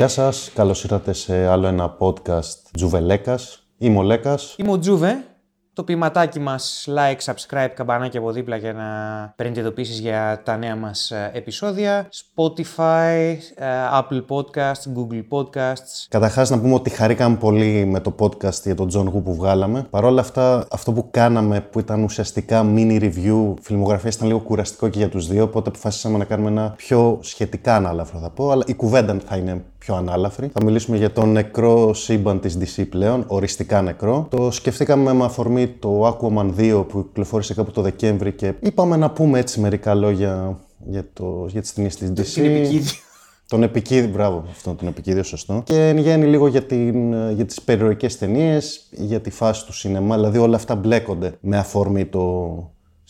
Γεια 0.00 0.08
σας, 0.08 0.50
καλώς 0.54 0.82
ήρθατε 0.82 1.12
σε 1.12 1.46
άλλο 1.46 1.66
ένα 1.66 1.96
podcast 1.98 2.70
Τζουβελέκας. 2.72 3.66
Είμαι 3.78 3.98
ο 3.98 4.02
Λέκας. 4.02 4.54
Είμαι 4.58 4.70
ο 4.70 4.78
Τζούβε. 4.78 5.24
Το 5.72 5.84
ποιηματάκι 5.84 6.40
μας, 6.40 6.88
like, 6.88 7.32
subscribe, 7.32 7.68
καμπανάκι 7.74 8.16
από 8.16 8.32
δίπλα 8.32 8.56
για 8.56 8.72
να 8.72 8.84
παίρνετε 9.36 9.60
ειδοποιήσεις 9.60 9.98
για 9.98 10.42
τα 10.44 10.56
νέα 10.56 10.76
μας 10.76 11.10
ε, 11.10 11.30
επεισόδια. 11.34 12.08
Spotify, 12.12 13.36
ε, 13.54 13.66
Apple 13.92 14.24
Podcasts, 14.28 14.84
Google 14.96 15.24
Podcasts. 15.30 16.06
Καταρχάς 16.08 16.50
να 16.50 16.60
πούμε 16.60 16.74
ότι 16.74 16.90
χαρήκαμε 16.90 17.36
πολύ 17.36 17.84
με 17.84 18.00
το 18.00 18.14
podcast 18.18 18.62
για 18.62 18.74
τον 18.74 18.90
John 18.94 19.06
Woo 19.06 19.22
που 19.24 19.34
βγάλαμε. 19.34 19.86
Παρ' 19.90 20.04
όλα 20.04 20.20
αυτά, 20.20 20.66
αυτό 20.70 20.92
που 20.92 21.08
κάναμε 21.10 21.60
που 21.60 21.78
ήταν 21.78 22.02
ουσιαστικά 22.02 22.64
mini 22.74 23.00
review 23.00 23.54
φιλμογραφία 23.60 24.10
ήταν 24.14 24.26
λίγο 24.26 24.38
κουραστικό 24.38 24.88
και 24.88 24.98
για 24.98 25.08
τους 25.08 25.28
δύο, 25.28 25.42
οπότε 25.42 25.68
αποφασίσαμε 25.68 26.18
να 26.18 26.24
κάνουμε 26.24 26.50
ένα 26.50 26.74
πιο 26.76 27.18
σχετικά 27.22 27.76
ανάλαφρο 27.76 28.18
θα 28.18 28.30
πω, 28.30 28.50
αλλά 28.50 28.64
η 28.66 28.74
κουβέντα 28.74 29.16
θα 29.26 29.36
είναι 29.36 29.64
πιο 29.80 29.94
ανάλαφρη. 29.94 30.50
Θα 30.52 30.64
μιλήσουμε 30.64 30.96
για 30.96 31.12
το 31.12 31.26
νεκρό 31.26 31.94
σύμπαν 31.94 32.40
της 32.40 32.58
DC 32.60 32.84
πλέον, 32.88 33.24
οριστικά 33.26 33.82
νεκρό. 33.82 34.26
Το 34.30 34.50
σκεφτήκαμε 34.50 35.12
με 35.12 35.24
αφορμή 35.24 35.68
το 35.68 36.06
Aquaman 36.08 36.50
2 36.58 36.84
που 36.88 37.06
κυκλοφόρησε 37.06 37.54
κάπου 37.54 37.70
το 37.70 37.82
Δεκέμβρη 37.82 38.32
και 38.32 38.54
είπαμε 38.60 38.96
να 38.96 39.10
πούμε 39.10 39.38
έτσι 39.38 39.60
μερικά 39.60 39.94
λόγια 39.94 40.58
για, 40.86 41.04
το, 41.12 41.46
για 41.48 41.60
τις 41.60 41.72
ταινίες 41.72 41.96
της 41.96 42.10
DC. 42.10 42.24
Τον 42.34 43.62
επικήδειο. 43.62 43.82
Τον 43.82 43.88
επικήδειο, 43.88 44.08
μπράβο, 44.08 44.44
αυτό 44.50 44.74
τον 44.74 44.88
επικήδειο, 44.88 45.22
σωστό. 45.22 45.62
Και 45.64 45.88
εν 45.88 45.98
γένει 45.98 46.26
λίγο 46.26 46.46
για, 46.46 46.62
την, 46.62 47.30
για 47.30 47.44
τις 47.44 47.62
υπερηρωικές 47.62 48.18
ταινίες, 48.18 48.88
για 48.90 49.20
τη 49.20 49.30
φάση 49.30 49.66
του 49.66 49.72
σινεμά, 49.72 50.16
δηλαδή 50.16 50.38
όλα 50.38 50.56
αυτά 50.56 50.74
μπλέκονται 50.74 51.38
με 51.40 51.58
αφορμή 51.58 52.04
το, 52.04 52.46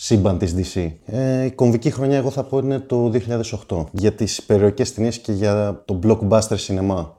σύμπαν 0.03 0.39
της 0.39 0.55
DC. 0.57 0.91
Ε, 1.05 1.45
η 1.45 1.51
κομβική 1.51 1.91
χρονιά 1.91 2.17
εγώ 2.17 2.31
θα 2.31 2.43
πω 2.43 2.59
είναι 2.59 2.79
το 2.79 3.13
2008 3.69 3.85
για 3.93 4.13
τις 4.13 4.43
υπερηρωικές 4.43 4.95
ταινίες 4.95 5.19
και 5.19 5.33
για 5.33 5.83
το 5.85 5.99
blockbuster 6.03 6.59
σινεμά. 6.59 7.17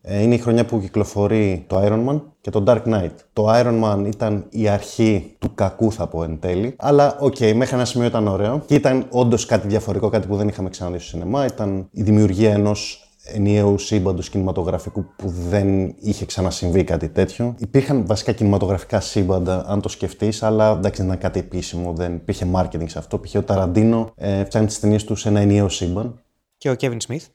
Ε, 0.00 0.22
είναι 0.22 0.34
η 0.34 0.38
χρονιά 0.38 0.64
που 0.64 0.80
κυκλοφορεί 0.80 1.64
το 1.66 1.82
Iron 1.84 2.08
Man 2.08 2.20
και 2.40 2.50
το 2.50 2.64
Dark 2.66 2.82
Knight. 2.84 3.10
Το 3.32 3.46
Iron 3.48 3.82
Man 3.84 4.04
ήταν 4.06 4.46
η 4.50 4.68
αρχή 4.68 5.36
του 5.38 5.54
κακού 5.54 5.92
θα 5.92 6.06
πω 6.06 6.22
εν 6.22 6.38
τέλει, 6.40 6.74
αλλά 6.78 7.16
OK, 7.20 7.34
okay, 7.38 7.52
μέχρι 7.54 7.74
ένα 7.74 7.84
σημείο 7.84 8.06
ήταν 8.06 8.28
ωραίο 8.28 8.62
και 8.66 8.74
ήταν 8.74 9.06
όντως 9.10 9.46
κάτι 9.46 9.68
διαφορετικό, 9.68 10.10
κάτι 10.10 10.26
που 10.26 10.36
δεν 10.36 10.48
είχαμε 10.48 10.68
ξαναδεί 10.68 10.98
στο 10.98 11.08
σινεμά. 11.08 11.44
Ήταν 11.44 11.88
η 11.90 12.02
δημιουργία 12.02 12.52
ενός 12.52 13.07
ενιαίου 13.32 13.78
σύμπαντος 13.78 14.28
κινηματογραφικού 14.28 15.04
που 15.16 15.28
δεν 15.28 15.94
είχε 15.98 16.24
ξανασυμβεί 16.24 16.84
κάτι 16.84 17.08
τέτοιο. 17.08 17.54
Υπήρχαν 17.58 18.06
βασικά 18.06 18.32
κινηματογραφικά 18.32 19.00
σύμπαντα, 19.00 19.64
αν 19.68 19.80
το 19.80 19.88
σκεφτείς, 19.88 20.42
αλλά 20.42 20.70
εντάξει, 20.70 21.02
δεν 21.02 21.10
ήταν 21.10 21.20
κάτι 21.20 21.38
επίσημο, 21.38 21.92
δεν 21.92 22.14
υπήρχε 22.14 22.46
marketing 22.54 22.88
σε 22.88 22.98
αυτό. 22.98 23.18
Π.χ. 23.18 23.34
ο 23.34 23.42
Ταραντίνο 23.42 24.12
ε, 24.16 24.44
φτιάχνει 24.44 24.68
τις 24.68 24.80
ταινίες 24.80 25.04
του 25.04 25.14
σε 25.14 25.28
ένα 25.28 25.40
ενιαίο 25.40 25.68
σύμπαν. 25.68 26.22
Και 26.56 26.70
ο 26.70 26.74
Kevin 26.80 26.96
Smith. 27.08 27.26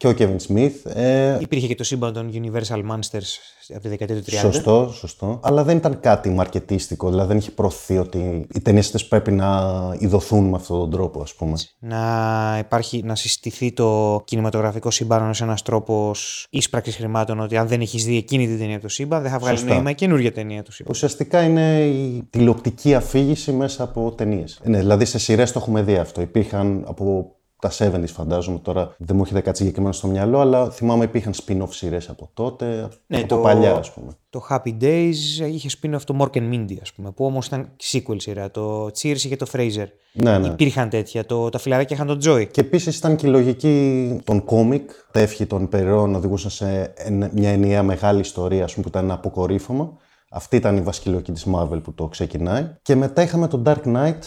Και 0.00 0.08
ο 0.08 0.14
Kevin 0.18 0.36
Smith. 0.48 0.92
Ε... 0.94 1.36
Υπήρχε 1.40 1.66
και 1.66 1.74
το 1.74 1.84
σύμπαν 1.84 2.12
των 2.12 2.30
Universal 2.32 2.90
Monsters 2.90 3.28
από 3.72 3.80
τη 3.80 3.88
δεκαετία 3.88 4.16
του 4.16 4.22
30. 4.26 4.34
Σωστό, 4.34 4.90
σωστό. 4.94 5.40
Αλλά 5.42 5.64
δεν 5.64 5.76
ήταν 5.76 6.00
κάτι 6.00 6.30
μαρκετίστικο. 6.30 7.08
Δηλαδή 7.08 7.28
δεν 7.28 7.36
είχε 7.36 7.50
προωθεί 7.50 7.98
ότι 7.98 8.46
οι 8.54 8.60
ταινίε 8.60 8.82
πρέπει 9.08 9.32
να 9.32 9.60
ειδωθούν 9.98 10.48
με 10.48 10.56
αυτόν 10.56 10.78
τον 10.78 10.90
τρόπο, 10.90 11.20
ας 11.22 11.34
πούμε. 11.34 11.56
Να 11.78 12.56
υπάρχει, 12.58 13.02
να 13.02 13.14
συστηθεί 13.14 13.72
το 13.72 14.20
κινηματογραφικό 14.24 14.90
σύμπαν 14.90 15.28
ως 15.28 15.40
ένας 15.40 15.62
τρόπος 15.62 16.46
ίσπραξης 16.50 16.96
χρημάτων. 16.96 17.40
Ότι 17.40 17.56
αν 17.56 17.68
δεν 17.68 17.80
έχεις 17.80 18.04
δει 18.04 18.16
εκείνη 18.16 18.46
την 18.46 18.58
ταινία 18.58 18.80
του 18.80 18.88
σύμπαν, 18.88 19.22
δεν 19.22 19.30
θα 19.30 19.38
βγάλεις 19.38 19.60
Σωστά. 19.60 19.74
νόημα 19.74 19.92
καινούργια 19.92 20.32
ταινία 20.32 20.62
του 20.62 20.72
σύμπαν. 20.72 20.92
Ουσιαστικά 20.94 21.42
είναι 21.42 21.84
η 21.84 22.26
τηλεοπτική 22.30 22.94
αφήγηση 22.94 23.52
μέσα 23.52 23.82
από 23.82 24.12
ταινίες. 24.12 24.60
Ναι, 24.64 24.78
δηλαδή 24.78 25.04
σε 25.04 25.18
σειρές 25.18 25.52
το 25.52 25.58
έχουμε 25.58 25.82
δει 25.82 25.96
αυτό. 25.96 26.20
Υπήρχαν 26.20 26.84
από 26.86 27.34
τα 27.60 27.70
70s 27.78 28.04
φαντάζομαι 28.06 28.58
τώρα 28.58 28.94
δεν 28.98 29.16
μου 29.16 29.22
έχετε 29.22 29.40
κάτι 29.40 29.56
συγκεκριμένο 29.58 29.92
στο 29.94 30.06
μυαλό, 30.06 30.40
αλλά 30.40 30.70
θυμάμαι 30.70 31.04
υπήρχαν 31.04 31.32
spin-off 31.46 31.68
σειρές 31.70 32.08
από 32.08 32.30
τότε, 32.34 32.88
Ναι, 33.06 33.18
από 33.18 33.26
το- 33.28 33.36
παλιά 33.38 33.74
ας 33.74 33.92
πούμε. 33.92 34.12
Το 34.30 34.42
Happy 34.50 34.82
Days 34.82 35.14
είχε 35.52 35.68
spin-off 35.82 36.00
το 36.04 36.16
Mork 36.20 36.36
and 36.36 36.52
Mindy, 36.54 36.76
ας 36.82 36.92
πούμε, 36.92 37.10
που 37.10 37.24
όμως 37.24 37.46
ήταν 37.46 37.68
sequel 37.92 38.16
σειρά. 38.16 38.50
Το 38.50 38.84
Cheers 38.86 39.16
είχε 39.16 39.36
το 39.36 39.46
Fraser. 39.52 39.86
Ναι, 40.12 40.38
ναι. 40.38 40.46
Υπήρχαν 40.48 40.88
τέτοια. 40.88 41.26
Το, 41.26 41.48
τα 41.48 41.58
φιλαράκια 41.58 41.96
είχαν 41.96 42.06
τον 42.06 42.18
Joy. 42.24 42.46
Και 42.50 42.60
επίσης 42.60 42.96
ήταν 42.96 43.16
και 43.16 43.26
η 43.26 43.30
λογική 43.30 44.20
των 44.24 44.44
κόμικ, 44.44 44.90
τα 45.12 45.20
εύχη 45.20 45.46
των 45.46 45.68
περιών 45.68 46.14
οδηγούσαν 46.14 46.50
σε 46.50 46.92
εν- 46.96 47.30
μια 47.34 47.50
ενιαία 47.50 47.82
μεγάλη 47.82 48.20
ιστορία, 48.20 48.64
ας 48.64 48.72
πούμε, 48.72 48.82
που 48.82 48.88
ήταν 48.90 49.04
ένα 49.04 49.14
αποκορύφωμα. 49.14 49.92
Αυτή 50.30 50.56
ήταν 50.56 50.76
η 50.76 50.80
βασική 50.80 51.08
λογική 51.08 51.32
της 51.32 51.46
Marvel 51.54 51.80
που 51.82 51.92
το 51.94 52.06
ξεκινάει. 52.06 52.70
Και 52.82 52.94
μετά 52.96 53.22
είχαμε 53.22 53.48
το 53.48 53.62
Dark 53.66 53.82
Knight, 53.84 54.18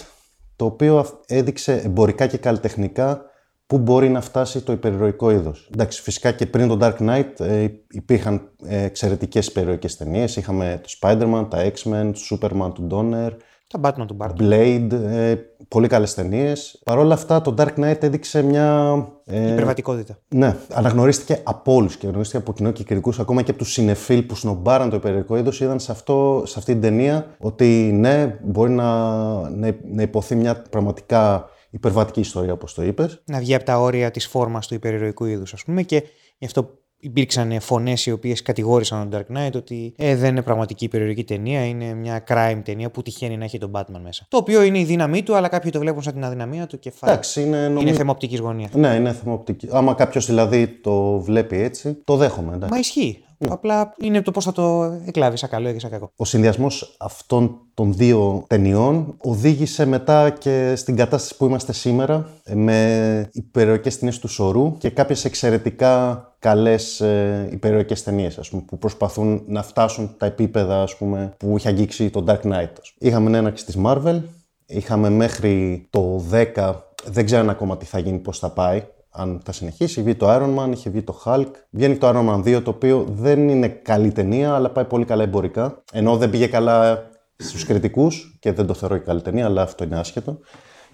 το 0.56 0.66
οποίο 0.66 0.98
αυ- 0.98 1.14
έδειξε 1.28 1.82
εμπορικά 1.86 2.28
και 2.28 2.38
καλλιτεχνικά 2.38 3.26
πού 3.68 3.78
μπορεί 3.78 4.10
να 4.10 4.22
φτάσει 4.22 4.62
το 4.62 4.72
υπερηρωικό 4.72 5.32
είδος. 5.32 5.70
Εντάξει, 5.74 6.02
φυσικά 6.02 6.32
και 6.32 6.46
πριν 6.46 6.68
το 6.68 6.78
Dark 6.82 6.98
Knight 6.98 7.40
ε, 7.40 7.68
υπήρχαν 7.92 8.50
ε, 8.66 8.84
εξαιρετικές 8.84 9.48
υπερηρωικές 9.48 9.98
ταινίες. 9.98 10.36
Είχαμε 10.36 10.82
το 10.84 10.90
Spider-Man, 11.02 11.48
τα 11.50 11.72
X-Men, 11.72 12.12
το 12.14 12.20
Superman 12.30 12.72
του 12.74 12.88
Donner, 12.92 13.30
Τα 13.74 13.80
Batman 13.84 14.06
του 14.08 14.18
Barton. 14.20 14.42
Blade, 14.42 14.92
ε, 14.92 15.36
πολύ 15.68 15.88
καλές 15.88 16.14
ταινίες. 16.14 16.82
Παρ' 16.86 16.98
όλα 16.98 17.14
αυτά, 17.14 17.42
το 17.42 17.54
Dark 17.58 17.74
Knight 17.80 18.04
έδειξε 18.04 18.42
μια... 18.42 18.98
ε, 19.26 19.52
Υπερβατικότητα. 19.52 20.18
ναι, 20.28 20.56
αναγνωρίστηκε 20.74 21.42
από 21.44 21.74
όλους 21.74 21.94
και 21.94 22.02
αναγνωρίστηκε 22.02 22.38
από 22.42 22.54
κοινό 22.54 22.72
και 22.72 22.84
κριτικού, 22.84 23.14
ακόμα 23.20 23.42
και 23.42 23.52
από 23.52 23.60
τους 23.60 23.72
συνεφίλ 23.72 24.22
που 24.22 24.36
σνομπάραν 24.36 24.90
το 24.90 24.96
υπερηρωτικό 24.96 25.38
είδος, 25.38 25.62
είδαν 25.62 25.80
σε, 25.80 25.92
αυτό, 25.92 26.44
σε 26.46 26.56
αυτή 26.60 26.72
την 26.72 26.82
ταινία 26.82 27.26
ότι 27.38 27.92
ναι, 27.94 28.40
μπορεί 28.44 28.72
να, 28.72 29.10
να, 29.50 29.76
να 29.94 30.02
υποθεί 30.02 30.36
μια 30.36 30.62
πραγματικά 30.70 31.50
υπερβατική 31.70 32.20
ιστορία, 32.20 32.54
όπως 32.54 32.74
το 32.74 32.84
είπες. 32.84 33.22
Να 33.26 33.40
βγει 33.40 33.56
από 33.56 33.66
τα 33.66 33.80
όρια 33.80 34.12
της 34.12 34.28
φόρμας 34.28 34.68
του 34.68 34.74
υπερηρωικού 34.74 35.26
είδους, 35.26 35.54
ας 35.54 35.64
πούμε. 35.64 35.82
Και 35.82 36.04
γι' 36.38 36.46
αυτό 36.46 36.70
υπήρξαν 37.04 37.62
φωνές 37.62 38.06
οι 38.06 38.12
οποίες 38.12 38.42
κατηγόρησαν 38.42 39.10
τον 39.10 39.20
Dark 39.20 39.38
Knight 39.38 39.52
ότι 39.56 39.94
ε, 39.98 40.16
δεν 40.16 40.30
είναι 40.30 40.42
πραγματική 40.42 40.86
υπερηρωική 40.86 41.24
ταινία, 41.24 41.66
είναι 41.66 41.94
μια 41.94 42.24
crime 42.28 42.62
ταινία 42.64 42.90
που 42.92 43.02
τυχαίνει 43.02 43.38
να 43.38 43.44
έχει 43.44 43.58
τον 43.58 43.72
Batman 43.74 44.00
μέσα. 44.04 44.26
Το 44.30 44.38
οποίο 44.38 44.62
είναι 44.62 44.80
η 44.80 44.84
δύναμή 44.84 45.24
του, 45.24 45.36
αλλά 45.36 45.48
κάποιοι 45.48 45.72
το 45.72 45.80
βλέπουν 45.80 46.02
σαν 46.02 46.14
την 46.14 46.24
αδυναμία 46.24 46.68
του 46.68 46.80
και 46.80 46.92
φάει. 46.92 47.12
Εντάξει, 47.12 47.42
είναι 47.42 47.68
νομίζω. 47.68 47.88
Είναι 47.88 47.98
θέμα 47.98 48.12
οπτικής 48.12 48.40
γωνίας. 48.40 48.74
Ναι, 48.74 48.88
είναι 48.88 49.12
θέμα 49.12 49.34
οπτική. 49.34 49.68
Άμα 49.72 49.94
κάποιος 49.94 50.26
δηλαδή 50.26 50.68
το 50.68 51.20
βλέπει 51.20 51.58
έτσι, 51.58 51.98
το 52.04 52.16
δέχομαι. 52.16 52.54
Εντάξει. 52.54 52.74
Μα 52.74 52.80
ισχύει. 52.80 53.24
Απλά 53.50 53.94
είναι 54.00 54.22
το 54.22 54.32
πώς 54.32 54.46
θα 54.46 54.52
το 54.52 54.84
εκλάβεις, 55.06 55.40
σαν 55.40 55.50
καλό 55.50 55.70
ή 55.70 55.80
σαν 55.80 55.90
κακό. 55.90 56.12
Ο 56.16 56.26
συνδυασμός 56.26 56.96
αυτών 57.00 57.58
των 57.74 57.94
δύο 57.94 58.44
ταινιών 58.48 59.16
οδήγησε 59.18 59.86
μετά 59.86 60.30
και 60.30 60.74
στην 60.76 60.96
κατάσταση 60.96 61.38
που 61.38 61.46
είμαστε 61.46 61.74
σήμερα 61.74 62.30
ε, 62.44 62.56
με 62.56 63.30
υπερηρωικές 63.32 64.00
ταινίες 64.00 64.20
του 64.20 64.28
Σορού 64.28 64.78
και 64.78 64.90
κάποιες 64.90 65.26
εξαιρετικά 65.26 66.28
καλές 66.40 67.02
ε, 67.02 67.48
υπερηρωικές 67.52 68.04
ταινίες 68.04 68.38
ας 68.38 68.50
πούμε, 68.50 68.62
που 68.62 68.78
προσπαθούν 68.78 69.44
να 69.48 69.64
φτάσουν 69.64 70.16
τα 70.18 70.26
επίπεδα 70.26 70.82
ας 70.82 70.98
πούμε, 70.98 71.34
που 71.38 71.58
είχε 71.58 71.68
αγγίξει 71.68 72.10
το 72.10 72.24
Dark 72.28 72.42
Knight. 72.42 72.74
ας 72.82 72.94
πούμε. 72.94 73.10
Είχαμε 73.10 73.26
την 73.26 73.36
έναρξη 73.36 73.66
της 73.66 73.78
Marvel, 73.86 74.22
είχαμε 74.66 75.10
μέχρι 75.10 75.88
το 75.90 76.24
10, 76.32 76.74
δεν 77.06 77.26
ξέρω 77.26 77.50
ακόμα 77.50 77.78
τι 77.78 77.86
θα 77.86 78.00
γίνει, 78.00 78.18
πώς 78.18 78.40
θα 78.40 78.50
πάει, 78.50 78.84
αν 79.14 79.42
θα 79.46 79.52
συνεχίσει. 79.52 80.02
Βγει 80.02 80.16
το 80.16 80.28
Iron 80.30 80.58
Man, 80.58 80.72
είχε 80.72 80.90
βγει 80.90 81.02
το 81.02 81.22
Hulk. 81.26 81.52
Βγαίνει 81.70 81.98
το 81.98 82.10
Iron 82.10 82.30
Man 82.30 82.58
2, 82.58 82.64
το 82.64 82.70
οποίο 82.70 83.06
δεν 83.10 83.50
είναι 83.50 83.68
καλή 83.68 84.12
ταινία, 84.12 84.54
αλλά 84.54 84.70
πάει 84.70 84.86
πολύ 84.86 85.06
καλά 85.06 85.24
εμπορικά. 85.24 85.84
Ενώ 85.92 86.18
δεν 86.18 86.30
πήγε 86.30 86.48
καλά 86.48 87.10
στους 87.36 87.66
κριτικούς 87.66 88.38
και 88.40 88.52
δεν 88.52 88.66
το 88.66 88.74
θεωρώ 88.74 88.98
και 88.98 89.04
καλή 89.04 89.22
ταινία, 89.22 89.46
αλλά 89.46 89.62
αυτό 89.62 89.84
είναι 89.84 90.00
άσχετο. 90.00 90.40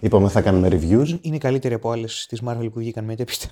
Είπαμε 0.00 0.28
θα 0.28 0.40
κάνουμε 0.40 0.68
reviews. 0.70 1.18
Είναι 1.20 1.38
καλύτερη 1.38 1.74
από 1.74 1.90
άλλες 1.90 2.26
της 2.28 2.42
Marvel 2.46 2.68
που 2.72 2.78
βγήκαν 2.78 3.04
μετέπειτα. 3.04 3.46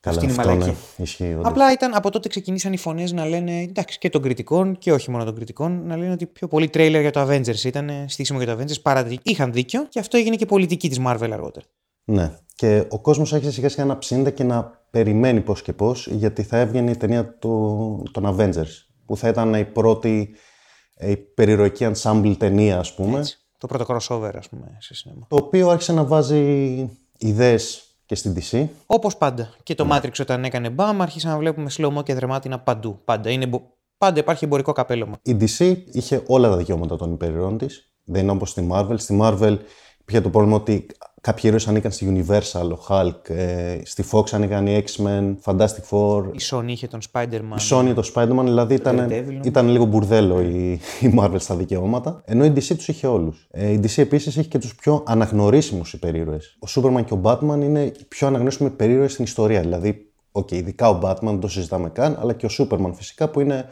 Καλά, 0.00 0.16
Αυτή 0.16 0.28
είναι 0.28 0.34
η 0.34 0.38
αυτό 0.38 0.50
μαλακία. 0.52 0.74
ναι, 0.96 1.04
ισχύει. 1.04 1.32
όντως. 1.32 1.46
Απλά 1.46 1.72
ήταν 1.72 1.94
από 1.94 2.10
τότε 2.10 2.28
ξεκινήσαν 2.28 2.72
οι 2.72 2.76
φωνές 2.76 3.12
να 3.12 3.26
λένε 3.26 3.60
εντάξει 3.60 3.98
και 3.98 4.10
των 4.10 4.22
κριτικών 4.22 4.78
και 4.78 4.92
όχι 4.92 5.10
μόνο 5.10 5.24
των 5.24 5.34
κριτικών 5.34 5.82
να 5.86 5.96
λένε 5.96 6.12
ότι 6.12 6.26
πιο 6.26 6.48
πολύ 6.48 6.68
τρέιλερ 6.68 7.00
για 7.00 7.10
το 7.10 7.22
Avengers 7.22 7.64
ήταν 7.64 7.90
στήσιμο 8.06 8.42
για 8.42 8.56
το 8.56 8.62
Avengers 8.62 8.80
παρά 8.82 9.00
ότι 9.00 9.18
είχαν 9.22 9.52
δίκιο 9.52 9.86
και 9.88 9.98
αυτό 9.98 10.16
έγινε 10.16 10.36
και 10.36 10.46
πολιτική 10.46 10.88
της 10.88 10.98
Marvel 11.06 11.28
αργότερα. 11.32 11.66
Ναι. 12.04 12.36
Και 12.62 12.84
ο 12.88 12.98
κόσμος 12.98 13.32
άρχισε 13.32 13.52
σιγά 13.52 13.68
σιγά 13.68 13.84
να 13.84 13.98
ψήνεται 13.98 14.30
και 14.30 14.44
να 14.44 14.80
περιμένει 14.90 15.40
πώς 15.40 15.62
και 15.62 15.72
πώς, 15.72 16.06
γιατί 16.06 16.42
θα 16.42 16.58
έβγαινε 16.58 16.90
η 16.90 16.96
ταινία 16.96 17.38
το- 17.38 18.02
των 18.10 18.36
Avengers. 18.36 18.70
Που 19.06 19.16
θα 19.16 19.28
ήταν 19.28 19.54
η 19.54 19.64
πρώτη 19.64 20.34
ε, 20.94 21.10
η 21.10 21.16
περιηρωική 21.16 21.90
ensemble 21.94 22.34
ταινία, 22.38 22.78
ας 22.78 22.94
πούμε. 22.94 23.18
Έτσι. 23.18 23.38
Το 23.58 23.66
πρώτο 23.66 23.84
crossover, 23.88 24.30
ας 24.36 24.48
πούμε, 24.48 24.76
σε 24.80 24.94
σινέμα. 24.94 25.26
Το 25.28 25.36
οποίο 25.36 25.68
άρχισε 25.68 25.92
να 25.92 26.04
βάζει 26.04 26.40
ιδέες 27.18 27.82
και 28.06 28.14
στην 28.14 28.34
DC. 28.36 28.66
Όπως 28.86 29.16
πάντα. 29.16 29.54
Και 29.62 29.74
το 29.74 29.88
Matrix 29.90 30.12
όταν 30.20 30.44
έκανε 30.44 30.70
μπαμ, 30.70 31.02
άρχισαν 31.02 31.30
να 31.30 31.38
βλέπουμε 31.38 31.70
slow 31.76 31.96
mo 31.98 32.02
και 32.02 32.14
δερμάτινα 32.14 32.60
παντού. 32.60 33.00
Πάντα, 33.04 33.30
είναι, 33.30 33.46
μπο- 33.46 33.62
πάντα 33.98 34.20
υπάρχει 34.20 34.44
εμπορικό 34.44 34.72
καπέλωμα. 34.72 35.18
Η 35.22 35.36
DC 35.40 35.76
είχε 35.92 36.22
όλα 36.26 36.48
τα 36.48 36.56
δικαιώματα 36.56 36.96
των 36.96 37.12
υπερηρώων 37.12 37.58
της. 37.58 37.92
Δεν 38.04 38.22
είναι 38.22 38.32
όπως 38.32 38.50
στη 38.50 38.68
Marvel. 38.72 38.94
Στη 38.96 39.18
Marvel 39.22 39.56
υπήρχε 40.00 40.20
το 40.20 40.30
πρόβλημα 40.30 40.56
ότι 40.56 40.86
Κάποιοι 41.22 41.42
ήρωες 41.44 41.68
ανήκαν 41.68 41.90
στη 41.90 42.24
Universal, 42.26 42.70
ο 42.70 42.78
Hulk, 42.88 43.30
ε, 43.30 43.78
στη 43.84 44.04
Fox 44.10 44.22
ανήκαν 44.32 44.66
οι 44.66 44.84
X-Men, 44.86 45.34
Fantastic 45.44 45.84
Four, 45.90 46.24
Η 46.32 46.40
Sony 46.50 46.64
είχε 46.66 46.86
τον 46.86 47.00
Spider-Man. 47.12 47.58
η 47.58 47.68
Sony, 47.70 47.92
το 47.94 48.10
Spider-Man, 48.14 48.42
δηλαδή 48.42 48.74
ήταν, 48.74 49.08
Daredevil. 49.10 49.40
ήταν 49.46 49.68
λίγο 49.68 49.84
μπουρδέλο 49.84 50.40
η, 50.40 50.72
η 51.00 51.14
Marvel 51.18 51.36
στα 51.38 51.54
δικαιώματα. 51.54 52.22
Ενώ 52.24 52.44
η 52.44 52.52
DC 52.56 52.76
τους 52.76 52.88
είχε 52.88 53.06
όλους. 53.06 53.48
Ε, 53.50 53.70
η 53.70 53.80
DC 53.82 54.02
επίσης 54.02 54.36
έχει 54.36 54.48
και 54.48 54.58
τους 54.58 54.74
πιο 54.74 55.02
αναγνωρίσιμους 55.06 55.92
υπερήρωες. 55.92 56.56
Ο 56.60 56.66
Superman 56.74 57.04
και 57.04 57.14
ο 57.14 57.20
Batman 57.22 57.60
είναι 57.62 57.82
οι 57.82 58.04
πιο 58.08 58.26
αναγνωρίσιμοι 58.26 58.68
υπερήρωες 58.72 59.12
στην 59.12 59.24
ιστορία. 59.24 59.60
Δηλαδή 59.60 60.06
Οκ, 60.32 60.50
ειδικά 60.50 60.88
ο 60.88 60.98
Batman, 61.02 61.16
δεν 61.22 61.40
το 61.40 61.48
συζητάμε 61.48 61.90
καν, 61.90 62.18
αλλά 62.20 62.32
και 62.32 62.46
ο 62.46 62.48
Superman 62.58 62.90
φυσικά 62.94 63.28
που 63.28 63.40
είναι 63.40 63.66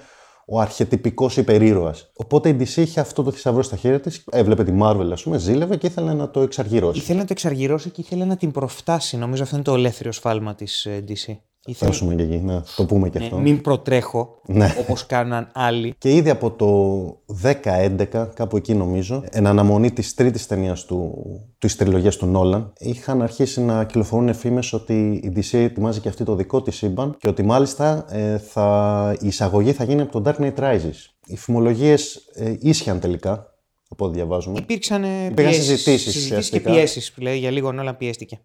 ο 0.52 0.60
αρχετυπικός 0.60 1.30
υπερήρωας. 1.36 2.10
Οπότε 2.16 2.48
η 2.48 2.56
DC 2.60 2.76
είχε 2.76 3.00
αυτό 3.00 3.22
το 3.22 3.30
θησαυρό 3.30 3.62
στα 3.62 3.76
χέρια 3.76 4.00
της. 4.00 4.24
Έβλεπε 4.30 4.64
τη 4.64 4.72
Marvel, 4.82 5.08
ας 5.12 5.22
πούμε, 5.22 5.38
ζήλευε 5.38 5.76
και 5.76 5.86
ήθελε 5.86 6.12
να 6.12 6.30
το 6.30 6.40
εξαργυρώσει. 6.40 6.98
Ήθελε 6.98 7.18
να 7.18 7.24
το 7.24 7.32
εξαργυρώσει 7.32 7.90
και 7.90 8.00
ήθελε 8.00 8.24
να 8.24 8.36
την 8.36 8.50
προφτάσει. 8.50 9.16
Νομίζω 9.16 9.42
αυτό 9.42 9.54
είναι 9.54 9.64
το 9.64 9.74
ελεύθερο 9.74 10.12
σφάλμα 10.12 10.54
της 10.54 10.86
DC. 11.08 11.36
Ήθελα... 11.66 11.90
Φτάσουμε 11.90 12.14
και 12.14 12.22
εκεί, 12.22 12.36
να 12.36 12.64
το 12.76 12.84
πούμε 12.84 13.08
και 13.08 13.18
ναι, 13.18 13.24
αυτό. 13.24 13.38
Μην 13.38 13.60
προτρέχω, 13.60 14.40
ναι. 14.46 14.74
όπως 14.80 15.06
κάναν 15.06 15.50
άλλοι. 15.54 15.94
Και 15.98 16.14
ήδη 16.14 16.30
από 16.30 16.50
το 16.50 17.22
10-11, 17.42 18.28
κάπου 18.34 18.56
εκεί 18.56 18.74
νομίζω, 18.74 19.24
εν 19.30 19.46
αναμονή 19.46 19.90
της 19.90 20.14
τρίτης 20.14 20.46
ταινίας 20.46 20.84
του, 20.84 21.14
της 21.58 21.76
τριλογίας 21.76 22.16
του 22.16 22.26
Νόλαν, 22.26 22.72
είχαν 22.78 23.22
αρχίσει 23.22 23.60
να 23.60 23.84
κυκλοφορούν 23.84 24.28
εφήμες 24.28 24.72
ότι 24.72 25.20
η 25.24 25.32
DC 25.36 25.58
ετοιμάζει 25.58 26.00
και 26.00 26.08
αυτή 26.08 26.24
το 26.24 26.34
δικό 26.34 26.62
της 26.62 26.76
σύμπαν 26.76 27.16
και 27.18 27.28
ότι 27.28 27.42
μάλιστα 27.42 28.06
ε, 28.10 28.38
θα, 28.38 29.16
η 29.20 29.26
εισαγωγή 29.26 29.72
θα 29.72 29.84
γίνει 29.84 30.00
από 30.00 30.20
το 30.20 30.30
Dark 30.30 30.42
Knight 30.42 30.58
Rises. 30.58 30.94
Οι 31.26 31.36
φημολογίες 31.36 32.14
ε, 32.34 32.56
ίσχυαν 32.60 33.00
τελικά, 33.00 33.54
από 33.88 34.04
ό,τι 34.04 34.14
διαβάζουμε. 34.14 34.58
Υπήρξαν 34.58 35.04
πιέσεις, 35.34 35.64
συζητήσεις, 35.64 36.50
και 36.50 36.60
πιέσεις. 36.60 37.14
για 37.16 37.50
λίγο 37.50 37.72
Νόλαν 37.72 37.96
πιέστηκε. 37.96 38.40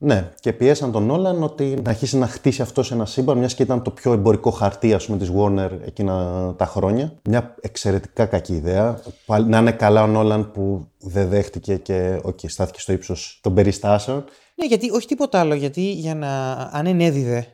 Ναι, 0.00 0.32
και 0.40 0.52
πιέσαν 0.52 0.92
τον 0.92 1.02
Νόλαν 1.02 1.42
ότι 1.42 1.80
να 1.82 1.90
αρχίσει 1.90 2.16
να 2.16 2.26
χτίσει 2.26 2.62
αυτό 2.62 2.82
σε 2.82 2.94
ένα 2.94 3.06
σύμπαν, 3.06 3.38
μιας 3.38 3.54
και 3.54 3.62
ήταν 3.62 3.82
το 3.82 3.90
πιο 3.90 4.12
εμπορικό 4.12 4.50
χαρτί 4.50 4.94
ας 4.94 5.06
πούμε, 5.06 5.18
της 5.18 5.30
Warner 5.36 5.70
εκείνα 5.84 6.54
τα 6.58 6.66
χρόνια. 6.66 7.12
Μια 7.28 7.54
εξαιρετικά 7.60 8.26
κακή 8.26 8.54
ιδέα. 8.54 9.00
Να 9.46 9.58
είναι 9.58 9.72
καλά 9.72 10.02
ο 10.02 10.06
Νόλαν 10.06 10.50
που 10.50 10.88
δεν 10.98 11.28
δέχτηκε 11.28 11.76
και 11.76 12.20
okay, 12.24 12.50
στάθηκε 12.50 12.80
στο 12.80 12.92
ύψος 12.92 13.38
των 13.42 13.54
περιστάσεων. 13.54 14.24
Ναι, 14.54 14.66
γιατί 14.66 14.90
όχι 14.90 15.06
τίποτα 15.06 15.40
άλλο. 15.40 15.54
Γιατί 15.54 15.92
για 15.92 16.14
να, 16.14 16.52
αν 16.52 16.86
ενέδιδε 16.86 17.46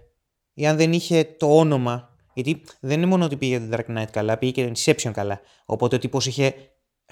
ή 0.54 0.66
αν 0.66 0.76
δεν 0.76 0.92
είχε 0.92 1.34
το 1.38 1.58
όνομα. 1.58 2.08
Γιατί 2.34 2.62
δεν 2.80 2.98
είναι 2.98 3.06
μόνο 3.06 3.24
ότι 3.24 3.36
πήγε 3.36 3.60
το 3.60 3.76
Dark 3.76 3.98
Knight 3.98 4.10
καλά, 4.10 4.38
πήγε 4.38 4.52
και 4.52 4.64
το 4.64 4.72
Inception 4.74 5.10
καλά. 5.12 5.40
Οπότε 5.64 5.96
ο 5.96 5.98
τύπος 5.98 6.26
είχε 6.26 6.54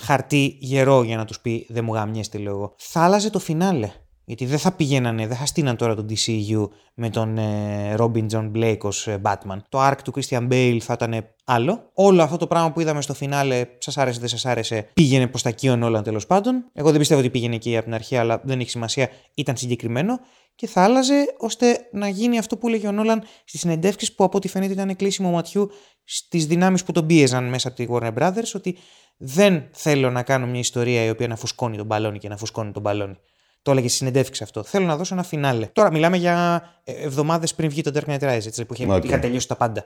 χαρτί 0.01 0.57
γερό 0.61 1.03
για 1.03 1.17
να 1.17 1.25
τους 1.25 1.41
πει 1.41 1.67
Δεν 1.69 1.85
μου 1.85 1.95
γαμιέστε, 1.95 2.39
λέω 2.39 2.53
εγώ. 2.53 2.75
Θα 2.79 3.01
άλλαζε 3.01 3.31
το 3.31 3.39
φινάλε. 3.39 3.91
Γιατί 4.33 4.47
δεν 4.47 4.59
θα 4.59 4.73
πηγαίνανε, 4.73 5.27
δεν 5.27 5.37
θα 5.37 5.47
στείναν 5.47 5.77
τώρα 5.77 5.95
τον 5.95 6.07
DCU 6.11 6.69
με 6.95 7.11
τον 7.11 7.39
ε, 7.39 7.95
Robin 7.99 8.27
John 8.31 8.51
Blake 8.55 8.79
ως 8.81 9.07
ε, 9.07 9.21
Batman. 9.25 9.57
Το 9.69 9.89
arc 9.89 9.97
του 10.05 10.13
Christian 10.15 10.49
Bale 10.49 10.79
θα 10.81 10.93
ήταν 10.93 11.27
άλλο. 11.45 11.91
Όλο 11.95 12.23
αυτό 12.23 12.37
το 12.37 12.47
πράγμα 12.47 12.73
που 12.73 12.81
είδαμε 12.81 13.03
στο 13.03 13.15
φινάλε, 13.15 13.67
σας 13.79 13.99
άρεσε, 13.99 14.21
δεν 14.21 14.29
σας 14.29 14.47
άρεσε, 14.47 14.91
πήγαινε 14.93 15.27
προς 15.27 15.43
τα 15.43 15.51
κύον 15.51 15.83
όλα 15.83 16.03
τέλος 16.03 16.27
πάντων. 16.27 16.71
Εγώ 16.73 16.91
δεν 16.91 16.99
πιστεύω 16.99 17.21
ότι 17.21 17.31
πήγαινε 17.31 17.55
εκεί 17.55 17.77
από 17.77 17.85
την 17.85 17.95
αρχή, 17.95 18.17
αλλά 18.17 18.41
δεν 18.45 18.61
έχει 18.61 18.71
σημασία, 18.71 19.09
ήταν 19.35 19.57
συγκεκριμένο. 19.57 20.21
Και 20.55 20.67
θα 20.67 20.83
άλλαζε 20.83 21.35
ώστε 21.39 21.89
να 21.93 22.09
γίνει 22.09 22.39
αυτό 22.39 22.57
που 22.57 22.69
έλεγε 22.69 22.87
ο 22.87 22.93
Νόλαν 22.93 23.23
στις 23.45 23.61
συνεντεύξεις 23.61 24.15
που 24.15 24.25
από 24.25 24.37
ό,τι 24.37 24.49
φαίνεται 24.49 24.73
ήταν 24.73 24.97
κλείσιμο 24.97 25.31
ματιού 25.31 25.71
στις 26.05 26.47
δυνάμεις 26.47 26.85
που 26.85 26.93
τον 26.93 27.07
πίεζαν 27.07 27.49
μέσα 27.49 27.69
από 27.69 27.77
τη 27.77 27.87
Warner 27.91 28.15
Brothers, 28.19 28.53
ότι 28.55 28.77
δεν 29.17 29.69
θέλω 29.73 30.11
να 30.11 30.23
κάνω 30.23 30.47
μια 30.47 30.61
ιστορία 30.61 31.05
η 31.05 31.11
οποία 31.11 31.29
να 31.29 31.37
φουσκώνει 31.37 31.77
τον 31.77 31.87
μπαλόνι 31.87 32.19
και 32.19 32.29
να 32.29 32.37
φουσκώνει 32.37 32.73
τον 32.73 32.83
μπαλόνι. 32.83 33.17
Το 33.63 33.71
έλεγε 33.71 33.89
στη 33.89 33.97
συνεντεύξη 33.97 34.43
αυτό. 34.43 34.63
Θέλω 34.63 34.87
να 34.87 34.97
δώσω 34.97 35.15
ένα 35.15 35.23
φινάλε. 35.23 35.67
Τώρα 35.67 35.91
μιλάμε 35.91 36.17
για 36.17 36.63
ε, 36.85 36.93
εβδομάδες 36.93 37.55
πριν 37.55 37.69
βγει 37.69 37.83
το 37.83 37.91
Dark 37.95 38.11
Knight 38.11 38.29
Rises, 38.29 38.47
έτσι, 38.47 38.65
που 38.65 38.75
είχε, 38.75 38.87
okay. 38.89 39.05
είχα 39.05 39.19
τελειώσει 39.19 39.49
τα 39.49 39.57
πάντα. 39.57 39.85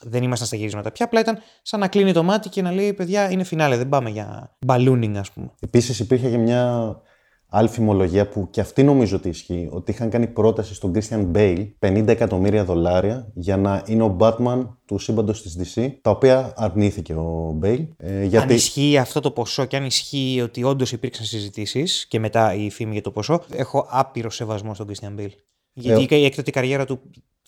Δεν 0.00 0.22
ήμασταν 0.22 0.46
στα 0.46 0.56
γυρίσματα 0.56 0.92
πια. 0.92 1.04
Απλά 1.04 1.20
ήταν 1.20 1.38
σαν 1.62 1.80
να 1.80 1.88
κλείνει 1.88 2.12
το 2.12 2.22
μάτι 2.22 2.48
και 2.48 2.62
να 2.62 2.72
λέει: 2.72 2.92
Παιδιά, 2.92 3.30
είναι 3.30 3.44
φινάλε. 3.44 3.76
Δεν 3.76 3.88
πάμε 3.88 4.10
για 4.10 4.56
ballooning, 4.66 5.14
ας 5.16 5.30
πούμε. 5.30 5.50
Επίσης 5.60 5.98
υπήρχε 5.98 6.30
και 6.30 6.38
μια 6.38 6.94
άλλη 7.48 7.68
φημολογία 7.68 8.28
που 8.28 8.48
και 8.50 8.60
αυτή 8.60 8.82
νομίζω 8.82 9.16
ότι 9.16 9.28
ισχύει, 9.28 9.68
ότι 9.72 9.90
είχαν 9.90 10.10
κάνει 10.10 10.26
πρόταση 10.26 10.74
στον 10.74 10.92
Christian 10.94 11.32
Bale 11.34 11.68
50 11.80 12.06
εκατομμύρια 12.06 12.64
δολάρια 12.64 13.30
για 13.34 13.56
να 13.56 13.82
είναι 13.86 14.02
ο 14.02 14.16
Batman 14.20 14.68
του 14.84 14.98
σύμπαντος 14.98 15.42
της 15.42 15.58
DC, 15.76 15.90
τα 16.02 16.10
οποία 16.10 16.52
αρνήθηκε 16.56 17.14
ο 17.14 17.58
Bale. 17.62 17.86
Ε, 17.96 18.24
γιατί... 18.24 18.36
Αν 18.36 18.56
ισχύει 18.56 18.98
αυτό 18.98 19.20
το 19.20 19.30
ποσό 19.30 19.64
και 19.64 19.76
αν 19.76 19.84
ισχύει 19.84 20.40
ότι 20.42 20.62
όντως 20.62 20.92
υπήρξαν 20.92 21.24
συζητήσεις 21.24 22.06
και 22.06 22.18
μετά 22.18 22.54
η 22.54 22.70
φήμη 22.70 22.92
για 22.92 23.02
το 23.02 23.10
ποσό, 23.10 23.42
έχω 23.52 23.86
άπειρο 23.90 24.30
σεβασμό 24.30 24.74
στον 24.74 24.86
Christian 24.88 25.20
Bale. 25.20 25.34
Γιατί 25.72 26.06
ε, 26.10 26.16
η 26.16 26.24
έκτοτε 26.24 26.50
καριέρα 26.50 26.84
του, 26.84 27.00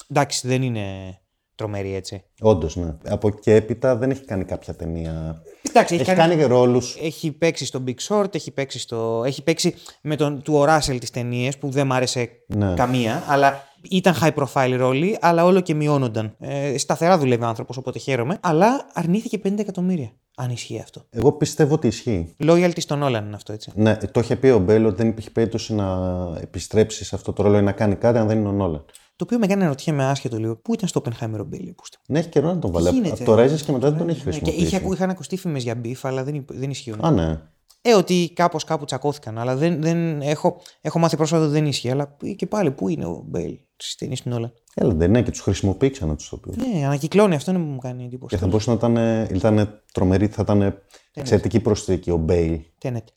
εντάξει, 0.08 0.48
δεν 0.48 0.62
είναι 0.62 1.18
τρομερή 1.58 1.94
έτσι. 1.94 2.22
Όντως, 2.40 2.76
ναι. 2.76 2.96
Από 3.08 3.28
εκεί 3.28 3.50
έπειτα 3.50 3.96
δεν 3.96 4.10
έχει 4.10 4.25
κάνει 4.25 4.44
κάποια 4.44 4.75
ταινία. 4.75 5.43
Εντάξει, 5.69 5.94
έχει, 5.94 6.02
έχει 6.02 6.14
κάνει, 6.14 6.34
κάνει 6.37 6.49
ρόλους. 6.49 6.96
Έχει 7.02 7.32
παίξει 7.32 7.64
στο 7.64 7.84
Big 7.87 7.94
Short, 8.08 8.34
έχει 8.34 8.50
παίξει, 8.50 8.78
στο... 8.78 9.22
έχει 9.26 9.43
παίξει 9.43 9.75
με 10.02 10.16
τον 10.16 10.43
του 10.43 10.55
Οράσελ 10.55 10.99
τις 10.99 11.10
ταινίες 11.10 11.58
που 11.58 11.70
δεν 11.70 11.87
μ' 11.87 11.93
άρεσε 11.93 12.28
ναι. 12.46 12.75
καμία, 12.75 13.25
αλλά 13.26 13.62
ήταν 13.90 14.14
high 14.20 14.34
profile 14.34 14.75
ρόλοι, 14.76 15.19
αλλά 15.20 15.44
όλο 15.44 15.60
και 15.60 15.75
μειώνονταν. 15.75 16.37
Ε, 16.38 16.78
σταθερά 16.78 17.19
δουλεύει 17.19 17.43
ο 17.43 17.46
άνθρωπος, 17.46 17.76
οπότε 17.76 17.99
χαίρομαι. 17.99 18.38
Αλλά 18.40 18.87
αρνήθηκε 18.93 19.40
50 19.44 19.58
εκατομμύρια. 19.58 20.12
Αν 20.37 20.50
ισχύει 20.50 20.81
αυτό. 20.81 21.02
Εγώ 21.10 21.32
πιστεύω 21.32 21.75
ότι 21.75 21.87
ισχύει. 21.87 22.34
Loyalty 22.44 22.81
στον 22.81 23.02
Νόλαν 23.02 23.26
είναι 23.26 23.34
αυτό, 23.34 23.52
έτσι. 23.52 23.72
Ναι, 23.75 23.96
το 23.96 24.20
είχε 24.20 24.37
πει 24.37 24.49
ο 24.49 24.58
Μπέιλ 24.58 24.87
ότι 24.87 24.96
δεν 24.96 25.08
υπήρχε 25.08 25.31
περίπτωση 25.31 25.75
να 25.75 25.96
επιστρέψει 26.40 27.05
σε 27.05 27.14
αυτό 27.14 27.32
το 27.32 27.43
ρόλο 27.43 27.58
ή 27.58 27.62
να 27.62 27.72
κάνει 27.72 27.94
κάτι 27.94 28.19
αν 28.19 28.26
δεν 28.26 28.38
είναι 28.38 28.49
ο 28.49 28.52
Νόλαν. 28.52 28.84
Το 29.19 29.25
οποίο 29.25 29.38
με 29.38 29.47
κάνει 29.47 29.62
να 29.62 29.69
αναρωτιέμαι 29.69 30.05
άσχετο 30.05 30.38
λίγο. 30.38 30.56
Πού 30.56 30.75
ήταν 30.75 30.88
στο 30.88 31.03
Oppenheimer 31.05 31.38
ο 31.41 31.44
Μπέιλ, 31.44 31.75
Ναι, 32.06 32.19
έχει 32.19 32.29
καιρό 32.29 32.47
να 32.47 32.59
τον 32.59 32.73
βάλει. 32.73 33.11
Από 33.11 33.25
το 33.25 33.43
Rises 33.43 33.61
και 33.61 33.73
μετά 33.73 33.88
δεν 33.88 33.99
τον 33.99 34.09
έχει 34.09 34.20
χρησιμοποιήσει. 34.20 34.59
Και 34.59 34.76
είχε, 34.76 34.88
είχαν 34.93 35.11
ακουστεί 35.11 35.37
φήμες 35.37 35.62
για 35.62 35.75
beef, 35.75 36.05
αλλά 36.05 36.25
δεν, 36.25 36.44
δεν 36.49 36.70
ισχύουν. 36.70 37.05
Α, 37.05 37.11
ναι. 37.11 37.41
Ε, 37.82 37.94
ότι 37.94 38.32
κάπως 38.34 38.64
κάπου 38.64 38.84
τσακώθηκαν. 38.84 39.38
Αλλά 39.38 39.56
δεν, 39.56 39.82
δεν, 39.82 40.20
έχω, 40.20 40.60
έχω 40.80 40.98
μάθει 40.98 41.16
πρόσφατα 41.16 41.42
ότι 41.42 41.52
δεν 41.52 41.66
ισχύει. 41.66 41.90
Αλλά 41.90 42.16
και 42.36 42.46
πάλι, 42.46 42.70
πού 42.70 42.88
είναι 42.88 43.04
ο 43.04 43.25
Μπέιλ 43.26 43.58
στις 43.76 43.94
ταινίες 43.94 44.22
του 44.22 44.28
Νόλαν. 44.28 44.52
Έλα, 44.75 44.94
δεν 44.94 45.08
είναι 45.08 45.22
και 45.22 45.30
τους 45.30 45.40
χρησιμοποιεί 45.40 45.90
ξανά 45.90 46.16
τους 46.16 46.28
ηθοποιούς. 46.28 46.56
Ναι, 46.56 46.86
ανακυκλώνει, 46.86 47.34
αυτό 47.34 47.50
είναι 47.50 47.60
που 47.60 47.66
μου 47.66 47.78
κάνει 47.78 48.04
εντύπωση. 48.04 48.34
Και 48.34 48.40
θα 48.40 48.46
μπορούσε 48.46 48.70
να 48.70 48.76
ήταν, 48.76 48.96
ήταν 49.34 49.82
τρομερή, 49.92 50.26
θα 50.26 50.42
ήταν 50.42 50.82
εξαιρετική 51.12 51.60
προσθήκη 51.60 52.10
ο 52.10 52.16
Μπέιλ. 52.16 52.60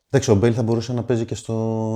Εντάξει, 0.10 0.32
ο 0.32 0.36
Μπέιλ 0.36 0.54
θα 0.56 0.64
μπορούσε 0.64 0.94
να 0.94 1.04
παίζει 1.04 1.26
και 1.26 1.36
στο. 1.36 1.54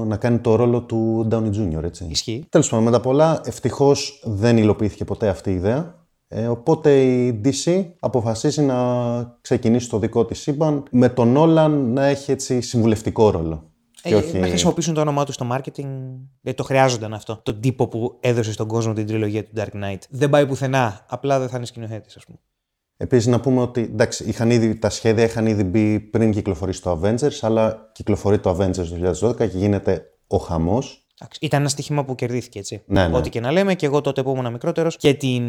να 0.07 0.17
κάνει 0.17 0.39
το 0.39 0.55
ρόλο 0.55 0.81
του 0.81 1.27
Downey 1.31 1.51
Jr. 1.53 1.83
Έτσι. 1.83 2.07
Ισχύει. 2.09 2.45
Τέλος 2.49 2.69
πάντων, 2.69 2.85
με 2.85 2.91
τα 2.91 2.99
πολλά, 2.99 3.41
ευτυχώς 3.45 4.21
δεν 4.23 4.57
υλοποιήθηκε 4.57 5.05
ποτέ 5.05 5.27
αυτή 5.27 5.51
η 5.51 5.53
ιδέα. 5.53 6.04
Ε, 6.37 6.47
οπότε 6.47 7.01
η 7.01 7.41
DC 7.45 7.85
αποφασίζει 7.99 8.61
να 8.61 8.77
ξεκινήσει 9.41 9.89
το 9.89 9.99
δικό 9.99 10.25
της 10.25 10.39
σύμπαν 10.39 10.83
με 10.91 11.09
τον 11.09 11.37
Νόλαν 11.37 11.93
να 11.93 12.05
έχει 12.05 12.31
έτσι 12.31 12.61
συμβουλευτικό 12.61 13.29
ρόλο. 13.29 13.71
Ε, 14.01 14.15
όχι... 14.15 14.37
Να 14.37 14.47
χρησιμοποιήσουν 14.47 14.93
το 14.93 15.01
όνομά 15.01 15.25
τους 15.25 15.35
στο 15.35 15.47
marketing. 15.51 15.85
Δεν 16.41 16.55
το 16.55 16.63
χρειάζονταν 16.63 17.13
αυτό. 17.13 17.39
Τον 17.43 17.59
τύπο 17.59 17.87
που 17.87 18.17
έδωσε 18.19 18.51
στον 18.51 18.67
κόσμο 18.67 18.93
την 18.93 19.07
τριλογία 19.07 19.43
του 19.43 19.51
Dark 19.55 19.83
Knight. 19.83 19.99
Δεν 20.09 20.29
πάει 20.29 20.47
πουθενά. 20.47 21.05
Απλά 21.09 21.39
δεν 21.39 21.49
θα 21.49 21.57
είναι 21.57 21.65
σκηνοθέτης, 21.65 22.15
ας 22.15 22.25
πούμε. 22.25 22.37
Επίσης, 22.97 23.27
να 23.27 23.39
πούμε 23.39 23.61
ότι 23.61 23.81
εντάξει, 23.81 24.23
είχαν 24.23 24.51
ήδη, 24.51 24.75
τα 24.75 24.89
σχέδια 24.89 25.23
είχαν 25.23 25.45
ήδη 25.45 25.63
μπει 25.63 25.99
πριν 25.99 26.31
κυκλοφορήσει 26.31 26.81
το 26.81 26.99
Avengers, 27.01 27.37
αλλά 27.41 27.89
κυκλοφορεί 27.93 28.39
το 28.39 28.57
Avengers 28.59 29.13
2012 29.21 29.35
και 29.37 29.43
γίνεται 29.43 30.05
ο 30.27 30.37
χαμός. 30.37 31.04
Ήταν 31.41 31.59
ένα 31.59 31.69
στοίχημα 31.69 32.05
που 32.05 32.15
κερδίθηκε 32.15 32.59
έτσι. 32.59 32.81
Ναι, 32.85 33.07
ναι. 33.07 33.17
Ό,τι 33.17 33.29
και 33.29 33.39
να 33.39 33.51
λέμε, 33.51 33.75
και 33.75 33.85
εγώ 33.85 34.01
τότε 34.01 34.23
που 34.23 34.31
ήμουν 34.31 34.51
μικρότερος 34.51 34.97
και 34.97 35.13
την 35.13 35.43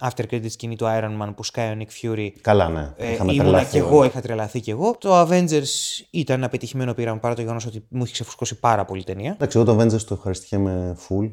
after 0.00 0.24
credit 0.30 0.50
σκηνή 0.50 0.76
του 0.76 0.84
Iron 0.88 1.22
Man 1.22 1.32
που 1.36 1.44
σκάει 1.44 1.70
ο 1.70 1.76
Nick 1.78 2.06
Fury. 2.08 2.28
Καλά, 2.40 2.68
ναι. 2.68 2.92
Ε, 2.96 3.16
ήμουνα 3.32 3.64
και 3.64 3.78
εγώ, 3.78 4.04
είχα 4.04 4.20
τρελαθεί 4.20 4.60
και 4.60 4.70
εγώ. 4.70 4.96
Το 4.98 5.20
Avengers 5.20 6.02
ήταν 6.10 6.36
ένα 6.36 6.48
πετυχημένο 6.48 6.94
πείραμα 6.94 7.18
παρά 7.18 7.34
το 7.34 7.40
γεγονός 7.40 7.66
ότι 7.66 7.84
μου 7.88 8.02
είχε 8.02 8.12
ξεφουσκώσει 8.12 8.58
πάρα 8.58 8.84
πολύ 8.84 9.04
ταινία. 9.04 9.32
Εντάξει, 9.32 9.58
εγώ 9.58 9.66
το 9.66 9.80
Avengers 9.80 10.02
το 10.02 10.14
ευχαριστήκαμε 10.14 10.96
full. 11.08 11.30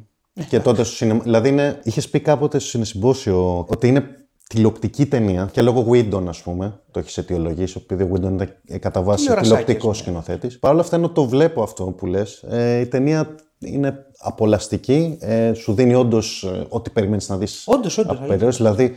και 0.50 0.60
τότε 0.60 0.84
στο 0.84 0.96
σινεμά. 0.96 1.22
Δηλαδή, 1.24 1.80
είχες 1.84 2.10
πει 2.10 2.20
κάποτε 2.20 2.60
στο 2.60 2.70
συνεσυμπόσιο 2.70 3.66
ότι 3.70 3.88
είναι 3.88 4.27
τηλεοπτική 4.48 5.06
ταινία 5.06 5.50
και 5.52 5.62
λόγω 5.62 5.88
Windon, 5.92 6.24
ας 6.28 6.42
πούμε, 6.42 6.80
το 6.92 7.00
έχεις 7.00 7.18
αιτιολογήσει, 7.18 7.80
επειδή 7.84 8.04
ο 8.04 8.10
Windon 8.14 8.32
ήταν 8.34 8.50
κατά 8.80 9.02
βάση 9.02 9.36
τηλεοπτικός 9.36 9.98
σκηνοθέτης. 9.98 10.60
Παρ' 10.60 10.72
όλα 10.72 10.82
αυτά, 10.82 10.96
ενώ 10.96 11.10
το 11.10 11.26
βλέπω 11.26 11.64
αυτό 11.64 11.84
που 11.84 12.06
λες, 12.06 12.44
ε, 12.50 12.80
η 12.80 12.86
ταινία 12.86 13.36
είναι 13.60 14.06
απολαστική, 14.20 15.18
ε, 15.20 15.54
σου 15.54 15.74
δίνει 15.74 15.96
όντως 15.96 16.44
ε, 16.44 16.66
ό,τι 16.70 16.90
περιμένεις 16.90 17.30
να 17.30 17.38
δεις. 17.38 17.64
Όντως, 17.66 17.98
όντως. 17.98 18.58
Δηλαδή, 18.58 18.96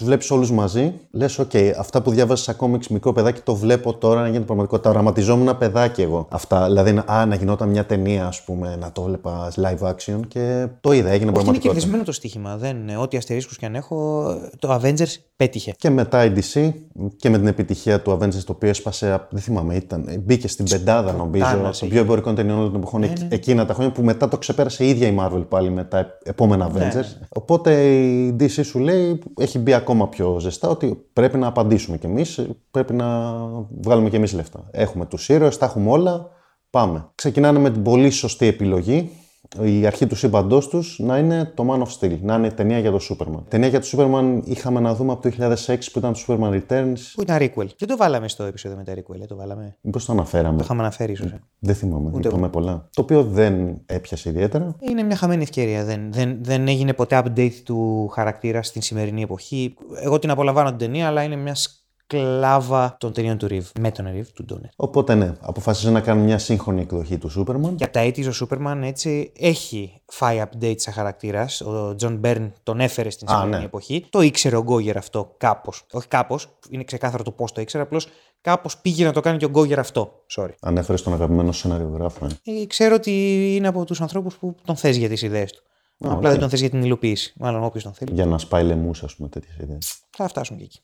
τους 0.00 0.08
βλέπεις 0.08 0.30
όλους 0.30 0.50
μαζί, 0.50 0.92
λες: 1.10 1.40
OK, 1.40 1.72
αυτά 1.78 2.02
που 2.02 2.10
διάβαζε 2.10 2.42
σαν 2.42 2.56
κόμιξ 2.56 2.88
μικρό 2.88 3.12
παιδάκι 3.12 3.40
το 3.40 3.54
βλέπω 3.54 3.94
τώρα 3.94 4.20
να 4.20 4.28
γίνει 4.28 4.44
πραγματικότητα. 4.44 4.90
Οραματιζόμουν 4.90 5.42
ένα 5.42 5.56
παιδάκι 5.56 6.02
εγώ. 6.02 6.26
Αυτά, 6.30 6.66
δηλαδή, 6.66 7.02
α, 7.06 7.26
να 7.26 7.34
γινόταν 7.34 7.68
μια 7.68 7.86
ταινία, 7.86 8.26
ας 8.26 8.42
πούμε, 8.42 8.76
να 8.80 8.92
το 8.92 9.02
έβλεπα 9.02 9.52
live 9.56 9.88
action 9.88 10.20
και 10.28 10.66
το 10.80 10.92
είδα, 10.92 11.08
έγινε 11.08 11.32
πραγματικότητα. 11.32 11.50
Είναι 11.50 11.58
κερδισμένο 11.58 12.02
το 12.02 12.12
στοίχημα. 12.12 12.56
Δεν, 12.56 12.76
ό,τι 13.00 13.16
αστερίσκους 13.16 13.56
και 13.56 13.66
αν 13.66 13.74
έχω, 13.74 14.26
το 14.58 14.74
Avengers 14.74 15.16
πέτυχε. 15.36 15.74
Και 15.78 15.90
μετά 15.90 16.24
η 16.24 16.32
DC 16.36 16.72
και 17.16 17.30
με 17.30 17.38
την 17.38 17.46
επιτυχία 17.46 18.00
του 18.00 18.10
Avengers 18.10 18.44
το 18.44 18.52
οποίο 18.52 18.68
έσπασε, 18.68 19.26
δεν 19.30 19.40
θυμάμαι, 19.40 19.74
ήταν, 19.74 20.22
μπήκε 20.24 20.48
στην 20.48 20.64
πεντάδα 20.68 21.12
νομίζω, 21.12 21.72
των 21.80 21.88
πιο 21.88 22.00
εμπορικών 22.00 22.34
ταινιών 22.34 22.58
όλων 22.58 22.70
των 22.70 22.80
εποχών 22.80 23.00
ναι, 23.00 23.06
ναι. 23.06 23.28
εκείνα 23.30 23.66
τα 23.66 23.74
χρόνια 23.74 23.92
που 23.92 24.02
μετά 24.02 24.28
το 24.28 24.38
ξεπέρασε 24.38 24.84
η 24.84 24.88
ίδια 24.88 25.08
η 25.08 25.16
Marvel 25.20 25.44
πάλι 25.48 25.70
με 25.70 25.84
τα 25.84 26.18
επόμενα 26.22 26.70
ναι, 26.72 26.72
Avengers. 26.78 26.94
Ναι. 26.94 27.26
Οπότε 27.28 27.84
η 27.84 28.36
DC 28.40 28.64
σου 28.64 28.78
λέει, 28.78 29.22
έχει 29.38 29.58
μπει 29.58 29.72
ακόμα 29.74 29.89
πιο 30.08 30.38
ζεστά 30.38 30.68
ότι 30.68 31.06
πρέπει 31.12 31.38
να 31.38 31.46
απαντήσουμε 31.46 31.98
κι 31.98 32.06
εμείς, 32.06 32.46
πρέπει 32.70 32.92
να 32.92 33.34
βγάλουμε 33.80 34.08
κι 34.10 34.16
εμείς 34.16 34.32
λεφτά. 34.32 34.68
Έχουμε 34.70 35.06
τους 35.06 35.28
ήρωες, 35.28 35.58
τα 35.58 35.66
έχουμε 35.66 35.90
όλα, 35.90 36.28
πάμε. 36.70 37.08
Ξεκινάνε 37.14 37.58
με 37.58 37.70
την 37.70 37.82
πολύ 37.82 38.10
σωστή 38.10 38.46
επιλογή 38.46 39.10
η 39.58 39.86
αρχή 39.86 40.06
του 40.06 40.16
σύμπαντός 40.16 40.68
τους 40.68 40.98
να 40.98 41.18
είναι 41.18 41.52
το 41.54 41.66
Man 41.70 41.82
of 41.82 41.98
Steel, 41.98 42.18
να 42.20 42.34
είναι 42.34 42.50
ταινία 42.50 42.78
για 42.78 42.90
το 42.90 42.98
Superman. 43.10 43.42
Ταινία 43.48 43.68
για 43.68 43.80
το 43.80 43.86
Superman 43.92 44.40
είχαμε 44.44 44.80
να 44.80 44.94
δούμε 44.94 45.12
από 45.12 45.22
το 45.22 45.36
2006 45.66 45.76
που 45.92 45.98
ήταν 45.98 46.12
το 46.12 46.20
Superman 46.26 46.52
Returns. 46.52 46.98
Που 47.14 47.22
ήταν 47.22 47.38
requel. 47.40 47.66
Δεν 47.78 47.88
το 47.88 47.96
βάλαμε 47.96 48.28
στο 48.28 48.44
επεισόδιο 48.44 48.76
με 48.76 48.84
τα 48.84 48.92
requel, 48.92 49.20
ε, 49.22 49.26
το 49.26 49.36
βάλαμε. 49.36 49.76
Μήπως 49.80 50.04
το 50.04 50.12
αναφέραμε; 50.12 50.56
Το 50.56 50.64
είχαμε 50.64 50.80
αναφέρει 50.80 51.12
ίσως. 51.12 51.30
Δεν 51.58 51.74
θυμάμαι, 51.74 52.10
Ούτε 52.14 52.28
είπαμε 52.28 52.48
πολλά. 52.48 52.88
Το 52.94 53.00
οποίο 53.02 53.22
δεν 53.22 53.80
έπιασε 53.86 54.28
ιδιαίτερα. 54.28 54.76
Είναι 54.80 55.02
μια 55.02 55.16
χαμένη 55.16 55.42
ευκαιρία. 55.42 55.84
Δεν, 55.84 56.12
δεν, 56.12 56.38
δεν 56.42 56.68
έγινε 56.68 56.92
ποτέ 56.92 57.22
update 57.24 57.54
του 57.64 58.08
χαρακτήρα 58.08 58.62
στην 58.62 58.82
σημερινή 58.82 59.22
εποχή. 59.22 59.74
Εγώ 60.02 60.18
την 60.18 60.30
απολαμβάνω 60.30 60.68
την 60.68 60.78
ταινία, 60.78 61.06
αλλά 61.06 61.22
είναι 61.22 61.36
μια 61.36 61.54
σκλάβα 62.10 62.96
των 63.00 63.12
ταινιών 63.12 63.38
του 63.38 63.46
Ριβ. 63.46 63.68
Με 63.80 63.90
τον 63.90 64.10
Ριβ, 64.12 64.28
του 64.28 64.44
Ντόνερ. 64.44 64.70
Οπότε 64.76 65.14
ναι, 65.14 65.32
αποφάσισε 65.40 65.90
να 65.90 66.00
κάνει 66.00 66.22
μια 66.22 66.38
σύγχρονη 66.38 66.80
εκδοχή 66.80 67.18
του 67.18 67.28
Σούπερμαν. 67.28 67.76
Και 67.76 67.84
από 67.84 67.92
τα 67.92 68.04
80's 68.04 68.28
ο 68.28 68.32
Σούπερμαν 68.32 68.82
έτσι 68.82 69.32
έχει 69.38 70.00
φάει 70.06 70.42
update 70.44 70.74
σαν 70.80 70.92
χαρακτήρας. 70.94 71.60
Ο 71.60 71.94
Τζον 71.94 72.16
Μπερν 72.16 72.52
τον 72.62 72.80
έφερε 72.80 73.10
στην 73.10 73.28
σημερινή 73.28 73.56
ναι. 73.56 73.64
εποχή. 73.64 74.06
Το 74.10 74.20
ήξερε 74.20 74.56
ο 74.56 74.62
Γκόγερ 74.62 74.96
αυτό 74.96 75.34
κάπως. 75.36 75.86
Όχι 75.92 76.08
κάπως, 76.08 76.48
είναι 76.70 76.84
ξεκάθαρο 76.84 77.22
το 77.22 77.30
πώς 77.30 77.52
το 77.52 77.60
ήξερε. 77.60 77.82
Απλώς 77.82 78.08
κάπως 78.40 78.78
πήγε 78.78 79.04
να 79.04 79.12
το 79.12 79.20
κάνει 79.20 79.38
και 79.38 79.44
ο 79.44 79.50
Γκόγερ 79.50 79.78
αυτό. 79.78 80.12
Sorry. 80.36 80.50
Ανέφερε 80.60 80.98
τον 80.98 81.12
αγαπημένο 81.12 81.52
σεναριογράφο. 81.52 82.26
Ε. 82.26 82.60
Ε, 82.60 82.66
ξέρω 82.66 82.94
ότι 82.94 83.10
είναι 83.56 83.68
από 83.68 83.84
τους 83.84 84.00
ανθρώπους 84.00 84.36
που 84.36 84.54
τον 84.64 84.76
θες 84.76 84.96
για 84.96 85.08
τις 85.08 85.22
ιδέες 85.22 85.52
του. 85.52 85.62
Ah, 86.04 86.08
Απλά 86.08 86.28
okay. 86.28 86.32
δεν 86.32 86.40
τον 86.40 86.48
θες 86.48 86.60
για 86.60 86.70
την 86.70 86.82
υλοποίηση. 86.82 87.32
Μάλλον 87.36 87.64
όποιος 87.64 87.82
τον 87.82 87.92
θέλει. 87.92 88.14
Για 88.14 88.26
να 88.26 88.38
σπάει 88.38 88.64
λαιμού, 88.64 88.90
ας 89.02 89.14
πούμε, 89.16 89.28
τέτοιες 89.28 89.56
ιδέες. 89.60 89.96
Θα 90.10 90.28
φτάσουμε 90.28 90.58
και 90.58 90.64
εκεί. 90.64 90.80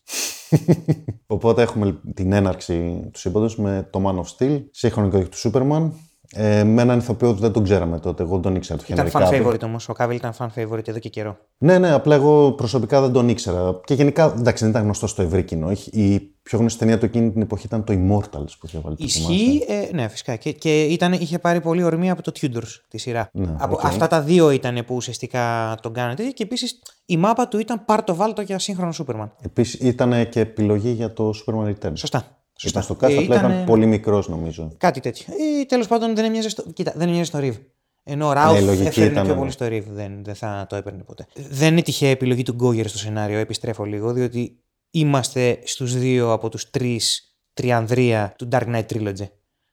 Οπότε 1.27 1.63
έχουμε 1.63 2.01
την 2.15 2.33
έναρξη 2.33 3.09
τους 3.13 3.21
σύμπαντο 3.21 3.51
με 3.57 3.89
το 3.91 4.03
Man 4.07 4.23
of 4.23 4.37
Steel, 4.37 4.63
σύγχρονη 4.71 5.07
εκδοχή 5.07 5.29
του 5.29 5.51
Superman, 5.51 5.91
ε, 6.33 6.65
με 6.65 6.83
έναν 6.83 6.99
ηθοποιό 6.99 7.35
που 7.35 7.41
δεν 7.41 7.53
τον 7.53 7.65
ξέραμε 7.65 7.99
τότε. 7.99 8.23
Εγώ 8.23 8.33
δεν 8.33 8.43
τον 8.43 8.55
ήξερα. 8.55 8.79
Το 8.79 8.85
ήταν 8.89 9.09
fan 9.13 9.29
favorite 9.29 9.63
όμως. 9.63 9.89
Ο 9.89 9.93
Κάβιλ 9.93 10.17
ήταν 10.17 10.33
fan 10.39 10.47
favorite 10.57 10.89
εδώ 10.89 10.99
και 10.99 11.09
καιρό. 11.09 11.37
Ναι, 11.59 11.79
ναι, 11.79 11.93
απλά 11.93 12.15
εγώ 12.15 12.53
προσωπικά 12.53 13.01
δεν 13.01 13.13
τον 13.13 13.29
ήξερα. 13.29 13.81
Και 13.85 13.95
γενικά 13.95 14.35
εντάξει, 14.39 14.63
δεν 14.63 14.73
ήταν 14.73 14.83
γνωστό 14.83 15.07
στο 15.07 15.23
ευρύ 15.23 15.43
κοινό. 15.43 15.71
Η 15.91 16.19
πιο 16.19 16.59
γνωστή 16.59 16.79
ταινία 16.79 16.99
του 16.99 17.05
εκείνη 17.05 17.33
την 17.33 17.43
εποχή 17.43 17.67
ήταν 17.67 17.85
το 17.85 17.93
Immortals 17.93 18.51
που 18.61 18.67
είχε 18.67 18.79
βάλει. 18.83 18.97
Ισχύει, 18.99 19.65
ε, 19.69 19.95
ναι, 19.95 20.09
φυσικά. 20.09 20.37
Και, 20.37 20.53
και 20.53 20.83
ήταν, 20.83 21.13
είχε 21.13 21.39
πάρει 21.39 21.61
πολύ 21.61 21.83
ορμή 21.83 22.11
από 22.11 22.23
το 22.23 22.33
Tudors 22.41 22.81
τη 22.89 22.99
σειρά. 22.99 23.29
Ναι, 23.33 23.55
από, 23.59 23.75
okay. 23.77 23.81
Αυτά 23.83 24.07
τα 24.07 24.21
δύο 24.21 24.51
ήταν 24.51 24.85
που 24.87 24.95
ουσιαστικά 24.95 25.77
τον 25.83 25.93
κάνατε. 25.93 26.23
Και 26.23 26.43
επίσης 26.43 26.83
η 27.07 27.17
μάπα 27.17 27.49
του 27.49 27.59
ήταν 27.59 27.85
πάρτο 27.85 28.15
βάλτο 28.15 28.43
για 28.43 28.59
σύγχρονο 28.59 28.93
Superman. 28.99 29.29
Επίσης 29.41 29.81
ήταν 29.81 30.29
και 30.29 30.41
επιλογή 30.41 30.91
για 30.91 31.13
το 31.13 31.31
Superman 31.47 31.69
Returns. 31.69 31.93
Σωστά. 31.95 32.25
Σωστά. 32.57 32.81
Ήταν 32.81 32.83
στο 32.83 33.07
cast, 33.07 33.23
απλά 33.23 33.37
ήταν 33.37 33.65
πολύ 33.65 33.87
μικρός 33.87 34.29
νομίζω. 34.29 34.73
Κάτι 34.77 35.01
τέτοιο. 35.01 35.35
Ή 35.61 35.67
τέλος 35.67 35.87
πάντων 35.87 36.15
δεν 36.15 36.25
έμοιαζε 36.25 36.49
στο. 36.49 36.63
Κοίτα, 36.73 36.93
δεν 36.97 37.09
έμοιαζε 37.09 37.25
στο 37.25 37.39
Ριβ. 37.39 37.57
Ενώ 38.05 38.27
ο 38.27 38.33
Ράουφ 38.33 38.61
ναι, 38.61 38.73
έφερνε 38.73 39.11
ήταν... 39.11 39.25
πιο 39.27 39.35
πολύ 39.35 39.51
στο 39.51 39.67
Ριβ. 39.67 39.85
Δεν, 39.89 40.25
δεν 40.25 40.35
θα 40.35 40.67
το 40.69 40.77
έπαιρνε 40.77 41.03
ποτέ. 41.03 41.27
Δεν 41.35 41.73
είναι 41.73 41.83
τυχαία 41.83 42.11
επιλογή 42.11 42.43
του 42.43 42.53
Γκόγερ 42.53 42.89
στο 42.89 42.99
σενάριο. 42.99 43.39
Επιστρέφω 43.39 43.85
λίγο, 43.85 44.13
διότι 44.13 44.59
είμαστε 44.91 45.59
στους 45.65 45.99
δύο 45.99 46.33
από 46.33 46.49
τους 46.49 46.71
τρεις 46.71 47.37
τριανδρία 47.55 48.35
του 48.39 48.49
Dark 48.53 48.75
Knight 48.75 48.87
Trilogy. 48.93 49.29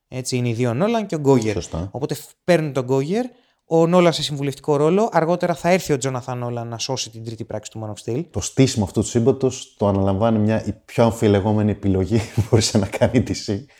Έτσι 0.07 0.37
είναι 0.37 0.49
οι 0.49 0.53
δύο 0.53 0.73
Νόλαν 0.73 1.05
και 1.05 1.15
ο 1.15 1.19
Γκόγερ. 1.19 1.57
Οπότε 1.91 2.15
παίρνουν 2.43 2.73
τον 2.73 2.83
Γκόγερ 2.83 3.25
ο 3.65 3.87
Νόλας 3.87 4.15
σε 4.15 4.23
συμβουλευτικό 4.23 4.75
ρόλο. 4.75 5.09
Αργότερα 5.11 5.55
θα 5.55 5.69
έρθει 5.69 5.93
ο 5.93 5.97
Τζόναθαν 5.97 6.37
Νόλα 6.37 6.63
να 6.63 6.77
σώσει 6.77 7.09
την 7.09 7.23
τρίτη 7.23 7.43
πράξη 7.43 7.71
του 7.71 7.79
Man 7.83 7.89
of 7.93 8.11
Steel. 8.11 8.25
Το 8.31 8.41
στήσιμο 8.41 8.85
αυτού 8.85 9.01
του 9.01 9.07
σύμπαντος 9.07 9.75
το 9.77 9.87
αναλαμβάνει 9.87 10.39
μια 10.39 10.65
η 10.65 10.73
πιο 10.85 11.03
αμφιλεγόμενη 11.03 11.71
επιλογή 11.71 12.17
που 12.35 12.43
μπορούσε 12.49 12.77
να 12.77 12.87
κάνεις 12.87 13.47
η 13.47 13.65
DC. 13.67 13.73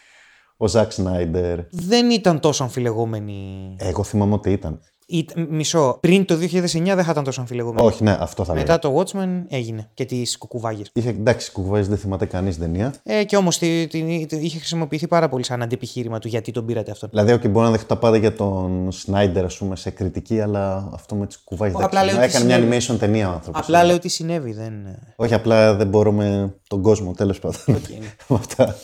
Ο 0.58 0.68
Ζακ 0.68 0.92
Σνάιντερ. 0.92 1.60
Δεν 1.72 2.10
ήταν 2.10 2.40
τόσο 2.40 2.64
αμφιλεγόμενη. 2.64 3.76
Εγώ 3.80 4.04
θυμάμαι 4.04 4.34
ότι 4.34 4.52
ήταν. 4.52 4.80
Μισό. 5.50 5.98
Πριν 6.00 6.26
το 6.26 6.36
2009 6.36 6.38
δεν 6.84 7.04
θα 7.04 7.12
ήταν 7.12 7.24
τόσο 7.24 7.42
αμφιλεγόμενο. 7.42 7.86
Όχι, 7.86 8.04
ναι, 8.04 8.18
αυτό 8.20 8.44
θα 8.44 8.54
Μετά 8.54 8.80
το 8.80 8.98
Watchmen 8.98 9.44
έκανε 9.48 9.90
και 9.94 10.06
τις 10.06 10.38
κουκουβάγες. 10.38 10.90
Είχε, 10.94 11.10
εντάξει, 11.10 11.52
κουκουβάγες 11.52 11.88
δεν 11.88 11.98
θυμάται 11.98 12.26
κανείς 12.26 12.58
ταινία. 12.58 12.94
Ε, 13.04 13.24
και 13.24 13.38
όμως 13.38 13.62
είχε 13.62 14.58
χρησιμοποιηθεί 14.58 15.08
πάρα 15.08 15.30
πολύ 15.30 15.44
σαν 15.44 15.62
αντιπιχείρημα 15.62 16.20
του 16.20 16.28
γιατί 16.28 16.52
τον 16.52 16.66
πήρατε 16.66 16.92
αυτό. 16.92 17.08
Δηλαδή, 17.08 17.34
okay, 17.34 17.50
μπορώ 17.50 17.66
να 17.66 17.72
δεχτώ 17.72 17.96
πάντα 17.96 18.18
για 18.18 18.36
τον 18.36 18.92
Σνάιντερ, 18.92 19.46
ας 19.46 19.58
πούμε, 19.58 19.76
σε 19.76 19.90
κριτική, 19.90 20.42
αλλά 20.42 20.90
αυτό 20.94 21.16
με 21.16 21.28
τις 21.28 21.38
κουκουβάγες 21.38 21.76
δεν 21.76 21.90
ξέρω. 21.90 22.22
Έκανε 22.22 22.46
μια 22.46 22.80
animation 22.80 23.00
ταινία 23.00 23.30
ο 23.30 23.32
άνθρωπος. 23.32 23.62
Απλά 23.62 23.84
λέω 23.84 23.96
ότι 23.96 24.10
συνέβη. 24.10 24.54
Δεν... 24.54 24.74
Όχι, 25.16 25.34
απλά 25.34 25.76
δεν 25.76 25.88
μπορούμε 25.88 26.56
τον 26.68 26.82
κόσμο, 26.82 27.12
τέλος 27.14 27.40
πάντων. 27.40 27.60
Okay. 27.68 28.04
αυτά 28.36 28.76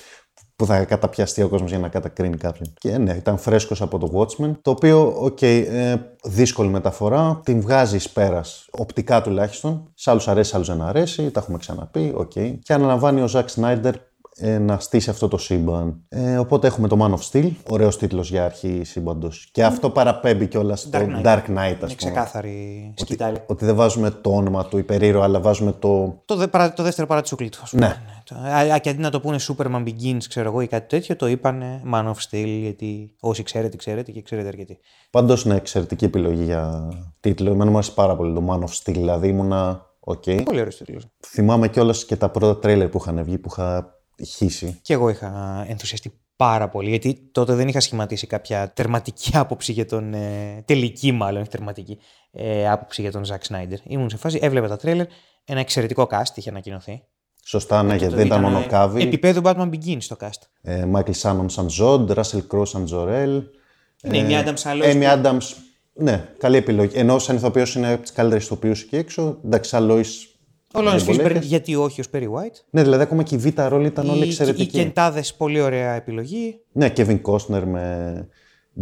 που 0.60 0.66
θα 0.66 0.86
καταπιαστεί 0.86 1.42
ο 1.42 1.48
κόσμος 1.48 1.70
για 1.70 1.80
να 1.80 1.88
κατακρίνει 1.88 2.38
κάποιον. 2.38 2.74
Και 2.80 2.98
ναι, 2.98 3.14
ήταν 3.14 3.38
φρέσκος 3.38 3.82
από 3.82 3.98
το 3.98 4.12
Watchmen, 4.14 4.52
το 4.62 4.72
οποίο, 4.72 5.14
OK, 5.18 5.38
okay, 5.42 5.66
ε, 5.70 5.96
δύσκολη 6.24 6.70
μεταφορά, 6.70 7.42
την 7.44 7.62
βγάζει 7.62 8.12
πέρας, 8.12 8.68
οπτικά 8.72 9.22
τουλάχιστον. 9.22 9.92
Σε 9.94 10.10
άλλους 10.10 10.28
αρέσει, 10.28 10.50
σε 10.50 10.56
άλλους 10.56 10.68
δεν 10.68 10.82
αρέσει, 10.82 11.32
τα 11.32 11.40
έχουμε 11.40 11.58
ξαναπεί, 11.58 12.14
οκ. 12.16 12.32
Okay. 12.36 12.54
Και 12.62 12.74
αναλαμβάνει 12.74 13.22
ο 13.22 13.28
Ζακ 13.28 13.50
Σνάιντερ 13.50 13.96
ε, 14.42 14.58
να 14.58 14.80
στήσει 14.80 15.10
αυτό 15.10 15.28
το 15.28 15.38
σύμπαν. 15.38 16.04
Ε, 16.10 16.38
οπότε 16.38 16.68
έχουμε 16.68 16.88
το 16.88 16.98
Man 17.00 17.14
of 17.14 17.32
Steel, 17.32 17.52
ωραίος 17.70 17.98
τίτλος 17.98 18.30
για 18.30 18.46
αρχή 18.46 18.82
σύμπαντος. 18.84 19.50
Και 19.52 19.64
αυτό 19.64 19.90
παραπέμπει 19.90 20.48
κιόλας 20.48 20.80
στο 20.80 20.90
Dark 20.94 21.06
Knight, 21.06 21.26
Dark 21.26 21.44
Knight 21.44 21.82
Είναι 21.82 21.96
ξεκάθαρη 21.96 22.94
σκυτάλη. 22.96 23.36
Ότι, 23.36 23.44
ότι, 23.48 23.66
δεν 23.66 23.76
βάζουμε 23.76 24.12
το 24.12 24.30
όνομα 24.30 24.66
του 24.66 24.78
υπερήρωα, 24.78 25.24
αλλά 25.24 25.40
βάζουμε 25.40 25.72
το. 25.72 26.22
Το, 26.26 26.36
δε, 26.36 26.48
παρα, 26.48 26.74
το 26.74 26.84
δεύτερο 26.84 27.08
παρατσούκλι 27.08 27.50
του, 27.50 27.60
ναι. 27.72 27.88
ναι. 27.88 28.74
Α, 28.74 28.78
και 28.78 28.90
αντί 28.90 29.02
να 29.02 29.10
το 29.10 29.20
πούνε 29.20 29.38
Superman 29.48 29.84
Begins, 29.84 30.24
ξέρω 30.28 30.50
εγώ, 30.50 30.62
ή 30.62 30.68
κάτι 30.68 30.88
τέτοιο, 30.88 31.16
το 31.16 31.28
είπανε 31.28 31.82
Man 31.94 32.06
of 32.06 32.14
Steel, 32.30 32.58
γιατί 32.62 33.16
όσοι 33.20 33.44
ξέρετε, 33.44 33.78
ξέρετε 33.78 34.12
και 34.12 34.22
ξέρετε 34.22 34.48
αρκετοί. 34.48 34.80
Πάντως, 35.10 35.44
είναι 35.44 35.56
εξαιρετική 35.56 36.06
επιλογή 36.06 36.44
για 36.44 36.90
τίτλο. 37.20 37.52
Εμένα 37.52 37.70
μου 37.70 37.78
άρεσε 37.78 37.92
πάρα 37.92 38.16
πολύ 38.16 38.34
το 38.34 38.48
Man 38.50 38.60
of 38.60 38.72
Steel, 38.72 38.94
δηλαδή 38.94 39.28
ήμουνα. 39.28 39.88
Okay. 40.06 40.44
Πολύ 40.44 40.60
ωραίος 40.60 40.78
τίτλος. 40.78 41.08
Θυμάμαι 41.28 41.68
κιόλας 41.68 42.06
και 42.06 42.16
τα 42.16 42.30
πρώτα 42.30 42.60
τρέλερ 42.60 42.90
που 42.90 42.98
είχαν 43.02 43.24
βγει 43.24 43.38
που 43.38 43.50
είχα 43.52 43.99
χύσει. 44.26 44.80
Και 44.82 44.94
εγώ 44.94 45.10
είχα 45.10 45.66
ενθουσιαστεί 45.68 46.14
πάρα 46.36 46.70
πολύ, 46.70 46.90
γιατί 46.90 47.30
τότε 47.32 47.54
δεν 47.54 47.68
είχα 47.68 47.80
σχηματίσει 47.80 48.28
κάποια 48.28 48.72
τερματική 48.74 49.38
άποψη 49.38 49.72
για 49.72 49.86
τον. 49.86 50.14
Ε, 50.14 50.64
τελική, 50.66 51.12
μάλλον, 51.12 51.48
τερματική 51.48 52.00
ε, 52.32 52.70
άποψη 52.70 53.02
για 53.02 53.12
τον 53.12 53.24
Ζακ 53.24 53.44
Σνάιντερ. 53.46 53.80
Ήμουν 53.84 54.10
σε 54.10 54.18
φάση, 54.18 54.40
έβλεπα 54.42 54.68
τα 54.68 54.78
τρέλερ, 54.78 55.06
ένα 55.46 55.60
εξαιρετικό 55.60 56.08
cast 56.12 56.36
είχε 56.36 56.50
ανακοινωθεί. 56.50 57.04
Σωστά, 57.46 57.84
ναι, 57.84 57.96
γιατί 57.96 58.16
δεν 58.16 58.26
ήταν 58.26 58.42
μόνο 58.42 58.66
Κάβι. 58.68 59.02
Επίπεδο 59.02 59.42
Batman 59.44 59.70
Begins 59.70 59.98
στο 60.00 60.16
cast. 60.20 60.42
Ε, 60.62 60.86
Μάικλ 60.86 61.12
Σάνον 61.12 61.50
σαν 61.50 61.70
Ζοντ, 61.70 62.12
Ράσελ 62.12 62.48
Κρόου 62.48 62.66
σαν 62.66 62.86
Τζορ-Ελ. 62.86 63.44
Ναι, 64.02 64.18
η 64.18 64.36
Άνταμς 64.36 64.56
άλλο. 64.64 64.86
Έιμι 64.86 65.06
Άνταμς. 65.06 65.38
Ναι, 65.94 66.30
καλή 66.38 66.58
επιλογή. 66.58 66.98
Ενώ 66.98 67.20
σαν 67.20 67.36
ηθοποιός 67.36 67.76
είναι 67.76 67.92
από 67.92 68.02
τις 68.02 68.12
καλύτερες 68.12 68.46
ηθοποιούς 68.46 68.82
εκεί 68.82 68.96
έξω. 68.96 69.40
Εντάξει, 69.46 69.70
σαν 69.70 69.84
ο 70.74 70.82
Λόρενς 70.82 71.00
Φίσμπερν, 71.00 71.42
γιατί 71.42 71.76
όχι 71.76 72.00
ως 72.00 72.08
Perry 72.14 72.24
White. 72.24 72.64
Ναι, 72.70 72.84
δηλαδή 72.84 73.04
ακόμα 73.04 73.24
και 73.24 73.36
η 73.36 73.38
Β' 73.38 73.60
ρόλοι 73.68 73.88
ήταν 73.88 74.10
όλοι 74.10 74.24
εξαιρετικοί. 74.24 74.78
Οι 74.78 74.84
Κεντάδες, 74.84 75.24
πολύ 75.38 75.62
ωραία 75.62 75.94
επιλογή. 75.94 76.60
Ναι, 76.72 76.94
Kevin 76.96 77.22
Costner 77.22 77.64
με 77.66 78.28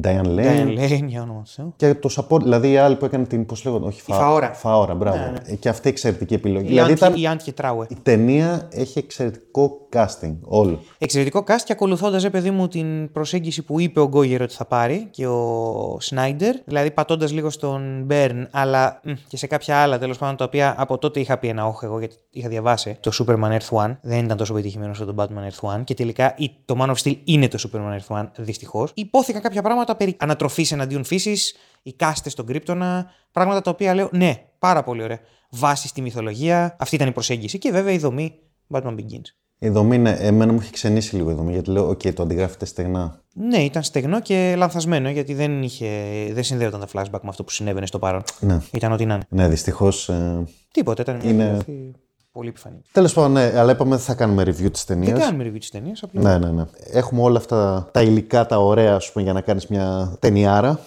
Diane 0.01 0.25
Lane. 0.25 0.38
Diane 0.38 0.79
Lane, 0.79 1.06
για 1.06 1.22
όνομα 1.22 1.44
του 1.56 1.74
Και 1.75 1.96
το 1.96 2.10
support, 2.15 2.41
δηλαδή 2.41 2.72
η 2.72 2.77
άλλη 2.77 2.96
που 2.96 3.06
έκανε 3.06 3.25
την. 3.25 3.46
Πώς 3.46 3.65
λέγονται, 3.65 3.86
όχι, 3.86 4.01
φα... 4.01 4.15
Φαόρα. 4.15 4.53
Φαόρα, 4.53 4.96
μπράβο. 4.96 5.17
Ναι, 5.17 5.32
ναι. 5.48 5.56
Και 5.56 5.70
αυτή 5.70 5.89
εξαιρετική 5.89 6.34
επιλογή. 6.34 6.65
Η 6.65 6.70
δηλαδή 6.70 6.91
ήταν... 6.91 7.13
η 7.15 7.27
Άντια 7.27 7.53
Τράουε. 7.53 7.86
Η 7.89 7.98
ταινία 8.03 8.67
έχει 8.72 9.00
εξαιρετικό 9.00 9.88
casting. 9.94 10.36
Όλο. 10.41 10.79
Εξαιρετικό 10.98 11.44
cast 11.48 11.62
και 11.65 11.72
ακολουθώντας, 11.72 12.24
ρε 12.24 12.29
παιδί 12.29 12.51
μου, 12.51 12.67
την 12.67 13.12
προσέγγιση 13.12 13.62
που 13.62 13.79
είπε 13.79 14.00
ο 14.00 14.08
Γκόγερ 14.08 14.41
ότι 14.41 14.53
θα 14.53 14.65
πάρει 14.65 15.08
και 15.12 15.27
ο 15.27 15.98
Σνάιντερ. 16.00 16.56
Δηλαδή 16.65 16.91
πατώντας 16.91 17.32
λίγο 17.32 17.50
στον 17.50 18.03
Μπέρν, 18.06 18.48
αλλά 18.51 19.01
και 19.27 19.38
σε 19.38 19.48
κάποια 19.48 19.77
άλλα 19.77 20.00
τέλος 20.00 20.17
πάντων 20.17 20.36
τα 20.36 20.46
οποία 20.46 20.75
από 20.77 20.98
τότε 20.98 21.20
είχα 21.20 21.38
πει 21.38 21.48
ένα 21.48 21.65
όχο 21.65 21.86
εγώ 21.86 22.00
γιατί 22.00 22.15
είχα 22.29 22.48
διαβάσει 22.48 22.98
το 23.00 23.12
Superman 23.20 23.58
Earth 23.58 23.86
One. 23.86 23.98
Δεν 24.01 24.24
ήταν 24.24 24.38
τόσο 24.38 24.53
πετυχημένος 24.53 25.00
όσο 25.00 25.13
το 25.13 25.24
Batman 25.24 25.51
Earth 25.51 25.75
One 25.75 25.84
και 25.84 25.94
τελικά 25.94 26.36
το 26.65 26.75
Man 26.79 26.89
of 26.89 26.96
Steel 27.03 27.15
είναι 27.24 27.48
το 27.48 27.70
Superman 27.70 27.98
Earth 28.00 28.17
One, 28.17 28.27
δυστυχώς. 28.38 28.91
Υπόθηκαν 28.94 29.41
κάποια 29.41 29.62
πράγματα 29.62 29.76
πράγματα 29.77 29.96
περί 29.96 30.15
ανατροφής 30.19 30.72
εναντίον 30.72 31.03
φύσης, 31.03 31.55
οι 31.84 31.93
κάστες 31.93 32.31
στον 32.31 32.46
κρύπτονα, 32.46 33.12
πράγματα 33.31 33.62
τα 33.62 33.72
οποία 33.72 33.93
λέω 33.93 34.10
ναι, 34.12 34.43
πάρα 34.60 34.84
πολύ 34.84 35.03
ωραία. 35.03 35.19
Βάση 35.50 35.88
στη 35.88 36.01
μυθολογία, 36.01 36.75
αυτή 36.79 36.96
ήταν 36.96 37.07
η 37.07 37.12
προσέγγιση 37.12 37.57
και 37.57 37.72
βέβαια 37.72 37.93
η 37.93 37.98
δομή 37.98 38.39
Batman 38.69 38.96
Begins. 38.96 39.25
Η 39.60 39.69
δομή, 39.69 39.98
ναι, 39.98 40.12
εμένα 40.12 40.51
μου 40.51 40.60
έχει 40.62 40.72
ξενήσει 40.72 41.15
λίγο 41.15 41.31
η 41.31 41.34
δομή, 41.34 41.51
γιατί 41.51 41.69
λέω, 41.69 41.89
OK, 41.89 42.13
το 42.13 42.24
αντιγράφεται 42.24 42.65
στεγνά. 42.65 43.22
Ναι, 43.34 43.57
ήταν 43.57 43.84
στεγνό 43.84 44.22
και 44.22 44.53
λανθασμένο, 44.57 45.10
γιατί 45.10 45.34
δεν, 45.34 45.63
είχε, 45.63 45.89
δεν 46.31 46.43
συνδέονταν 46.43 46.79
τα 46.79 46.88
flashback 46.93 47.22
με 47.22 47.29
αυτό 47.29 47.43
που 47.43 47.51
συνέβαινε 47.51 47.86
στο 47.86 48.00
παρόν. 48.00 48.24
Ναι. 48.39 48.60
Ήταν 48.72 48.91
ό,τι 48.91 49.05
να 49.05 49.13
είναι. 49.13 49.24
Ναι, 49.29 49.48
δυστυχώς. 49.48 50.10
Ε... 50.10 50.43
Τίποτα, 50.72 51.01
ήταν 51.01 51.15
μια 51.15 51.29
είναι 51.31 51.65
πολύ 52.38 52.50
επιφανή. 52.50 52.82
Τέλος 52.91 53.13
πάντων, 53.13 53.32
ναι, 53.32 53.53
αλλά 53.56 53.72
είπαμε 53.72 53.96
ότι 53.96 54.03
θα 54.03 54.13
κάνουμε 54.13 54.44
review 54.44 54.72
της 54.72 54.86
ταινίας. 54.86 55.12
Δεν 55.12 55.22
κάνουμε 55.22 55.44
review 55.44 55.60
της 55.60 55.70
ταινίας, 55.70 56.03
απλά. 56.03 56.22
Ναι, 56.22 56.46
ναι, 56.46 56.51
ναι. 56.51 56.65
Έχουμε 56.91 57.22
όλα 57.22 57.38
αυτά 57.38 57.89
τα 57.91 58.01
υλικά, 58.01 58.46
τα 58.46 58.58
ωραία, 58.60 58.96
ας 58.96 59.12
πούμε, 59.12 59.24
για 59.24 59.34
να 59.34 59.41
κάνεις 59.41 59.67
μια 59.67 60.15
ταινιάρα. 60.20 60.79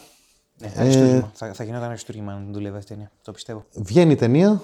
Ναι, 0.58 0.72
ε... 0.84 1.24
θα, 1.32 1.52
θα 1.52 1.64
γινόταν 1.64 1.88
αριστούργημα 1.88 2.32
αν 2.32 2.48
δουλεύει 2.52 2.76
αυτή 2.76 2.92
η 2.92 2.94
ταινία. 2.94 3.10
Το 3.22 3.32
πιστεύω. 3.32 3.64
Βγαίνει 3.72 4.12
η 4.12 4.16
ταινία 4.16 4.62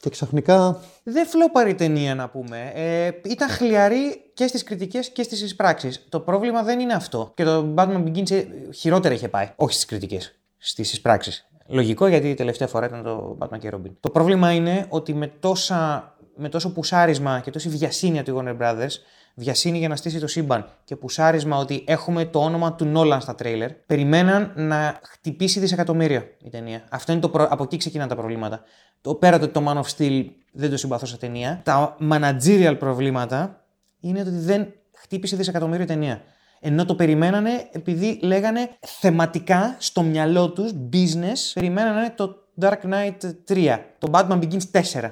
και 0.00 0.10
ξαφνικά. 0.10 0.80
Δεν 1.02 1.26
φλόπαρη 1.26 1.74
ταινία 1.74 2.14
να 2.14 2.28
πούμε. 2.28 2.72
Ε, 2.74 3.10
ήταν 3.24 3.48
χλιαρή 3.48 4.30
και 4.34 4.46
στις 4.46 4.62
κριτικές 4.62 5.08
και 5.08 5.22
στις 5.22 5.42
εισπράξεις. 5.42 6.06
Το 6.08 6.20
πρόβλημα 6.20 6.62
δεν 6.62 6.80
είναι 6.80 6.94
αυτό. 6.94 7.32
Και 7.34 7.44
το 7.44 7.74
Batman 7.76 8.04
Begins 8.04 8.30
ε, 8.30 8.44
χειρότερα 8.74 9.14
είχε 9.14 9.28
πάει. 9.28 9.52
Όχι 9.56 9.72
στις 9.74 9.84
κριτικές. 9.84 10.34
στις 10.58 11.00
πράξει. 11.00 11.44
Λογικό 11.70 12.06
γιατί 12.06 12.28
η 12.28 12.34
τελευταία 12.34 12.68
φορά 12.68 12.86
ήταν 12.86 13.02
το 13.02 13.38
Batman 13.40 13.58
και 13.58 13.70
Robin. 13.74 13.90
Το 14.00 14.10
πρόβλημα 14.10 14.52
είναι 14.52 14.86
ότι 14.88 15.14
με, 15.14 15.26
τόσα, 15.40 16.14
με 16.36 16.48
τόσο 16.48 16.72
πουσάρισμα 16.72 17.40
και 17.40 17.50
τόση 17.50 17.68
βιασύνη 17.68 18.18
από 18.18 18.32
τη 18.32 18.36
Warner 18.38 18.62
Brothers, 18.62 18.92
βιασύνη 19.34 19.78
για 19.78 19.88
να 19.88 19.96
στήσει 19.96 20.18
το 20.18 20.26
σύμπαν 20.26 20.66
και 20.84 20.96
πουσάρισμα 20.96 21.56
ότι 21.56 21.84
έχουμε 21.86 22.24
το 22.24 22.38
όνομα 22.38 22.74
του 22.74 22.84
Νόλαν 22.84 23.20
στα 23.20 23.34
τρέιλερ, 23.34 23.72
περιμέναν 23.72 24.52
να 24.56 25.00
χτυπήσει 25.02 25.60
δισεκατομμύρια 25.60 26.24
η 26.44 26.48
ταινία. 26.48 26.84
Αυτό 26.90 27.12
είναι 27.12 27.20
το 27.20 27.28
προ... 27.28 27.46
Από 27.50 27.62
εκεί 27.62 27.76
ξεκινάνε 27.76 28.08
τα 28.08 28.16
προβλήματα. 28.16 28.62
Το 29.00 29.14
πέρα 29.14 29.38
το 29.38 29.48
το 29.48 29.64
Man 29.66 29.80
of 29.80 29.96
Steel 29.96 30.24
δεν 30.52 30.70
το 30.70 30.76
συμπαθώ 30.76 31.06
σε 31.06 31.16
ταινία. 31.16 31.60
Τα 31.64 31.96
managerial 32.10 32.76
προβλήματα 32.78 33.64
είναι 34.00 34.20
ότι 34.20 34.30
δεν 34.30 34.72
χτύπησε 34.92 35.36
δισεκατομμύριο 35.36 35.86
ταινία. 35.86 36.22
Ενώ 36.60 36.84
το 36.84 36.94
περιμένανε 36.94 37.68
επειδή 37.72 38.18
λέγανε 38.22 38.70
θεματικά 38.80 39.76
στο 39.78 40.02
μυαλό 40.02 40.50
τους, 40.50 40.72
business, 40.92 41.50
περιμένανε 41.54 42.12
το 42.16 42.34
Dark 42.60 42.80
Knight 42.84 43.30
3, 43.48 43.78
το 43.98 44.08
Batman 44.12 44.38
Begins 44.42 44.82
4. 44.92 45.10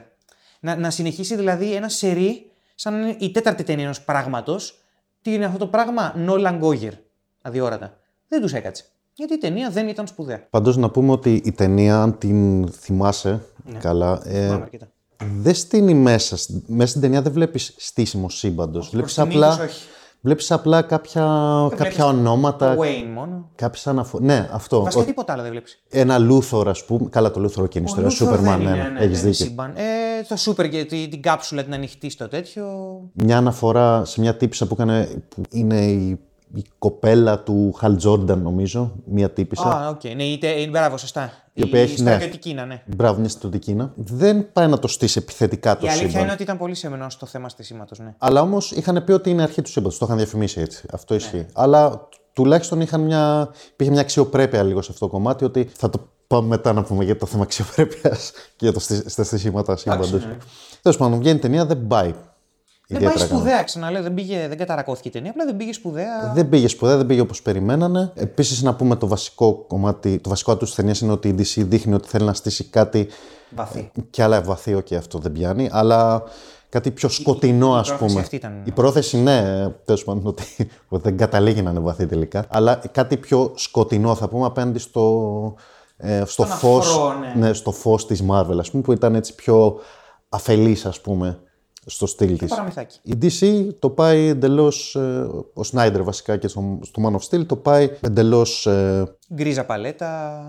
Να, 0.60 0.76
να 0.76 0.90
συνεχίσει 0.90 1.36
δηλαδή 1.36 1.74
ένα 1.74 1.88
σερί 1.88 2.50
σαν 2.74 3.16
η 3.18 3.30
τέταρτη 3.30 3.62
ταινία 3.62 3.84
ενός 3.84 4.02
πράγματος. 4.02 4.78
Τι 5.22 5.34
είναι 5.34 5.44
αυτό 5.44 5.58
το 5.58 5.66
πράγμα, 5.66 6.14
Nolan 6.28 6.60
Goyer, 6.60 6.92
αδιόρατα. 7.42 7.96
Δεν 8.28 8.40
τους 8.40 8.52
έκατσε. 8.52 8.84
Γιατί 9.14 9.34
η 9.34 9.38
ταινία 9.38 9.70
δεν 9.70 9.88
ήταν 9.88 10.06
σπουδαία. 10.06 10.46
Πάντως 10.50 10.76
να 10.76 10.90
πούμε 10.90 11.12
ότι 11.12 11.42
η 11.44 11.52
ταινία, 11.52 12.02
αν 12.02 12.18
την 12.18 12.68
θυμάσαι 12.68 13.40
Ναι. 13.64 13.78
καλά, 13.78 14.20
ε, 14.24 14.44
Θυμάμαι 14.44 14.62
αρκετά. 14.62 14.88
δεν 15.34 15.54
στείνει 15.54 15.94
μέσα. 15.94 16.36
Μέσα 16.66 16.88
στην 16.90 17.00
ταινία 17.00 17.22
δεν 17.22 17.32
βλέπεις 17.32 17.74
στήσιμο 17.76 18.28
σύμπαντος. 18.28 18.88
Βλέπεις 18.90 19.14
προς 19.14 19.26
τιμή 19.28 19.42
απλά, 19.44 19.56
τους 19.56 19.64
όχι. 19.74 19.86
Βλέπεις 20.20 20.50
απλά 20.50 20.82
κάποια, 20.82 21.22
κάποια 21.68 21.78
βλέπεις 21.78 21.98
ονόματα, 22.00 22.74
Το 22.74 22.82
Wayne 22.82 23.12
μόνο. 23.14 23.50
κάποιες 23.54 23.86
αναφο... 23.86 24.18
Ναι, 24.20 24.48
αυτό. 24.52 24.82
Βασικά 24.82 25.02
Ο- 25.02 25.06
τίποτα 25.06 25.32
άλλο 25.32 25.42
δεν 25.42 25.50
βλέπεις. 25.50 25.82
Ένα 25.88 26.18
λούθορο, 26.18 26.70
ας 26.70 26.84
πούμε. 26.84 27.08
Καλά, 27.10 27.30
το 27.30 27.40
λούθορο 27.40 27.66
και 27.66 27.78
είναι 27.78 27.88
ιστορία. 27.88 28.08
Σούπερμαν, 28.10 28.62
ναι, 28.62 28.70
ναι, 28.70 29.00
έχεις 29.00 29.18
δίκιο. 29.22 29.44
Σύμπαν. 29.46 29.72
Ε, 29.76 29.82
το 30.28 30.36
Super 30.44 30.68
και 30.68 30.84
την, 30.84 31.10
την 31.10 31.22
κάψουλα 31.22 31.64
την 31.64 31.74
ανοιχτή 31.74 32.10
στο 32.10 32.28
τέτοιο. 32.28 32.66
Μια 33.12 33.36
αναφορά 33.36 34.04
σε 34.04 34.20
μια 34.20 34.36
τύπησα 34.36 34.66
που, 34.66 34.74
έκανε, 34.78 35.22
που 35.28 35.42
είναι 35.50 35.84
η, 35.86 36.20
η 36.54 36.64
κοπέλα 36.78 37.38
του 37.42 37.72
Χαλ 37.72 37.96
Τζόρνταν, 37.96 38.42
νομίζω. 38.42 38.92
Μια 39.04 39.30
τύπισσα. 39.30 39.62
Α, 39.84 39.88
οκ. 39.88 40.04
Ναι, 40.16 40.22
είτε, 40.22 40.48
ε, 40.50 40.66
μπράβο, 40.68 40.96
σωστά. 40.96 41.30
Η 41.52 41.62
οποία 41.62 41.80
έχει, 41.80 42.02
ναι. 42.02 42.10
στρατιωτική 42.10 42.54
να, 42.54 42.64
ναι. 42.64 42.82
Μπράβο, 42.86 43.20
μια 43.20 43.28
στρατιωτική 43.28 43.70
είναι. 43.70 43.90
Δεν 43.94 44.52
πάει 44.52 44.66
να 44.66 44.78
το 44.78 44.88
στήσει 44.88 45.18
επιθετικά 45.22 45.76
το 45.76 45.86
Η 45.86 45.88
αλήθεια 45.88 46.08
σύμπαν. 46.08 46.22
είναι 46.22 46.32
ότι 46.32 46.42
ήταν 46.42 46.58
πολύ 46.58 46.74
σεμνό 46.74 47.10
στο 47.10 47.26
θέμα 47.26 47.48
στησίματος, 47.48 48.02
ναι. 48.02 48.14
Αλλά 48.18 48.40
όμως 48.40 48.70
είχαν 48.72 49.04
πει 49.04 49.12
ότι 49.12 49.30
είναι 49.30 49.42
αρχή 49.42 49.62
του 49.62 49.70
σύμπαντος. 49.70 49.98
Το 49.98 50.04
είχαν 50.04 50.16
διαφημίσει 50.18 50.60
έτσι. 50.60 50.86
Αυτό 50.92 51.14
ισχύει. 51.14 51.36
Ναι. 51.36 51.46
Αλλά 51.52 52.08
τουλάχιστον 52.32 52.80
είχαν 52.80 53.00
μια, 53.00 53.48
υπήρχε 53.72 53.92
μια 53.92 54.00
αξιοπρέπεια 54.00 54.62
λίγο 54.62 54.82
σε 54.82 54.92
αυτό 54.92 55.06
το 55.06 55.12
κομμάτι 55.12 55.44
ότι 55.44 55.70
θα 55.76 55.90
το 55.90 56.08
πάμε 56.26 56.46
μετά 56.48 56.72
να 56.72 56.82
πούμε 56.82 57.04
για 57.04 57.16
το 57.16 57.26
θέμα 57.26 57.42
αξιοπρέπειας 57.42 58.30
και 58.30 58.64
για 58.64 58.72
το 58.72 58.80
στι- 58.80 59.10
στα 59.10 59.24
στοιχήματα 59.24 59.76
σύμπαντος. 59.76 60.12
ναι. 60.12 60.36
Τέλος 60.82 60.96
πάντων, 60.98 61.18
βγαίνει 61.18 61.36
η 61.36 61.40
ταινία, 61.40 61.66
δεν 61.66 61.86
πάει. 61.86 62.14
Δεν 62.90 62.98
πάει 62.98 63.08
ιδιαίτερα 63.08 63.28
καλά. 63.28 63.40
σπουδαία, 63.40 63.62
ξαναλέω. 63.62 64.02
Δεν, 64.02 64.14
πήγε, 64.14 64.48
δεν 64.48 64.56
καταρακώθηκε 64.58 65.08
η 65.08 65.10
ταινία, 65.10 65.30
απλά 65.30 65.44
δεν 65.44 65.56
πήγε 65.56 65.72
σπουδαία. 65.72 66.32
Δεν 66.34 66.48
πήγε 66.48 66.68
σπουδαία, 66.68 66.96
δεν 66.96 67.06
πήγε 67.06 67.20
όπως 67.20 67.42
περιμένανε. 67.42 68.12
Επίσης, 68.14 68.62
να 68.62 68.74
πούμε 68.74 68.96
το 68.96 69.06
βασικό 69.06 69.64
κομμάτι, 69.66 70.18
το 70.18 70.28
βασικό 70.28 70.56
του 70.56 70.64
της 70.64 70.74
ταινίας 70.74 71.00
είναι 71.00 71.12
ότι 71.12 71.28
η 71.28 71.34
DC 71.38 71.64
δείχνει 71.66 71.94
ότι 71.94 72.08
θέλει 72.08 72.24
να 72.24 72.32
στήσει 72.32 72.64
κάτι 72.64 73.08
Βαθύ. 73.50 73.90
και 74.10 74.22
άλλα 74.22 74.42
βαθύ, 74.42 74.82
και 74.82 74.96
αυτό 74.96 75.18
δεν 75.18 75.32
πιάνει, 75.32 75.68
αλλά 75.72 76.22
κάτι 76.68 76.90
πιο 76.90 77.08
σκοτεινό, 77.08 77.74
ας 77.74 77.88
πρόθεση 77.88 78.08
πούμε. 78.10 78.20
αυτή 78.20 78.36
ήταν- 78.36 78.62
Η 78.64 78.70
πρόθεση, 78.70 79.16
ναι, 79.16 79.68
τέλος 79.84 80.04
πάντων, 80.04 80.26
ότι, 80.26 80.44
ότι 80.88 81.02
δεν 81.08 81.16
καταλήγει 81.16 81.62
να 81.62 81.70
είναι 81.70 81.80
βαθύ 81.80 82.06
τελικά. 82.06 82.44
Αλλά 82.48 82.80
κάτι 82.92 83.16
πιο 83.16 83.52
σκοτεινό, 83.56 84.14
θα 84.14 84.28
πούμε, 84.28 84.46
απέναντι 84.46 84.78
στο, 84.78 85.54
ε, 85.96 86.16
στο 86.26 86.44
Στον 86.44 86.46
φως 86.46 86.88
αφρό, 86.88 87.12
ναι. 87.18 87.46
ναι, 87.46 87.52
στο 87.52 87.70
φως 87.72 88.06
της 88.06 88.22
Marvel, 88.30 88.56
ας 88.58 88.70
πούμε, 88.70 88.82
που 88.82 88.92
ήταν 88.92 89.14
έτσι 89.14 89.34
πιο 89.34 89.80
αφελής, 90.28 90.86
ας 90.86 91.00
πούμε, 91.00 91.38
στο 91.90 92.06
στυλ 92.06 92.38
της. 92.38 92.50
Παραμυθάκι. 92.50 92.98
Η 93.02 93.14
DC 93.22 93.68
το 93.78 93.90
πάει 93.90 94.26
εντελώς. 94.26 94.94
ο 95.54 95.64
Σνάιντερ 95.64 96.02
βασικά 96.02 96.36
και 96.36 96.48
στο, 96.48 96.78
στο 96.82 97.02
Man 97.06 97.12
of 97.16 97.28
Steel 97.38 97.46
το 97.46 97.56
πάει 97.56 97.90
εντελώς 98.00 98.68
Γκρίζα 99.34 99.64
παλέτα. 99.64 100.42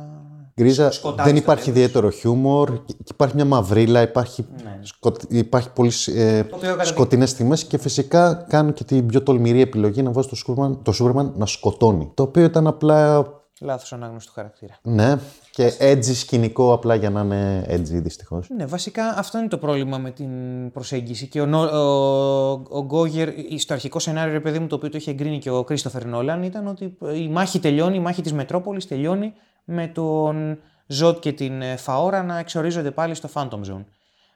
γκρίζα. 0.59 0.91
σκοτάδι 0.91 1.29
Δεν 1.29 1.37
στο 1.37 1.43
υπάρχει 1.43 1.63
τέλος. 1.63 1.77
ιδιαίτερο 1.79 2.09
χιούμορ. 2.09 2.83
και 2.85 2.93
Υπάρχει 3.11 3.35
μια 3.35 3.45
μαυρίλα, 3.45 4.01
υπάρχει, 4.01 4.45
Ναι. 4.63 4.79
σκοτ, 4.81 5.21
υπάρχει 5.27 5.69
πολύ 5.73 5.91
ε, 6.15 6.39
οποίο 6.39 6.69
κατά- 6.69 6.83
σκοτεινές 6.83 7.33
τιμέ 7.33 7.55
και 7.67 7.77
φυσικά 7.77 8.45
κάνουν 8.49 8.73
και 8.73 8.83
την 8.83 9.05
πιο 9.05 9.23
τολμηρή 9.23 9.61
επιλογή 9.61 10.01
να 10.01 10.11
βάζει 10.11 10.27
το 10.27 10.37
Superman, 10.47 10.77
το 10.83 10.93
Superman 10.99 11.31
να 11.35 11.45
σκοτώνει. 11.45 12.11
Το 12.13 12.23
οποίο 12.23 12.43
ήταν 12.43 12.67
απλά. 12.67 13.27
Λάθος 13.61 13.93
ανάγνωση 13.93 14.27
του 14.27 14.33
χαρακτήρα. 14.35 14.77
Ναι, 14.81 15.17
και 15.59 15.73
edgy 15.79 16.13
σκηνικό 16.13 16.73
απλά 16.73 16.95
για 16.95 17.09
να 17.09 17.21
είναι 17.21 17.65
edgy 17.69 18.01
δυστυχώς. 18.01 18.49
Ναι, 18.57 18.65
βασικά 18.65 19.17
αυτό 19.17 19.37
είναι 19.37 19.47
το 19.47 19.57
πρόβλημα 19.57 19.97
με 19.97 20.11
την 20.11 20.29
προσέγγιση. 20.71 21.27
Και 21.27 21.41
ο, 21.41 21.45
Νο- 21.45 21.69
ο, 21.69 22.51
ο 22.69 22.83
Γκόγερ, 22.85 23.29
στο 23.57 23.73
αρχικό 23.73 23.99
σενάριο, 23.99 24.33
ρε 24.33 24.39
παιδί 24.39 24.59
μου, 24.59 24.67
το 24.67 24.75
οποίο 24.75 24.89
το 24.89 24.97
είχε 24.97 25.11
εγκρίνει 25.11 25.39
και 25.39 25.49
ο 25.49 25.63
Κρίστοφερ 25.63 26.05
Νόλαν, 26.05 26.43
ήταν 26.43 26.67
ότι 26.67 26.97
η 27.15 27.27
μάχη 27.27 27.59
τελειώνει, 27.59 27.95
η 27.95 27.99
μάχη 27.99 28.21
της 28.21 28.33
Μετρόπολης 28.33 28.87
τελειώνει 28.87 29.33
με 29.63 29.87
τον 29.87 30.59
Ζοντ 30.87 31.19
και 31.19 31.31
την 31.31 31.61
ε, 31.61 31.75
Φαόρα 31.75 32.23
να 32.23 32.37
εξορίζονται 32.37 32.91
πάλι 32.91 33.15
στο 33.15 33.29
Phantom 33.33 33.59
Zone. 33.59 33.83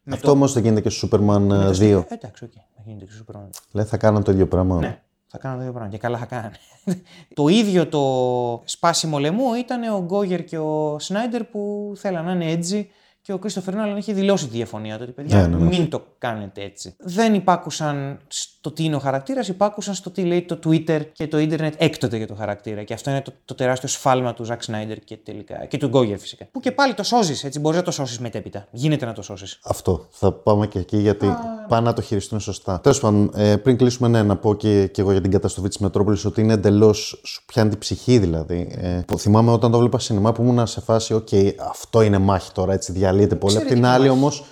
Με 0.04 0.14
Αυτό 0.14 0.32
όμως 0.32 0.54
δεν 0.54 0.64
γίνεται 0.64 0.82
και 0.82 0.90
στο 0.90 1.08
Superman 1.12 1.50
ε, 1.52 1.70
2. 1.70 1.82
Ε, 1.82 2.14
εντάξει, 2.14 2.44
οκ. 2.44 2.52
Θα 2.76 2.82
γίνεται 2.86 3.06
και 3.06 3.12
στο 3.12 3.24
Superman. 3.28 3.50
Λέει 3.72 3.86
θα 3.86 3.98
κάναν 3.98 4.24
το 4.24 4.32
ίδιο 4.32 4.48
πράγμα. 4.48 4.80
Ναι, 4.80 5.02
θα 5.34 5.40
κάνουν 5.40 5.58
το 5.58 5.62
ίδιο 5.64 5.74
πράγμα. 5.74 5.92
Και 5.92 5.98
καλά 5.98 6.18
θα 6.18 6.26
κάνανε. 6.26 6.56
το 7.34 7.48
ίδιο 7.48 7.88
το 7.88 8.62
σπάσιμο 8.66 9.20
λαιμού 9.20 9.54
ήταν 9.54 9.94
ο 9.94 10.04
Γκόγερ 10.04 10.44
και 10.44 10.58
ο 10.58 11.00
Σνάιντερ 11.00 11.44
που 11.44 11.94
θέλαν 11.96 12.26
να 12.26 12.32
είναι 12.32 12.54
edgy 12.54 12.86
και 13.22 13.34
ο 13.34 13.38
Κρίστοφερ 13.38 13.76
Νόλαν 13.76 13.98
είχε 13.98 14.14
δηλώσει 14.14 14.48
τη 14.48 14.56
διαφωνία 14.56 14.98
του. 14.98 15.04
Ότι 15.04 15.12
παιδιά, 15.12 15.42
Ναι, 15.42 15.48
ναι, 15.48 15.64
ναι. 15.64 15.64
μην 15.64 15.90
το 15.90 16.06
κάνετε 16.18 16.64
έτσι. 16.64 16.96
Δεν 17.00 17.34
υπάκουσαν 17.34 18.20
στο 18.64 18.72
τι 18.72 18.84
είναι 18.84 18.96
ο 18.96 19.00
χαρακτήρας, 19.00 19.48
υπάκουσαν 19.48 19.94
στο 19.94 20.10
τι 20.10 20.22
λέει 20.22 20.42
το 20.42 20.60
Twitter 20.66 21.02
και 21.14 21.28
το 21.28 21.38
ίντερνετ 21.38 21.74
έκτοτε 21.78 22.18
για 22.18 22.28
το 22.28 22.36
χαρακτήρα. 22.36 22.84
Και 22.84 22.94
αυτό 22.94 23.10
είναι 23.10 23.22
το, 23.22 23.34
το 23.46 23.56
τεράστιο 23.56 23.90
σφάλμα 23.90 24.34
του 24.34 24.44
Ζακ 24.44 24.64
Σνάιντερ 24.64 25.00
και, 25.00 25.18
τελικά, 25.18 25.66
και 25.66 25.78
του 25.78 25.88
Γκόγερ 25.88 26.18
φυσικά. 26.18 26.48
Που 26.52 26.60
και 26.60 26.72
πάλι 26.72 26.94
το 26.94 27.04
σώζει, 27.04 27.46
έτσι. 27.46 27.60
Μπορείς 27.60 27.78
να 27.78 27.84
το 27.84 27.92
σώσεις 27.92 28.20
μετέπειτα. 28.20 28.68
Γίνεται 28.72 29.06
να 29.06 29.14
το 29.14 29.22
σώσεις. 29.22 29.60
Αυτό. 29.64 30.08
Θα 30.10 30.32
πάμε 30.32 30.68
και 30.68 30.80
εκεί 30.80 30.98
γιατί 30.98 31.28
πάνε 31.68 31.86
να 31.88 31.94
το 31.94 32.02
χειριστούν 32.02 32.40
σωστά. 32.40 32.80
Τέλος 32.80 33.00
πάντων, 33.00 33.32
ε, 33.36 33.56
πριν 33.56 33.78
κλείσουμε, 33.78 34.08
ναι, 34.08 34.24
να 34.24 34.36
πω 34.36 34.56
και, 34.56 34.88
και 34.88 35.02
εγώ 35.02 35.12
για 35.12 35.22
την 35.22 35.32
καταστροφή 35.32 35.68
της 35.68 35.78
Μετρόπολης 35.78 36.26
ότι 36.26 36.42
είναι 36.42 36.54
εντελώς. 36.54 37.22
σου 37.24 37.44
πιάνει 37.46 37.70
την 37.70 37.80
ψυχή 37.80 38.18
δηλαδή. 38.20 38.76
Ε, 38.78 39.02
που 39.08 39.20
θυμάμαι 39.20 39.52
όταν 39.52 39.72
το 39.72 39.80
βλέπα 39.80 40.00
σινεμά 40.00 40.32
που 40.32 40.42
ήμουν 40.42 40.68
σε 40.68 40.82
φάση, 40.82 41.14
οκ, 41.14 41.30
αυτό 41.70 42.02
είναι 42.02 42.18
μάχη 42.18 42.52
τώρα, 42.52 42.74
έτσι 42.74 42.92
διαλύεται 42.92 43.36
πολύ. 43.36 43.58
Απ' 43.58 43.62
την 43.62 43.72
Εξαιρετική 43.78 44.02
άλλη 44.02 44.10
όμως 44.10 44.44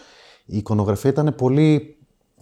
η 0.46 0.58
εικονογραφία 0.58 1.10
ήταν 1.10 1.36
πολύ. 1.36 1.96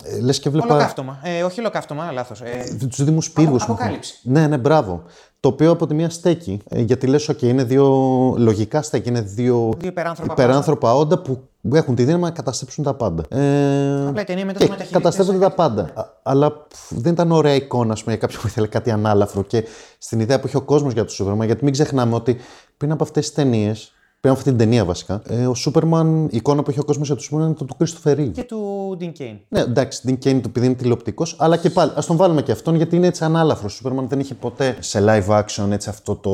Ε, 0.04 0.20
Λες 0.20 0.40
και 0.40 0.50
βλέπα. 0.50 0.68
Ολοκαύτωμα. 0.74 1.20
Ε, 1.24 1.44
όχι 1.44 1.60
ολοκαύτωμα, 1.60 2.12
λάθος. 2.12 2.42
Ε, 2.42 2.78
Τους 2.90 3.04
Δήμους 3.04 3.32
Πύργους. 3.32 3.64
Απο- 3.64 3.72
αποκάλυψη. 3.74 4.20
Ναι, 4.24 4.48
ναι, 4.48 4.58
μπράβο. 4.58 5.04
Το 5.40 5.50
οποίο 5.50 5.72
από 5.72 5.88
τη 5.88 5.94
μία 5.94 6.10
στέκει. 6.10 6.62
ε, 6.70 6.82
γιατί 6.82 7.08
λες, 7.08 7.30
OK, 7.32 7.42
είναι 7.42 7.64
δύο. 7.64 7.86
Λογικά 8.38 8.82
στέκει. 8.82 9.10
Είναι 9.10 9.22
δύο, 9.22 9.74
Δύο 9.78 9.90
υπεράνθρωπα 9.90 10.34
υπεράνθρωπα 10.34 10.96
όντα 10.96 11.20
που 11.20 11.40
έχουν 11.74 11.96
τη 11.96 12.04
δύναμη 12.04 12.24
να 12.24 12.32
καταστρέψουν 12.32 12.84
τα 12.84 12.94
πάντα. 12.94 13.24
Ε, 13.30 14.08
Απλά 14.08 14.22
η 14.22 14.24
ταινία 14.26 14.46
μετά 14.46 14.60
και 14.60 14.66
το 14.66 14.72
μεταχειρίζεται 14.72 14.98
καταστρέφονται 14.98 15.38
σαν 15.40 15.50
τα 15.50 15.56
πάντα. 15.56 15.82
Α- 15.94 16.06
Αλλά 16.24 16.52
πφ, 16.52 16.92
δεν 16.94 17.12
ήταν 17.14 17.32
ωραία 17.32 17.54
εικόνα 17.56 17.94
ας 17.94 18.04
πούμε, 18.04 18.16
για 18.16 18.22
κάποιον 18.26 18.42
που 18.42 18.48
ήθελε 18.48 18.68
κάτι 18.68 18.92
ανάλαφρο. 18.92 19.42
Και 19.44 19.64
στην 19.98 20.20
ιδέα 20.20 20.40
που 20.40 20.48
είχε 20.48 20.58
ο 20.58 20.62
κόσμος 20.62 20.94
για 20.94 21.06
το 21.06 21.12
Σούπερμαν, 21.12 21.46
γιατί 21.46 21.64
μην 21.64 21.74
ξεχνάμε 21.74 22.16
ότι 22.16 22.38
πριν 22.78 22.92
από 22.92 23.04
αυτές 23.04 23.26
τις 23.26 23.36
ταινίες, 23.36 23.94
πριν 24.22 24.32
από 24.32 24.42
αυτή 24.42 24.50
την 24.50 24.58
ταινία 24.58 24.86
βασικά, 24.86 25.22
ε, 25.28 25.48
ο 25.48 25.54
Σούπερμαν, 25.54 26.24
η 26.26 26.38
εικόνα 26.38 26.64
που 26.64 26.72
είχε 26.72 26.80
ο 26.80 26.84
κόσμος 26.84 27.08
για 27.08 27.16
το 27.16 27.22
Σούπερμαν 27.22 27.52
ήταν 27.52 27.58
το 27.58 27.74
του 27.74 27.76
Κρίστοφερ 27.78 28.20
Reeve. 28.20 28.32
και 28.32 28.44
του 28.44 28.98
Dean 29.02 29.22
Kane. 29.22 29.40
Ναι, 29.48 29.60
εντάξει, 29.60 30.02
την 30.02 30.16
Kane 30.16 30.40
του 30.42 30.48
επειδή 30.48 30.66
είναι 30.66 30.76
τηλεοπτικός, 30.76 31.36
αλλά 31.40 31.58
και 31.58 31.70
πάλι 31.70 31.92
ας 31.96 32.06
τον 32.06 32.16
βάλουμε 32.16 32.42
και 32.42 32.52
αυτόν 32.52 32.76
γιατί 32.76 32.96
είναι 32.96 33.08
έτσι 33.08 33.24
ανάλαφρος. 33.24 33.74
Ο 33.74 33.76
Σούπερμαν 33.76 34.08
δεν 34.08 34.20
είχε 34.20 34.34
ποτέ 34.34 34.76
σε 34.80 35.04
live 35.08 35.40
action 35.40 35.72
έτσι 35.72 35.90
αυτό 35.90 36.16
το 36.16 36.34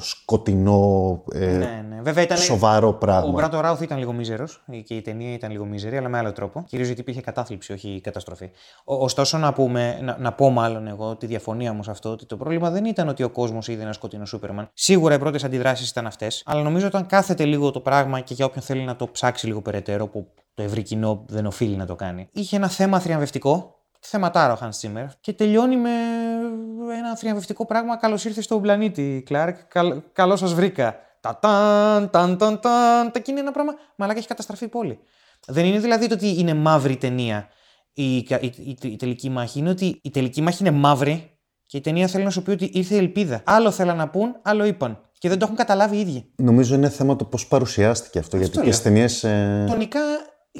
σκοτεινό, 0.00 1.22
ε, 1.32 1.46
Ναι, 1.46 1.84
ναι. 1.88 2.00
Βέβαια 2.02 2.22
ήταν. 2.22 2.36
σοβαρό 2.36 2.88
Ο 2.88 2.92
πράγμα. 2.94 3.30
Μπράτο 3.30 3.60
Ράουθ 3.60 3.80
ήταν 3.80 3.98
λίγο 3.98 4.12
μίζερος 4.12 4.64
και 4.84 4.94
η 4.94 5.02
ταινία 5.02 5.32
ήταν 5.32 5.50
λίγο 5.50 5.64
μίζερη, 5.64 5.96
αλλά 5.96 6.08
με 6.08 6.18
άλλο 6.18 6.32
τρόπο. 6.32 6.64
Κυρίω 6.68 6.86
γιατί 6.86 7.00
υπήρχε 7.00 7.20
κατάθλιψη, 7.20 7.72
όχι 7.72 8.00
καταστροφή. 8.02 8.50
Ο, 8.84 8.94
ωστόσο, 8.94 9.38
να, 9.38 9.52
πούμε, 9.52 9.98
να, 10.02 10.16
να 10.20 10.32
πω 10.32 10.50
μάλλον 10.50 10.86
εγώ 10.86 11.16
τη 11.16 11.26
διαφωνία 11.26 11.72
μου 11.72 11.82
σε 11.82 11.90
αυτό, 11.90 12.10
ότι 12.10 12.26
το 12.26 12.36
πρόβλημα 12.36 12.70
δεν 12.70 12.84
ήταν 12.84 13.08
ότι 13.08 13.22
ο 13.22 13.28
κόσμος 13.30 13.68
είδε 13.68 13.82
ένα 13.82 13.92
σκοτεινό 13.92 14.24
Σούπερμαν. 14.24 14.68
Σίγουρα 14.74 15.14
οι 15.14 15.18
πρώτες 15.18 15.44
αντιδράσεις 15.44 15.90
ήταν 15.90 16.06
αυτές, 16.06 16.42
αλλά 16.46 16.62
νομίζω 16.62 16.86
όταν 16.86 17.06
κάθεται 17.26 17.44
λίγο 17.44 17.70
το 17.70 17.80
πράγμα 17.80 18.20
και 18.20 18.34
για 18.34 18.44
όποιον 18.44 18.64
θέλει 18.64 18.84
να 18.84 18.96
το 18.96 19.08
ψάξει 19.08 19.46
λίγο 19.46 19.62
περαιτέρω, 19.62 20.08
που 20.08 20.34
το 20.54 20.62
ευρύ 20.62 20.82
κοινό 20.82 21.24
δεν 21.28 21.46
οφείλει 21.46 21.76
να 21.76 21.86
το 21.86 21.94
κάνει, 21.94 22.28
είχε 22.32 22.56
ένα 22.56 22.68
θέμα 22.68 23.00
θριαμβευτικό. 23.00 23.74
Θεματάρα 24.00 24.52
ο 24.52 24.58
Hans 24.60 24.86
Zimmer 24.86 25.06
και 25.20 25.32
τελειώνει 25.32 25.76
με 25.76 25.90
ένα 26.98 27.16
θριαμβευτικό 27.16 27.66
πράγμα. 27.66 27.96
Καλώς 27.96 28.24
ήρθες 28.24 28.44
στον 28.44 28.60
πλανήτη, 28.62 29.22
Κλάρκ. 29.26 29.64
Καλ, 29.68 30.02
Καλώς 30.12 30.38
σας 30.38 30.54
βρήκα. 30.54 30.96
Τα 31.20 31.38
ταν, 31.38 32.10
ταν, 32.10 32.38
ταν, 32.38 32.60
ταν. 32.60 33.10
Τα 33.12 33.22
είναι 33.26 33.40
ένα 33.40 33.50
πράγμα. 33.50 33.74
Μαλάκα 33.96 34.18
έχει 34.18 34.28
καταστραφεί 34.28 34.64
η 34.64 34.68
πόλη. 34.68 34.98
Δεν 35.46 35.64
είναι 35.64 35.78
δηλαδή 35.78 36.06
το 36.06 36.14
ότι 36.14 36.38
είναι 36.38 36.54
μαύρη 36.54 36.96
ταινία 36.96 37.48
η, 37.92 38.16
η, 38.16 38.26
η, 38.40 38.78
η 38.82 38.96
τελική 38.96 39.30
μάχη. 39.30 39.58
Είναι 39.58 39.70
ότι 39.70 40.00
η 40.02 40.10
τελική 40.10 40.40
μάχη 40.40 40.66
είναι 40.66 40.76
μαύρη 40.76 41.38
και 41.66 41.76
η 41.76 41.80
ταινία 41.80 42.06
θέλει 42.06 42.24
να 42.24 42.30
σου 42.30 42.42
πει 42.42 42.50
ότι 42.50 42.70
ήρθε 42.72 42.94
η 42.94 42.98
ελπίδα. 42.98 43.42
Άλλο 43.44 43.70
θέλαν 43.70 43.96
να 43.96 44.08
πούν, 44.08 44.36
άλλο 44.42 44.64
είπαν. 44.64 45.05
Και 45.18 45.28
δεν 45.28 45.38
το 45.38 45.44
έχουν 45.44 45.56
καταλάβει 45.56 45.96
οι 45.96 46.00
ίδιοι. 46.00 46.32
Νομίζω 46.36 46.74
είναι 46.74 46.88
θέμα 46.88 47.16
το 47.16 47.24
πώς 47.24 47.46
παρουσιάστηκε 47.46 48.18
αυτό. 48.18 48.36
γιατί 48.36 48.60
και 48.60 48.72
στι 48.72 48.82
ταινίε. 48.82 49.06
Ε... 49.22 49.64
Τονικά. 49.64 50.00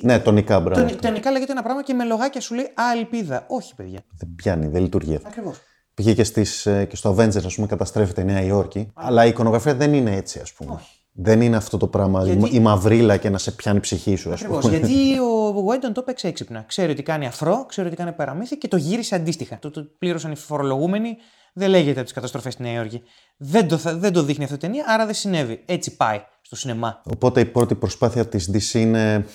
Ναι, 0.02 0.18
τονικά 0.18 0.60
μπράβο. 0.60 0.86
Τον, 0.88 1.00
τονικά 1.00 1.30
λέγεται 1.30 1.52
ένα 1.52 1.62
πράγμα 1.62 1.82
και 1.82 1.94
με 1.94 2.04
λογάκια 2.04 2.40
σου 2.40 2.54
λέει 2.54 2.64
Α, 2.64 2.82
ελπίδα. 2.96 3.44
Όχι, 3.48 3.74
παιδιά. 3.74 4.00
Δεν 4.18 4.28
πιάνει, 4.36 4.66
δεν 4.66 4.82
λειτουργεί 4.82 5.14
αυτό. 5.14 5.28
Ακριβώς. 5.28 5.56
Πήγε 5.94 6.14
και, 6.14 6.24
στις, 6.24 6.66
ε, 6.66 6.84
και 6.84 6.96
στο 6.96 7.14
Avengers, 7.18 7.44
ας 7.44 7.54
πούμε, 7.54 7.66
καταστρέφεται 7.66 8.20
η 8.20 8.24
Νέα 8.24 8.42
Υόρκη. 8.42 8.90
Αλλά 8.94 9.24
η 9.24 9.28
εικονογραφία 9.28 9.74
δεν 9.74 9.94
είναι 9.94 10.16
έτσι, 10.16 10.38
ας 10.38 10.52
πούμε. 10.52 10.72
Όχι. 10.72 10.90
Δεν 11.12 11.40
είναι 11.40 11.56
αυτό 11.56 11.76
το 11.76 11.86
πράγμα, 11.86 12.24
Γιατί- 12.24 12.54
η 12.54 12.60
μαυρίλα 12.60 13.16
και 13.16 13.30
να 13.30 13.38
σε 13.38 13.50
πιάνει 13.50 13.76
η 13.76 13.80
ψυχή 13.80 14.16
σου, 14.16 14.32
ας 14.32 14.40
Ακριβώς. 14.40 14.64
πούμε. 14.64 14.76
Γιατί 14.76 15.18
ο 15.28 15.52
Βουέντον 15.52 15.92
το 15.92 16.00
έπαιξε 16.00 16.28
έξυπνα. 16.28 16.64
Ξέρει 16.66 16.92
ότι 16.92 17.02
κάνει 17.02 17.26
αφρό, 17.26 17.64
ξέρει 17.68 17.86
ότι 17.86 17.96
κάνει 17.96 18.12
παραμύθι 18.12 18.58
και 18.58 18.68
το 18.68 18.76
γύρισε 18.76 19.14
αντίστοιχα. 19.14 19.58
Το, 19.58 19.70
το 19.70 19.82
πλήρωσαν 19.98 20.32
οι 20.32 20.36
φορολογούμενοι. 20.36 21.16
Δεν 21.58 21.70
λέγεται 21.70 21.94
από 21.96 22.02
τις 22.02 22.12
καταστροφές 22.12 22.52
στη 22.52 22.62
Νέα 22.62 22.72
Υόρκη. 22.72 23.02
Δεν 23.36 23.68
το, 23.68 23.76
θα- 23.78 23.96
δεν 23.96 24.12
το 24.12 24.22
δείχνει 24.22 24.44
αυτή 24.44 24.56
η 24.56 24.58
ταινία, 24.58 24.84
άρα 24.88 25.04
δεν 25.06 25.14
συνέβη. 25.14 25.62
Έτσι 25.66 25.96
πάει 25.96 26.20
στο 26.42 26.56
σινεμά. 26.56 27.02
Οπότε 27.04 27.40
η 27.40 27.44
πρώτη 27.44 27.74
προσπάθεια 27.74 28.26
της 28.26 28.50
DC 28.52 28.78
είναι. 28.78 29.26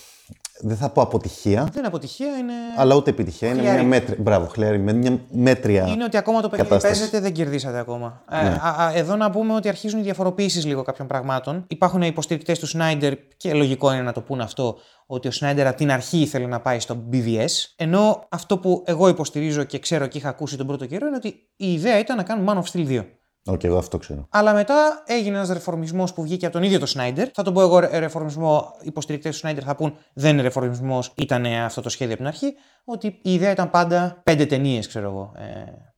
Δεν 0.64 0.78
θα 0.78 0.90
πω 0.90 1.02
αποτυχία, 1.02 1.62
Δεν 1.64 1.72
είναι 1.78 1.88
αποτυχία, 1.88 2.38
είναι. 2.38 2.54
αλλά 2.78 2.96
ούτε 2.96 3.10
επιτυχία. 3.10 3.48
Είναι 3.50 3.58
Χλιαρή. 3.60 3.78
μια 3.80 3.88
μέτρια. 3.88 4.16
Μπράβο, 4.20 4.46
χλιαρή. 4.46 4.80
Με 4.80 4.94
μια 4.94 5.20
μέτρια. 5.32 5.88
Είναι 5.88 6.04
ότι 6.04 6.18
ακόμα 6.18 6.42
το 6.42 6.50
παιχνίδι 6.50 6.70
που 6.70 6.76
κατάσταση. 6.76 7.00
παίζετε 7.00 7.20
δεν 7.20 7.34
κερδίσατε 7.34 7.80
ακόμα. 7.80 8.24
Ε, 8.32 8.42
Ναι. 8.44 8.50
α, 8.62 8.84
α, 8.86 8.92
εδώ 8.96 9.16
να 9.16 9.30
πούμε 9.32 9.54
ότι 9.54 9.68
αρχίζουν 9.68 10.00
οι 10.00 10.04
διαφοροποιήσεις 10.04 10.66
λίγο 10.66 10.82
κάποιων 10.82 11.08
πραγμάτων. 11.08 11.66
Υπάρχουν 11.68 12.02
υποστηρικτές 12.02 12.60
του 12.60 12.68
Σνάιντερ 12.68 13.14
και 13.38 13.54
λογικό 13.54 13.92
είναι 13.94 14.02
να 14.02 14.12
το 14.12 14.22
πούν 14.22 14.42
αυτό, 14.42 14.78
ότι 15.06 15.28
ο 15.28 15.32
Σνάιντερ 15.32 15.68
από 15.68 15.78
την 15.78 15.92
αρχή 15.92 16.18
ήθελε 16.18 16.46
να 16.46 16.60
πάει 16.60 16.80
στο 16.80 16.96
BVS. 17.12 17.46
Ενώ 17.76 18.24
αυτό 18.30 18.58
που 18.58 18.84
εγώ 18.86 19.08
υποστηρίζω 19.08 19.64
και 19.64 19.80
ξέρω 19.80 20.08
και 20.08 20.18
είχα 20.18 20.30
ακούσει 20.30 20.58
τον 20.58 20.68
πρώτο 20.68 20.86
καιρό 20.86 21.08
είναι 21.08 21.16
ότι 21.16 21.28
η 21.56 21.74
ιδέα 21.74 22.00
ήταν 22.00 22.18
να 22.18 22.24
κάνουν 22.24 22.50
Man 22.50 22.62
of 22.64 22.72
Steel 22.80 22.88
2. 23.00 23.06
Όχι, 23.46 23.66
εγώ 23.66 23.78
αυτό 23.78 23.98
ξέρω. 23.98 24.28
Αλλά 24.30 24.54
μετά 24.54 25.04
έγινε 25.06 25.36
ένας 25.36 25.50
ρεφορμισμός 25.50 26.14
που 26.14 26.22
βγήκε 26.24 26.46
από 26.46 26.54
τον 26.56 26.64
ίδιο 26.64 26.80
τον 26.80 26.88
Σνάιντερ. 26.88 27.28
Θα 27.34 27.44
τον 27.44 27.54
πω 27.54 27.62
εγώ 27.62 27.80
ρε- 27.80 28.00
ρεφορμισμό, 28.00 28.74
οι 28.82 28.86
υποστηρικτές 28.88 29.32
του 29.32 29.38
Σνάιντερ 29.38 29.64
θα 29.66 29.76
πούν 29.76 29.96
δεν 30.14 30.34
είναι 30.34 30.42
ρεφορμισμός, 30.42 31.14
ήταν 31.16 31.46
αυτό 31.46 31.82
το 31.82 31.90
σχέδιο 31.90 32.14
από 32.14 32.24
την 32.24 32.32
αρχή. 32.32 32.54
Ότι 32.84 33.08
η 33.22 33.34
ιδέα 33.34 33.52
ήταν 33.52 33.70
πάντα 33.70 34.22
πέντε 34.24 34.46
ταινίες, 34.46 34.88
ξέρω 34.88 35.10
εγώ. 35.10 35.32
Ε, 35.36 35.91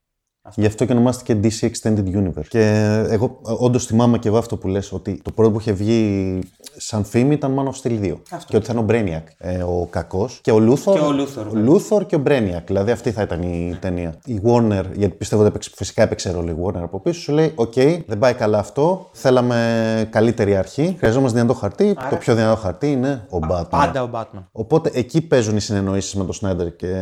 Γι' 0.55 0.65
αυτό 0.65 0.85
και 0.85 0.91
ονομάστηκε 0.91 1.39
DC 1.43 1.69
Extended 1.69 2.05
Universe. 2.15 2.47
Και 2.47 2.61
εγώ 3.09 3.39
όντως 3.43 3.85
θυμάμαι 3.85 4.17
και 4.19 4.27
εγώ 4.27 4.37
αυτό 4.37 4.57
που 4.57 4.67
λες, 4.67 4.91
ότι 4.91 5.21
το 5.23 5.31
πρώτο 5.31 5.51
που 5.51 5.59
είχε 5.59 5.71
βγει 5.71 6.39
σαν 6.77 7.03
φήμη 7.03 7.33
ήταν 7.33 7.55
Man 7.59 7.63
of 7.71 7.81
Steel 7.81 7.99
2. 8.03 8.13
Αυτό. 8.31 8.45
Και 8.49 8.55
ότι 8.55 8.65
θα 8.65 8.73
είναι 8.73 8.81
ο 8.81 8.85
Brainiac, 8.89 9.23
ε, 9.37 9.63
ο 9.63 9.87
κακός. 9.89 10.39
Και 10.43 10.51
ο 10.51 10.55
Luthor. 10.57 10.93
Και 10.93 10.99
ο 10.99 11.11
Luthor, 11.17 11.45
ο 11.45 11.73
Luthor 11.73 12.05
και 12.07 12.15
ο 12.15 12.21
Brainiac. 12.27 12.61
Δηλαδή 12.65 12.91
αυτή 12.91 13.11
θα 13.11 13.21
ήταν 13.21 13.41
η 13.41 13.77
ταινία. 13.81 14.15
Η 14.25 14.41
Warner, 14.45 14.83
γιατί 14.93 15.15
πιστεύω 15.15 15.41
ότι 15.41 15.49
έπαιξε- 15.51 15.73
φυσικά 15.75 16.01
έπαιξε 16.03 16.31
ρόλο 16.31 16.49
η 16.51 16.55
Warner 16.65 16.81
από 16.83 16.99
πίσω, 16.99 17.19
σου 17.21 17.31
λέει: 17.31 17.51
Οκ, 17.55 17.73
δεν 18.07 18.19
πάει 18.19 18.33
καλά 18.33 18.57
αυτό. 18.59 19.09
Θέλαμε 19.13 20.07
καλύτερη 20.11 20.55
αρχή. 20.55 20.95
Χρειαζόμαστε 20.99 21.39
δυνατό 21.39 21.59
χαρτί. 21.59 21.93
Το 22.09 22.15
πιο 22.15 22.35
δυνατό 22.35 22.55
χαρτί 22.61 22.91
είναι 22.91 23.25
ο 23.29 23.37
Batman. 23.51 23.69
πάντα 23.69 24.03
ο 24.03 24.09
Batman. 24.13 24.43
Οπότε 24.51 24.91
εκεί 24.93 25.21
παίζουν 25.21 25.55
οι 25.55 25.59
συνεννοήσεις 25.61 26.15
με 26.15 26.23
τον 26.23 26.33
Σνάιντερ 26.33 26.75
και 26.75 26.95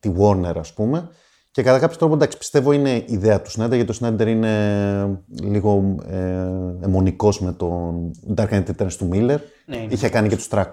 τη 0.00 0.10
Warner, 0.20 0.56
ας 0.58 0.72
πούμε. 0.72 1.08
Και 1.50 1.62
κατά 1.62 1.78
κάποιο 1.78 1.96
τρόπο, 1.96 2.14
εντάξει, 2.14 2.38
πιστεύω 2.38 2.72
είναι 2.72 2.90
η 2.90 3.04
ιδέα 3.06 3.42
του 3.42 3.50
Σνάιντερ, 3.50 3.76
γιατί 3.76 3.90
ο 3.90 3.94
Σνάιντερ 3.94 4.28
είναι 4.28 5.22
λίγο 5.42 5.96
ε, 6.10 6.16
αιμονικός 6.84 7.40
με 7.40 7.52
τον 7.52 8.10
Dark 8.36 8.48
Knight 8.48 8.64
Returns 8.66 8.92
του 8.98 9.08
Miller. 9.12 9.38
Ναι, 9.66 9.76
είναι. 9.76 9.92
Είχε 9.92 10.08
κάνει 10.08 10.28
και 10.28 10.36
τους 10.36 10.48
300 10.50 10.64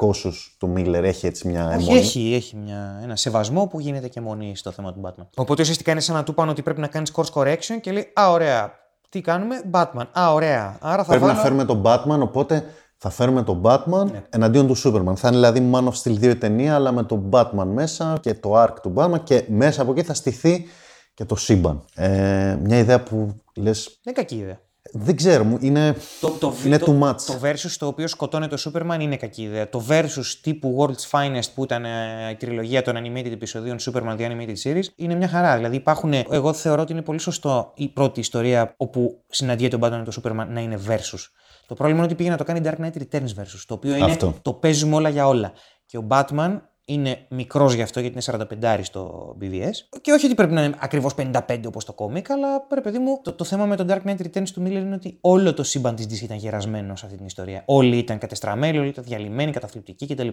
του 0.59 0.73
Miller, 0.77 1.03
έχει 1.03 1.25
έτσι 1.25 1.47
μια 1.47 1.67
Όχι, 1.67 1.75
αιμονή. 1.83 1.97
έχει, 1.99 2.33
έχει 2.33 2.55
μια, 2.55 2.99
ένα 3.03 3.15
σεβασμό 3.15 3.67
που 3.67 3.79
γίνεται 3.79 4.07
και 4.07 4.21
μονή 4.21 4.55
στο 4.55 4.71
θέμα 4.71 4.93
του 4.93 5.01
Batman. 5.05 5.25
Οπότε 5.35 5.61
ουσιαστικά 5.61 5.91
είναι 5.91 5.99
σαν 5.99 6.15
να 6.15 6.23
του 6.23 6.33
πάνε 6.33 6.51
ότι 6.51 6.61
πρέπει 6.61 6.81
να 6.81 6.87
κάνεις 6.87 7.11
course 7.15 7.41
correction 7.41 7.77
και 7.81 7.91
λέει 7.91 8.11
Α, 8.19 8.31
ωραία. 8.31 8.71
Τι 9.09 9.21
κάνουμε, 9.21 9.61
Batman. 9.71 10.05
Α, 10.19 10.33
ωραία. 10.33 10.77
Άρα 10.81 10.97
θα 10.97 11.09
Πρέπει 11.09 11.21
βάλω... 11.21 11.33
να 11.33 11.39
φέρουμε 11.39 11.65
τον 11.65 11.81
Batman, 11.85 12.19
οπότε 12.19 12.63
θα 12.97 13.09
φέρουμε 13.09 13.43
τον 13.43 13.61
Batman 13.65 14.11
Ναι. 14.11 14.23
εναντίον 14.29 14.67
του 14.67 14.77
Superman. 14.77 15.15
Θα 15.15 15.27
είναι 15.27 15.37
δηλαδή 15.37 15.71
Man 15.73 15.83
of 15.83 15.93
Steel 16.03 16.19
2 16.19 16.23
η 16.29 16.35
ταινία, 16.35 16.75
αλλά 16.75 16.91
με 16.91 17.03
τον 17.03 17.29
Batman 17.31 17.65
μέσα 17.73 18.17
και 18.21 18.33
το 18.33 18.63
arc 18.63 18.73
του 18.81 18.93
Batman 18.95 19.19
και 19.23 19.43
μέσα 19.47 19.81
από 19.81 19.91
εκεί 19.91 20.03
θα 20.03 20.13
στηθεί 20.13 20.65
και 21.13 21.25
το 21.25 21.35
σύμπαν. 21.35 21.83
Ε, 21.95 22.57
μια 22.61 22.77
ιδέα 22.77 23.03
που 23.03 23.35
λες, 23.55 23.83
Δεν 24.03 24.13
είναι 24.13 24.15
κακή 24.15 24.35
ιδέα. 24.35 24.59
δεν 24.91 25.15
ξέρω, 25.15 25.43
μου 25.43 25.57
είναι, 25.61 25.95
Το, 26.19 26.29
το, 26.29 26.53
είναι 26.65 26.77
το, 26.77 26.97
too 26.99 27.03
much. 27.09 27.21
Το 27.21 27.39
versus 27.43 27.71
το 27.79 27.87
οποίο 27.87 28.07
σκοτώνει 28.07 28.47
το 28.47 28.57
Superman 28.65 28.97
είναι 28.99 29.15
κακή 29.17 29.41
ιδέα. 29.43 29.69
Το 29.69 29.83
versus 29.89 30.25
τύπου 30.41 30.77
World's 30.79 31.09
Finest 31.19 31.47
που 31.55 31.63
ήταν 31.63 31.85
ε, 31.85 31.89
η 32.31 32.35
τριλογία 32.35 32.81
των 32.81 32.95
animated 32.97 33.31
επεισοδίων 33.31 33.77
Superman 33.79 34.17
The 34.17 34.29
Animated 34.31 34.55
Series 34.63 34.83
είναι 34.95 35.15
μια 35.15 35.27
χαρά. 35.27 35.55
Δηλαδή 35.55 35.75
υπάρχουν, 35.75 36.13
εγώ 36.29 36.53
θεωρώ 36.53 36.81
ότι 36.81 36.91
είναι 36.91 37.01
πολύ 37.01 37.19
σωστό 37.19 37.71
η 37.75 37.87
πρώτη 37.87 38.19
ιστορία 38.19 38.73
όπου 38.77 39.23
συναντιέται 39.29 39.75
ο 39.75 39.79
Batman 39.81 39.89
με 39.97 40.03
το 40.03 40.21
Superman 40.23 40.45
να 40.49 40.59
είναι 40.61 40.79
versus. 40.87 41.23
Το 41.67 41.73
πρόβλημα 41.73 41.97
είναι 41.99 42.07
ότι 42.07 42.15
πήγε 42.15 42.29
να 42.29 42.37
το 42.37 42.43
κάνει 42.43 42.61
Dark 42.63 42.85
Knight 42.85 42.97
Returns 43.01 43.41
versus, 43.41 43.63
το 43.67 43.73
οποίο 43.73 43.95
είναι 43.95 44.11
Αυτό. 44.11 44.33
το 44.41 44.53
παίζουμε 44.53 44.95
όλα 44.95 45.09
για 45.09 45.27
όλα. 45.27 45.51
Και 45.85 45.97
ο 45.97 46.07
Batman 46.09 46.59
είναι 46.85 47.25
μικρός 47.29 47.73
γι' 47.73 47.81
αυτό, 47.81 47.99
γιατί 47.99 48.15
είναι 48.15 48.47
45 48.61 48.79
στο 48.83 49.35
BVS. 49.41 49.99
Και 50.01 50.11
όχι 50.11 50.25
ότι 50.25 50.35
πρέπει 50.35 50.53
να 50.53 50.63
είναι 50.63 50.75
ακριβώς 50.79 51.13
55 51.17 51.59
όπως 51.67 51.85
το 51.85 51.93
κόμικ, 51.93 52.31
αλλά 52.31 52.67
ρε 52.73 52.81
παιδί 52.81 52.97
μου, 52.97 53.19
το, 53.23 53.33
το 53.33 53.43
θέμα 53.43 53.65
με 53.65 53.75
τον 53.75 53.87
Dark 53.89 54.01
Knight 54.05 54.17
Returns 54.17 54.49
του 54.53 54.61
Miller 54.61 54.71
είναι 54.71 54.95
ότι 54.95 55.17
όλο 55.21 55.53
το 55.53 55.63
σύμπαν 55.63 55.95
της 55.95 56.05
DC 56.05 56.23
ήταν 56.23 56.37
γερασμένο 56.37 56.95
σε 56.95 57.05
αυτή 57.05 57.17
την 57.17 57.25
ιστορία. 57.25 57.63
Όλοι 57.65 57.97
ήταν 57.97 58.17
κατεστραμμένοι, 58.17 58.77
όλοι 58.77 58.87
ήταν 58.87 59.03
διαλυμένοι, 59.03 59.51
καταθλιπτικοί 59.51 60.07
κτλ. 60.07 60.27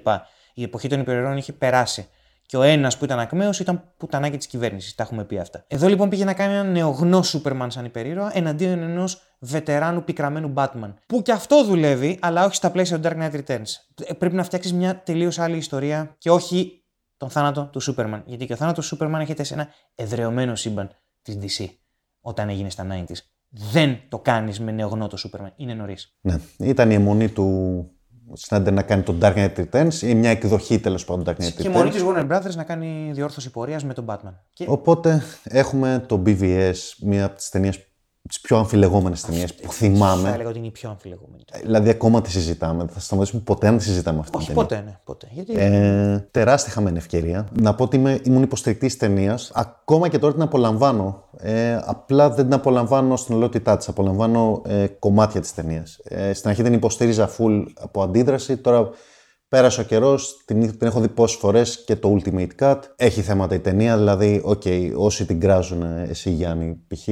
Η 0.54 0.62
εποχή 0.62 0.88
των 0.88 1.00
υπερηρώων 1.00 1.36
είχε 1.36 1.52
περάσει. 1.52 2.08
Και 2.46 2.56
ο 2.56 2.62
ένας 2.62 2.98
που 2.98 3.04
ήταν 3.04 3.18
ακμαίος 3.18 3.60
ήταν 3.60 3.92
πουτανάκι 3.96 4.36
της 4.36 4.46
κυβέρνησης. 4.46 4.94
Τα 4.94 5.02
έχουμε 5.02 5.24
πει 5.24 5.38
αυτά. 5.38 5.64
Εδώ 5.66 5.88
λοιπόν 5.88 6.08
πήγε 6.08 6.24
να 6.24 6.34
κάνει 6.34 6.52
ένα 6.52 6.62
νεογνώ 6.62 7.22
Σούπερμαν 7.22 7.70
σαν 7.70 7.84
υπερήρωα 7.84 8.30
εναντίον 8.34 8.82
ενός 8.82 9.22
βετεράνου 9.44 10.04
πικραμένου 10.04 10.52
Batman. 10.56 10.94
Που 11.06 11.22
και 11.22 11.32
αυτό 11.32 11.64
δουλεύει, 11.64 12.18
αλλά 12.20 12.44
όχι 12.44 12.54
στα 12.54 12.70
πλαίσια 12.70 13.00
του 13.00 13.08
Dark 13.08 13.16
Knight 13.22 13.34
Returns. 13.46 13.64
Ε, 14.04 14.12
Πρέπει 14.12 14.34
να 14.34 14.42
φτιάξεις 14.44 14.72
μια 14.72 15.02
τελείως 15.02 15.38
άλλη 15.38 15.56
ιστορία 15.56 16.14
και 16.18 16.30
όχι 16.30 16.84
τον 17.16 17.30
θάνατο 17.30 17.68
του 17.72 17.80
Σούπερμαν. 17.80 18.22
Γιατί 18.26 18.46
και 18.46 18.52
ο 18.52 18.56
θάνατος 18.56 18.82
του 18.82 18.88
Σούπερμαν 18.88 19.20
έρχεται 19.20 19.42
σε 19.42 19.54
ένα 19.54 19.68
εδρεωμένο 19.94 20.54
σύμπαν 20.54 20.90
της 21.22 21.38
DC 21.40 21.66
όταν 22.20 22.48
έγινε 22.48 22.70
στα 22.70 22.86
90s. 22.90 23.16
Δεν 23.48 23.98
το 24.08 24.18
κάνεις 24.18 24.60
με 24.60 24.72
νεογνώ 24.72 25.06
το 25.06 25.16
Σούπερμαν. 25.16 25.52
Είναι 25.56 25.74
νωρίς. 25.74 26.16
Ναι, 26.20 26.36
ήταν 26.58 26.90
η 26.90 26.94
αιμονή 26.94 27.28
του 27.28 27.86
Σνάιντερ 28.34 28.72
να 28.72 28.82
κάνει 28.82 29.02
τον 29.02 29.18
Dark 29.22 29.34
Knight 29.34 29.64
Returns 29.64 29.94
ή 30.02 30.14
μια 30.14 30.30
εκδοχή 30.30 30.78
τέλος 30.78 31.04
πάντων 31.04 31.24
του 31.24 31.30
Dark 31.30 31.44
Knight 31.44 31.52
Και 31.52 31.68
Returns. 31.68 31.72
μόνη 31.72 31.90
της 31.90 32.02
Warner 32.04 32.28
Brothers 32.30 32.54
να 32.54 32.64
κάνει 32.64 33.10
διόρθωση 33.12 33.50
πορείας 33.50 33.84
με 33.84 33.94
τον 33.94 34.04
Batman. 34.08 34.34
Και 34.52 34.64
Οπότε 34.68 35.22
έχουμε 35.42 36.04
το 36.08 36.22
BVS, 36.26 36.74
μία 37.00 37.24
από 37.24 37.36
τις 37.36 37.48
ταινίες, 37.48 37.80
τις 38.28 38.40
πιο 38.40 38.56
αμφιλεγόμενες 38.56 39.20
ταινίες 39.22 39.54
που 39.54 39.62
θα 39.62 39.72
θυμάμαι. 39.72 40.30
έλεγα 40.30 40.48
ότι 40.48 40.58
είναι 40.58 40.66
η 40.66 40.70
πιο 40.70 40.90
αμφιλεγόμενη. 40.90 41.42
Δηλαδή, 41.62 41.88
ακόμα 41.88 42.20
τη 42.20 42.30
συζητάμε. 42.30 42.78
Δεν 42.84 42.88
θα 42.94 43.00
σταματήσουμε 43.00 43.42
ποτέ 43.42 43.70
να 43.70 43.76
τη 43.76 43.82
συζητάμε 43.82 44.18
αυτή 44.18 44.36
Όχι 44.36 44.46
την 44.46 44.54
ταινία. 44.54 44.68
ποτέ, 44.68 44.82
ναι, 44.90 44.98
ποτέ. 45.04 45.28
Γιατί 45.30 45.52
Ε, 45.56 46.28
τεράστια 46.30 46.72
χαμένη 46.72 46.96
ευκαιρία. 46.98 47.48
Να 47.60 47.74
πω 47.74 47.84
ότι 47.84 47.96
είμαι, 47.96 48.20
ήμουν 48.24 48.42
υποστηρικτής 48.42 48.92
τη 48.92 48.98
ταινίας. 48.98 49.50
Ακόμα 49.54 50.08
και 50.08 50.18
τώρα 50.18 50.32
την 50.32 50.42
απολαμβάνω. 50.42 51.24
Ε, 51.38 51.78
απλά 51.84 52.30
δεν 52.30 52.44
την 52.44 52.54
απολαμβάνω 52.54 53.16
στην 53.16 53.34
ολότητά 53.34 53.76
της. 53.76 53.88
Απολαμβάνω 53.88 54.62
ε, 54.66 54.86
κομμάτια 54.86 55.40
της 55.40 55.54
ταινίας. 55.54 55.98
Ε, 56.04 56.32
στην 56.32 56.50
αρχή 56.50 56.62
την 56.62 56.72
υποστήριζα 56.72 57.30
full 57.38 57.64
από 57.80 58.02
αντίδραση. 58.02 58.56
Τώρα 58.56 58.88
πέρασε 59.48 59.80
ο 59.80 59.84
καιρός, 59.84 60.42
την, 60.44 60.78
την 60.78 60.86
έχω 60.86 61.00
δει 61.00 61.08
πόσες 61.08 61.38
φορές 61.38 61.84
και 61.84 61.96
το 61.96 62.18
Ultimate 62.18 62.48
Cut. 62.60 62.78
Έχει 62.96 63.20
θέματα 63.22 63.54
η 63.54 63.58
ταινία, 63.60 63.96
δηλαδή, 63.96 64.40
οκ, 64.44 64.62
όσοι 64.96 65.24
την 65.26 65.40
κράζουν, 65.40 65.82
ε, 65.82 66.06
εσύ 66.08 66.30
Γιάννη 66.30 66.80
π.χ. 66.88 67.08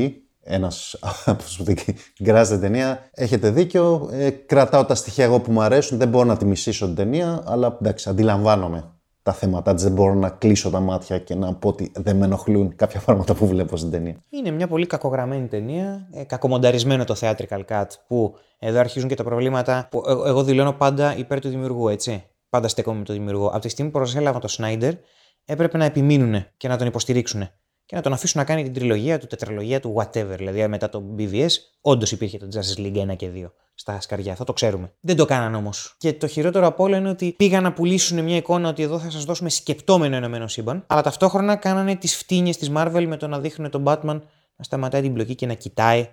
Ένας 0.51 0.97
από 1.25 1.43
του 1.43 1.57
που 1.57 1.65
την 1.65 1.77
γκράζετε 2.23 2.59
την 2.59 2.71
ταινία, 2.73 3.09
έχετε 3.15 3.51
δίκιο. 3.51 4.09
Ε, 4.13 4.31
κρατάω 4.31 4.85
τα 4.85 4.95
στοιχεία 4.95 5.25
εγώ 5.25 5.41
που 5.41 5.53
μου 5.53 5.63
αρέσουν. 5.63 5.99
Δεν 5.99 6.09
μπορώ 6.09 6.25
να 6.25 6.37
τη 6.37 6.45
μισήσω 6.45 6.87
την 6.87 6.95
ταινία, 6.95 7.43
αλλά 7.47 7.77
εντάξει, 7.81 8.09
αντιλαμβάνομαι 8.09 8.95
τα 9.23 9.33
θέματα 9.33 9.75
της. 9.75 9.83
Δεν 9.83 9.93
μπορώ 9.93 10.15
να 10.15 10.29
κλείσω 10.29 10.71
τα 10.71 10.81
μάτια 10.81 11.19
και 11.19 11.35
να 11.35 11.55
πω 11.55 11.69
ότι 11.69 11.93
δεν 11.97 12.17
με 12.17 12.25
ενοχλούν 12.25 12.77
κάποια 12.77 13.01
πράγματα 13.05 13.35
που 13.35 13.47
βλέπω 13.47 13.77
στην 13.77 13.91
ταινία. 13.91 14.17
είναι 14.29 14.51
μια 14.51 14.69
πολύ 14.69 14.87
κακογραμμένη 14.87 15.47
ταινία, 15.47 16.09
ε, 16.13 16.25
κακομονταρισμένο 16.25 17.05
το 17.05 17.15
theatrical 17.21 17.65
cut, 17.69 17.87
που 18.07 18.35
εδώ 18.59 18.79
αρχίζουν 18.79 19.09
και 19.09 19.15
τα 19.15 19.25
προβλήματα 19.25 19.89
που 19.91 20.03
ε- 20.07 20.29
εγώ 20.29 20.43
δηλώνω 20.45 20.73
πάντα 20.73 21.17
υπέρ 21.17 21.41
του 21.41 21.49
δημιουργού, 21.49 21.89
έτσι. 21.89 22.25
Πάντα 22.51 22.69
στέκομαι 22.69 22.99
με 22.99 23.05
τον 23.05 23.15
δημιουργό. 23.15 23.47
Από 23.47 23.59
τη 23.59 23.69
στιγμή 23.69 23.91
που 23.91 23.99
προσέλαβαν 23.99 24.41
τον 24.41 24.51
Σνάιντερ, 24.51 24.95
έπρεπε 25.45 25.79
να 25.79 25.85
επιμείνουν 25.85 26.45
και 26.57 26.69
να 26.69 26.77
τον 26.77 26.87
υποστηρίξουν. 26.87 27.49
Και 27.91 27.97
να 27.97 28.03
τον 28.03 28.13
αφήσουν 28.13 28.41
να 28.41 28.47
κάνει 28.47 28.63
την 28.63 28.73
τριλογία 28.73 29.19
του, 29.19 29.27
τετραλογία 29.27 29.81
του, 29.81 29.95
whatever. 29.97 30.35
Δηλαδή 30.37 30.69
μετά 30.69 30.89
το 30.89 31.03
BVS, 31.19 31.49
όντως 31.81 32.13
υπήρχε 32.13 32.39
το 32.39 32.49
Justice 32.53 32.81
League 32.81 33.11
1 33.11 33.17
και 33.17 33.31
2 33.35 33.51
στα 33.75 34.01
σκαριά. 34.01 34.33
Αυτό 34.33 34.45
το 34.45 34.53
ξέρουμε. 34.53 34.93
Δεν 35.01 35.17
το 35.17 35.25
κάναν 35.25 35.55
όμως. 35.55 35.95
Και 35.99 36.13
το 36.13 36.27
χειρότερο 36.27 36.67
από 36.67 36.85
όλα 36.85 36.97
είναι 36.97 37.09
ότι 37.09 37.35
πήγαν 37.37 37.63
να 37.63 37.73
πουλήσουν 37.73 38.25
μια 38.25 38.37
εικόνα 38.37 38.69
ότι 38.69 38.83
εδώ 38.83 38.99
θα 38.99 39.11
σας 39.11 39.25
δώσουμε 39.25 39.49
σκεπτόμενο 39.49 40.17
ενωμένο 40.17 40.49
σύμπαν, 40.49 40.85
αλλά 40.87 41.03
ταυτόχρονα 41.03 41.57
κάνανε 41.57 41.97
τις 41.97 42.17
φτύνιες 42.17 42.57
της 42.57 42.71
Marvel 42.75 43.05
με 43.09 43.17
το 43.17 43.27
να 43.27 43.41
δείχνουν 43.41 43.71
τον 43.71 43.83
Batman 43.87 44.21
να 44.57 44.65
σταματάει 44.65 45.03
την 45.03 45.13
μπλοκή 45.13 45.35
και 45.35 45.47
να 45.47 45.55
κοιτάει 45.55 46.09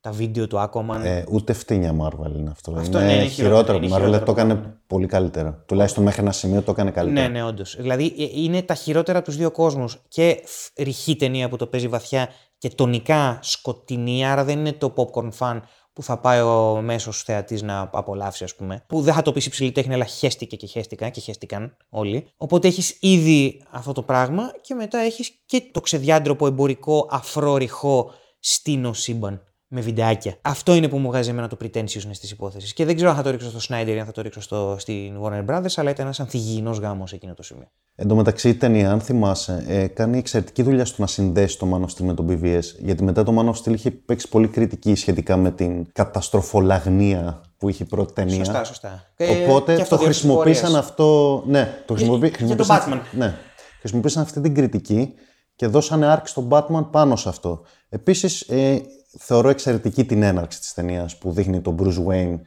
τα 0.00 0.10
βίντεο 0.10 0.46
του 0.46 0.56
Aquaman. 0.56 1.00
Ε, 1.02 1.24
ούτε 1.30 1.52
φτύνια 1.52 1.90
Marvel 1.90 2.36
είναι 2.36 2.50
αυτό. 2.50 2.72
Αυτό 2.72 2.98
είναι, 2.98 3.06
ναι, 3.06 3.12
είναι 3.14 3.24
χειρότερο. 3.24 3.54
χειρότερο, 3.56 3.78
Η 3.78 3.80
είναι 3.86 3.94
Marvel 3.96 3.98
χειρότερο 3.98 4.24
το 4.24 4.30
έκανε 4.32 4.52
από 4.52 4.74
πολύ 4.86 5.06
καλύτερα. 5.06 5.64
Τουλάχιστον 5.66 6.04
μέχρι 6.04 6.22
ένα 6.22 6.32
σημείο 6.32 6.62
το 6.62 6.70
έκανε 6.70 6.90
καλύτερα. 6.90 7.28
Ναι, 7.28 7.38
ναι, 7.38 7.44
όντως. 7.44 7.76
Δηλαδή 7.78 8.14
ε, 8.18 8.40
είναι 8.40 8.62
τα 8.62 8.74
χειρότερα 8.74 9.18
από 9.18 9.26
τους 9.26 9.36
δύο 9.36 9.50
κόσμους. 9.50 9.98
Και 10.08 10.42
φ- 10.44 10.80
ρηχή 10.80 11.16
ταινία 11.16 11.48
που 11.48 11.56
το 11.56 11.66
παίζει 11.66 11.88
βαθιά 11.88 12.28
και 12.58 12.68
τονικά 12.68 13.38
σκοτεινή, 13.42 14.26
άρα 14.26 14.44
δεν 14.44 14.58
είναι 14.58 14.72
το 14.72 14.94
popcorn 14.96 15.30
fan 15.38 15.60
που 15.92 16.02
θα 16.04 16.18
πάει 16.18 16.40
ο 16.40 16.80
μέσος 16.82 17.22
θεατής 17.22 17.62
να 17.62 17.90
απολαύσει, 17.92 18.44
ας 18.44 18.54
πούμε. 18.54 18.84
Που 18.86 19.00
δεν 19.00 19.14
θα 19.14 19.22
το 19.22 19.32
πει 19.32 19.42
υψηλή 19.44 19.72
τέχνη, 19.72 19.94
αλλά 19.94 20.04
χέστηκε 20.04 20.56
και 20.56 20.66
χέστηκα 20.66 21.08
και 21.08 21.20
χέστηκαν 21.20 21.76
όλοι. 21.88 22.26
Οπότε 22.36 22.68
έχεις 22.68 22.96
ήδη 23.00 23.62
αυτό 23.70 23.92
το 23.92 24.02
πράγμα 24.02 24.52
και 24.60 24.74
μετά 24.74 24.98
έχεις 24.98 25.30
και 25.46 25.62
το 25.72 25.80
ξεδιάντροπο 25.80 26.46
εμπορικό 26.46 27.08
αφρό 27.10 27.56
ρηχό 27.56 28.10
στήνο 28.38 28.92
σύμπαν 28.92 29.42
με 29.70 29.80
βιντεάκια. 29.80 30.34
Αυτό 30.42 30.74
είναι 30.74 30.88
που 30.88 30.98
μου 30.98 31.08
βγάζει 31.08 31.30
εμένα 31.30 31.48
το 31.48 31.56
pretentiousness 31.62 32.16
της 32.20 32.30
υπόθεσης. 32.30 32.72
Και 32.72 32.84
δεν 32.84 32.94
ξέρω 32.94 33.10
αν 33.10 33.16
θα 33.16 33.22
το 33.22 33.30
ρίξω 33.30 33.58
στο 33.60 33.74
Snyder 33.74 33.86
ή 33.88 33.98
αν 33.98 34.06
θα 34.06 34.12
το 34.12 34.22
ρίξω 34.22 34.40
στο, 34.40 34.76
στην 34.78 35.18
Warner 35.22 35.44
Brothers, 35.46 35.72
αλλά 35.76 35.90
ήταν 35.90 36.04
ένας 36.04 36.20
ανθυγιεινός 36.20 36.78
γάμος 36.78 37.12
εκείνο 37.12 37.34
το 37.34 37.42
σημείο. 37.42 37.70
Εν 37.94 38.08
τω 38.08 38.14
μεταξύ 38.14 38.48
η 38.48 38.54
ταινία, 38.54 38.90
αν 38.90 39.00
θυμάσαι, 39.00 39.64
ε, 39.68 39.86
κάνει 39.86 40.18
εξαιρετική 40.18 40.62
δουλειά 40.62 40.84
στο 40.84 40.96
να 41.00 41.06
συνδέσει 41.06 41.58
το 41.58 41.66
Man 41.74 41.80
of 41.80 41.94
Steel 41.94 42.04
με 42.06 42.14
τον 42.14 42.26
BVS. 42.30 42.62
Γιατί 42.78 43.02
μετά 43.04 43.22
το 43.22 43.34
Man 43.38 43.50
of 43.50 43.62
Steel 43.62 43.74
είχε 43.74 43.90
παίξει 43.90 44.28
πολύ 44.28 44.48
κριτική 44.48 44.94
σχετικά 44.94 45.36
με 45.36 45.50
την 45.50 45.86
καταστροφολαγνία 45.92 47.40
που 47.56 47.68
είχε 47.68 47.82
η 47.82 47.86
πρώτη 47.86 48.12
ταινία. 48.12 48.36
Σωστά, 48.44 48.64
σωστά. 48.64 49.02
Οπότε 49.42 49.74
και 49.74 49.82
αυτό 49.82 49.94
το 49.94 50.00
δύο 50.02 50.10
χρησιμοποίησαν 50.10 50.64
συμφορίες. 50.64 50.88
αυτό. 50.90 51.42
Ναι, 51.46 51.82
το 51.86 51.94
χρησιμοποίη- 51.94 52.36
για 52.38 52.56
τον 52.56 52.66
χρησιμοποίησαν- 52.66 53.02
Batman. 53.02 53.16
Ναι. 53.18 53.34
Χρησιμοποίησαν 53.80 54.22
αυτή 54.22 54.40
την 54.40 54.54
κριτική 54.54 55.14
και 55.56 55.66
δώσανε 55.66 56.06
άρξη 56.06 56.32
στον 56.32 56.48
Batman 56.50 56.88
πάνω 56.90 57.16
σε 57.16 57.28
αυτό. 57.28 57.62
Επίσης, 57.88 58.40
ε, 58.40 58.80
θεωρώ 59.18 59.48
εξαιρετική 59.48 60.04
την 60.04 60.22
έναρξη 60.22 60.60
της 60.60 60.74
ταινίας 60.74 61.18
που 61.18 61.32
δείχνει 61.32 61.60
τον 61.60 61.76
Bruce 61.80 62.06
Wayne 62.06 62.40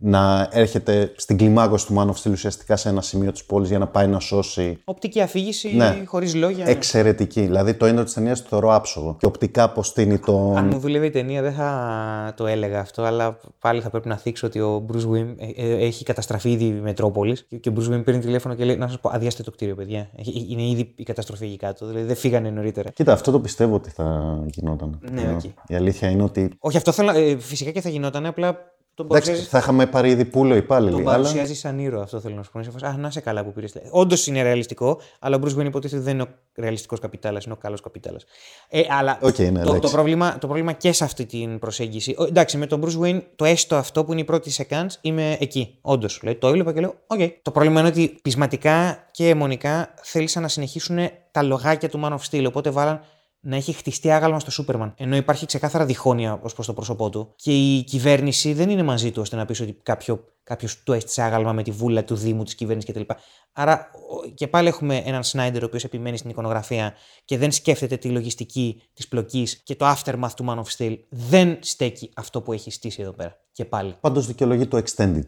να 0.00 0.48
έρχεται 0.52 1.12
στην 1.16 1.36
κλιμάκωση 1.36 1.86
του 1.86 1.94
Man 1.98 2.06
of 2.06 2.22
Steel 2.28 2.30
ουσιαστικά 2.32 2.76
σε 2.76 2.88
ένα 2.88 3.00
σημείο 3.02 3.32
της 3.32 3.44
πόλης 3.44 3.68
για 3.68 3.78
να 3.78 3.86
πάει 3.86 4.06
να 4.06 4.20
σώσει 4.20 4.78
Οπτική 4.84 5.20
αφήγηση 5.20 5.74
Ναι. 5.76 6.02
χωρίς 6.06 6.34
λόγια. 6.34 6.66
Εξαιρετική. 6.66 7.40
Δηλαδή 7.40 7.74
το 7.74 7.86
intro 7.86 8.04
της 8.04 8.12
ταινίας 8.12 8.42
το 8.42 8.46
θεωρώ 8.48 8.74
άψογο. 8.74 9.16
Και 9.18 9.26
οπτικά 9.26 9.62
αποστήνει 9.62 10.18
τον. 10.18 10.56
Αν 10.56 10.66
μου 10.66 10.78
δούλευε 10.78 11.06
η 11.06 11.10
ταινία 11.10 11.42
δεν 11.42 11.52
θα 11.52 12.32
το 12.36 12.46
έλεγα 12.46 12.80
αυτό, 12.80 13.02
αλλά 13.02 13.38
πάλι 13.58 13.80
θα 13.80 13.90
πρέπει 13.90 14.08
να 14.08 14.16
θίξω 14.16 14.46
ότι 14.46 14.60
ο 14.60 14.86
Bruce 14.92 14.96
Wayne 15.14 15.34
ε, 15.56 15.66
ε, 15.66 15.84
έχει 15.86 16.04
καταστραφεί 16.04 16.50
ήδη 16.50 16.64
η 16.64 16.70
Μετρόπολης 16.72 17.46
και 17.60 17.68
ο 17.68 17.72
Bruce 17.76 17.92
Wayne 17.94 18.04
παίρνει 18.04 18.20
τηλέφωνο 18.20 18.54
και 18.54 18.64
λέει: 18.64 18.76
Να 18.76 18.86
σας 18.88 19.00
πω, 19.00 19.10
αδειάστε 19.12 19.42
το 19.42 19.50
κτίριο, 19.50 19.74
παιδιά. 19.74 20.08
Έχει- 20.16 20.46
Είναι 20.50 20.62
ήδη 20.62 20.92
η 20.96 21.02
καταστροφή 21.02 21.44
εκεί 21.44 21.56
κάτω. 21.56 21.86
Δηλαδή 21.86 22.06
δεν 22.06 22.16
φύγανε 22.16 22.50
νωρίτερα. 22.50 22.90
Κοίτα, 22.90 23.12
αυτό 23.12 23.30
το 23.30 23.40
πιστεύω 23.40 23.74
ότι 23.74 23.90
θα 23.90 24.38
γινόταν. 24.46 24.98
Ναι, 25.12 25.20
Ε, 25.22 25.28
οκ. 25.32 25.44
Η 25.66 25.74
αλήθεια 25.74 26.08
είναι 26.10 26.22
ότι. 26.22 26.50
Όχι, 26.58 26.76
αυτό 26.76 26.92
θέλω, 26.92 27.10
ε, 27.10 27.36
φυσικά 27.38 27.70
και 27.70 27.80
θα 27.80 27.88
γινόταν, 27.88 28.26
απλά 28.26 28.56
τον 28.98 29.06
Εντάξει, 29.06 29.28
παρουσιάζει, 29.28 29.50
θα 29.50 29.58
είχαμε 29.58 29.86
πάρει 29.86 30.10
ήδη 30.10 30.24
πούλο 30.24 30.54
υπάλληλοι. 30.54 30.90
τον 30.90 31.00
αλλά... 31.00 31.10
παρουσιάζεις 31.10 31.58
σαν 31.58 31.78
ήρωα, 31.78 32.02
αυτό 32.02 32.20
θέλω 32.20 32.34
να 32.34 32.42
σου 32.42 32.50
πω. 32.50 32.58
Είναι 32.58 32.70
σε 32.70 32.78
φάση, 32.78 32.94
Α, 32.94 32.98
να 32.98 33.10
'σαι 33.10 33.20
καλά 33.20 33.44
που 33.44 33.52
πήρες. 33.52 33.74
Όντως 33.90 34.26
είναι 34.26 34.42
ρεαλιστικό, 34.42 35.00
αλλά 35.18 35.36
ο 35.36 35.40
Bruce 35.44 35.58
Wayne 35.58 35.64
υποτίθεται 35.64 36.02
δεν 36.02 36.14
είναι 36.14 36.22
ο 36.22 36.28
ρεαλιστικός 36.56 37.00
καπιτάλας, 37.00 37.44
είναι 37.44 37.54
ο 37.54 37.56
καλός 37.56 37.80
καπιτάλας. 37.80 38.24
Ε, 38.68 38.82
αλλά 38.98 39.18
Οκ, 39.22 39.38
ναι, 39.38 39.52
το, 39.52 39.66
το, 39.66 39.74
εντάξει. 39.74 39.92
πρόβλημα, 39.94 40.38
το 40.38 40.46
πρόβλημα 40.46 40.72
και 40.72 40.92
σε 40.92 41.04
αυτή 41.04 41.26
την 41.26 41.58
προσέγγιση. 41.58 42.14
Ο, 42.18 42.24
εντάξει, 42.24 42.56
με 42.56 42.66
τον 42.66 42.84
Bruce 42.84 43.04
Wayne, 43.04 43.22
το 43.36 43.44
έστω 43.44 43.76
αυτό 43.76 44.04
που 44.04 44.12
είναι 44.12 44.20
η 44.20 44.24
πρώτη 44.24 44.50
σεκάνς, 44.50 44.90
είμαι 45.00 45.36
εκεί. 45.40 45.78
Όντως. 45.80 46.18
Δηλαδή, 46.20 46.38
το 46.38 46.48
έβλεπα 46.48 46.72
και 46.72 46.80
λέω: 46.80 46.94
Οκ. 47.06 47.20
Το 47.42 47.50
πρόβλημα 47.50 47.80
είναι 47.80 47.88
ότι 47.88 48.18
πεισματικά 48.22 49.06
και 49.10 49.28
εμμονικά 49.28 49.94
θέλησαν 50.02 50.42
να 50.42 50.48
συνεχίσουν 50.48 50.98
τα 51.30 51.42
λογάκια 51.42 51.88
του 51.88 52.00
Man 52.04 52.12
of 52.12 52.30
Steel. 52.30 52.44
Οπότε 52.46 52.70
βάλαν 52.70 53.00
να 53.40 53.56
έχει 53.56 53.72
χτιστεί 53.72 54.10
άγαλμα 54.10 54.40
στο 54.40 54.50
Σούπερμαν. 54.50 54.94
Ενώ 54.96 55.16
υπάρχει 55.16 55.46
ξεκάθαρα 55.46 55.84
διχόνοια 55.84 56.40
ως 56.42 56.54
προς 56.54 56.66
το 56.66 56.72
πρόσωπό 56.72 57.10
του. 57.10 57.32
Και 57.36 57.52
η 57.76 57.82
κυβέρνηση 57.82 58.52
δεν 58.52 58.70
είναι 58.70 58.82
μαζί 58.82 59.10
του 59.10 59.20
ώστε 59.20 59.36
να 59.36 59.44
πεις 59.44 59.60
ότι 59.60 59.72
κάποιο 59.82 60.24
κάποιος 60.42 60.82
του 60.82 60.92
έστησε 60.92 61.22
άγαλμα 61.22 61.52
με 61.52 61.62
τη 61.62 61.70
βούλα 61.70 62.04
του 62.04 62.14
Δήμου, 62.14 62.42
της 62.44 62.54
κυβέρνησης 62.54 62.90
κτλ. 62.94 63.12
Άρα 63.52 63.90
ο- 64.10 64.28
και 64.34 64.46
πάλι 64.48 64.68
έχουμε 64.68 65.02
έναν 65.04 65.24
Σνάιντερ 65.24 65.62
ο 65.62 65.66
οποίος 65.66 65.84
επιμένει 65.84 66.16
στην 66.16 66.30
εικονογραφία 66.30 66.94
και 67.24 67.38
δεν 67.38 67.52
σκέφτεται 67.52 67.96
τη 67.96 68.08
λογιστική 68.08 68.82
της 68.94 69.08
πλοκής 69.08 69.56
και 69.64 69.74
το 69.74 69.86
aftermath 69.86 70.30
του 70.36 70.44
Man 70.48 70.56
of 70.58 70.76
Steel. 70.78 70.96
Δεν 71.08 71.58
στέκει 71.60 72.10
αυτό 72.14 72.40
που 72.42 72.52
έχει 72.52 72.70
στήσει 72.70 73.02
εδώ 73.02 73.12
πέρα. 73.12 73.40
Και 73.52 73.64
πάλι. 73.64 73.94
Πάντως 74.00 74.26
δικαιολογεί 74.26 74.66
το 74.66 74.82
extended. 74.84 75.26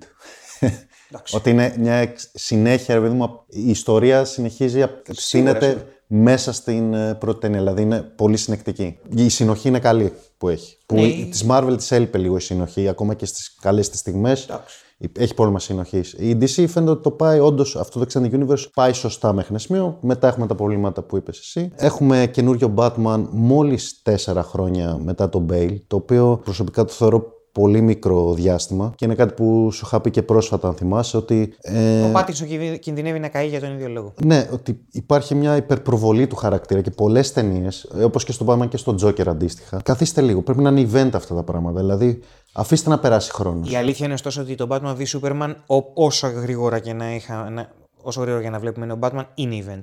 Ότι 1.32 1.50
είναι 1.50 1.74
μια 1.78 1.94
εξ- 1.94 2.30
συνέχεια, 2.34 2.94
ρε 2.94 3.00
παιδί 3.00 3.14
μου, 3.14 3.44
η 3.48 3.70
ιστορία 3.70 4.24
συνεχίζει, 4.24 4.84
στείνεται 5.10 5.66
σίγουρα. 5.68 5.86
Μέσα 6.12 6.52
στην 6.52 6.94
ε, 6.94 7.14
πρώτη 7.14 7.40
ταινία. 7.40 7.58
Δηλαδή 7.58 7.82
είναι 7.82 8.00
πολύ 8.16 8.36
συνεκτική. 8.36 8.98
Η 9.14 9.28
συνοχή 9.28 9.68
είναι 9.68 9.78
καλή 9.78 10.12
που 10.38 10.48
έχει. 10.48 10.76
Που 10.86 10.94
Ναι. 10.94 11.00
η- 11.02 11.28
της 11.30 11.44
Marvel 11.48 11.74
της 11.76 11.90
έλειπε 11.90 12.18
λίγο 12.18 12.36
η 12.36 12.40
συνοχή, 12.40 12.88
ακόμα 12.88 13.14
και 13.14 13.26
στις 13.26 13.54
καλές 13.60 13.88
της 13.88 13.98
στιγμές. 14.00 14.44
Εντάξει. 14.44 14.76
Έχει 15.18 15.34
πρόβλημα 15.34 15.58
συνοχής. 15.60 16.12
Η 16.18 16.38
DC 16.40 16.64
φαίνεται 16.68 16.90
ότι 16.90 17.02
το 17.02 17.10
πάει 17.10 17.38
όντως 17.38 17.76
αυτό 17.76 17.98
το 17.98 18.06
Extended 18.08 18.32
Universe 18.34 18.64
πάει 18.74 18.92
σωστά 18.92 19.32
μέχρι 19.32 19.48
ένα 19.50 19.58
σημείο. 19.58 19.98
Μετά 20.00 20.28
έχουμε 20.28 20.46
τα 20.46 20.54
προβλήματα 20.54 21.02
που 21.02 21.16
είπες 21.16 21.38
εσύ. 21.38 21.72
Έχουμε 21.76 22.26
καινούριο 22.32 22.74
Batman 22.76 23.24
μόλις 23.30 24.00
τέσσερα 24.02 24.42
χρόνια 24.42 24.98
μετά 25.04 25.28
τον 25.28 25.46
Bale, 25.50 25.76
το 25.86 25.96
οποίο 25.96 26.40
προσωπικά 26.44 26.84
το 26.84 26.92
θεωρώ 26.92 27.24
πολύ 27.52 27.80
μικρό 27.80 28.34
διάστημα 28.34 28.92
και 28.96 29.04
είναι 29.04 29.14
κάτι 29.14 29.34
που 29.34 29.70
σου 29.72 29.82
είχα 29.86 30.00
πει 30.00 30.10
και 30.10 30.22
πρόσφατα, 30.22 30.68
αν 30.68 30.74
θυμάσαι, 30.74 31.16
ότι. 31.16 31.54
ε, 31.60 32.02
Ο 32.02 32.10
Πάτινσον 32.12 32.48
κινδυ- 32.48 32.78
κινδυνεύει 32.78 33.18
να 33.18 33.28
καεί 33.28 33.46
για 33.48 33.60
τον 33.60 33.72
ίδιο 33.72 33.88
λόγο. 33.88 34.12
ναι, 34.24 34.48
ότι 34.52 34.80
υπάρχει 34.92 35.34
μια 35.34 35.56
υπερπροβολή 35.56 36.26
του 36.26 36.36
χαρακτήρα 36.36 36.80
και 36.80 36.90
πολλές 36.90 37.32
ταινίες, 37.32 37.90
όπως 38.04 38.24
και 38.24 38.32
στον 38.32 38.46
Batman 38.50 38.68
και 38.68 38.76
στον 38.76 38.98
Joker 39.04 39.26
αντίστοιχα. 39.28 39.80
Καθίστε 39.84 40.20
λίγο. 40.20 40.42
Πρέπει 40.42 40.60
να 40.62 40.70
είναι 40.70 40.88
event 40.92 41.10
αυτά 41.14 41.34
τα 41.34 41.42
πράγματα. 41.42 41.80
Δηλαδή, 41.80 42.20
αφήστε 42.52 42.88
να 42.90 42.98
περάσει 42.98 43.30
χρόνος. 43.32 43.70
Η 43.72 43.76
αλήθεια 43.76 44.04
είναι 44.04 44.14
ωστόσο 44.14 44.40
ότι 44.40 44.54
το 44.54 44.66
Batman 44.70 44.96
v 44.96 45.02
Superman, 45.18 45.54
ο- 45.66 46.04
όσο 46.04 46.28
γρήγορα 46.28 46.78
και 46.78 46.92
να 46.92 47.14
είχα. 47.14 47.50
Να, 47.50 47.68
όσο 48.02 48.20
γρήγορα 48.20 48.42
και 48.42 48.50
να 48.50 48.58
βλέπουμε 48.58 48.84
είναι 48.84 48.94
ο 48.94 48.98
Batman, 49.00 49.24
είναι 49.34 49.64
event. 49.66 49.80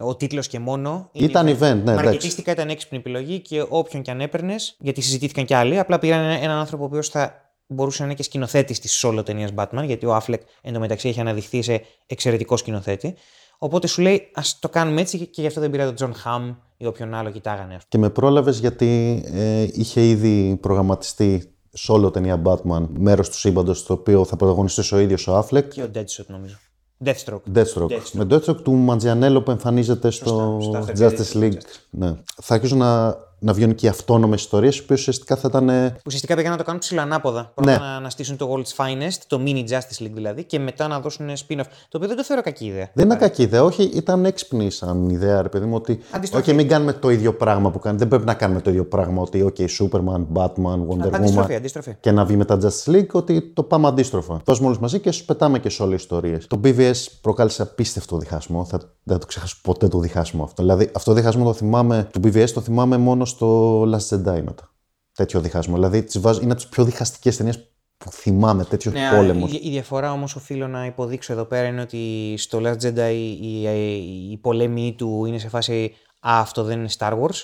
Ο 0.00 0.16
τίτλος 0.16 0.46
και 0.48 0.58
μόνο. 0.58 1.08
είναι 1.12 1.26
Ήταν 1.26 1.46
event, 1.46 1.58
ναι, 1.58 1.68
εντάξει. 1.68 1.94
Μαρκετίστικα 1.94 2.52
ήταν 2.52 2.68
έξυπνη 2.68 2.98
επιλογή 2.98 3.40
και 3.40 3.64
όποιον 3.68 4.02
και 4.02 4.10
αν 4.10 4.20
έπαιρνες, 4.20 4.76
γιατί 4.80 5.00
συζητήθηκαν 5.00 5.44
κι 5.44 5.54
άλλοι, 5.54 5.78
απλά 5.78 5.98
πήραν 5.98 6.20
ένα- 6.24 6.42
έναν 6.42 6.58
άνθρωπο 6.58 6.82
ο 6.82 6.86
οποίος 6.86 7.08
θα 7.08 7.52
μπορούσε 7.66 7.98
να 8.02 8.04
είναι 8.08 8.14
και 8.16 8.22
σκηνοθέτης 8.22 8.78
της 8.80 9.04
solo 9.06 9.24
ταινίας 9.24 9.50
Batman, 9.56 9.82
γιατί 9.84 10.06
ο 10.06 10.16
Affleck 10.16 10.38
εντωμεταξύ 10.62 11.08
έχει 11.08 11.20
αναδειχθεί 11.20 11.62
σε 11.62 11.82
εξαιρετικό 12.06 12.56
σκηνοθέτη. 12.56 13.14
Οπότε 13.58 13.86
σου 13.86 14.02
λέει, 14.02 14.30
ας 14.34 14.58
το 14.58 14.68
κάνουμε 14.68 15.00
έτσι 15.00 15.18
και 15.26 15.40
γι' 15.40 15.46
αυτό 15.46 15.60
δεν 15.60 15.70
πήρα 15.70 15.84
τον 15.84 15.94
Τζον 15.94 16.14
Χαμ 16.14 16.54
ή 16.76 16.86
όποιον 16.86 17.14
άλλο 17.14 17.30
κοιτάγανε. 17.30 17.74
ας 17.74 17.82
Και 17.88 17.98
με 17.98 18.10
πρόλαβες 18.10 18.58
γιατί 18.58 19.22
ε, 19.34 19.62
είχε 19.72 20.00
ήδη 20.08 20.58
προγραμματιστεί 20.60 21.52
σε 21.72 21.92
όλο 21.92 22.10
ταινία 22.10 22.42
Batman 22.44 22.86
μέρος 22.98 23.28
του 23.30 23.38
σύμπαντος 23.38 23.82
το 23.84 23.92
οποίο 23.92 24.24
θα 24.24 24.36
πρωταγωνιστήσει 24.36 24.94
ο 24.94 24.98
ίδιος 24.98 25.26
ο 25.28 25.38
Affleck. 25.38 25.68
Και 25.68 25.82
ο 25.82 25.90
Deadshot 25.94 26.26
νομίζω. 26.26 26.56
Deathstroke. 27.04 27.40
Deathstroke. 27.54 27.88
Deathstroke. 27.88 28.10
Με 28.12 28.26
Deathstroke 28.30 28.62
του 28.62 28.72
Μαντζιανέλο 28.72 29.42
που 29.42 29.50
εμφανίζεται 29.50 30.10
στο 30.10 30.58
στο 30.60 30.84
After 30.86 30.98
Justice 30.98 31.32
Credits 31.32 31.42
League. 31.42 31.58
Ναι. 31.90 32.14
Θα 32.42 32.54
αρχίσουν 32.54 32.78
να, 32.78 33.16
να 33.38 33.52
βγαίνουν 33.52 33.74
και 33.74 33.88
αυτόνομες 33.88 34.40
ιστορίες, 34.40 34.76
οι 34.76 34.80
οποίες 34.82 34.98
ουσιαστικά 35.00 35.36
θα 35.36 35.48
ήταν. 35.50 35.68
ε, 35.68 35.96
Ουσιαστικά 36.06 36.34
πήγαν 36.34 36.50
να 36.50 36.56
το 36.56 36.64
κάνουν 36.64 36.80
ψηλοανάποδα. 36.80 37.52
Πρώτα 37.54 37.70
Ναι. 37.70 37.76
να 37.78 37.84
αναστήσουν 37.96 38.36
το 38.36 38.54
World's 38.54 38.84
Finest, 38.84 39.18
το 39.26 39.40
mini 39.46 39.64
Justice 39.68 40.02
League 40.04 40.10
δηλαδή, 40.14 40.44
και 40.44 40.58
μετά 40.58 40.88
να 40.88 41.00
δώσουν 41.00 41.26
spin-off. 41.30 41.64
Το 41.88 41.96
οποίο 41.96 42.08
δεν 42.08 42.16
το 42.16 42.24
θεωρώ 42.24 42.42
κακή 42.42 42.64
ιδέα. 42.66 42.88
Δεν 42.94 43.04
είναι 43.04 43.16
κακή 43.16 43.42
ιδέα, 43.42 43.64
όχι, 43.64 43.82
ήταν 43.82 44.24
έξυπνη 44.24 44.70
σαν 44.70 45.08
ιδέα, 45.08 45.42
ρε 45.42 45.48
παιδί 45.48 45.66
μου, 45.66 45.74
ότι. 45.74 45.98
Αντιστροφή. 46.10 46.44
Όχι, 46.48 46.54
μην 46.56 46.68
κάνουμε 46.68 46.92
το 46.92 47.10
ίδιο 47.10 47.34
πράγμα 47.34 47.70
που 47.70 47.78
κάνει. 47.78 47.98
Δεν 47.98 48.08
πρέπει 48.08 48.24
να 48.24 48.34
κάνουμε 48.34 48.60
το 48.60 48.70
ίδιο 48.70 48.84
πράγμα. 48.84 49.22
Ότι, 49.22 49.52
OK, 49.56 49.60
Superman, 49.60 50.26
Batman, 50.32 50.78
Wonder 50.88 51.12
Αντιστροφή, 51.12 51.52
Woman. 51.52 51.56
αντιστροφή. 51.56 51.94
και 52.00 52.10
να 52.10 52.24
βγει 52.24 52.36
μετά 52.36 52.58
Justice 52.62 52.92
League 52.92 53.06
ότι 53.12 53.42
το 53.54 53.62
πάμε 53.62 53.88
αντίστροφα. 53.88 54.40
Βάζουμε 54.44 54.66
όλους 54.66 54.78
μαζί 54.78 54.98
και 55.00 55.10
σου 55.10 55.24
πετάμε 55.24 55.58
και 55.58 55.68
σε 55.68 55.82
όλες 55.82 55.96
τι 55.96 56.02
ιστορίες. 56.02 56.46
Το 56.46 56.60
BVS 56.64 57.06
προκάλεσε 57.20 57.62
απίστευτο 57.62 58.18
διχασμό. 58.18 58.64
Θα, 58.64 58.78
δεν 58.78 59.14
θα 59.14 59.18
το 59.18 59.26
ξεχάσω 59.26 59.56
ποτέ 59.62 59.88
το 59.88 59.98
διχασμό 59.98 60.42
αυτό. 60.44 60.62
Δηλαδή, 60.62 60.90
αυτό 60.94 61.10
το 61.10 61.16
διχασμό 61.16 61.44
το 61.44 61.52
θυμάμαι, 61.52 62.08
του 62.12 62.20
BVS 62.24 62.50
το 62.54 62.60
θυμάμαι 62.60 62.96
μόνο 62.96 63.24
στο 63.28 63.80
Last 63.82 64.08
Jedi 64.14 64.42
μετά. 64.42 64.72
Τέτοιο 65.14 65.40
διχασμό. 65.40 65.74
Δηλαδή, 65.74 66.02
τις 66.02 66.20
βάζω, 66.20 66.40
είναι 66.40 66.52
από 66.52 66.60
τις 66.60 66.70
πιο 66.70 66.84
διχαστικές 66.84 67.36
ταινίες 67.36 67.70
που 67.98 68.10
θυμάμαι. 68.12 68.64
Τέτοιος 68.64 68.94
Ναι, 68.94 69.10
πόλεμος. 69.16 69.52
η, 69.52 69.60
η 69.62 69.70
διαφορά 69.70 70.12
όμως 70.12 70.34
οφείλω 70.36 70.68
να 70.68 70.84
υποδείξω 70.86 71.32
εδώ 71.32 71.44
πέρα 71.44 71.66
είναι 71.66 71.80
ότι 71.80 72.34
στο 72.38 72.60
Last 72.62 72.76
Jedi 72.82 73.12
η, 73.12 73.62
η, 73.62 74.30
η 74.30 74.36
πολέμη 74.36 74.94
του 74.98 75.24
είναι 75.24 75.38
σε 75.38 75.48
φάση 75.48 75.94
Α, 76.20 76.40
αυτό 76.40 76.62
δεν 76.64 76.78
είναι 76.78 76.88
Star 76.98 77.12
Wars. 77.12 77.36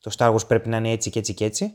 Το 0.00 0.10
Star 0.16 0.34
Wars 0.34 0.46
πρέπει 0.46 0.68
να 0.68 0.76
είναι 0.76 0.90
έτσι 0.90 1.10
και 1.10 1.18
έτσι 1.18 1.34
και 1.34 1.44
έτσι. 1.44 1.72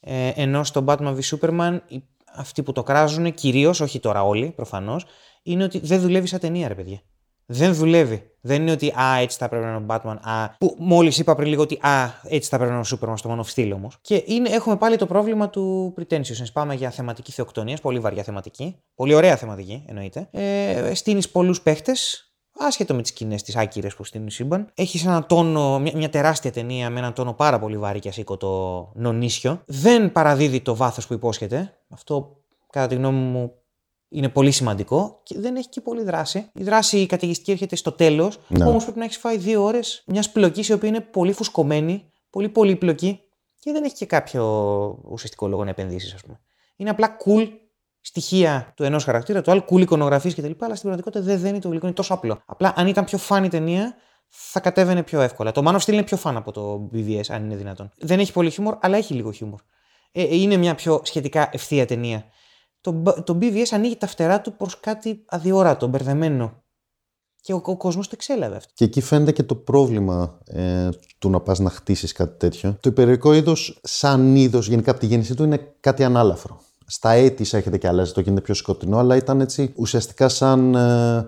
Ε, 0.00 0.32
ενώ 0.34 0.64
στο 0.64 0.84
Batman 0.86 1.16
v 1.16 1.20
Superman 1.22 1.78
οι- 1.88 2.02
αυτοί 2.36 2.62
που 2.62 2.72
το 2.72 2.82
κράζουν 2.82 3.34
κυρίως, 3.34 3.80
όχι 3.80 4.00
τώρα 4.00 4.22
όλοι 4.24 4.52
προφανώς, 4.56 5.04
είναι 5.42 5.64
ότι 5.64 5.78
δεν 5.78 6.00
δουλεύει 6.00 6.26
σαν 6.26 6.40
ταινία, 6.40 6.68
ρε 6.68 6.74
παιδιά. 6.74 7.00
Δεν 7.50 7.74
δουλεύει. 7.74 8.30
Δεν 8.40 8.62
είναι 8.62 8.70
ότι 8.70 8.88
Α, 8.88 9.18
έτσι 9.20 9.38
θα 9.38 9.48
πρέπει 9.48 9.64
να 9.64 9.70
είναι 9.70 9.78
ο 9.78 9.84
Batman. 9.88 10.16
Α, 10.20 10.56
που 10.58 10.76
μόλις 10.78 11.18
είπα 11.18 11.34
πριν 11.34 11.48
λίγο 11.48 11.62
ότι 11.62 11.78
Α, 11.80 12.10
έτσι 12.22 12.48
θα 12.48 12.56
πρέπει 12.56 12.72
να 12.72 12.78
είναι 12.78 12.86
ο 12.92 12.96
Superman 12.96 13.14
στο 13.16 13.30
Man 13.30 13.40
of 13.44 13.54
Steel 13.54 13.70
όμως. 13.74 13.98
Και 14.00 14.22
είναι, 14.26 14.48
έχουμε 14.48 14.76
πάλι 14.76 14.96
το 14.96 15.06
πρόβλημα 15.06 15.50
του 15.50 15.94
pretentiousness. 15.98 16.52
Πάμε 16.52 16.74
για 16.74 16.90
θεματική 16.90 17.32
θεοκτονίας, 17.32 17.80
πολύ 17.80 17.98
βαριά 17.98 18.22
θεματική. 18.22 18.76
Πολύ 18.94 19.14
ωραία 19.14 19.36
θεματική 19.36 19.84
εννοείται. 19.86 20.28
Ε, 20.30 20.94
Στείνεις 20.94 21.30
πολλούς 21.30 21.60
παίχτες, 21.62 22.32
άσχετο 22.58 22.94
με 22.94 23.02
τις 23.02 23.10
σκηνές 23.10 23.42
τη 23.42 23.52
άκυρες 23.56 23.94
που 23.94 24.04
στείνει 24.04 24.26
η 24.26 24.30
σύμπαν. 24.30 24.70
Έχεις 24.74 25.04
έναν 25.04 25.26
τόνο, 25.26 25.78
μια, 25.78 25.92
μια 25.94 26.10
τεράστια 26.10 26.52
ταινία 26.52 26.90
με 26.90 26.98
έναν 26.98 27.12
τόνο 27.12 27.32
πάρα 27.32 27.58
πολύ 27.58 27.78
βαρύ 27.78 27.98
και 27.98 28.08
ασήκωτο 28.08 28.92
νονίσιο. 28.94 29.62
Δεν 29.66 30.12
παραδίδει 30.12 30.60
το 30.60 30.76
βάθος 30.76 31.06
που 31.06 31.12
υπόσχεται. 31.12 31.78
Αυτό, 31.88 32.36
κατά 32.70 32.86
τη 32.86 32.94
γνώμη 32.94 33.18
μου, 33.18 33.52
είναι 34.08 34.28
πολύ 34.28 34.50
σημαντικό 34.50 35.20
και 35.22 35.38
δεν 35.38 35.56
έχει 35.56 35.68
και 35.68 35.80
πολύ 35.80 36.02
δράση. 36.02 36.50
Η 36.54 36.62
δράση 36.62 36.98
η 37.00 37.06
καταιγιστική 37.06 37.50
έρχεται 37.50 37.76
στο 37.76 37.92
τέλος, 37.92 38.38
Ναι. 38.48 38.64
όμως 38.64 38.82
πρέπει 38.82 38.98
να 38.98 39.04
έχεις 39.04 39.16
φάει 39.16 39.36
δύο 39.36 39.62
ώρες 39.64 40.02
μιας 40.06 40.30
πλοκής 40.32 40.68
η 40.68 40.72
οποία 40.72 40.88
είναι 40.88 41.00
πολύ 41.00 41.32
φουσκωμένη, 41.32 42.12
πολύ 42.30 42.48
πολύπλοκη 42.48 43.20
και 43.58 43.72
δεν 43.72 43.84
έχει 43.84 43.94
και 43.94 44.06
κάποιο 44.06 44.44
ουσιαστικό 45.04 45.48
λόγο 45.48 45.64
να 45.64 45.70
επενδύσεις, 45.70 46.14
ας 46.14 46.22
πούμε. 46.22 46.40
Είναι 46.76 46.90
απλά 46.90 47.16
cool 47.24 47.48
στοιχεία 48.00 48.72
του 48.76 48.82
ενός 48.82 49.04
χαρακτήρα, 49.04 49.40
του 49.42 49.50
άλλου 49.50 49.64
cool 49.70 49.80
εικονογραφής 49.80 50.34
κτλ. 50.34 50.50
Αλλά 50.58 50.74
στην 50.74 50.88
πραγματικότητα 50.88 51.20
δεν 51.24 51.38
δένει 51.38 51.58
το 51.58 51.68
γλυκό, 51.68 51.86
είναι 51.86 51.94
τόσο 51.94 52.14
απλό. 52.14 52.42
Απλά 52.46 52.72
αν 52.76 52.86
ήταν 52.86 53.04
πιο 53.04 53.18
φάνη 53.18 53.48
ταινία, 53.48 53.94
θα 54.28 54.60
κατέβαινε 54.60 55.02
πιο 55.02 55.20
εύκολα. 55.20 55.52
Το 55.52 55.62
Man 55.66 55.74
of 55.74 55.78
Steel 55.80 55.92
είναι 55.92 56.02
πιο 56.02 56.16
φαν 56.16 56.36
από 56.36 56.52
το 56.52 56.90
BVS, 56.94 57.20
αν 57.28 57.44
είναι 57.44 57.56
δυνατόν. 57.56 57.90
Δεν 57.98 58.18
έχει 58.18 58.32
πολύ 58.32 58.50
χιούμορ, 58.50 58.76
αλλά 58.80 58.96
έχει 58.96 59.14
λίγο 59.14 59.32
χιούμορ. 59.32 59.60
Ε, 60.12 60.36
είναι 60.36 60.56
μια 60.56 60.74
πιο 60.74 61.00
σχετικά 61.04 61.48
ευθεία 61.52 61.86
ταινία. 61.86 62.24
Το, 62.92 63.22
το 63.22 63.38
BVS 63.40 63.66
ανοίγει 63.70 63.96
τα 63.96 64.06
φτερά 64.06 64.40
του 64.40 64.52
προς 64.52 64.80
κάτι 64.80 65.24
αδιόρατο, 65.26 65.86
μπερδεμένο. 65.86 66.62
Και 67.40 67.52
ο, 67.52 67.62
ο 67.64 67.76
κόσμος 67.76 68.06
το 68.06 68.12
εξέλαβε 68.14 68.56
αυτό. 68.56 68.70
Και 68.74 68.84
εκεί 68.84 69.00
φαίνεται 69.00 69.32
και 69.32 69.42
το 69.42 69.54
πρόβλημα 69.54 70.38
ε, 70.44 70.88
του 71.18 71.30
να 71.30 71.40
πας 71.40 71.58
να 71.58 71.70
χτίσεις 71.70 72.12
κάτι 72.12 72.38
τέτοιο. 72.38 72.76
Το 72.80 72.90
υπερηρωτικό 72.90 73.32
είδος, 73.32 73.80
σαν 73.82 74.36
είδος, 74.36 74.68
γενικά 74.68 74.90
από 74.90 75.00
τη 75.00 75.06
γέννησή 75.06 75.34
του, 75.34 75.44
είναι 75.44 75.74
κάτι 75.80 76.04
ανάλαφρο. 76.04 76.60
Στα 76.86 77.10
80s 77.10 77.52
έρχεται 77.52 77.78
και 77.78 77.88
αλλάζει, 77.88 78.12
το 78.12 78.20
γίνεται 78.20 78.40
πιο 78.40 78.54
σκοτεινό, 78.54 78.98
αλλά 78.98 79.16
ήταν 79.16 79.40
έτσι 79.40 79.72
ουσιαστικά 79.76 80.28
σαν 80.28 80.74
ε, 80.74 81.26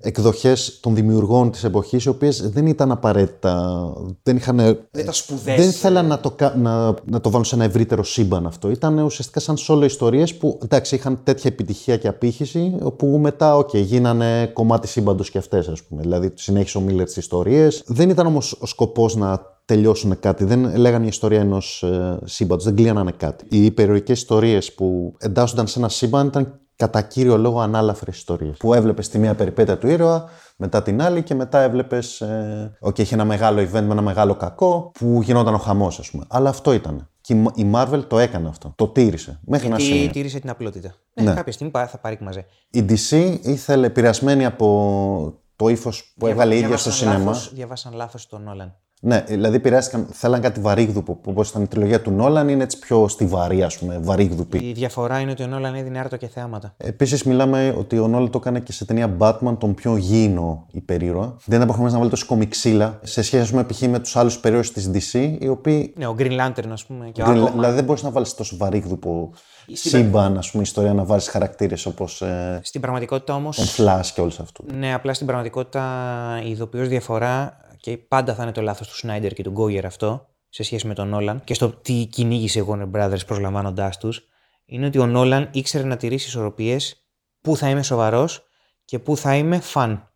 εκδοχές 0.00 0.78
των 0.80 0.94
δημιουργών 0.94 1.50
της 1.50 1.64
εποχής, 1.64 2.04
οι 2.04 2.08
οποίες 2.08 2.50
δεν 2.50 2.66
ήταν 2.66 2.90
απαραίτητα. 2.90 3.82
Δεν 4.22 4.36
είχαν. 4.36 4.56
Δεν 4.90 5.04
τα 5.04 5.12
σπουδές. 5.12 5.56
Δεν 5.56 5.72
θέλαν 5.72 6.06
να 6.06 6.20
το, 6.20 6.34
να, 6.56 6.94
να 7.04 7.20
το 7.20 7.30
βάλουν 7.30 7.44
σε 7.44 7.54
ένα 7.54 7.64
ευρύτερο 7.64 8.04
σύμπαν 8.04 8.46
αυτό. 8.46 8.70
Ήταν 8.70 8.98
ουσιαστικά 8.98 9.40
σαν 9.40 9.56
solo 9.68 9.84
ιστορίες 9.84 10.34
που 10.34 10.58
εντάξει, 10.62 10.94
είχαν 10.94 11.20
τέτοια 11.22 11.50
επιτυχία 11.52 11.96
και 11.96 12.08
απήχηση, 12.08 12.76
όπου 12.82 13.06
μετά, 13.06 13.56
οκ, 13.56 13.68
okay, 13.68 13.82
γίνανε 13.82 14.50
κομμάτι 14.52 14.88
σύμπαντος 14.88 15.30
και 15.30 15.38
αυτές, 15.38 15.68
ας 15.68 15.82
πούμε. 15.82 16.00
Δηλαδή, 16.02 16.32
συνέχισε 16.34 16.78
ο 16.78 16.80
Μίλλερ 16.80 17.06
τις 17.06 17.16
ιστορίες. 17.16 17.82
Δεν 17.86 18.10
ήταν 18.10 18.26
όμως 18.26 18.58
ο 18.60 18.66
σκοπός 18.66 19.16
να 19.16 19.58
τελειώσουν 19.64 20.20
κάτι. 20.20 20.44
Δεν 20.44 20.76
λέγανε 20.76 21.04
η 21.04 21.08
ιστορία 21.08 21.40
ενός 21.40 21.82
ε, 21.82 22.18
σύμπαντος, 22.24 22.64
δεν 22.64 22.74
κλείνανε 22.74 23.12
κάτι. 23.16 23.44
Οι 23.48 23.70
περισσότερες 23.70 24.12
ιστορίες 24.12 24.72
που 24.72 25.14
εντάσσονταν 25.18 25.66
σε 25.66 25.78
ένα 25.78 25.88
σύμπαν 25.88 26.26
ήταν 26.26 26.60
κατά 26.80 27.02
κύριο 27.02 27.36
λόγο 27.36 27.60
ανάλαφρες 27.60 28.16
ιστορίες. 28.16 28.56
Που 28.56 28.74
έβλεπες 28.74 29.08
τη 29.08 29.18
μία 29.18 29.34
περιπέτεια 29.34 29.78
του 29.78 29.88
ήρωα, 29.88 30.28
μετά 30.56 30.82
την 30.82 31.02
άλλη 31.02 31.22
και 31.22 31.34
μετά 31.34 31.60
έβλεπες. 31.60 32.20
Ε, 32.20 32.78
okay, 32.80 32.98
είχε 32.98 33.14
ένα 33.14 33.24
μεγάλο 33.24 33.60
event 33.60 33.70
με 33.70 33.92
ένα 33.92 34.02
μεγάλο 34.02 34.34
κακό 34.34 34.90
που 34.98 35.20
γινόταν 35.22 35.54
ο 35.54 35.58
χαμός, 35.58 35.98
ας 35.98 36.10
πούμε. 36.10 36.24
Αλλά 36.28 36.48
αυτό 36.48 36.72
ήταν. 36.72 37.08
Και 37.20 37.34
η 37.54 37.70
Marvel 37.74 38.02
το 38.08 38.18
έκανε 38.18 38.48
αυτό. 38.48 38.72
Το 38.76 38.88
τήρησε. 38.88 39.40
Μέχρι 39.46 39.66
Γιατί 39.66 39.82
να 39.82 39.88
σημείο. 39.88 40.10
τήρησε 40.10 40.40
την 40.40 40.50
απλότητα. 40.50 40.94
Ναι, 41.14 41.24
ναι. 41.24 41.34
κάποια 41.34 41.52
στιγμή 41.52 41.72
θα 41.72 41.98
πάρει 42.00 42.18
μαζί. 42.20 42.44
Η 42.70 42.84
DC 42.88 43.38
ήθελε 43.42 43.86
επηρεασμένη 43.86 44.44
από 44.44 45.34
το 45.56 45.68
ύφος 45.68 46.14
που 46.18 46.26
έβγαλε 46.26 46.54
η 46.54 46.58
ίδια 46.58 46.76
στο 46.76 46.92
σινεμά. 46.92 47.32
Διαβάσαν 47.52 47.92
λάθος 47.94 48.26
τον 48.26 48.42
Νόλαν. 48.42 48.76
Ναι, 49.02 49.24
δηλαδή 49.28 49.56
επηρεάστηκαν, 49.56 50.06
θέλαν 50.12 50.40
κάτι 50.40 50.60
βαρύγδουπο. 50.60 51.18
Όπως 51.24 51.48
ήταν 51.48 51.62
η 51.62 51.66
τριλογία 51.66 52.00
του 52.00 52.10
Νόλαν, 52.10 52.48
είναι 52.48 52.62
έτσι 52.62 52.78
πιο 52.78 53.08
στιβαρή, 53.08 53.62
ας 53.62 53.78
πούμε, 53.78 53.98
βαρύγδουπη. 53.98 54.58
Η 54.58 54.72
διαφορά 54.72 55.20
είναι 55.20 55.30
ότι 55.30 55.42
ο 55.42 55.46
Νόλαν 55.46 55.74
έδινε 55.74 55.98
άρτο 55.98 56.16
και 56.16 56.26
θεάματα. 56.26 56.74
Επίσης, 56.76 57.24
μιλάμε 57.24 57.74
ότι 57.78 57.98
ο 57.98 58.08
Νόλαν 58.08 58.30
το 58.30 58.38
έκανε 58.38 58.60
και 58.60 58.72
σε 58.72 58.84
ταινία 58.84 59.16
Batman, 59.18 59.56
τον 59.58 59.74
πιο 59.74 59.96
γήινο 59.96 60.66
υπερήρωα. 60.70 61.24
Δεν 61.24 61.36
ήταν 61.46 61.62
υποχρεωμένο 61.62 61.92
να 61.92 61.98
βάλει 61.98 62.10
τόσο 62.10 62.26
κομιξίλα 62.26 62.98
σε 63.02 63.22
σχέση, 63.22 63.42
ας 63.42 63.50
πούμε, 63.50 63.64
π.χ. 63.64 63.80
με 63.80 63.98
τους 63.98 64.16
άλλους 64.16 64.34
υπερήρωες 64.34 64.72
της 64.72 64.90
DC, 64.94 65.36
οι 65.38 65.48
οποίοι. 65.48 65.92
Ναι, 65.96 66.06
ο 66.06 66.14
Green 66.18 66.40
Lantern, 66.40 66.68
ας 66.72 66.84
πούμε. 66.84 67.08
Και 67.12 67.22
Green... 67.26 67.46
ο 67.46 67.50
δηλαδή 67.50 67.74
δεν 67.74 67.84
μπορείς 67.84 68.02
να 68.02 68.10
βάλεις 68.10 68.34
τόσο 68.34 68.56
βαρύγδουπο 68.56 69.30
σύμπαν, 69.72 70.38
ας 70.38 70.50
πούμε, 70.50 70.62
ιστορία 70.62 70.94
να 70.94 71.04
βάζει 71.04 71.30
χαρακτήρες 71.30 71.86
όπως. 71.86 72.22
Ε... 72.22 72.60
Στην 72.62 72.80
πραγματικότητα 72.80 73.34
όμω. 73.34 73.50
Τον 73.50 73.66
Flash 73.76 74.06
και 74.14 74.20
όλους 74.20 74.40
αυτούς. 74.40 74.66
Ναι, 74.78 74.94
απλά 74.94 75.14
στην 75.14 75.26
πραγματικότητα 75.26 75.82
η 76.44 76.50
ειδοποιώς 76.50 76.88
διαφορά 76.88 77.58
και 77.80 77.98
πάντα 77.98 78.34
θα 78.34 78.42
είναι 78.42 78.52
το 78.52 78.62
λάθος 78.62 78.88
του 78.88 78.96
Σνάιντερ 78.96 79.32
και 79.32 79.42
του 79.42 79.50
Γκόγερ 79.50 79.86
αυτό 79.86 80.28
σε 80.48 80.62
σχέση 80.62 80.86
με 80.86 80.94
τον 80.94 81.08
Νόλαν 81.08 81.44
και 81.44 81.54
στο 81.54 81.70
τι 81.70 82.06
κυνήγησε 82.10 82.60
ο 82.60 82.66
Warner 82.70 82.90
Brothers 82.96 83.26
προσλαμβάνοντάς 83.26 83.98
τους, 83.98 84.28
είναι 84.64 84.86
ότι 84.86 84.98
ο 84.98 85.06
Νόλαν 85.06 85.48
ήξερε 85.52 85.84
να 85.84 85.96
τηρήσει 85.96 86.26
ισορροπίες 86.26 87.04
πού 87.40 87.56
θα 87.56 87.68
είμαι 87.68 87.82
σοβαρός 87.82 88.42
και 88.84 88.98
πού 88.98 89.16
θα 89.16 89.36
είμαι 89.36 89.60
φαν. 89.60 90.12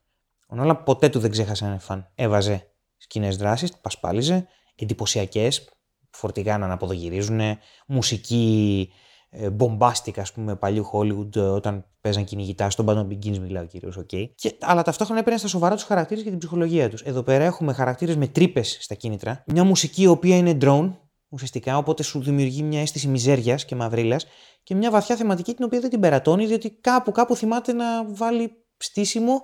Ο 0.48 0.56
Νόλαν 0.56 0.82
ποτέ 0.82 1.08
του 1.08 1.18
δεν 1.18 1.30
ξέχασε 1.30 1.64
να 1.64 1.70
είναι 1.70 1.78
φαν. 1.78 2.10
Έβαζε 2.14 2.66
σκηνές 2.96 3.36
δράσης, 3.36 3.72
πασπάλιζε, 3.72 4.46
εντυπωσιακές, 4.74 5.68
φορτηγά 6.10 6.58
να 6.58 6.72
αποδογυρίζουν, 6.72 7.40
μουσική 7.86 8.92
ε, 9.36 9.48
bombastic, 9.58 10.18
ας 10.18 10.32
πούμε, 10.32 10.56
παλιού 10.56 10.84
Hollywood 10.92 11.36
ε, 11.36 11.40
όταν 11.40 11.84
παίζαν 12.00 12.24
κυνηγητά. 12.24 12.70
Στον 12.70 12.86
Batman 12.88 13.06
Begins 13.12 13.38
μιλάω 13.38 13.66
κυρίως, 13.66 13.98
okay. 13.98 14.28
Και, 14.34 14.56
αλλά 14.60 14.82
ταυτόχρονα 14.82 15.20
έπαιρναν 15.20 15.40
στα 15.40 15.48
σοβαρά 15.48 15.74
τους 15.74 15.84
χαρακτήρες 15.84 16.22
και 16.22 16.30
την 16.30 16.38
ψυχολογία 16.38 16.90
τους. 16.90 17.02
Εδώ 17.02 17.22
πέρα 17.22 17.44
έχουμε 17.44 17.72
χαρακτήρες 17.72 18.16
με 18.16 18.26
τρύπες 18.26 18.78
στα 18.80 18.94
κίνητρα. 18.94 19.44
Μια 19.46 19.64
μουσική 19.64 20.02
η 20.02 20.06
οποία 20.06 20.36
είναι 20.36 20.56
drone, 20.60 20.92
ουσιαστικά, 21.28 21.76
οπότε 21.76 22.02
σου 22.02 22.22
δημιουργεί 22.22 22.62
μια 22.62 22.80
αίσθηση 22.80 23.08
μιζέριας 23.08 23.64
και 23.64 23.74
μαυρίλας 23.74 24.26
και 24.62 24.74
μια 24.74 24.90
βαθιά 24.90 25.16
θεματική 25.16 25.54
την 25.54 25.64
οποία 25.64 25.80
δεν 25.80 25.90
την 25.90 26.00
περατώνει, 26.00 26.46
διότι 26.46 26.70
κάπου 26.70 27.12
κάπου 27.12 27.36
θυμάται 27.36 27.72
να 27.72 27.84
βάλει 28.08 28.52
στήσιμο 28.76 29.42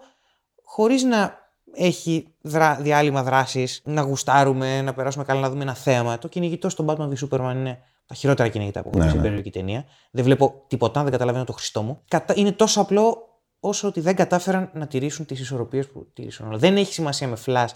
χωρίς 0.64 1.02
να 1.02 1.38
έχει 1.74 2.34
δρα... 2.40 2.78
διάλειμμα 2.80 3.22
δράσης, 3.22 3.82
να 3.84 4.02
γουστάρουμε, 4.02 4.82
να 4.82 4.94
περάσουμε 4.94 5.24
καλά, 5.24 5.40
να 5.40 5.50
δούμε 5.50 5.62
ένα 5.62 5.74
θέαμα. 5.74 6.18
Το 6.18 6.28
κυνηγητό 6.28 6.68
στον 6.68 6.86
Batman 6.88 7.08
v 7.08 7.28
Superman 7.28 7.54
είναι 7.54 7.78
τα 8.10 8.16
χειρότερα 8.16 8.48
κυνηγητά 8.48 8.82
που 8.82 8.88
έχω 8.88 8.98
ναι, 8.98 9.10
σε 9.10 9.16
ναι. 9.16 9.40
ταινία. 9.42 9.84
Δεν 10.10 10.24
βλέπω 10.24 10.64
τίποτα, 10.66 11.02
δεν 11.02 11.12
καταλαβαίνω 11.12 11.44
το 11.44 11.52
Χριστό 11.52 11.82
μου. 11.82 12.00
Είναι 12.34 12.52
τόσο 12.52 12.80
απλό 12.80 13.28
όσο 13.60 13.88
ότι 13.88 14.00
δεν 14.00 14.16
κατάφεραν 14.16 14.70
να 14.74 14.86
τηρήσουν 14.86 15.26
τις 15.26 15.40
ισορροπίες 15.40 15.88
που 15.88 16.06
τήρησαν 16.12 16.48
όλα. 16.48 16.58
Δεν 16.58 16.76
έχει 16.76 16.92
σημασία 16.92 17.28
με 17.28 17.36
flash. 17.46 17.68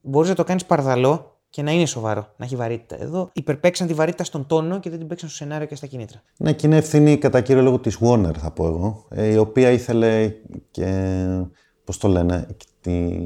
Μπορείς 0.00 0.28
να 0.28 0.34
το 0.34 0.44
κάνεις 0.44 0.64
παρδαλό 0.64 1.40
και 1.50 1.62
να 1.62 1.70
είναι 1.70 1.86
σοβαρό, 1.86 2.32
να 2.36 2.44
έχει 2.44 2.56
βαρύτητα. 2.56 3.02
Εδώ 3.02 3.30
υπερπαίξαν 3.32 3.86
τη 3.86 3.94
βαρύτητα 3.94 4.24
στον 4.24 4.46
τόνο 4.46 4.80
και 4.80 4.90
δεν 4.90 4.98
την 4.98 5.08
παίξαν 5.08 5.28
στο 5.28 5.38
σενάριο 5.38 5.66
και 5.66 5.74
στα 5.74 5.86
κίνητρα. 5.86 6.22
Ναι, 6.36 6.52
και 6.52 6.66
είναι 6.66 6.76
ευθύνη 6.76 7.16
κατά 7.16 7.40
κύριο 7.40 7.62
λόγο 7.62 7.78
της 7.78 7.98
Warner, 8.00 8.36
θα 8.38 8.50
πω 8.50 8.66
εγώ, 8.66 9.06
ε, 9.10 9.32
η 9.32 9.36
οποία 9.36 9.70
ήθελε 9.70 10.34
και. 10.70 10.86
Πώς 11.84 11.98
το 11.98 12.08
λένε, 12.08 12.46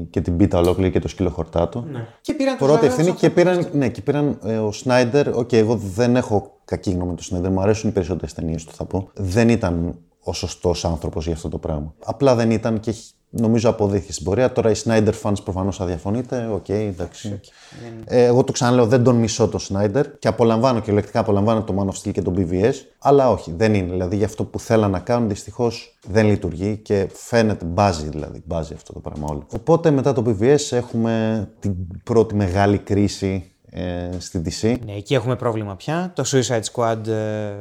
και 0.09 0.21
την 0.21 0.37
πίτα 0.37 0.57
ολόκληρη 0.57 0.91
και 0.91 0.99
το 0.99 1.07
σκύλο 1.07 1.29
χορτάτο. 1.29 1.85
Ναι. 1.91 2.07
Και 2.21 2.33
πήραν 2.33 2.57
Πρώτη 2.57 2.85
ευθύνη 2.85 3.11
και 3.11 3.29
πήραν, 3.29 3.67
ναι, 3.71 3.89
και 3.89 4.01
πήραν 4.01 4.39
ε, 4.43 4.57
ο 4.57 4.71
Σνάιντερ. 4.71 5.27
OK, 5.27 5.47
okay, 5.47 5.53
εγώ 5.53 5.75
δεν 5.75 6.15
έχω 6.15 6.57
κακή 6.65 6.91
γνώμη 6.91 7.13
του 7.13 7.23
Σνάιντερ, 7.23 7.51
μου 7.51 7.61
αρέσουν 7.61 7.89
οι 7.89 7.93
περισσότερες 7.93 8.33
ταινίες 8.33 8.63
του, 8.63 8.73
θα 8.73 8.85
πω. 8.85 9.09
Δεν 9.13 9.49
ήταν 9.49 9.97
ο 10.27 10.33
σωστός 10.33 10.85
άνθρωπος 10.85 11.25
για 11.25 11.33
αυτό 11.33 11.49
το 11.49 11.57
πράγμα. 11.57 11.93
Απλά 12.05 12.35
δεν 12.35 12.51
ήταν 12.51 12.79
και 12.79 12.93
νομίζω 13.29 13.69
αποδείχθηκε 13.69 14.11
στην 14.11 14.25
πορεία. 14.25 14.51
Τώρα 14.51 14.69
οι 14.69 14.73
Snyder 14.83 15.13
fans 15.23 15.43
προφανώς 15.43 15.77
θα 15.77 15.85
διαφωνείτε. 15.85 16.49
OK, 16.53 16.65
okay, 16.65 16.71
εντάξει. 16.71 17.39
Okay. 17.43 18.03
Ε, 18.05 18.23
εγώ 18.23 18.43
το 18.43 18.51
ξαναλέω, 18.51 18.85
δεν 18.85 19.03
τον 19.03 19.15
μισώ 19.15 19.47
το 19.47 19.59
Snyder 19.69 20.03
και 20.19 20.27
απολαμβάνω 20.27 20.79
και 20.79 20.91
λεκτικά 20.91 21.19
απολαμβάνω 21.19 21.63
το 21.63 21.75
Man 21.79 21.85
of 21.85 22.07
Steel 22.07 22.11
και 22.11 22.21
το 22.21 22.33
BVS. 22.37 22.73
Αλλά 22.99 23.29
όχι, 23.31 23.53
δεν 23.57 23.73
είναι. 23.73 23.91
Δηλαδή 23.91 24.15
για 24.15 24.25
αυτό 24.25 24.43
που 24.43 24.59
θέλαν 24.59 24.91
να 24.91 24.99
κάνουν 24.99 25.29
δυστυχώς 25.29 25.97
δεν 26.07 26.25
λειτουργεί 26.25 26.77
και 26.77 27.09
φαίνεται, 27.13 27.65
μπάζει 27.65 28.09
δηλαδή, 28.09 28.41
μπάζει 28.45 28.73
αυτό 28.73 28.93
το 28.93 28.99
πράγμα 28.99 29.27
όλο. 29.29 29.45
Οπότε 29.53 29.91
μετά 29.91 30.13
το 30.13 30.23
BVS 30.27 30.71
έχουμε 30.71 31.47
την 31.59 31.73
πρώτη 32.03 32.35
μεγάλη 32.35 32.77
κρίση 32.77 33.51
ε, 33.69 34.09
στην 34.17 34.43
DC. 34.45 34.75
Ναι, 34.85 34.93
εκεί 34.93 35.13
έχουμε 35.13 35.35
πρόβλημα 35.35 35.75
πια. 35.75 36.11
Το 36.15 36.23
Suicide 36.25 36.61
Squad 36.73 37.07
ε, 37.07 37.53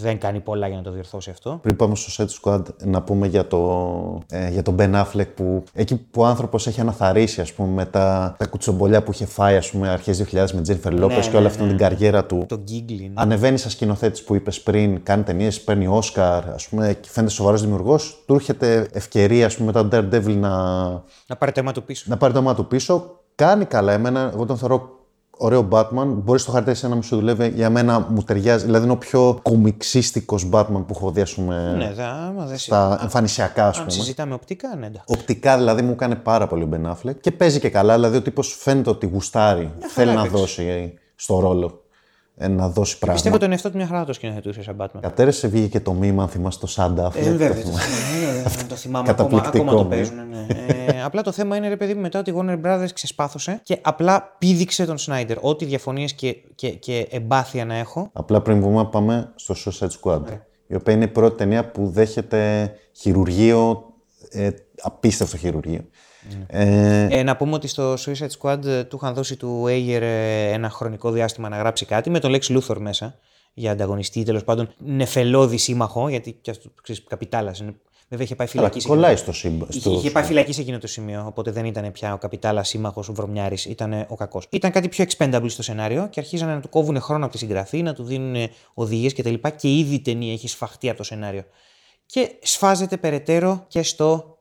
δεν 0.00 0.18
κάνει 0.18 0.40
πολλά 0.40 0.66
για 0.68 0.76
να 0.76 0.82
το 0.82 0.90
διορθώσει 0.90 1.30
αυτό. 1.30 1.58
Πριν 1.62 1.76
πάμε 1.76 1.94
στο 1.94 2.24
Suicide 2.24 2.42
Squad, 2.42 2.62
να 2.84 3.02
πούμε 3.02 3.26
για, 3.26 3.46
το, 3.46 4.22
ε, 4.30 4.48
για 4.50 4.62
τον 4.62 4.76
Ben 4.78 4.94
Affleck 4.94 5.26
που 5.34 5.64
εκεί 5.72 5.96
που 5.96 6.20
ο 6.20 6.26
άνθρωπος 6.26 6.66
έχει 6.66 6.80
αναθαρίσει 6.80 7.40
ας 7.40 7.52
πούμε, 7.52 7.68
με 7.68 7.84
τα, 7.84 8.34
τα 8.38 8.46
κουτσομπολιά 8.46 9.02
που 9.02 9.10
είχε 9.10 9.26
φάει 9.26 9.56
ας 9.56 9.70
πούμε, 9.70 9.88
αρχές 9.88 10.24
2000 10.32 10.50
με 10.50 10.62
Jennifer 10.68 10.92
Lopez 10.92 11.08
ναι, 11.08 11.20
και 11.20 11.28
όλη 11.28 11.40
ναι, 11.40 11.46
αυτή 11.46 11.62
ναι. 11.62 11.68
την 11.68 11.76
καριέρα 11.76 12.24
του. 12.24 12.44
Το 12.48 12.62
giggling. 12.68 13.10
Ανεβαίνει 13.14 13.58
σαν 13.58 13.70
σκηνοθέτης 13.70 14.24
που 14.24 14.34
είπες 14.34 14.60
πριν, 14.60 15.02
κάνει 15.02 15.22
ταινίες, 15.22 15.60
παίρνει 15.60 15.86
Όσκαρ, 15.86 16.50
ας 16.50 16.68
πούμε, 16.68 16.96
και 17.00 17.08
φαίνεται 17.10 17.32
σοβαρός 17.32 17.62
δημιουργός. 17.62 18.22
Του 18.26 18.34
έρχεται 18.34 18.88
ευκαιρία 18.92 19.46
ας 19.46 19.56
πούμε, 19.56 19.72
μετά 19.72 19.88
τον 19.88 20.10
Daredevil 20.10 20.36
να. 20.36 20.88
Να 21.26 21.36
πάρει 21.38 21.52
το 21.52 21.60
αίμα 21.60 21.72
του 21.72 21.82
πίσω. 21.84 22.04
Να 22.08 22.16
πάρει 22.16 22.32
το 22.32 22.38
αίμα 22.38 22.54
του 22.54 22.66
πίσω. 22.66 23.20
Κάνει 23.34 23.64
καλά. 23.64 23.92
Εμένα, 23.92 24.30
εγώ 24.34 24.44
τον 24.44 24.56
θεωρώ 24.56 24.97
ωραίο 25.38 25.68
Batman. 25.70 26.06
Μπορείς 26.06 26.44
το 26.44 26.50
χαρτί 26.50 26.74
να 26.82 26.88
μην 26.88 27.02
σου 27.02 27.16
δουλεύει. 27.16 27.48
Για 27.48 27.70
μένα 27.70 28.06
μου 28.08 28.22
ταιριάζει. 28.22 28.64
Δηλαδή 28.64 28.84
είναι 28.84 28.92
ο 28.92 28.96
πιο 28.96 29.38
κομιξίστικος 29.42 30.48
Batman 30.52 30.84
που 30.86 30.94
έχω 30.94 31.10
δει 31.10 31.24
πούμε, 31.34 31.74
ναι, 31.76 31.92
δε, 31.92 32.04
δε 32.46 32.56
στα 32.56 32.98
εμφανισιακά, 33.02 33.66
ας 33.66 33.76
πούμε. 33.76 33.84
Αν 33.84 33.90
συζητάμε 33.90 34.34
οπτικά, 34.34 34.68
ναι. 34.76 34.86
Εντάξει. 34.86 35.04
Οπτικά 35.06 35.56
δηλαδή 35.56 35.82
μου 35.82 35.96
κάνει 35.96 36.16
πάρα 36.16 36.46
πολύ 36.46 36.62
ο 36.62 36.68
Ben 36.72 36.90
Affleck. 36.90 37.14
Και 37.20 37.30
παίζει 37.30 37.60
και 37.60 37.68
καλά. 37.68 37.94
Δηλαδή 37.94 38.16
ο 38.16 38.22
τύπος 38.22 38.56
φαίνεται 38.60 38.90
ότι 38.90 39.06
γουστάρει. 39.06 39.72
θέλει 39.78 40.12
να 40.12 40.24
δώσει 40.24 40.94
στο 41.14 41.38
ρόλο. 41.38 41.82
Ε, 42.40 42.48
να 42.48 42.68
δώσει 42.68 42.98
πράγματα. 42.98 43.12
Πιστεύω 43.12 43.38
τον 43.38 43.50
εαυτό 43.50 43.70
του 43.70 43.76
μια 43.76 43.86
χαρά 43.86 44.04
το 44.04 44.12
σκηνοθετούσε 44.12 44.62
σαν 44.62 44.76
Batman. 44.78 45.00
Κατέρεσε 45.00 45.48
βγήκε 45.48 45.68
και 45.68 45.80
το 45.80 45.92
μήμα, 45.92 46.22
αν 46.22 46.28
θυμάσαι 46.28 46.58
το 46.58 46.66
Σάντα. 46.66 47.12
Ε, 47.14 47.30
βέβαια. 47.30 47.54
Το 48.68 48.74
θυμάμαι 48.74 49.10
ακόμα, 49.10 49.42
ακόμα 49.46 49.72
το 49.72 49.84
παίζουν. 49.84 50.28
Ναι. 50.28 50.46
ε, 50.86 51.02
απλά 51.02 51.22
το 51.22 51.32
θέμα 51.32 51.56
είναι, 51.56 51.68
ρε 51.68 51.76
παιδί, 51.76 51.94
μετά 51.94 52.18
ότι 52.18 52.30
η 52.30 52.34
Warner 52.36 52.60
Brothers 52.64 52.88
ξεσπάθωσε 52.94 53.60
και 53.62 53.78
απλά 53.82 54.34
πήδηξε 54.38 54.84
τον 54.84 54.98
Σνάιντερ. 54.98 55.36
Ό,τι 55.40 55.64
διαφωνίες 55.64 56.12
και, 56.12 56.36
και, 56.54 56.70
και 56.70 57.06
εμπάθεια 57.10 57.64
να 57.64 57.74
έχω. 57.74 58.10
Απλά 58.12 58.40
πριν 58.40 58.60
βγούμε, 58.60 58.84
πάμε 58.84 59.32
στο 59.34 59.54
Suicide 59.64 59.88
Squad. 60.02 60.22
Η 60.66 60.74
οποία 60.74 60.94
είναι 60.94 61.04
η 61.04 61.08
πρώτη 61.08 61.36
ταινία 61.36 61.70
που 61.70 61.88
δέχεται 61.90 62.72
χειρουργείο, 62.92 63.84
ε, 64.30 64.48
απίστευτο 64.82 65.36
χειρουργείο. 65.36 65.84
Ε... 66.46 67.06
Ε, 67.10 67.22
να 67.22 67.36
πούμε 67.36 67.54
ότι 67.54 67.68
στο 67.68 67.94
Suicide 67.94 68.30
Squad 68.40 68.64
ε, 68.64 68.84
του 68.84 68.98
είχαν 69.02 69.14
δώσει 69.14 69.36
του 69.36 69.64
Ayer 69.66 70.00
ε, 70.00 70.52
ένα 70.52 70.70
χρονικό 70.70 71.10
διάστημα 71.10 71.48
να 71.48 71.56
γράψει 71.56 71.86
κάτι 71.86 72.10
με 72.10 72.18
τον 72.18 72.34
Lex 72.34 72.58
Luthor 72.58 72.76
μέσα. 72.78 73.18
για 73.54 73.70
ανταγωνιστή, 73.72 74.22
τέλος 74.22 74.44
πάντων 74.44 74.74
νεφελώδη 74.78 75.56
σύμμαχο, 75.56 76.08
γιατί 76.08 76.32
και 76.32 76.50
αυτό 76.50 76.70
ξέρεις, 76.82 77.04
καπιτάλας 77.08 77.58
είναι. 77.58 77.74
Βέβαια 78.08 78.24
είχε 78.24 78.34
πάει 78.34 78.46
φυλακή. 78.46 78.78
Αλλά 78.78 78.88
κολλάει 78.88 79.16
στο 79.16 79.32
σύμπαν. 79.32 79.68
Είχε, 79.72 79.90
είχε 79.90 80.10
πάει 80.10 80.24
φυλακή 80.24 80.52
σε 80.52 80.60
εκείνο 80.60 80.78
το 80.78 80.86
σημείο, 80.86 81.24
οπότε 81.26 81.50
δεν 81.50 81.64
ήταν 81.64 81.92
πια 81.92 82.12
ο 82.12 82.18
καπιτάλας 82.18 82.68
σύμμαχος, 82.68 83.08
ο 83.08 83.12
βρωμιάρης, 83.12 83.64
ήταν 83.64 84.06
ο 84.08 84.14
κακός. 84.14 84.46
Ήταν 84.50 84.70
κάτι 84.70 84.88
πιο 84.88 85.04
expendable 85.08 85.46
στο 85.46 85.62
σενάριο 85.62 86.08
και 86.10 86.20
αρχίζανε 86.20 86.54
να 86.54 86.60
του 86.60 86.68
κόβουν 86.68 87.00
χρόνο 87.00 87.24
από 87.24 87.32
τη 87.32 87.38
συγγραφή, 87.38 87.82
να 87.82 87.94
του 87.94 88.04
δίνουν 88.04 88.48
οδηγίες 88.74 89.14
κτλ. 89.14 89.34
Και, 89.34 89.50
και 89.50 89.68
ήδη 89.68 89.94
η 89.94 90.00
ταινία 90.00 90.32
έχει 90.32 90.48
σφαχτεί 90.48 90.88
από 90.88 90.98
το 90.98 91.04
σενάριο. 91.04 91.44
Και 92.06 92.30
σφάζεται 92.42 92.96
περαιτέρω 92.96 93.64
και 93.68 93.82
στο 93.82 94.37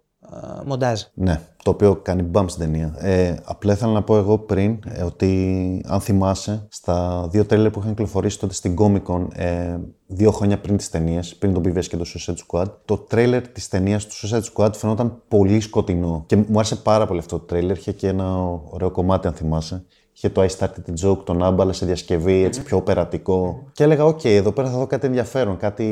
μοντάζ. 0.65 1.01
Ναι, 1.13 1.41
το 1.63 1.69
οποίο 1.69 1.95
κάνει 1.95 2.21
μπαμς 2.21 2.51
στην 2.51 2.63
ταινία. 2.63 2.95
Ε, 2.99 3.35
απλά 3.43 3.73
ήθελα 3.73 3.91
να 3.91 4.03
πω 4.03 4.17
εγώ 4.17 4.37
πριν 4.37 4.79
ε, 4.85 5.03
ότι 5.03 5.81
αν 5.87 6.01
θυμάσαι, 6.01 6.65
στα 6.69 7.27
δύο 7.31 7.45
τρέλερ 7.45 7.71
που 7.71 7.79
είχαν 7.79 7.91
κυκλοφορήσει 7.91 8.39
τότε 8.39 8.53
στην 8.53 8.75
Comic 8.79 9.03
Con 9.03 9.27
ε, 9.33 9.77
δύο 10.07 10.31
χρόνια 10.31 10.59
πριν 10.59 10.77
τις 10.77 10.89
ταινίες, 10.89 11.35
πριν 11.35 11.53
τον 11.53 11.63
BVS 11.65 11.85
και 11.85 11.97
το 11.97 12.05
Suicide 12.15 12.35
Squad, 12.47 12.65
το 12.85 12.97
τρέλερ 12.97 13.47
της 13.47 13.67
ταινίας 13.67 14.05
του 14.05 14.13
Suicide 14.13 14.41
Squad 14.53 14.73
φαινόταν 14.73 15.21
πολύ 15.27 15.59
σκοτεινό. 15.59 16.23
Και 16.25 16.35
μου 16.35 16.57
άρεσε 16.57 16.75
πάρα 16.75 17.07
πολύ 17.07 17.19
αυτό 17.19 17.39
το 17.39 17.45
τρέλερ. 17.45 17.77
Είχε 17.77 17.91
και 17.91 18.07
ένα 18.07 18.35
ωραίο 18.69 18.91
κομμάτι, 18.91 19.27
αν 19.27 19.33
θυμάσαι. 19.33 19.85
Είχε 20.17 20.29
το 20.29 20.41
I 20.41 20.47
started 20.47 20.89
the 20.89 21.07
joke, 21.07 21.25
τον 21.25 21.43
άμπαλα 21.43 21.73
σε 21.73 21.85
διασκευή, 21.85 22.43
έτσι 22.43 22.61
πιο 22.61 22.77
οπερατικό. 22.77 23.63
Και 23.71 23.83
έλεγα, 23.83 24.05
οκ, 24.05 24.23
εδώ 24.23 24.51
πέρα 24.51 24.69
θα 24.69 24.77
δω 24.77 24.87
κάτι 24.87 25.05
ενδιαφέρον. 25.05 25.57
Κάτι... 25.57 25.83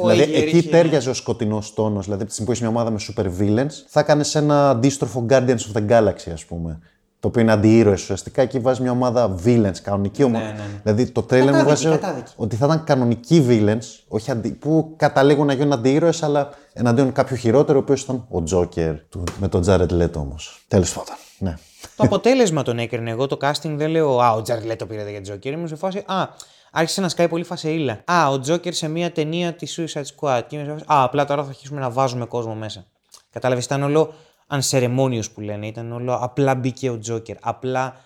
δηλαδή, 0.00 0.20
εκεί 0.20 0.56
είχε... 0.56 0.68
ταίριαζε 0.68 1.10
ο 1.10 1.14
σκοτεινός 1.14 1.74
τόνος. 1.74 2.04
Δηλαδή, 2.04 2.22
από 2.22 2.30
τη 2.30 2.36
στιγμή 2.36 2.46
που 2.46 2.52
είσαι 2.52 2.70
μια 2.70 2.78
ομάδα 2.78 2.90
με 2.90 2.98
super 3.00 3.40
villains, 3.40 3.72
θα 3.88 4.00
έκανες 4.00 4.34
ένα 4.34 4.70
αντίστροφο 4.70 5.26
Guardians 5.28 5.58
of 5.72 5.76
the 5.76 5.88
Galaxy, 5.88 6.30
ας 6.32 6.44
πούμε. 6.44 6.78
Το 7.20 7.28
οποίο 7.28 7.42
είναι 7.42 7.52
αντιήρωες 7.52 8.02
ουσιαστικά. 8.02 8.42
Εκεί 8.42 8.58
βάζεις 8.58 8.80
μια 8.80 8.90
ομάδα 8.90 9.34
villains, 9.44 9.78
κανονική 9.82 10.20
ναι, 10.20 10.26
ομάδα. 10.26 10.44
Ναι, 10.44 10.52
ναι. 10.52 10.80
Δηλαδή 10.82 11.06
το 11.06 11.22
τρέλερ 11.22 11.54
μου 11.54 11.64
βάζει 11.64 11.98
ότι 12.36 12.56
θα 12.56 12.66
ήταν 12.66 12.84
κανονικοί 12.84 13.46
villains, 13.48 14.04
όχι 14.08 14.30
αντι... 14.30 14.50
που 14.50 14.94
καταλήγουν 14.96 15.46
να 15.46 15.52
γίνουν 15.52 15.72
αντιήρωες, 15.72 16.22
αλλά 16.22 16.48
εναντίον 16.72 17.12
κάποιου 17.12 17.36
χειρότερο, 17.36 17.78
ο 17.78 17.82
οποίος 17.82 18.02
ήταν 18.02 18.16
ο 18.16 18.42
Joker 18.50 18.94
με 19.40 19.48
τον 19.48 19.64
Jared 19.66 20.02
Leto 20.02 20.14
όμως. 20.16 20.64
Τέλος 20.68 20.92
πάντων. 20.92 21.14
Ναι. 21.38 21.54
Το 21.96 22.04
αποτέλεσμα 22.04 22.62
τον 22.62 22.78
έκρινε. 22.78 23.10
Εγώ 23.10 23.26
το 23.26 23.36
casting 23.40 23.74
δεν 23.74 23.90
λέω 23.90 24.18
Α, 24.20 24.32
ο 24.32 24.42
Τζαρλέτ 24.42 24.78
το 24.78 24.86
πήρε 24.86 25.10
για 25.10 25.20
Τζόκερ. 25.20 25.52
Είμαι 25.52 25.66
σε 25.68 25.76
φάση 25.76 26.02
Α, 26.06 26.28
άρχισε 26.70 27.00
να 27.00 27.08
σκάει 27.08 27.28
πολύ 27.28 27.44
φασείλα. 27.44 28.02
Α, 28.04 28.28
ο 28.28 28.40
Τζόκερ 28.40 28.72
σε 28.72 28.88
μια 28.88 29.12
ταινία 29.12 29.52
της 29.52 29.78
Suicide 29.80 30.02
Squad. 30.16 30.42
Και 30.46 30.56
είμαι 30.56 30.64
σε 30.64 30.70
φάση 30.70 30.84
Α, 30.86 31.02
απλά 31.02 31.24
τώρα 31.24 31.42
θα 31.42 31.48
αρχίσουμε 31.48 31.80
να 31.80 31.90
βάζουμε 31.90 32.26
κόσμο 32.26 32.54
μέσα. 32.54 32.84
Κατάλαβες, 33.30 33.64
ήταν 33.64 33.82
όλο 33.82 34.14
unceremonious 34.48 35.30
που 35.34 35.40
λένε. 35.40 35.66
Ήταν 35.66 35.92
όλο 35.92 36.18
απλά 36.20 36.54
μπήκε 36.54 36.90
ο 36.90 36.98
Τζόκερ. 36.98 37.36
Απλά. 37.40 37.96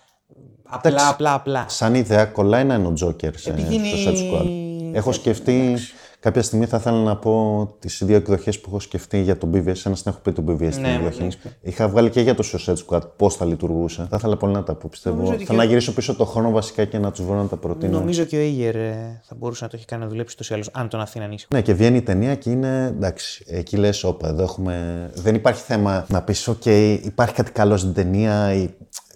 Απλά, 0.63 1.09
απλά, 1.09 1.33
απλά. 1.33 1.65
Σαν 1.67 1.95
ιδέα 1.95 2.25
κολλάει 2.25 2.63
να 2.63 2.73
είναι 2.73 2.87
ο 2.87 2.93
Τζόκερ 2.93 3.37
σε 3.37 3.55
Suicide 3.69 4.33
Squad. 4.33 4.45
Έχω 4.93 5.11
σκεφτεί. 5.11 5.77
Κάποια 6.21 6.41
στιγμή 6.41 6.65
θα 6.65 6.77
ήθελα 6.77 6.97
να 6.97 7.15
πω 7.15 7.67
τις 7.79 8.01
δύο 8.05 8.15
εκδοχές 8.15 8.59
που 8.59 8.65
έχω 8.69 8.79
σκεφτεί 8.79 9.21
για 9.21 9.37
το 9.37 9.49
BVS. 9.53 9.85
Ένας 9.85 10.03
την 10.03 10.11
έχω 10.11 10.19
πει 10.23 10.31
το 10.31 10.43
BVS 10.47 10.71
στην 10.71 10.81
ναι, 10.81 10.93
εκδοχή. 10.93 11.27
Είχα 11.61 11.87
βγάλει 11.87 12.09
και 12.09 12.21
για 12.21 12.35
το 12.35 12.43
Suicide 12.51 12.75
Squad 12.85 13.01
πώς 13.15 13.35
θα 13.35 13.45
λειτουργούσε. 13.45 14.07
Θα 14.09 14.15
ήθελα 14.17 14.37
πολύ 14.37 14.53
να 14.53 14.63
τα 14.63 14.75
πω. 14.75 14.87
Πιστεύω. 14.89 15.35
Θα 15.45 15.53
να 15.53 15.63
γυρίσω 15.63 15.93
πίσω 15.93 16.15
το 16.15 16.25
χρόνο 16.25 16.51
βασικά 16.51 16.85
και 16.85 16.97
να 16.97 17.11
τους 17.11 17.25
βρω 17.25 17.35
να 17.35 17.47
τα 17.47 17.55
προτείνω. 17.55 17.99
Νομίζω 17.99 18.23
και 18.23 18.37
ο 18.37 18.39
Ήγερ 18.39 18.75
ε, 18.75 19.21
θα 19.23 19.35
μπορούσε 19.35 19.63
να 19.63 19.69
το 19.69 19.75
έχει 19.75 19.85
κάνει 19.85 20.03
να 20.03 20.09
δουλέψει 20.09 20.37
τόσο 20.37 20.53
άλλο, 20.53 20.63
αν 20.71 20.89
τον 20.89 20.99
αφήνει 20.99 21.25
ανήσυχο. 21.25 21.55
Ναι, 21.55 21.61
και 21.61 21.73
βγαίνει 21.73 21.97
η 21.97 22.01
ταινία 22.01 22.35
και 22.35 22.49
είναι 22.49 22.85
εντάξει. 22.85 23.45
Εκεί 23.47 23.77
λες, 23.77 24.03
όπα, 24.03 24.27
εδώ 24.27 24.43
έχουμε. 24.43 25.09
Δεν 25.13 25.35
υπάρχει 25.35 25.61
θέμα 25.61 26.05
να 26.09 26.21
πεις, 26.21 26.49
OK, 26.49 26.99
υπάρχει 27.03 27.33
κάτι 27.33 27.51
καλό 27.51 27.77
στην 27.77 27.93
ταινία. 27.93 28.53
Ή... 28.53 28.69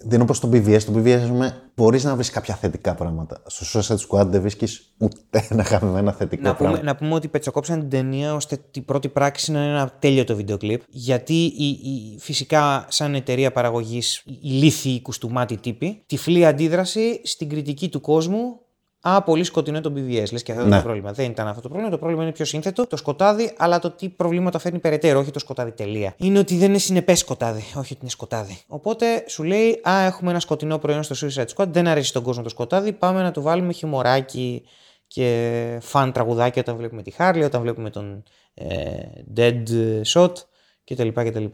Δεν 0.06 0.20
είναι 0.20 0.30
όπω 0.30 0.38
το 0.40 0.48
BVS. 0.52 0.82
Το 0.82 0.92
BVS, 0.96 1.10
ας 1.10 1.28
πούμε, 1.28 1.70
μπορείς 1.76 2.04
να 2.04 2.14
βρεις 2.14 2.30
κάποια 2.30 2.54
θετικά 2.54 2.94
πράγματα. 2.94 3.42
Στο 3.46 3.80
Suicide 3.80 4.08
Squad 4.08 4.26
δεν 4.26 4.40
βρίσκεις 4.40 4.94
ούτε 4.98 5.46
ένα 5.48 5.64
χαμένα 5.64 6.12
θετικό 6.12 6.42
να 6.42 6.54
πράγμα. 6.54 6.76
Πούμε, 6.76 6.90
να 6.90 6.96
πούμε 6.96 7.14
ότι 7.14 7.28
πετσοκόψαν 7.28 7.80
την 7.80 7.88
ταινία 7.88 8.34
ώστε 8.34 8.58
την 8.70 8.84
πρώτη 8.84 9.08
πράξη 9.08 9.52
να 9.52 9.58
είναι 9.58 9.70
ένα 9.70 9.92
τέλειο 9.98 10.24
το 10.24 10.36
βίντεο 10.36 10.56
κλιπ. 10.56 10.82
Γιατί 10.88 11.44
η, 11.44 11.68
η, 11.68 12.18
φυσικά, 12.18 12.86
σαν 12.88 13.14
εταιρεία 13.14 13.52
παραγωγής, 13.52 14.22
ηλίθιοι 14.40 15.02
κουστούμάτι 15.02 15.56
τύποι, 15.56 16.02
τυφλή 16.06 16.46
αντίδραση 16.46 17.20
στην 17.24 17.48
κριτική 17.48 17.88
του 17.88 18.00
κόσμου 18.00 18.63
Α, 19.06 19.22
πολύ 19.22 19.44
σκοτεινό 19.44 19.80
το 19.80 19.92
BVS. 19.96 20.32
Λες 20.32 20.42
και 20.42 20.52
αυτό 20.52 20.64
ναι. 20.64 20.76
το 20.76 20.82
πρόβλημα. 20.82 21.12
Δεν 21.12 21.30
ήταν 21.30 21.48
αυτό 21.48 21.60
το 21.60 21.68
πρόβλημα. 21.68 21.90
Το 21.90 21.98
πρόβλημα 21.98 22.22
είναι 22.22 22.32
πιο 22.32 22.44
σύνθετο. 22.44 22.86
Το 22.86 22.96
σκοτάδι, 22.96 23.54
αλλά 23.56 23.78
το 23.78 23.90
τι 23.90 24.08
προβλήματα 24.08 24.58
φέρνει 24.58 24.78
περαιτέρω. 24.78 25.18
Όχι 25.18 25.30
το 25.30 25.38
σκοτάδι 25.38 25.70
τελεία. 25.72 26.14
Είναι 26.16 26.38
ότι 26.38 26.56
δεν 26.56 26.68
είναι 26.68 26.78
συνεπές 26.78 27.18
σκοτάδι. 27.18 27.60
Όχι 27.60 27.78
ότι 27.78 27.98
είναι 28.00 28.10
σκοτάδι. 28.10 28.58
Οπότε 28.66 29.24
σου 29.26 29.42
λέει, 29.42 29.80
Α, 29.88 30.00
έχουμε 30.00 30.30
ένα 30.30 30.40
σκοτεινό 30.40 30.78
προϊόν 30.78 31.02
στο 31.02 31.14
Suicide 31.26 31.46
Squad. 31.54 31.66
Δεν 31.68 31.88
αρέσει 31.88 32.12
τον 32.12 32.22
κόσμο 32.22 32.42
το 32.42 32.48
σκοτάδι. 32.48 32.92
Πάμε 32.92 33.22
να 33.22 33.30
του 33.30 33.42
βάλουμε 33.42 33.72
χιμωράκι 33.72 34.62
και 35.06 35.78
φαν 35.82 36.12
τραγουδάκι 36.12 36.58
όταν 36.58 36.76
βλέπουμε 36.76 37.02
τη 37.02 37.10
Χάρλι, 37.10 37.44
όταν 37.44 37.60
βλέπουμε 37.62 37.90
τον 37.90 38.22
ε, 38.54 38.68
Dead 39.36 39.62
Shot 40.14 40.32
κτλ. 40.84 41.08
κτλ. 41.08 41.44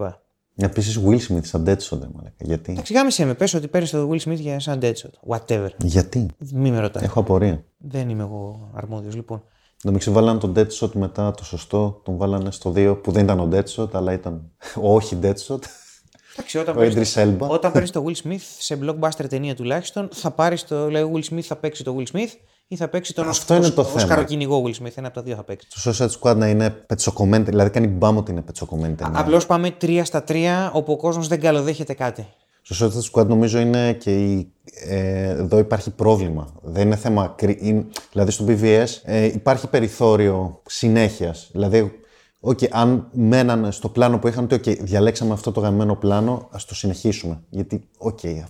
Επίσης, 0.63 1.01
Will 1.07 1.19
Smith 1.29 1.45
σαν 1.45 1.65
Deadshot, 1.69 1.99
δεν 1.99 2.11
μου 2.13 2.33
Γιατί; 2.39 2.83
Εντάξει, 2.89 3.25
με, 3.25 3.35
πες 3.35 3.55
ότι 3.55 3.69
παίρνεις 3.69 3.91
το 3.91 4.11
Will 4.11 4.21
Smith 4.21 4.39
για 4.39 4.61
σαν 4.61 4.79
Deadshot. 4.83 5.37
Whatever. 5.37 5.69
Γιατί; 5.79 6.27
Μη 6.53 6.71
με 6.71 6.81
ρωτάει. 6.81 7.05
Έχω 7.05 7.21
απορία. 7.21 7.65
Δεν 7.79 8.09
είμαι 8.09 8.23
εγώ 8.23 8.71
αρμόδιος, 8.75 9.15
λοιπόν. 9.15 9.43
Νομίζω 9.83 10.13
βάλανε 10.13 10.39
τον 10.39 10.55
Deadshot 10.57 10.93
μετά 10.93 11.31
το 11.31 11.45
σωστό, 11.45 12.01
τον 12.05 12.17
βάλανε 12.17 12.51
στο 12.51 12.73
2 12.77 12.99
που 13.03 13.13
δεν 13.13 13.25
ήταν 13.25 13.41
ο 13.41 13.49
Deadshot, 13.53 13.95
αλλά 13.95 14.13
ήταν 14.13 14.51
ο 14.81 14.95
όχι 14.95 15.19
Deadshot. 15.23 15.59
Εντάξει, 16.33 16.59
όταν 16.59 16.75
παίρνεις 16.75 17.13
το, 17.13 17.47
όταν 17.49 17.73
παίρνεις 17.73 17.91
το 17.91 18.05
Will 18.07 18.27
Smith 18.27 18.43
σε 18.59 18.79
blockbuster 18.83 19.29
ταινία 19.29 19.55
τουλάχιστον, 19.55 20.09
θα 20.13 20.31
πάρεις 20.31 20.65
το. 20.65 20.91
Λέει 20.91 21.11
Will 21.15 21.35
Smith 21.35 21.41
θα 21.41 21.57
παίξεις 21.57 21.85
το 21.85 21.97
Will 21.99 22.17
Smith 22.17 22.31
ή 22.73 22.77
θα 22.77 22.89
παίξει 22.89 23.15
τον 23.15 23.29
Αυτό 23.29 23.55
είναι 23.55 23.71
το 23.71 23.85
θέμα. 23.85 24.01
σκαροκυνηγό 24.01 24.63
Will 24.67 24.83
Smith. 24.83 24.93
Ένα 24.95 25.07
από 25.07 25.17
τα 25.17 25.23
δύο 25.23 25.35
θα 25.35 25.43
παίξει. 25.43 25.69
Το 25.83 25.91
Suicide 25.91 26.11
Squad 26.21 26.37
να 26.37 26.49
είναι 26.49 26.71
πετσοκομμένη, 26.71 27.45
δηλαδή 27.45 27.71
κάνει 27.71 27.87
μπάμ 27.87 28.17
ότι 28.17 28.31
είναι 28.31 28.41
πετσοκομμένη 28.41 28.95
ταινία. 28.95 29.21
Απλώς 29.21 29.47
πάμε 29.47 29.71
τρία 29.71 30.05
στα 30.05 30.23
τρία 30.23 30.71
όπου 30.75 30.93
ο 30.93 30.97
κόσμος 30.97 31.29
δεν 31.29 31.41
καλοδέχεται 31.41 31.95
κάτι. 31.95 32.27
Στο 32.63 32.87
Suicide 32.87 33.11
Squad 33.13 33.27
νομίζω 33.27 33.59
είναι 33.59 33.93
και 33.93 34.15
η, 34.15 34.53
ε, 34.89 35.29
εδώ 35.29 35.59
υπάρχει 35.59 35.91
πρόβλημα. 35.91 36.53
Δεν 36.63 36.87
είναι 36.87 36.97
θέμα. 36.97 37.35
Είναι, 37.59 37.87
δηλαδή 38.13 38.31
στο 38.31 38.45
BVS 38.49 38.87
ε, 39.03 39.25
υπάρχει 39.25 39.69
περιθώριο 39.69 40.63
συνέχειας. 40.67 41.49
Δηλαδή, 41.53 42.01
okay, 42.41 42.69
αν 42.71 43.09
μέναν 43.13 43.73
στο 43.73 43.89
πλάνο 43.89 44.19
που 44.19 44.29
είχαν, 44.29 44.45
ότι 44.45 44.57
okay, 44.57 44.79
διαλέξαμε 44.81 45.33
αυτό 45.33 45.53
το 45.53 45.61
γαμημένο 45.61 45.97
πλάνο, 45.97 46.49
ας 46.51 46.65
το 46.65 46.75
συνεχίσουμε. 46.75 47.43
Γιατί, 47.49 47.89
OK, 47.99 48.19
okay, 48.23 48.43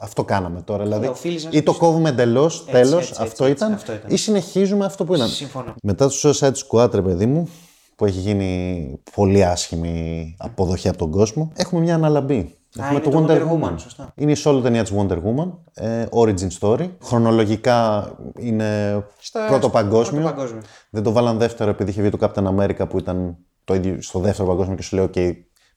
αυτό 0.00 0.24
κάναμε 0.24 0.62
τώρα. 0.62 0.82
Δηλαδή, 0.82 1.10
ή 1.50 1.62
το 1.62 1.74
κόβουμε 1.74 2.08
εντελώς, 2.08 2.64
τέλος, 2.64 3.20
αυτό, 3.20 3.46
ήταν, 3.46 3.78
ή 4.06 4.16
συνεχίζουμε 4.16 4.84
αυτό 4.84 5.04
που 5.04 5.14
ήταν. 5.14 5.28
Συμφωνώ. 5.28 5.74
Μετά 5.82 6.08
το 6.08 6.14
Suicide 6.22 6.52
Squad, 6.68 6.94
ρε 6.94 7.02
παιδί 7.02 7.26
μου, 7.26 7.48
που 7.96 8.04
έχει 8.04 8.18
γίνει 8.18 9.00
πολύ 9.14 9.44
άσχημη 9.44 10.34
αποδοχή 10.38 10.88
από 10.88 10.98
τον 10.98 11.10
κόσμο, 11.10 11.52
έχουμε 11.56 11.80
μια 11.80 11.94
αναλαμπή. 11.94 12.56
Έχουμε 12.78 13.00
το, 13.00 13.10
το 13.10 13.26
Wonder, 13.28 13.40
Woman. 13.40 13.74
Σωστά. 13.76 14.12
Είναι 14.16 14.32
η 14.32 14.36
solo 14.44 14.60
ταινία 14.62 14.82
της 14.82 14.92
Wonder 14.96 15.16
Woman. 15.16 15.52
Ε, 15.74 16.06
origin 16.10 16.48
story. 16.60 16.90
Χρονολογικά 17.02 18.10
είναι 18.38 19.02
Στα... 19.18 19.46
πρώτο, 19.46 19.68
παγκόσμιο. 19.68 20.20
πρώτο 20.20 20.34
παγκόσμιο. 20.36 20.62
Δεν 20.90 21.02
το 21.02 21.12
βάλαν 21.12 21.38
δεύτερο 21.38 21.70
επειδή 21.70 21.90
είχε 21.90 22.00
βγει 22.00 22.10
το 22.10 22.18
Captain 22.20 22.58
America 22.58 22.88
που 22.88 22.98
ήταν 22.98 23.36
το 23.64 23.74
ίδιο 23.74 24.02
στο 24.02 24.18
δεύτερο 24.18 24.48
παγκόσμιο 24.48 24.76
και 24.76 24.82
σου 24.82 24.96
λέω: 24.96 25.10
OK, 25.14 25.32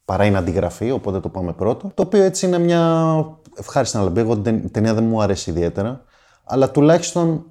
παρά 0.06 0.26
είναι 0.26 0.38
αντιγραφή, 0.38 0.92
οπότε 0.92 1.20
το 1.20 1.30
πάμε 1.30 1.54
πρώτο. 1.54 1.92
Το 1.94 2.04
οποίο 2.04 2.24
έτσι 2.24 2.46
είναι 2.46 2.60
μια 2.60 3.16
ευχάριστη 3.58 3.98
αναλαμπή. 3.98 4.20
Εγώ 4.20 4.38
την 4.38 4.72
ταινία 4.72 4.94
δεν 4.94 5.04
μου 5.04 5.22
αρέσει 5.22 5.50
ιδιαίτερα. 5.50 6.04
Αλλά 6.44 6.72
τουλάχιστον 6.72 7.46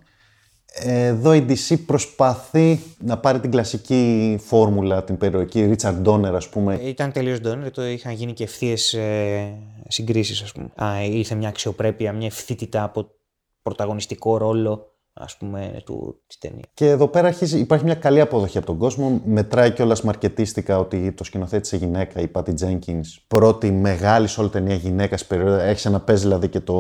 εδώ 0.82 1.34
η 1.34 1.46
DC 1.48 1.76
προσπαθεί 1.86 2.80
να 2.98 3.18
πάρει 3.18 3.40
την 3.40 3.50
κλασική 3.50 4.36
φόρμουλα, 4.40 5.04
την 5.04 5.16
περιοχή 5.16 5.74
Richard 5.76 6.02
Donner, 6.04 6.32
ας 6.34 6.48
πούμε. 6.48 6.74
Ήταν 6.74 7.12
τελείως 7.12 7.38
Donner, 7.44 7.70
το 7.72 7.84
είχαν 7.84 8.12
γίνει 8.12 8.32
και 8.32 8.44
ευθείες 8.44 8.92
ε, 8.92 9.58
συγκρίσεις, 9.88 10.42
ας 10.42 10.52
πούμε. 10.52 10.70
Α, 10.74 11.04
ήρθε 11.04 11.34
μια 11.34 11.48
αξιοπρέπεια, 11.48 12.12
μια 12.12 12.26
ευθύτητα 12.26 12.82
από 12.82 13.06
πρωταγωνιστικό 13.62 14.36
ρόλο 14.36 14.93
ας 15.16 15.36
πούμε, 15.36 15.82
του, 15.84 16.22
της 16.26 16.38
ταινία. 16.38 16.64
Και 16.74 16.88
εδώ 16.88 17.08
πέρα 17.08 17.26
αρχίζει, 17.26 17.58
υπάρχει 17.58 17.84
μια 17.84 17.94
καλή 17.94 18.20
αποδοχή 18.20 18.58
από 18.58 18.66
τον 18.66 18.78
κόσμο. 18.78 19.20
Μετράει 19.24 19.72
κιόλας 19.72 20.02
μαρκετίστικα 20.02 20.78
ότι 20.78 21.12
το 21.12 21.24
σκηνοθέτησε 21.24 21.76
γυναίκα, 21.76 22.20
η 22.20 22.30
Patty 22.34 22.54
Jenkins. 22.60 23.04
Πρώτη 23.28 23.70
μεγάλη 23.70 24.26
σε 24.26 24.40
όλη 24.40 24.48
ταινία 24.48 24.74
γυναίκα 24.74 25.16
στην 25.16 25.28
περίοδο. 25.28 25.58
Έχει 25.58 25.88
ένα 25.88 26.00
παίζει 26.00 26.22
δηλαδή 26.22 26.48
και 26.48 26.60
το. 26.60 26.74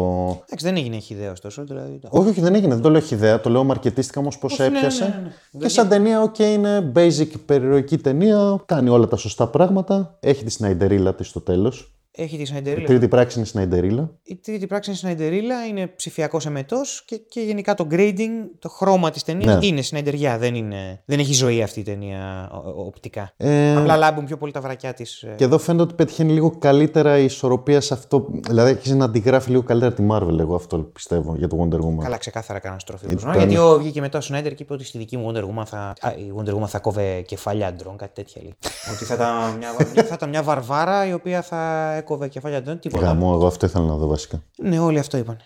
Εντάξει, 0.46 0.66
δεν 0.66 0.76
έγινε 0.76 0.98
χυδαία 0.98 1.30
ωστόσο. 1.30 1.64
Δηλαδή... 1.64 2.00
Όχι, 2.08 2.28
όχι, 2.28 2.40
δεν 2.40 2.54
έγινε. 2.54 2.74
Δεν 2.74 2.82
το 2.82 2.90
λέω 2.90 3.00
χυδαία. 3.00 3.40
Το 3.40 3.50
λέω 3.50 3.64
μαρκετίστικα 3.64 4.20
όμως 4.20 4.38
πώς 4.38 4.58
ναι, 4.58 4.64
έπιασε. 4.64 5.04
Ναι, 5.04 5.10
ναι, 5.10 5.30
ναι, 5.50 5.60
Και 5.60 5.68
σαν 5.68 5.88
ταινία, 5.88 6.22
OK, 6.22 6.34
okay, 6.38 6.42
είναι 6.42 6.92
basic 6.94 7.28
υπερηρωική 7.46 7.98
ταινία. 7.98 8.62
Κάνει 8.66 8.88
όλα 8.88 9.06
τα 9.06 9.16
σωστά 9.16 9.48
πράγματα. 9.48 10.16
Έχει 10.20 10.44
τη 10.44 10.50
Σναϊντερίλα 10.50 11.14
της 11.14 11.28
στο 11.28 11.40
τέλος. 11.40 11.94
Έχει 12.16 12.36
τη 12.36 12.42
Η 12.42 12.46
Σναϊντερίλα. 12.46 12.86
τρίτη 12.86 13.08
πράξη 13.08 13.38
είναι 13.38 13.46
Σναϊντερίλα. 13.46 14.10
Η 14.22 14.36
τρίτη 14.36 14.66
πράξη 14.66 14.90
είναι 14.90 14.98
Σναϊντερίλα, 14.98 15.66
είναι 15.66 15.86
ψηφιακός 15.86 16.46
εμετός 16.46 17.02
και, 17.06 17.16
και 17.16 17.40
γενικά 17.40 17.74
το 17.74 17.86
grading, 17.90 18.28
το 18.58 18.68
χρώμα 18.68 19.10
της 19.10 19.22
ταινίας 19.22 19.54
Ναι. 19.60 19.66
είναι 19.66 19.82
Σναϊντεριά. 19.82 20.38
Δεν, 20.38 20.54
είναι, 20.54 21.02
δεν 21.04 21.18
έχει 21.18 21.32
ζωή 21.32 21.62
αυτή 21.62 21.80
η 21.80 21.82
ταινία 21.82 22.50
ο- 22.52 22.56
ο- 22.68 22.84
οπτικά. 22.86 23.32
Ε, 23.36 23.76
Απλά 23.76 23.96
λάμπουν 23.96 24.24
πιο 24.24 24.36
πολύ 24.36 24.52
τα 24.52 24.60
βρακιά 24.60 24.94
της. 24.94 25.24
Και 25.36 25.44
εδώ 25.44 25.58
φαίνεται 25.58 25.82
ότι 25.84 25.94
πετυχαίνει 25.94 26.32
λίγο 26.32 26.56
καλύτερα 26.58 27.18
η 27.18 27.24
ισορροπία 27.24 27.80
σε 27.80 27.94
αυτό. 27.94 28.26
Δηλαδή 28.42 28.70
έχει 28.70 28.94
να 28.94 29.04
αντιγράφει 29.04 29.50
λίγο 29.50 29.62
καλύτερα 29.62 29.92
τη 29.92 30.06
Marvel, 30.10 30.38
εγώ 30.38 30.54
αυτό 30.54 30.78
πιστεύω 30.78 31.34
για 31.36 31.48
το 31.48 31.56
Wonder 31.62 31.76
Woman. 31.78 32.02
Καλά, 32.02 32.16
ξεκάθαρα 32.16 32.58
κάναν 32.58 32.80
στροφή. 32.80 33.04
Ήταν- 33.04 33.18
Ήταν... 33.18 33.36
Γιατί 33.36 33.56
ο, 33.56 33.78
βγήκε 33.78 34.00
μετά 34.00 34.18
ο 34.18 34.20
Σνάιντερ 34.20 34.54
και 34.54 34.62
είπε 34.62 34.72
ότι 34.72 34.84
στη 34.84 34.98
δική 34.98 35.16
μου 35.16 35.30
Wonder 35.32 35.42
Woman 35.42 35.64
θα, 35.66 35.78
α, 36.00 36.12
η 36.16 36.32
Wonder 36.38 36.54
Woman 36.62 36.66
θα 36.68 36.78
κόβε 36.78 37.20
κεφάλια 37.20 37.66
αντρών, 37.66 37.96
κάτι 37.96 38.12
τέτοια 38.14 38.42
λέει. 38.42 38.54
ότι 38.94 39.04
θα 39.04 39.14
ήταν, 39.14 39.56
μια, 39.58 39.72
θα 40.08 40.14
ήταν 40.14 40.28
μια 40.28 40.42
βαρβάρα 40.42 41.06
η 41.08 41.12
οποία 41.12 41.42
θα 41.42 41.92
έκοβε 42.04 42.28
κεφάλια 42.28 42.58
αντρών. 42.58 42.78
Τίποτα. 42.78 43.06
Γαμό, 43.06 43.32
εγώ 43.34 43.46
αυτό 43.46 43.66
ήθελα 43.66 43.84
να 43.84 43.96
δω 43.96 44.06
βασικά. 44.06 44.42
Ναι, 44.56 44.78
όλοι 44.78 44.98
αυτό 44.98 45.16
είπαν. 45.16 45.36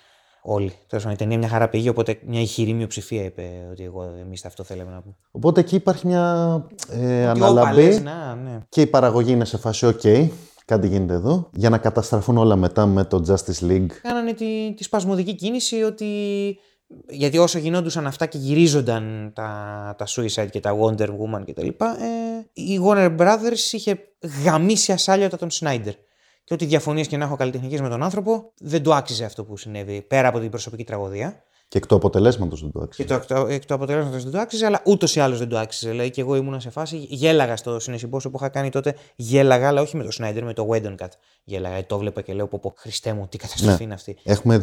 Όλοι. 0.42 0.72
Τέλος 0.86 1.04
πάντων, 1.04 1.12
η 1.12 1.16
ταινία 1.16 1.38
μια 1.38 1.48
χαρά 1.48 1.68
πήγε, 1.68 1.88
οπότε 1.88 2.18
μια 2.26 2.40
ηχηρή 2.40 2.72
μειοψηφία 2.72 3.24
είπε 3.24 3.42
ότι 3.70 3.84
εγώ 3.84 4.02
εμείς 4.20 4.44
αυτό 4.44 4.62
θέλαμε 4.62 4.90
να 4.90 5.00
πούμε. 5.00 5.14
Οπότε 5.30 5.60
εκεί 5.60 5.74
υπάρχει 5.74 6.06
μια 6.06 6.54
ε, 6.90 7.26
Ότι, 7.28 7.40
όπα, 7.40 7.46
αναλαμπή 7.46 7.82
λες, 7.82 8.02
να, 8.02 8.34
ναι. 8.34 8.58
και 8.68 8.80
η 8.80 8.86
παραγωγή 8.86 9.32
είναι 9.32 9.44
σε 9.44 9.58
φάση 9.58 9.86
OK. 10.02 10.28
Κάτι 10.64 10.88
γίνεται 10.88 11.14
εδώ. 11.14 11.50
Για 11.54 11.70
να 11.70 11.78
καταστραφούν 11.78 12.36
όλα 12.36 12.56
μετά 12.56 12.86
με 12.86 13.04
το 13.04 13.22
Justice 13.28 13.68
League. 13.70 13.86
Κάνανε 14.02 14.32
τη, 14.32 14.74
τη 14.74 14.82
σπασμωδική 14.82 15.34
κίνηση 15.34 15.82
ότι. 15.82 16.06
Γιατί 17.08 17.38
όσο 17.38 17.58
γινόντουσαν 17.58 18.06
αυτά 18.06 18.26
και 18.26 18.38
γυρίζονταν 18.38 19.32
τα, 19.34 19.94
τα 19.98 20.06
Suicide 20.08 20.50
και 20.50 20.60
τα 20.60 20.76
Wonder 20.80 21.08
Woman 21.08 21.42
κτλ. 21.46 21.66
Ε, 21.66 21.72
η 22.52 22.80
Warner 22.86 23.16
Brothers 23.16 23.72
είχε 23.72 23.98
γαμίσει 24.44 24.92
ασάλιωτα 24.92 25.36
τον 25.36 25.48
Snyder. 25.52 25.92
Και 26.48 26.54
ό,τι 26.54 26.64
διαφωνίες 26.64 27.06
και 27.06 27.16
να 27.16 27.24
έχω 27.24 27.36
καλλιτεχνικές 27.36 27.80
με 27.80 27.88
τον 27.88 28.02
άνθρωπο, 28.02 28.52
δεν 28.58 28.82
του 28.82 28.94
άξιζε 28.94 29.24
αυτό 29.24 29.44
που 29.44 29.56
συνέβη 29.56 30.02
πέρα 30.02 30.28
από 30.28 30.38
την 30.40 30.50
προσωπική 30.50 30.84
τραγωδία. 30.84 31.42
Και 31.68 31.78
εκ 31.78 31.86
του 31.86 31.94
αποτελέσματος 31.94 32.60
δεν 32.60 32.70
το 32.72 32.80
άξιζε. 32.80 33.02
Και 33.02 33.14
το, 33.14 33.14
εκ 33.14 33.26
το, 33.26 33.46
εκ 33.46 33.64
του 33.66 33.74
αποτελέσματος 33.74 34.22
δεν 34.22 34.32
το 34.32 34.38
άξιζε, 34.38 34.66
αλλά 34.66 34.82
ούτως 34.84 35.16
ή 35.16 35.20
άλλως 35.20 35.38
δεν 35.38 35.48
το 35.48 35.58
άξιζε. 35.58 35.90
Δηλαδή 35.90 36.10
και 36.10 36.20
εγώ 36.20 36.36
ήμουν 36.36 36.60
σε 36.60 36.70
φάση, 36.70 36.96
γέλαγα 36.96 37.56
στο 37.56 37.78
συνεσυμπόσιο 37.78 38.30
που 38.30 38.36
είχα 38.40 38.48
κάνει 38.48 38.70
τότε, 38.70 38.94
γέλαγα, 39.16 39.68
αλλά 39.68 39.80
όχι 39.80 39.96
με 39.96 40.04
το 40.04 40.10
Snyder, 40.20 40.40
με 40.42 40.52
το 40.52 40.68
Whedon 40.72 40.94
Cut. 41.02 41.08
Γέλαγα, 41.44 41.74
ε, 41.74 41.82
το 41.82 41.98
βλέπα 41.98 42.20
και 42.20 42.32
λέω, 42.32 42.46
πω, 42.46 42.58
πω 42.62 42.74
Χριστέ 42.76 43.12
μου, 43.12 43.26
τι 43.28 43.36
καταστροφή 43.36 43.76
Ναι. 43.76 43.84
είναι 43.84 43.94
αυτή. 43.94 44.16
Έχουμε 44.22 44.62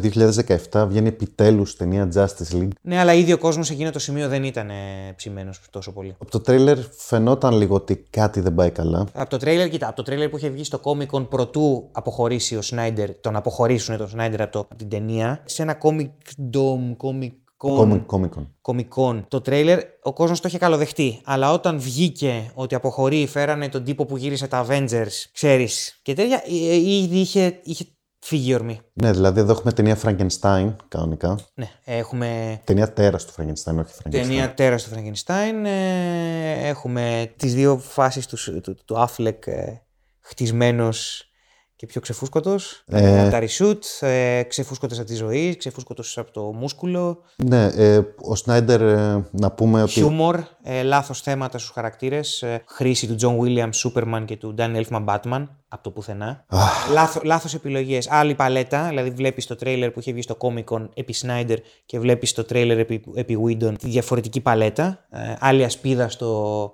2017, 0.72 0.86
βγαίνει 0.88 1.08
επιτέλους 1.08 1.76
ταινία 1.76 2.08
Justice 2.14 2.56
League. 2.56 2.68
Ναι, 2.80 2.98
αλλά 2.98 3.14
ήδη 3.14 3.32
ο 3.32 3.38
κόσμος 3.38 3.66
σε 3.66 3.72
εκείνο 3.72 3.90
το 3.90 3.98
σημείο 3.98 4.28
δεν 4.28 4.44
ήταν 4.44 4.70
ψημένος 5.16 5.60
τόσο 5.70 5.92
πολύ. 5.92 6.14
Από 6.18 6.30
το 6.30 6.40
τρέιλερ 6.40 6.78
φαινόταν 6.96 7.54
λίγο 7.54 7.74
ότι 7.74 7.96
κάτι 8.10 8.40
δεν 8.40 8.54
πάει 8.54 8.70
καλά. 8.70 9.06
Από 9.12 9.30
το 9.30 9.36
τρέιλερ, 9.36 9.68
κοίτα, 9.68 9.86
από 9.86 9.96
το 9.96 10.02
τρέιλερ 10.02 10.28
που 10.28 10.36
είχε 10.36 10.48
βγει 10.48 10.64
στο 10.64 10.80
Comic 10.82 11.06
Con 11.16 11.28
πρωτού 11.28 11.88
αποχωρήσει 11.92 12.56
ο 12.56 12.62
Σνάιντερ, 12.62 13.10
τον 13.20 13.36
αποχωρήσουν 13.36 13.96
τον 13.96 14.08
Σνάιντερ 14.08 14.42
από, 14.42 14.52
το, 14.52 14.58
από 14.58 14.74
την 14.74 14.88
ταινία, 14.88 15.40
σε 15.44 15.62
ένα 15.62 15.78
Comic 15.82 16.08
Dome, 16.56 16.95
Comic 16.96 17.32
Con. 17.56 17.76
Comic 17.76 18.06
Comic-Con. 18.06 18.46
Comic-Con 18.62 19.24
το 19.28 19.40
τρέιλερ, 19.40 19.80
ο 20.02 20.12
κόσμος 20.12 20.40
το 20.40 20.48
είχε 20.48 20.58
καλοδεχτεί. 20.58 21.20
Αλλά 21.24 21.52
όταν 21.52 21.78
βγήκε 21.78 22.50
ότι 22.54 22.74
αποχωρεί, 22.74 23.26
φέρανε 23.26 23.68
τον 23.68 23.84
τύπο 23.84 24.04
που 24.04 24.16
γύρισε 24.16 24.46
τα 24.46 24.66
Avengers, 24.66 25.24
ξέρεις, 25.32 25.98
και 26.02 26.14
τέτοια, 26.14 26.42
ε, 26.46 26.70
ε, 26.70 26.74
ήδη 26.74 27.18
είχε, 27.18 27.60
είχε 27.62 27.84
φύγει 28.18 28.50
η 28.50 28.54
ορμή. 28.54 28.80
Ναι, 28.92 29.12
δηλαδή 29.12 29.40
εδώ 29.40 29.52
έχουμε 29.52 29.72
ταινία 29.72 29.98
Frankenstein 30.02 30.74
κανονικά. 30.88 31.38
Ναι, 31.54 31.68
έχουμε 31.84 32.60
Ταινία 32.64 32.92
τέρας 32.92 33.24
του 33.24 33.32
Frankenstein, 33.32 33.74
όχι 33.78 33.94
Frankenstein. 34.02 34.10
ταινία 34.10 34.54
τέρας 34.54 34.84
του 34.84 34.90
Frankenstein, 34.94 35.64
ε, 35.64 36.68
έχουμε 36.68 37.32
τις 37.36 37.54
δύο 37.54 37.78
φάσεις 37.78 38.26
τους, 38.26 38.50
του, 38.62 38.74
του 38.84 38.96
Affleck 38.96 39.46
ε, 39.46 39.64
χτισμένος 40.20 41.30
και 41.76 41.86
πιο 41.86 42.00
ξεφούσκωτος, 42.00 42.82
Ε. 42.86 43.20
από 43.20 43.30
τα 43.30 43.40
reshoot, 43.40 44.06
ε, 44.06 44.42
ξεφούσκωτος 44.42 44.98
από 44.98 45.06
τη 45.06 45.14
ζωή, 45.14 45.56
ξεφούσκωτος 45.56 46.18
από 46.18 46.30
το 46.32 46.42
μούσκουλο, 46.42 47.22
Ναι, 47.36 47.64
ε, 47.64 48.00
ο 48.20 48.34
Σνάιντερ 48.34 48.80
ε, 48.82 49.28
να 49.30 49.50
πούμε 49.52 49.82
ότι. 49.82 49.90
Χιούμορ, 49.92 50.40
ε, 50.62 50.82
λάθος 50.82 51.20
θέματα 51.20 51.58
στους 51.58 51.70
χαρακτήρες, 51.70 52.42
ε, 52.42 52.62
χρήση 52.66 53.06
του 53.06 53.16
John 53.20 53.44
Williams 53.44 53.70
Superman 53.90 54.22
και 54.24 54.36
του 54.36 54.54
Dan 54.58 54.82
Elfman 54.82 55.04
Batman, 55.04 55.46
από 55.68 55.82
το 55.82 55.90
πουθενά. 55.90 56.44
Λάθο, 56.92 57.20
λάθος 57.24 57.54
επιλογές. 57.54 58.10
Άλλη 58.10 58.34
παλέτα, 58.34 58.88
δηλαδή 58.88 59.10
βλέπεις 59.10 59.46
το 59.46 59.56
τρέιλερ 59.56 59.90
που 59.90 60.00
είχε 60.00 60.12
βγει 60.12 60.22
στο 60.22 60.36
Comic 60.38 60.64
Con 60.64 60.88
επί 60.94 61.14
Snyder 61.22 61.56
και 61.86 61.98
βλέπεις 61.98 62.32
το 62.32 62.44
τρέιλερ 62.44 62.78
επί, 62.78 63.04
επί 63.14 63.38
Whedon 63.46 63.74
τη 63.78 63.88
διαφορετική 63.88 64.40
παλέτα. 64.40 65.06
Ε, 65.10 65.34
άλλη 65.38 65.64
ασπίδα 65.64 66.08
στο 66.08 66.72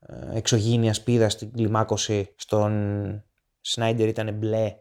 ε, 0.00 0.36
εξωγήινη 0.36 0.88
ασπίδα 0.88 1.28
στην 1.28 1.52
κλιμάκωση. 1.52 2.28
Στον 2.36 2.72
Snyder 3.66 4.06
ήταν 4.06 4.34
μπλε. 4.34 4.76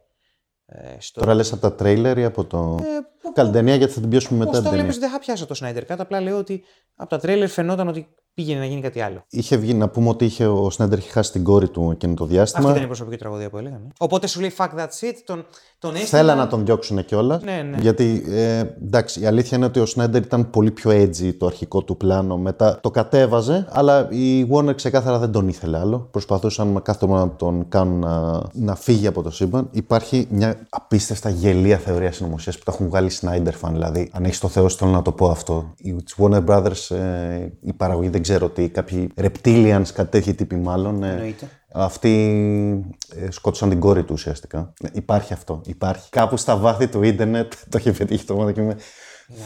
Ε, 0.66 0.96
στο... 1.00 1.20
Τώρα 1.20 1.34
λες 1.34 1.52
από 1.52 1.62
τα 1.62 1.74
τρέιλερ 1.76 2.18
ή 2.18 2.24
από 2.24 2.46
το. 2.46 2.80
Καλή 3.34 3.52
ταινία 3.52 3.76
γιατί 3.76 3.94
θα 3.94 4.00
την 4.00 4.10
πιάσουμε 4.10 4.40
μετά 4.40 4.50
Πώς 4.52 4.60
την 4.60 4.70
το 4.70 4.76
ταινία. 4.76 4.86
βλέπεις 4.86 5.08
δεν 5.08 5.12
θα 5.12 5.20
πιάσω 5.20 5.46
το 5.46 5.56
Snyder 5.62 5.94
Cut, 5.94 5.96
απλά 5.98 6.22
λέω 6.22 6.38
ότι 6.38 6.64
από 6.96 7.10
τα 7.10 7.20
τρέιλερ 7.20 7.50
φαινόταν 7.50 7.88
ότι 7.88 8.08
πήγαινε 8.34 8.60
να 8.60 8.66
γίνει 8.66 8.82
κάτι 8.82 9.02
άλλο. 9.02 9.24
Είχε 9.30 9.58
βγει 9.58 9.74
να 9.74 9.90
πούμε 9.90 10.10
ότι 10.10 10.26
είχε, 10.26 10.48
ο 10.48 10.70
Σνάιντερ 10.70 10.98
είχε 10.98 11.10
χάσει 11.10 11.32
την 11.32 11.44
κόρη 11.44 11.70
του 11.70 11.90
εκείνο 11.92 12.14
το 12.14 12.26
διάστημα. 12.26 12.64
Αυτή 12.64 12.72
ήταν 12.72 12.84
η 12.84 12.88
προσωπική 12.88 13.18
τραγωδία 13.18 13.50
που 13.50 13.58
έλεγαμε. 13.58 13.88
Οπότε 14.00 14.28
σου 14.28 14.40
λέει 14.40 14.54
fuck 14.58 14.70
that 14.78 14.88
shit, 15.00 15.14
τον, 15.26 15.46
τον 15.80 15.96
έστειλα. 15.96 16.22
Θέλα 16.22 16.36
να 16.36 16.48
τον 16.48 16.66
διώξουν 16.66 17.06
κιόλας. 17.06 17.44
Ναι, 17.44 17.62
ναι. 17.70 17.78
Γιατί 17.82 18.24
ε, 18.28 18.60
εντάξει, 18.60 19.22
η 19.22 19.26
αλήθεια 19.26 19.58
είναι 19.58 19.66
ότι 19.66 19.80
ο 19.80 19.86
Σνάιντερ 19.86 20.22
ήταν 20.22 20.50
πολύ 20.50 20.72
πιο 20.72 20.92
edgy 20.92 21.34
το 21.38 21.46
αρχικό 21.46 21.84
του 21.84 21.98
πλάνο. 21.98 22.38
Μετά 22.38 22.80
το 22.82 22.92
κατέβαζε, 22.92 23.68
αλλά 23.70 24.08
η 24.12 24.48
Warner 24.52 24.76
ξεκάθαρα 24.76 25.18
δεν 25.18 25.32
τον 25.32 25.48
ήθελε 25.48 25.78
άλλο. 25.78 26.08
Προσπαθούσαν 26.12 26.68
με 26.68 26.82
κάθε 26.82 27.00
τρόπο 27.00 27.16
να 27.16 27.30
τον 27.36 27.66
κάνουν 27.70 28.00
να, 28.00 28.42
να 28.54 28.76
φύγει 28.76 29.08
από 29.08 29.22
το 29.22 29.32
σύμπαν. 29.32 29.68
Υπάρχει 29.72 30.28
μια 30.30 30.68
απίστευτα 30.70 31.30
γελία 31.30 31.78
θεωρία 31.78 32.12
συνωμοσίας 32.12 32.58
που 32.58 32.64
τα 32.64 32.72
έχουν 32.74 32.88
βγάλει 32.88 33.08
οι 33.08 33.11
Snyder 33.22 33.54
fan. 33.62 33.70
Δηλαδή, 33.72 34.10
αν 34.14 34.24
έχεις 34.26 34.40
το 34.40 34.48
Θεό, 34.48 34.70
σου, 34.70 34.78
θέλω 34.78 34.92
να 34.92 35.02
το 35.02 35.12
πω 35.12 35.30
αυτό. 35.30 35.74
Οι 35.78 35.94
της 35.94 36.16
Warner 36.18 36.46
Brothers, 36.46 36.96
ε, 36.96 37.48
η 37.62 37.74
παραγωγή 37.74 38.10
δεν 38.10 38.22
ξέρω 38.22 38.50
τι, 38.50 38.70
κάποιοι 38.70 39.10
reptilians, 39.22 39.84
κάτι 39.94 40.10
τέτοιοι 40.12 40.34
τύποι 40.34 40.56
μάλλον. 40.56 41.04
ε, 41.04 41.10
Εννοείται. 41.12 41.48
αυτοί 41.72 42.16
ε, 43.16 43.32
σκότωσαν 43.32 43.70
την 43.70 43.80
κόρη 43.80 44.04
του 44.04 44.14
ουσιαστικά. 44.14 44.74
Ναι, 44.82 44.90
υπάρχει 44.94 45.34
αυτό. 45.34 45.62
Υπάρχει. 45.66 46.10
Κάπου 46.10 46.38
στα 46.38 46.58
βάθη 46.58 46.88
του 46.88 47.04
ίντερνετ 47.04 47.54
το 47.70 47.78
έχει 47.78 47.92
πετύχει 47.92 48.26
το 48.26 48.36
μόνο 48.36 48.52
και 48.52 48.62
είμαι. 48.62 48.76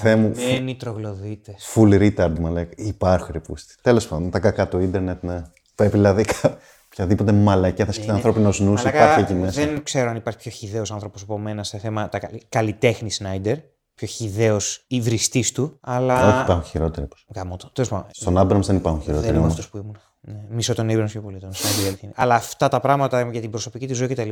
Θεέ 0.01 0.16
μου, 0.16 0.32
Μένει 0.36 0.76
τρογλωδίτες. 0.76 1.72
full 1.76 1.93
retard 2.11 2.34
μου 2.39 2.47
λέει. 2.51 2.70
Υπάρχει 2.76 3.32
ρε 3.32 3.39
πούστη. 3.39 3.76
Τέλος 3.82 4.07
πάντων, 4.07 4.30
τα 4.30 4.39
κακά 4.39 4.68
του 4.68 4.80
ίντερνετ, 4.80 5.24
ναι. 5.24 5.41
Πρέπει 5.76 5.91
δηλαδή 5.91 6.24
κα- 6.24 6.57
οποιαδήποτε 6.96 7.32
μαλακιά 7.32 7.86
θα 7.86 7.91
σκεφτεί 7.91 8.12
ανθρώπινο 8.12 8.54
νους, 8.60 8.84
υπάρχει 8.84 9.20
εκεί 9.20 9.34
μέσα. 9.34 9.66
Δεν 9.66 9.84
ξέρω 9.84 10.10
αν 10.10 10.16
υπάρχει 10.16 10.39
πιο 10.39 10.52
χιδαίο 10.52 10.84
άνθρωπος 10.91 11.22
από 11.22 11.38
μένα 11.38 11.64
σε 11.64 11.78
θέματα 11.78 12.20
καλλιτέχνη 12.50 13.12
Σνάιντερ. 13.12 13.58
Πιο 13.96 14.08
χιδαίο 14.08 14.58
υβριστή 14.88 15.52
του. 15.54 15.64
Όχι, 15.64 15.78
Αλλά. 15.82 16.41
υπάρχουν 16.43 16.64
χειρότεροι. 16.70 17.08
Γάμο 17.36 17.58
το. 17.58 17.70
Τέλος 17.74 17.89
πάντων. 17.89 18.06
Στον 18.12 18.38
Άμπραμς 18.38 18.68
δεν 18.68 18.76
υπάρχουν 18.76 19.02
Δεν 19.02 19.08
χειρότεροι. 19.10 19.34
είμαι 19.36 19.43
όμως. 19.43 19.52
αυτός 19.60 19.70
που 19.70 19.78
ήμουν. 19.78 19.98
Ναι. 20.22 20.34
Μισό 20.50 20.74
τον 20.74 20.88
Abrams 20.91 21.06
πιο 21.08 21.22
πολύ 21.22 21.39
τον 21.39 21.54
Σνάιντερ. 21.54 21.84
η 21.84 21.88
αλήθεια 21.88 22.02
είναι. 22.04 22.14
Αλλά 22.16 22.36
αυτά 22.36 22.68
τα 22.68 22.80
πράγματα 22.80 23.30
για 23.32 23.41
την 23.41 23.50
προσωπική 23.50 23.88
του 23.88 23.96
ζωή 23.96 24.08
κτλ. 24.08 24.30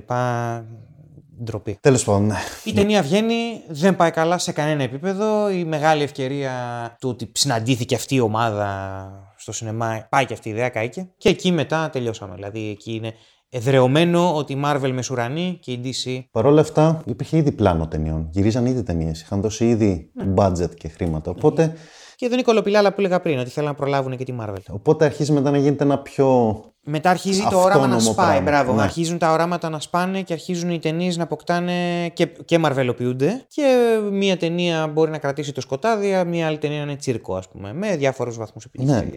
Ντροπή. 1.43 1.77
Τέλος 1.81 2.03
πάντων, 2.03 2.25
ναι. 2.25 2.35
Η 2.63 2.73
ταινία 2.73 3.01
βγαίνει, 3.01 3.61
δεν 3.69 3.95
πάει 3.95 4.11
καλά 4.11 4.37
σε 4.37 4.51
κανένα 4.51 4.83
επίπεδο. 4.83 5.49
Η 5.49 5.63
μεγάλη 5.63 6.03
ευκαιρία 6.03 6.51
του 6.99 7.09
ότι 7.09 7.31
συναντήθηκε 7.33 7.95
αυτή 7.95 8.15
η 8.15 8.19
ομάδα 8.19 9.32
στο 9.43 9.51
σινεμά, 9.51 10.07
πάει 10.09 10.25
και 10.25 10.33
αυτή 10.33 10.49
η 10.49 10.51
ιδέα, 10.51 10.69
κάηκε. 10.69 11.09
Και 11.17 11.29
εκεί 11.29 11.51
μετά 11.51 11.89
τελειώσαμε. 11.89 12.35
Δηλαδή 12.35 12.69
εκεί 12.69 12.93
είναι 12.93 13.13
εδρεωμένο 13.49 14.35
ότι 14.35 14.53
η 14.53 14.61
Marvel 14.65 14.91
μεσουρανεί 14.93 15.57
και 15.61 15.71
η 15.71 15.81
DC. 15.83 16.19
Παρ' 16.31 16.45
όλα 16.45 16.61
αυτά, 16.61 17.01
υπήρχε 17.05 17.37
ήδη 17.37 17.51
πλάνο 17.51 17.87
ταινιών. 17.87 18.27
Γυρίζαν 18.31 18.65
ήδη 18.65 18.83
ταινίες. 18.83 19.21
Είχαν 19.21 19.41
δώσει 19.41 19.67
ήδη 19.67 20.11
Ναι. 20.13 20.33
budget 20.37 20.75
και 20.77 20.87
χρήματα. 20.87 21.31
Οπότε, 21.31 21.73
Και 22.15 22.25
εδώ 22.25 22.33
είναι 22.33 22.43
η 22.43 22.45
κολοπηλάλα 22.45 22.89
που 22.89 22.95
έλεγα 22.99 23.21
πριν, 23.21 23.39
ότι 23.39 23.49
θέλουν 23.49 23.69
να 23.69 23.75
προλάβουν 23.75 24.17
και 24.17 24.23
τη 24.23 24.33
Marvel. 24.41 24.55
οπότε 24.69 25.05
αρχίζει 25.05 25.31
μετά 25.31 25.51
να 25.51 25.57
γίνεται 25.57 25.83
ένα 25.83 25.99
πιο. 25.99 26.57
Μετά 26.85 27.09
αρχίζει 27.09 27.41
το 27.49 27.57
όραμα 27.57 27.87
να 27.87 27.95
Αυτόνομο 27.95 27.99
σπάει. 27.99 28.25
πράγμα. 28.27 28.41
Μπράβο. 28.51 28.73
Ναι. 28.73 28.81
Αρχίζουν 28.81 29.17
τα 29.17 29.31
οράματα 29.31 29.69
να 29.69 29.79
σπάνε 29.79 30.21
και 30.21 30.33
αρχίζουν 30.33 30.69
οι 30.69 30.79
ταινίες 30.79 31.17
να 31.17 31.23
αποκτάνε 31.23 31.73
και, 32.13 32.25
και 32.25 32.57
μαρβελοποιούνται. 32.57 33.45
Και 33.47 33.97
μία 34.11 34.37
ταινία 34.37 34.87
μπορεί 34.87 35.11
να 35.11 35.17
κρατήσει 35.17 35.51
το 35.51 35.61
σκοτάδι, 35.61 36.23
μία 36.27 36.47
άλλη 36.47 36.57
ταινία 36.57 36.77
να 36.77 36.83
είναι 36.83 36.95
τσίρκο, 36.95 37.35
ας 37.35 37.47
πούμε. 37.49 37.73
Με 37.73 37.95
διάφορους 37.95 38.37
βαθμούς 38.37 38.65
επιτυχίας. 38.65 39.01
Ναι. 39.01 39.09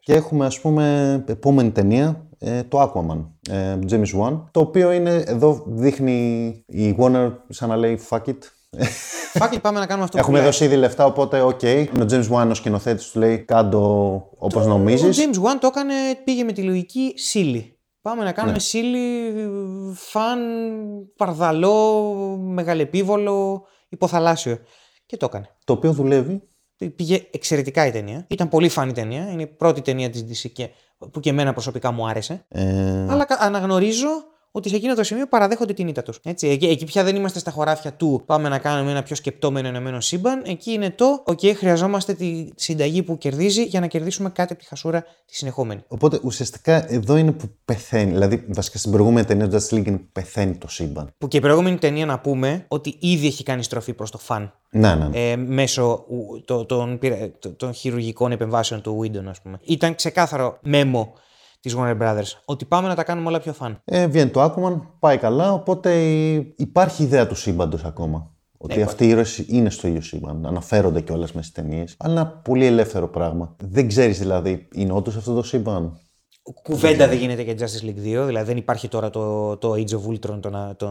Και 0.00 0.12
έχουμε, 0.14 0.46
ας 0.46 0.60
πούμε, 0.60 1.24
επόμενη 1.28 1.70
ταινία, 1.70 2.26
ε, 2.38 2.62
το 2.62 2.82
Aquaman, 2.82 3.24
ε, 3.50 3.78
James 3.90 4.20
Wan, 4.22 4.40
το 4.50 4.60
οποίο 4.60 4.92
είναι, 4.92 5.22
εδώ 5.26 5.62
δείχνει 5.66 6.46
η 6.66 6.96
Warner 6.98 7.32
σαν 7.48 7.68
να 7.68 7.76
λέει 7.76 8.00
fuck 8.08 8.22
it. 8.24 8.38
Fuck 9.38 9.51
it, 9.51 9.60
πάμε 9.60 9.78
να 9.78 9.86
κάνουμε 9.86 10.04
αυτό 10.04 10.18
Έχουμε 10.18 10.36
που 10.36 10.42
λέει. 10.42 10.50
δώσει 10.50 10.64
ήδη 10.64 10.76
λεφτά, 10.76 11.04
οπότε 11.04 11.40
οκ. 11.40 11.62
Είναι 11.62 12.02
Ο 12.02 12.06
James 12.10 12.28
Wan, 12.30 12.48
ο 12.50 12.54
σκηνοθέτης, 12.54 13.10
του 13.10 13.18
λέει 13.18 13.38
κάντο 13.38 13.82
όπως 14.38 14.64
Ο 14.64 14.68
νομίζεις. 14.68 15.18
James 15.20 15.36
Wan 15.36 15.56
το 15.60 15.66
έκανε, 15.66 15.94
πήγε 16.24 16.44
με 16.44 16.52
τη 16.52 16.62
λογική 16.62 17.12
silly. 17.16 17.78
Πάμε 18.02 18.24
να 18.24 18.32
κάνουμε 18.32 18.58
silly, 18.58 19.32
fun, 19.94 20.38
παρδαλό, 21.16 22.02
μεγαλεπήβολο, 22.40 23.66
υποθαλάσσιο. 23.88 24.58
Και 25.06 25.16
το 25.16 25.26
έκανε. 25.26 25.48
Το 25.64 25.72
οποίο 25.72 25.92
δουλεύει. 25.92 26.42
Πήγε 26.96 27.26
εξαιρετικά 27.30 27.86
η 27.86 27.90
ταινία. 27.90 28.24
Ήταν 28.28 28.48
πολύ 28.48 28.68
φαν 28.68 28.88
η 28.88 28.92
ταινία. 28.92 29.30
Είναι 29.30 29.42
η 29.42 29.46
πρώτη 29.46 29.80
ταινία 29.80 30.10
της 30.10 30.22
DC 30.44 30.50
και, 30.52 30.68
που 31.12 31.20
και 31.20 31.30
εμένα 31.30 31.52
προσωπικά 31.52 31.90
μου 31.90 32.08
άρεσε. 32.08 32.44
Ε, 32.48 33.06
Αλλά 33.10 33.24
κα- 33.24 33.38
αναγνωρίζω 33.40 34.08
ότι 34.50 34.68
σε 34.68 34.76
εκείνο 34.76 34.94
το 34.94 35.02
σημείο 35.02 35.26
παραδέχονται 35.26 35.72
την 35.72 35.88
ήττα 35.88 36.02
τους. 36.02 36.20
Εκεί, 36.22 36.66
εκεί 36.66 36.84
πια 36.84 37.04
δεν 37.04 37.16
είμαστε 37.16 37.38
στα 37.38 37.50
χωράφια 37.50 37.92
του 37.92 38.22
πάμε 38.26 38.48
να 38.48 38.58
κάνουμε 38.58 38.90
ένα 38.90 39.02
πιο 39.02 39.16
σκεπτόμενο 39.16 39.68
ενωμένο 39.68 40.00
σύμπαν. 40.00 40.42
Εκεί 40.46 40.72
είναι 40.72 40.90
το, 40.90 41.24
OK, 41.26 41.54
χρειαζόμαστε 41.54 42.14
τη 42.14 42.48
συνταγή 42.54 43.02
που 43.02 43.18
κερδίζει 43.18 43.62
για 43.62 43.80
να 43.80 43.86
κερδίσουμε 43.86 44.30
κάτι 44.30 44.52
από 44.52 44.62
τη 44.62 44.68
χασούρα 44.68 45.02
τη 45.02 45.34
συνεχόμενη. 45.34 45.80
Οπότε 45.88 46.20
ουσιαστικά 46.22 46.92
εδώ 46.92 47.16
είναι 47.16 47.32
που 47.32 47.50
πεθαίνει. 47.64 48.12
Δηλαδή, 48.12 48.44
βασικά 48.48 48.78
στην 48.78 48.90
προηγούμενη 48.90 49.26
ταινία 49.26 49.48
του 49.48 49.56
Justice 49.56 49.74
League 49.74 49.86
είναι 49.86 49.96
που 49.96 50.08
πεθαίνει 50.12 50.56
το 50.56 50.68
σύμπαν. 50.68 51.14
Που 51.18 51.28
και 51.28 51.36
η 51.36 51.40
προηγούμενη 51.40 51.76
ταινία 51.76 52.06
να 52.06 52.18
πούμε 52.18 52.64
ότι 52.68 52.96
ήδη 52.98 53.26
έχει 53.26 53.42
κάνει 53.42 53.62
στροφή 53.62 53.92
προς 53.92 54.10
το 54.10 54.18
φαν. 54.18 54.52
Ναι, 54.70 54.94
ναι. 54.94 55.30
Ε, 55.30 55.36
μέσω 55.36 56.04
των, 56.44 56.66
των, 56.66 56.98
των 57.56 57.72
χειρουργικών 57.72 58.32
επεμβάσεων 58.32 58.82
του 58.82 59.00
Windon, 59.02 59.24
ας 59.28 59.40
πούμε. 59.40 59.58
Ήταν 59.64 59.94
ξεκάθαρο 59.94 60.58
μέμο 60.62 61.12
της 61.68 61.76
Warner 61.78 61.98
Brothers. 62.02 62.40
Ότι 62.44 62.64
πάμε 62.64 62.88
να 62.88 62.94
τα 62.94 63.04
κάνουμε 63.04 63.28
όλα 63.28 63.40
πιο 63.40 63.52
φαν. 63.52 63.80
Ε, 63.84 64.06
βγαίνει 64.06 64.30
το 64.30 64.44
Aquaman, 64.44 64.80
πάει 64.98 65.18
καλά, 65.18 65.52
οπότε 65.52 65.94
υπάρχει 66.56 67.02
ιδέα 67.02 67.26
του 67.26 67.34
σύμπαντος 67.34 67.84
ακόμα. 67.84 68.30
Ότι 68.58 68.76
ναι, 68.76 68.82
αυτοί 68.82 69.04
οι 69.04 69.08
ήρωες 69.08 69.38
είναι 69.38 69.70
στο 69.70 69.88
ίδιο 69.88 70.00
σύμπαν. 70.00 70.46
Αναφέρονται 70.46 71.00
κιόλας 71.00 71.32
με 71.32 71.42
στις 71.42 71.54
ταινίες. 71.54 71.94
Αλλά 71.98 72.12
ένα 72.12 72.26
πολύ 72.26 72.66
ελεύθερο 72.66 73.08
πράγμα. 73.08 73.56
Δεν 73.58 73.88
ξέρεις 73.88 74.18
δηλαδή, 74.18 74.68
είναι 74.74 74.92
όντως 74.92 75.16
αυτό 75.16 75.34
το 75.34 75.42
σύμπαν; 75.42 75.98
Κουβέντα 76.62 77.08
δεν 77.08 77.18
γίνεται 77.18 77.42
για 77.42 77.54
Justice 77.58 77.84
League 77.84 78.22
2, 78.22 78.26
δηλαδή 78.26 78.46
δεν 78.46 78.56
υπάρχει 78.56 78.88
τώρα 78.88 79.10
το, 79.10 79.56
το 79.56 79.72
Age 79.72 79.90
of 79.90 80.12
Ultron 80.12 80.40
το, 80.40 80.74
το, 80.76 80.88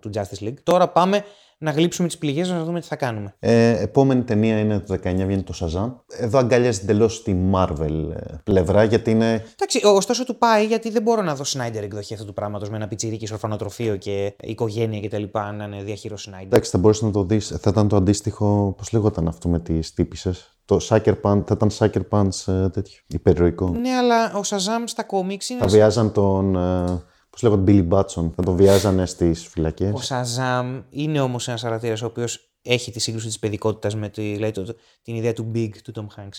του 0.00 0.10
Justice 0.14 0.44
League. 0.44 0.56
Τώρα 0.62 0.88
πάμε 0.88 1.24
να 1.58 1.70
γλύψουμε 1.70 2.08
τις 2.08 2.18
πληγές 2.18 2.48
να 2.48 2.64
δούμε 2.64 2.80
τι 2.80 2.86
θα 2.86 2.96
κάνουμε. 2.96 3.34
Ε, 3.38 3.82
επόμενη 3.82 4.22
ταινία 4.22 4.58
είναι 4.58 4.78
το 4.78 4.94
19, 4.94 4.98
βγαίνει 5.02 5.42
το 5.42 5.54
Shazam. 5.60 5.94
Εδώ 6.06 6.38
αγκαλιάζει 6.38 6.80
εντελώς 6.82 7.22
τη 7.22 7.36
Marvel 7.54 8.10
ε, 8.14 8.34
πλευρά, 8.44 8.84
γιατί 8.84 9.10
είναι. 9.10 9.44
Εντάξει, 9.52 9.80
ωστόσο 9.84 10.24
του 10.24 10.38
πάει, 10.38 10.66
γιατί 10.66 10.90
δεν 10.90 11.02
μπορώ 11.02 11.22
να 11.22 11.34
δω 11.34 11.44
Snyder 11.46 11.82
εκδοχή 11.82 12.14
αυτού 12.14 12.26
του 12.26 12.32
πράγματος 12.32 12.70
με 12.70 12.76
ένα 12.76 12.88
πιτσιρίκι 12.88 13.26
σε 13.26 13.32
ορφανοτροφείο 13.32 13.96
και 13.96 14.34
οικογένεια 14.40 15.00
κτλ. 15.00 15.22
Να 15.32 15.64
είναι 15.64 15.82
διαχείρο 15.82 16.16
Snyder. 16.16 16.42
Εντάξει, 16.42 16.70
θα 16.70 16.78
μπορούσες 16.78 17.02
να 17.02 17.10
το 17.10 17.24
δεις. 17.24 17.46
Θα 17.48 17.70
ήταν 17.70 17.88
το 17.88 17.96
αντίστοιχο. 17.96 18.74
Πώς 18.76 18.92
λέγονταν 18.92 19.28
αυτό 19.28 19.48
με 19.48 19.60
τις 19.60 19.94
τύπησες; 19.94 20.56
Το 20.64 20.78
Sucker 20.88 21.14
Punch, 21.22 21.42
θα 21.46 21.56
ήταν 21.56 21.70
Sucker 21.78 22.02
Punch 22.10 22.52
ε, 22.52 22.68
τέτοιο. 22.68 23.00
Υπερηρωικό. 23.06 23.68
Ναι, 23.68 23.90
αλλά 23.90 24.34
ο 24.34 24.40
Shazam 24.44 24.82
στα 24.84 25.02
κόμιξ 25.02 25.48
είναι. 25.48 25.60
Θα 25.60 25.66
βιάζαν 25.66 26.12
τον. 26.12 26.56
Ε, 26.56 27.02
Πώς 27.40 27.50
λέγονται, 27.50 27.72
Billy 27.72 27.88
Batson. 27.88 28.30
Θα 28.34 28.42
τον 28.42 28.56
βιάζανε 28.56 29.06
στις 29.06 29.46
φυλακές. 29.46 29.92
Ο 29.94 30.00
Σαζάμ 30.00 30.82
είναι 30.90 31.20
όμως 31.20 31.48
ένας 31.48 31.60
χαρακτήρα 31.60 31.96
ο 32.02 32.06
οποίος 32.06 32.52
έχει 32.62 32.90
τη 32.90 33.00
σύγκρουση 33.00 33.26
της 33.26 33.38
παιδικότητας 33.38 33.94
με 33.94 34.08
τη, 34.08 34.22
δηλαδή, 34.22 34.52
το, 34.52 34.74
την 35.02 35.14
ιδέα 35.14 35.32
του 35.32 35.50
Big 35.54 35.70
του 35.84 35.92
Tom 35.94 36.20
Hanks. 36.20 36.38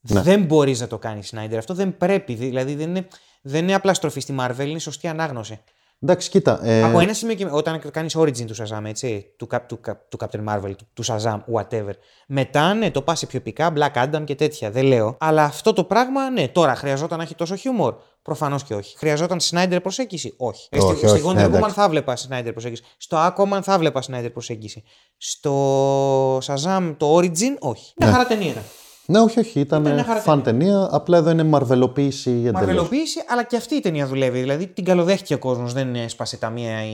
Ναι. 0.00 0.20
Δεν 0.20 0.44
μπορείς 0.44 0.80
να 0.80 0.86
το 0.86 0.98
κάνεις 0.98 1.28
Σνάιντερ. 1.28 1.58
Αυτό 1.58 1.74
δεν 1.74 1.96
πρέπει. 1.96 2.34
Δηλαδή 2.34 2.74
δεν 2.74 2.88
είναι, 2.88 3.08
δεν 3.42 3.62
είναι 3.62 3.74
απλά 3.74 3.94
στροφή 3.94 4.20
στη 4.20 4.34
Marvel, 4.38 4.66
είναι 4.66 4.78
σωστή 4.78 5.06
ανάγνωση. 5.06 5.60
Εντάξει, 6.00 6.30
κοίτα. 6.30 6.60
Ε... 6.62 6.82
Από 6.82 7.00
ένα 7.00 7.12
σημείο 7.12 7.34
και 7.34 7.46
όταν 7.50 7.80
κάνεις 7.90 8.16
origin 8.16 8.44
του 8.44 8.54
Shazam, 8.56 8.82
έτσι, 8.84 9.34
του, 9.36 9.48
του, 9.66 9.80
του 10.08 10.18
Captain 10.20 10.44
Marvel, 10.48 10.72
του, 10.76 10.88
του 10.92 11.04
Shazam, 11.04 11.38
whatever. 11.52 11.92
Μετά, 12.26 12.74
ναι, 12.74 12.90
το 12.90 13.02
πας 13.02 13.22
επικά, 13.22 13.72
Black 13.76 14.04
Adam 14.04 14.22
και 14.24 14.34
τέτοια. 14.34 14.70
Δεν 14.70 14.84
λέω. 14.84 15.16
Αλλά 15.20 15.44
αυτό 15.44 15.72
το 15.72 15.84
πράγμα, 15.84 16.30
ναι, 16.30 16.48
τώρα 16.48 16.74
χρειαζόταν 16.74 17.18
να 17.18 17.24
έχει 17.24 17.34
τόσο 17.34 17.56
χιούμορ; 17.56 17.94
Προφανώς 18.22 18.64
και 18.64 18.74
όχι. 18.74 18.96
Χρειαζόταν 18.96 19.38
Snyder 19.40 19.78
προσέγγιση; 19.82 20.34
Όχι. 20.36 20.68
όχι, 20.72 20.96
στη, 20.96 21.06
όχι, 21.06 21.18
στη 21.18 21.28
Wonder 21.28 21.50
ναι, 21.50 21.58
Woman 21.58 21.70
θα 21.70 21.88
βλέπα 21.88 22.16
Snyder 22.16 22.50
προσέγγιση. 22.52 22.82
Στο 22.96 23.16
Aquaman 23.18 23.60
θα 23.62 23.78
βλέπα 23.78 24.02
Snyder 24.10 24.32
προσέγγιση. 24.32 24.82
Στο 25.16 26.38
Shazam 26.38 26.94
το 26.96 27.16
Origin, 27.16 27.56
όχι. 27.58 27.92
Μια 27.96 28.06
ναι. 28.06 28.12
χαρά 28.12 28.26
ταινία 28.26 28.50
ήταν. 28.50 28.62
Ναι, 29.10 29.18
όχι, 29.18 29.38
όχι. 29.38 29.60
Ήταν 29.60 30.04
φαν 30.22 30.42
ταινία. 30.42 30.88
Απλά 30.90 31.18
εδώ 31.18 31.30
είναι 31.30 31.44
μαρβελοποίηση 31.44 32.30
εντελώς. 32.30 32.52
Μαρβελοποίηση, 32.52 33.24
αλλά 33.28 33.42
και 33.42 33.56
αυτή 33.56 33.74
η 33.74 33.80
ταινία 33.80 34.06
δουλεύει. 34.06 34.40
Δηλαδή 34.40 34.66
την 34.66 34.84
καλοδέχτηκε 34.84 35.34
ο 35.34 35.38
κόσμος. 35.38 35.72
Δεν 35.72 35.94
έσπασε 35.94 36.36
τα 36.36 36.50
μία 36.50 36.84
ή 36.84 36.92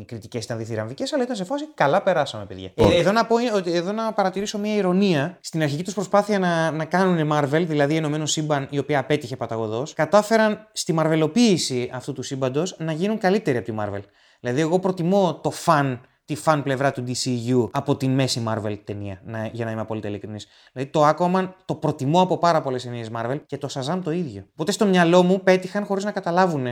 οι 0.00 0.04
κριτικές 0.04 0.44
ήταν 0.44 0.58
διθυραμβικές, 0.58 1.12
αλλά 1.12 1.22
ήταν 1.22 1.36
σε 1.36 1.44
φάση 1.44 1.68
καλά 1.74 2.02
περάσαμε, 2.02 2.44
παιδιά. 2.44 2.70
Ε, 2.74 2.98
εδώ, 2.98 3.12
να 3.12 3.26
πω, 3.26 3.36
εδώ 3.64 3.92
να 3.92 4.12
παρατηρήσω 4.12 4.58
μία 4.58 4.74
ηρωνία. 4.74 5.38
Στην 5.40 5.62
αρχική 5.62 5.82
τους 5.82 5.94
προσπάθεια 5.94 6.38
να, 6.38 6.70
να 6.70 6.84
κάνουν 6.84 7.32
Marvel, 7.32 7.64
δηλαδή 7.66 7.96
ενωμένο 7.96 8.26
σύμπαν, 8.26 8.66
η 8.70 8.78
οποία 8.78 8.98
απέτυχε 8.98 9.36
παταγωδός, 9.36 9.92
κατάφεραν 9.92 10.68
στη 10.72 10.92
μαρβελοποίηση 10.92 11.90
αυτού 11.92 12.12
του 12.12 12.22
σύμπαντος 12.22 12.76
να 12.78 12.92
γίνουν 12.92 13.18
καλύτεροι 13.18 13.56
από 13.56 13.66
τη 13.66 13.76
Marvel. 13.80 14.02
Δηλαδή, 14.40 14.60
εγώ 14.60 14.78
προτιμώ 14.78 15.40
το 15.42 15.50
φαν 15.50 16.00
τη 16.26 16.34
φαν 16.34 16.62
πλευρά 16.62 16.92
του 16.92 17.04
DCU 17.06 17.68
από 17.70 17.96
την 17.96 18.10
μέση 18.10 18.42
Marvel 18.48 18.78
ταινία, 18.84 19.20
να, 19.24 19.46
για 19.46 19.64
να 19.64 19.70
είμαι 19.70 19.80
απόλυτα 19.80 20.08
ειλικρινής. 20.08 20.46
Δηλαδή 20.72 20.90
το 20.90 21.08
Aquaman 21.08 21.48
το 21.64 21.74
προτιμώ 21.74 22.20
από 22.20 22.38
πάρα 22.38 22.62
πολλές 22.62 22.82
ταινίες 22.82 23.10
Marvel 23.14 23.40
και 23.46 23.58
το 23.58 23.68
Shazam 23.70 24.00
το 24.04 24.10
ίδιο. 24.10 24.46
Οπότε 24.52 24.72
στο 24.72 24.86
μυαλό 24.86 25.22
μου 25.22 25.42
πέτυχαν 25.42 25.84
χωρίς 25.84 26.04
να 26.04 26.10
καταλάβουν 26.10 26.66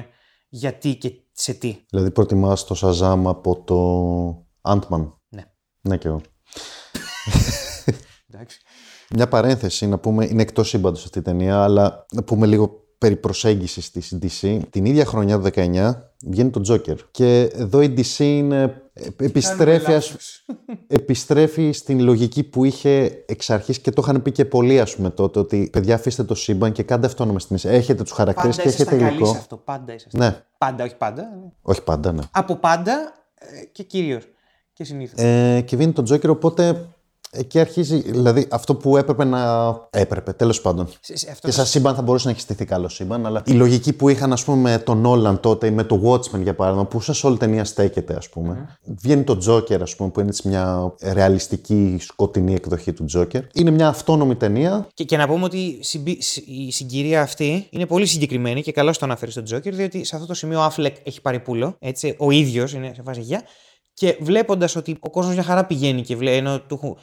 γιατί 0.49 0.95
και 0.97 1.13
σε 1.33 1.53
τι. 1.53 1.77
Δηλαδή 1.91 2.11
προτιμάς 2.11 2.65
το 2.65 2.77
Shazam 2.81 3.23
από 3.25 3.63
το 3.63 3.79
Ant-Man. 4.63 5.13
Ναι. 5.29 5.45
Ναι 5.81 5.97
και 5.97 6.09
εγώ. 6.09 6.21
Μια 9.11 9.29
παρένθεση 9.29 9.87
να 9.87 9.99
πούμε, 9.99 10.25
είναι 10.25 10.43
εκτός 10.43 10.69
σύμπαντος 10.69 11.05
αυτή 11.05 11.19
η 11.19 11.23
ταινία, 11.23 11.63
αλλά 11.63 12.07
να 12.13 12.23
πούμε 12.23 12.47
λίγο 12.47 12.84
περί 13.05 13.17
προσέγγισης 13.17 13.91
της 13.91 14.19
DC. 14.23 14.59
Την 14.71 14.85
ίδια 14.85 15.05
χρονιά 15.05 15.41
του 15.41 15.51
19 15.55 15.93
βγαίνει 16.27 16.51
το 16.51 16.61
Joker. 16.69 16.97
Και 17.11 17.41
εδώ 17.43 17.81
η 17.81 17.95
DC 17.97 18.19
είναι, 18.19 18.83
επιστρέφει, 19.17 19.93
επιστρέφει 20.87 21.73
στην 21.73 22.01
λογική 22.01 22.43
που 22.43 22.65
είχε 22.65 23.25
εξ 23.27 23.51
αρχής 23.51 23.79
και 23.79 23.91
το 23.91 24.03
είχαν 24.05 24.23
πει 24.23 24.33
και 24.33 24.45
πολλοί 24.45 24.81
ας 24.81 24.97
πούμε 24.97 25.11
τότε 25.11 25.39
ότι 25.39 25.69
παιδιά 25.73 25.95
αφήστε 25.95 26.25
το 26.25 26.35
σύμπαν 26.35 26.73
και 26.73 26.83
κάντε 26.83 27.07
αυτόνομα 27.07 27.39
στην 27.39 27.57
DC. 27.57 27.69
Έχετε 27.69 28.03
τους 28.03 28.13
χαρακτήρες 28.13 28.57
και 28.57 28.69
έχετε 28.69 28.97
υλικό. 28.97 29.25
Πάντα 29.25 29.39
αυτό, 29.39 29.57
πάντα 29.57 29.95
είσαστε. 29.95 30.19
Ναι. 30.19 30.43
Πάντα, 30.59 30.85
όχι 30.85 30.97
πάντα. 30.97 31.53
Όχι 31.63 31.83
πάντα, 31.83 32.13
ναι. 32.13 32.23
Από 32.31 32.57
πάντα 32.57 33.13
ε, 33.35 33.65
και 33.73 33.83
κυρίως. 33.83 34.29
Και 34.73 34.85
συνήθως. 34.85 35.21
Ε, 35.21 35.61
και 35.61 35.77
βγαίνει 35.77 35.93
το 35.93 36.03
Joker, 36.15 36.29
οπότε 36.29 36.87
Εκεί 37.37 37.61
αρχίζει, 37.61 37.97
δηλαδή 37.97 38.47
αυτό 38.51 38.75
που 38.75 38.97
έπρεπε 38.97 39.25
να. 39.25 39.75
Έπρεπε, 39.91 40.33
τέλος 40.33 40.61
πάντων. 40.61 40.89
και 41.41 41.51
σαν 41.51 41.67
σύμπαν 41.67 41.95
θα 41.95 42.03
μπορούσε 42.03 42.27
να 42.27 42.33
έχει 42.33 42.41
στηθεί 42.41 42.65
καλό 42.65 42.89
σύμπαν, 42.89 43.27
αλλά 43.27 43.43
η 43.47 43.53
λογική 43.53 43.93
που 43.93 44.09
είχαν, 44.09 44.33
ας 44.33 44.45
πούμε, 44.45 44.71
με 44.71 44.79
τον 44.79 44.99
Νόλαν 44.99 45.41
τότε 45.41 45.67
ή 45.67 45.71
με 45.71 45.85
το 45.85 46.01
Watchmen 46.05 46.43
για 46.43 46.55
παράδειγμα, 46.55 46.87
που 46.87 47.01
σε 47.01 47.27
όλη 47.27 47.37
ταινία 47.37 47.65
στέκεται, 47.65 48.15
ας 48.15 48.29
πούμε. 48.29 48.79
Βγαίνει 48.85 49.23
το 49.23 49.39
Joker, 49.49 49.81
ας 49.81 49.97
πούμε, 49.97 50.11
που 50.11 50.21
είναι 50.21 50.33
μια 50.45 50.95
ρεαλιστική 51.03 51.97
σκοτεινή 52.01 52.55
εκδοχή 52.55 52.93
του 52.93 53.07
Joker. 53.15 53.41
Είναι 53.53 53.71
μια 53.71 53.89
αυτόνομη 53.89 54.35
ταινία. 54.35 54.87
Και, 54.95 55.05
και 55.05 55.17
να 55.17 55.27
πούμε 55.27 55.45
ότι 55.45 55.81
η 56.47 56.73
συγκυρία 56.73 57.23
αυτή 57.23 57.67
είναι 57.71 57.87
πολύ 57.87 58.07
συγκεκριμένη 58.07 58.63
και 58.63 58.73
καλώς 58.73 58.99
το 58.99 59.05
αναφέρεις 59.05 59.35
στο 59.35 59.43
Joker, 59.51 59.73
διότι 59.73 60.05
σε 60.05 60.15
αυτό 60.15 60.27
το 60.27 60.35
σημείο 60.35 60.61
ο 60.61 60.67
Affleck 60.67 60.93
έχει 61.03 61.21
πάρει 61.21 61.41
πούλο. 61.41 61.77
Έτσι, 61.79 62.15
ο 62.19 62.31
ίδιος 62.31 62.73
είναι 62.73 62.93
σε 62.95 63.03
φάση 63.03 63.21
γεια. 63.21 63.43
Και 63.95 64.17
βλέποντας 64.21 64.77
ότι 64.77 64.97
ο 65.01 65.11
κόσμος 65.11 65.35
μια 65.35 65.43
χαρά 65.43 65.65
πηγαίνει 65.65 66.03
και 66.03 66.17
βλέπει, 66.17 66.37
ενώ 66.37 66.61
του, 66.61 66.79
ε, 66.83 66.97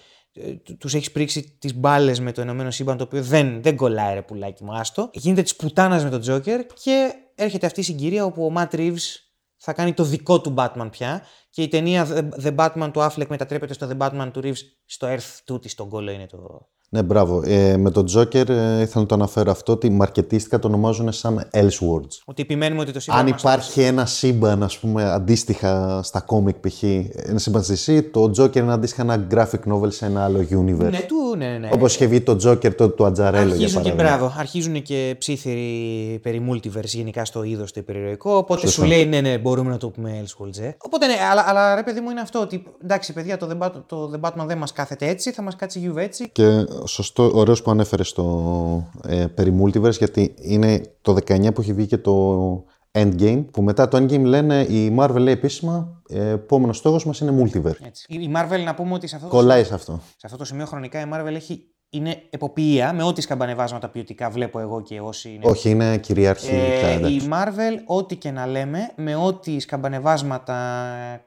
τους 0.77 0.93
έχεις 0.93 1.11
πρίξει 1.11 1.57
τις 1.59 1.75
μπάλες 1.75 2.19
με 2.19 2.31
το 2.31 2.41
Ηνωμένο 2.41 2.71
Σύμπαν, 2.71 2.97
το 2.97 3.03
οποίο 3.03 3.21
δεν, 3.21 3.61
δεν 3.61 3.75
κολλάει 3.75 4.13
ρε 4.13 4.21
πουλάκι 4.21 4.63
μου, 4.63 4.73
άστο. 4.73 5.09
Γίνεται 5.13 5.41
της 5.41 5.55
πουτάνας 5.55 6.03
με 6.03 6.09
τον 6.09 6.21
Τζόκερ 6.21 6.65
και 6.65 7.13
έρχεται 7.35 7.65
αυτή 7.65 7.79
η 7.79 7.83
συγκυρία 7.83 8.25
όπου 8.25 8.45
ο 8.45 8.49
Ματ 8.49 8.73
Reeves 8.75 9.15
θα 9.57 9.73
κάνει 9.73 9.93
το 9.93 10.03
δικό 10.03 10.41
του 10.41 10.53
Batman 10.57 10.87
πια 10.91 11.25
και 11.49 11.61
η 11.61 11.67
ταινία 11.67 12.07
The 12.43 12.55
Batman 12.55 12.89
του 12.93 12.99
Affleck 12.99 13.27
μετατρέπεται 13.27 13.73
στο 13.73 13.89
The 13.91 13.97
Batman 13.97 14.29
του 14.33 14.41
Reeves 14.43 14.61
στο 14.85 15.07
Earth 15.07 15.53
2 15.53 15.69
στον 15.69 15.89
κόλλο 15.89 16.11
είναι 16.11 16.27
το, 16.27 16.69
ναι, 16.93 17.03
μπράβο. 17.03 17.41
Ε, 17.45 17.77
με 17.77 17.91
τον 17.91 18.05
Joker 18.15 18.49
ε, 18.49 18.81
ήθελα 18.81 18.89
να 18.93 19.05
το 19.05 19.15
αναφέρω 19.15 19.51
αυτό 19.51 19.71
ότι 19.71 19.89
μαρκετίστικα 19.89 20.59
το 20.59 20.67
ονομάζουν 20.67 21.11
σαν 21.11 21.47
Elseworlds. 21.53 22.19
Ότι 22.25 22.41
επιμένουμε 22.41 22.81
ότι 22.81 22.91
το 22.91 22.99
σύμπαν. 22.99 23.19
Αν 23.19 23.27
υπάρχει 23.27 23.81
ένα 23.81 24.05
σύμπαν, 24.05 24.63
ας 24.63 24.77
πούμε, 24.77 25.11
αντίστοιχα 25.11 25.99
στα 26.03 26.19
κόμικ 26.19 26.55
π.χ. 26.67 26.83
ένα 27.13 27.39
σύμπαν 27.39 27.63
στη 27.63 27.75
DC, 27.97 28.03
το 28.11 28.31
Joker 28.37 28.55
είναι 28.55 28.71
αντίστοιχα 28.71 29.01
ένα 29.01 29.27
graphic 29.31 29.73
novel 29.73 29.91
σε 29.93 30.05
ένα 30.05 30.23
άλλο 30.23 30.39
universe. 30.39 30.89
Ναι, 30.89 30.99
του, 30.99 31.35
ναι, 31.37 31.57
ναι. 31.57 31.69
Όπως 31.73 31.95
είχε 31.95 32.05
βγει 32.05 32.21
το 32.21 32.31
Joker 32.31 32.75
τότε 32.75 32.87
του 32.87 33.05
Ατζαρέλο 33.05 33.55
για 33.55 33.67
παράδειγμα. 33.67 33.81
Και, 33.81 34.03
μπράβο, 34.03 34.33
αρχίζουν 34.37 34.81
και 34.81 35.15
ψήθυροι 35.17 36.19
περί 36.21 36.45
multiverse 36.49 36.83
γενικά 36.83 37.25
στο 37.25 37.43
είδος 37.43 37.71
το 37.71 37.79
υπερηρωικό. 37.79 38.35
Οπότε 38.35 38.59
Σωστό. 38.59 38.81
σου 38.81 38.87
λέει, 38.87 39.05
ναι, 39.05 39.21
ναι, 39.21 39.37
μπορούμε 39.37 39.69
να 39.69 39.77
το 39.77 39.89
πούμε 39.89 40.23
Elseworlds. 40.23 40.59
Ε. 40.61 40.71
Οπότε 40.77 41.07
ναι, 41.07 41.15
αλλά, 41.31 41.43
αλλά 41.47 41.75
ρε 41.75 41.83
παιδί 41.83 41.99
μου 41.99 42.09
είναι 42.09 42.21
αυτό 42.21 42.39
ότι 42.39 42.63
εντάξει, 42.83 43.13
παιδιά, 43.13 43.37
το 43.37 43.47
The, 43.51 43.65
Batman, 43.65 43.81
το 43.85 44.11
The 44.13 44.27
Batman 44.27 44.45
δεν 44.45 44.57
μας 44.57 44.71
κάθεται 44.71 45.07
έτσι, 45.07 45.31
θα 45.31 45.41
μας 45.41 45.55
κάτσει 45.55 45.91
Juve 45.91 45.97
έτσι. 45.97 46.29
Και 46.31 46.65
σωστό, 46.85 47.31
ωραίος 47.33 47.61
που 47.61 47.71
ανέφερες 47.71 48.07
στο 48.07 48.91
ε, 49.07 49.25
περί 49.25 49.61
Multiverse, 49.61 49.97
γιατί 49.97 50.33
είναι 50.41 50.81
το 51.01 51.15
19 51.27 51.53
που 51.53 51.61
έχει 51.61 51.73
βγει 51.73 51.85
και 51.85 51.97
το 51.97 52.65
Endgame, 52.91 53.45
που 53.51 53.61
μετά 53.61 53.87
το 53.87 53.97
Endgame 53.97 54.23
λένε 54.23 54.61
η 54.61 54.95
Marvel 54.99 55.17
λέει 55.17 55.33
επίσημα, 55.33 56.01
ε, 56.09 56.29
επόμενος 56.29 56.77
στόχος 56.77 57.05
μας 57.05 57.19
είναι 57.19 57.43
Multiverse. 57.43 57.85
Έτσι. 57.85 58.05
Η 58.07 58.31
Marvel 58.35 58.63
να 58.65 58.75
πούμε 58.75 58.93
ότι 58.93 59.07
σε 59.07 59.15
αυτό, 59.15 59.27
Κολλάει 59.27 59.61
το, 59.61 59.67
σε 59.67 59.73
αυτό. 59.73 59.99
σε 60.17 60.25
αυτό 60.25 60.37
το 60.37 60.45
σημείο 60.45 60.65
χρονικά 60.65 61.01
η 61.01 61.05
Marvel 61.13 61.33
έχει 61.33 61.65
είναι 61.93 62.23
εποποιία 62.29 62.93
με 62.93 63.03
ό,τι 63.03 63.21
σκαμπανεβάσματα 63.21 63.89
ποιοτικά 63.89 64.29
βλέπω 64.29 64.59
εγώ 64.59 64.81
και 64.81 64.99
όσοι 64.99 65.29
είναι. 65.29 65.49
Όχι, 65.49 65.69
είναι 65.69 65.97
κυρίαρχη. 65.97 66.55
Ε, 66.55 67.07
η 67.07 67.29
Marvel, 67.31 67.77
ό,τι 67.85 68.15
και 68.15 68.31
να 68.31 68.45
λέμε, 68.45 68.91
με 68.95 69.15
ό,τι 69.15 69.59
σκαμπανεβάσματα, 69.59 70.57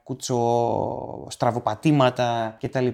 κουτσοστραβοπατήματα 0.02 2.56
κτλ 2.60 2.88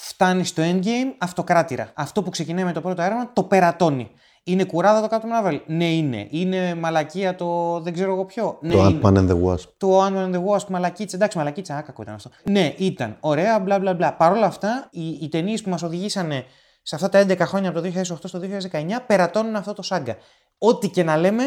φτάνει 0.00 0.44
στο 0.44 0.62
endgame 0.66 1.14
αυτοκράτηρα. 1.18 1.90
Αυτό 1.94 2.22
που 2.22 2.30
ξεκινάει 2.30 2.64
με 2.64 2.72
το 2.72 2.80
πρώτο 2.80 3.02
Iron 3.02 3.28
το 3.32 3.42
περατώνει. 3.42 4.10
Είναι 4.44 4.64
κουράδα 4.64 5.08
το 5.08 5.16
Captain 5.16 5.46
Marvel; 5.46 5.60
Ναι, 5.66 5.84
είναι. 5.84 6.26
Είναι 6.30 6.74
μαλακία 6.74 7.34
το 7.34 7.80
δεν 7.80 7.92
ξέρω 7.92 8.12
εγώ 8.12 8.24
ποιο; 8.24 8.58
Ναι, 8.60 8.72
το 8.72 8.78
είναι. 8.78 9.00
Ant-Man 9.02 9.14
and 9.16 9.28
the 9.30 9.42
Wasp. 9.44 9.68
Το 9.76 10.04
Ant-Man 10.04 10.32
and 10.32 10.34
the 10.34 10.44
Wasp, 10.44 10.66
μαλακίτσα. 10.68 11.16
Εντάξει, 11.16 11.38
μαλακίτσα, 11.38 11.76
άκακο 11.76 12.02
ήταν 12.02 12.14
αυτό. 12.14 12.30
Ναι, 12.42 12.74
ήταν. 12.76 13.16
Ωραία, 13.20 13.58
μπλα 13.58 13.78
μπλα 13.78 13.94
μπλα. 13.94 14.14
Παρ' 14.14 14.32
όλα 14.32 14.46
αυτά, 14.46 14.88
οι, 14.90 15.08
οι 15.08 15.28
ταινίες 15.28 15.62
που 15.62 15.70
μας 15.70 15.82
οδηγήσανε 15.82 16.44
σε 16.82 16.94
αυτά 16.94 17.08
τα 17.08 17.22
11 17.22 17.38
χρόνια 17.38 17.70
από 17.70 17.80
το 17.80 17.90
2008 17.94 18.02
στο 18.22 18.40
2019 18.72 18.98
περατώνουν 19.06 19.56
αυτό 19.56 19.72
το 19.72 19.82
σάγκα. 19.82 20.16
Ό,τι 20.58 20.88
και 20.88 21.02
να 21.02 21.16
λέμε, 21.16 21.44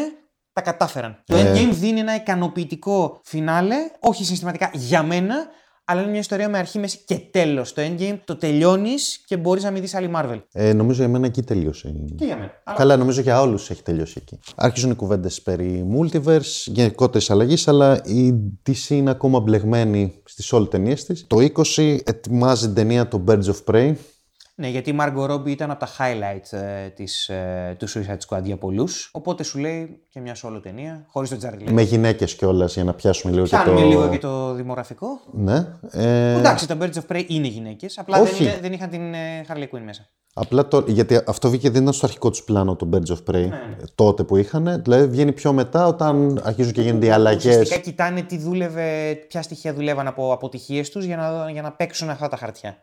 τα 0.52 0.60
κατάφεραν. 0.60 1.22
Το 1.26 1.36
Ε. 1.36 1.52
Endgame 1.52 1.70
δίνει 1.72 2.00
ένα 2.00 2.14
ικανοποιητικό 2.14 3.20
φινάλε, 3.24 3.76
όχι 4.00 4.24
συστηματικά 4.24 4.70
για 4.72 5.02
μένα, 5.02 5.34
αλλά 5.84 6.00
είναι 6.00 6.10
μια 6.10 6.20
ιστορία 6.20 6.48
με 6.48 6.58
αρχή, 6.58 6.78
μέση 6.78 6.98
και 7.04 7.18
τέλος. 7.30 7.72
Το 7.72 7.82
Endgame 7.82 8.18
το 8.24 8.36
τελειώνεις 8.36 9.22
και 9.26 9.36
μπορείς 9.36 9.62
να 9.62 9.70
μην 9.70 9.80
δεις 9.80 9.94
άλλη 9.94 10.10
Marvel. 10.14 10.40
Ε, 10.52 10.72
νομίζω 10.72 11.00
για 11.00 11.08
μένα 11.08 11.26
εκεί 11.26 11.42
τελείωσε. 11.42 11.94
Και 12.16 12.24
για 12.24 12.36
μένα. 12.36 12.50
Αλλά 12.64 12.76
Καλά, 12.76 12.96
νομίζω 12.96 13.20
για 13.20 13.40
όλους 13.40 13.70
έχει 13.70 13.82
τελειώσει 13.82 14.14
εκεί. 14.20 14.38
Άρχιζουν 14.56 14.90
οι 14.90 14.94
κουβέντες 14.94 15.42
περί 15.42 15.86
multiverse, 15.98 16.64
γενικότερης 16.66 17.30
αλλαγής, 17.30 17.68
αλλά 17.68 18.00
η 18.04 18.32
DC 18.66 18.88
είναι 18.88 19.10
ακόμα 19.10 19.40
μπλεγμένη 19.40 20.14
στις 20.24 20.52
όλες 20.52 20.68
ταινίες 20.68 21.04
της. 21.04 21.24
Το 21.26 21.36
20 21.76 21.98
ετοιμάζει 22.04 22.66
την 22.66 22.74
ταινία 22.74 23.08
το 23.08 23.24
Birds 23.28 23.44
of 23.44 23.72
Prey. 23.72 23.94
Ναι, 24.62 24.68
γιατί 24.68 24.90
η 24.90 24.96
Margot 25.00 25.30
Robbie 25.30 25.48
ήταν 25.48 25.70
από 25.70 25.80
τα 25.80 25.88
highlights 25.98 26.58
ε, 26.58 26.88
της, 26.88 27.28
ε, 27.28 27.76
του 27.78 27.88
Suicide 27.90 28.18
Squad 28.28 28.42
για 28.42 28.56
πολλούς. 28.56 29.08
Οπότε 29.12 29.42
σου 29.42 29.58
λέει 29.58 30.00
και 30.08 30.20
μια 30.20 30.36
solo 30.42 30.60
ταινία, 30.62 31.04
χωρίς 31.08 31.30
τον 31.30 31.38
Jared 31.42 31.62
Leto. 31.68 31.70
Με 31.72 31.82
γυναίκες 31.82 32.34
κιόλας 32.34 32.74
για 32.74 32.84
να 32.84 32.92
πιάσουμε 32.94 33.32
λίγο 33.32 33.44
Πιάνουμε 33.44 33.76
και 33.76 33.82
το. 33.82 33.88
λίγο 33.88 34.08
και 34.08 34.18
το 34.18 34.52
δημογραφικό. 34.54 35.06
Ναι. 35.32 35.66
Ε, 35.90 36.32
Εντάξει, 36.38 36.68
το 36.68 36.76
Birds 36.80 36.94
of 36.94 37.16
Prey 37.16 37.24
είναι 37.26 37.46
γυναίκες, 37.46 37.98
απλά 37.98 38.16
δεν, 38.22 38.32
Όχι. 38.32 38.42
είναι- 38.42 38.58
δεν 38.62 38.72
είχαν 38.72 38.88
την 38.90 39.14
ε, 39.14 39.44
Harley 39.48 39.76
Quinn 39.76 39.80
μέσα. 39.84 40.08
Απλά 40.34 40.68
το, 40.68 40.84
γιατί 40.86 41.20
αυτό 41.26 41.48
βγήκε 41.50 41.70
δεν 41.70 41.82
ήταν 41.82 41.94
στο 41.94 42.06
αρχικό 42.06 42.30
τους 42.30 42.42
πλάνο 42.44 42.76
το 42.76 42.88
Birds 42.92 43.12
of 43.16 43.34
Prey 43.34 43.48
τότε 43.94 44.24
που 44.24 44.36
είχαν. 44.36 44.82
Δηλαδή 44.82 45.06
βγαίνει 45.06 45.32
πιο 45.32 45.52
μετά 45.52 45.86
όταν 45.86 46.40
αρχίζουν 46.44 46.72
και 46.72 46.82
γίνονται 46.82 47.06
οι 47.06 47.10
αλλαγές. 47.10 47.44
Ουσιαστικά 47.54 47.80
κοιτάνε 47.80 48.22
τι 48.22 48.38
δούλευε, 48.38 49.14
ποια 49.28 49.42
στοιχεία 49.42 49.74
δουλεύαν 49.74 50.06
από 50.06 50.32
αποτυχίες 50.32 50.90
τους 50.90 51.04
για 51.04 51.16
να, 51.16 51.50
για 51.50 51.62
να 51.62 51.72
παίξουν 51.72 52.10
αυτά 52.10 52.28
τα 52.28 52.36
χαρτιά. 52.36 52.76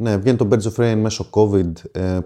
Ναι, 0.00 0.16
βγαίνει 0.16 0.36
το 0.36 0.48
Birds 0.50 0.62
of 0.62 0.80
Prey 0.82 0.94
μέσω 0.96 1.26
COVID. 1.30 1.72
Ε, 1.92 2.18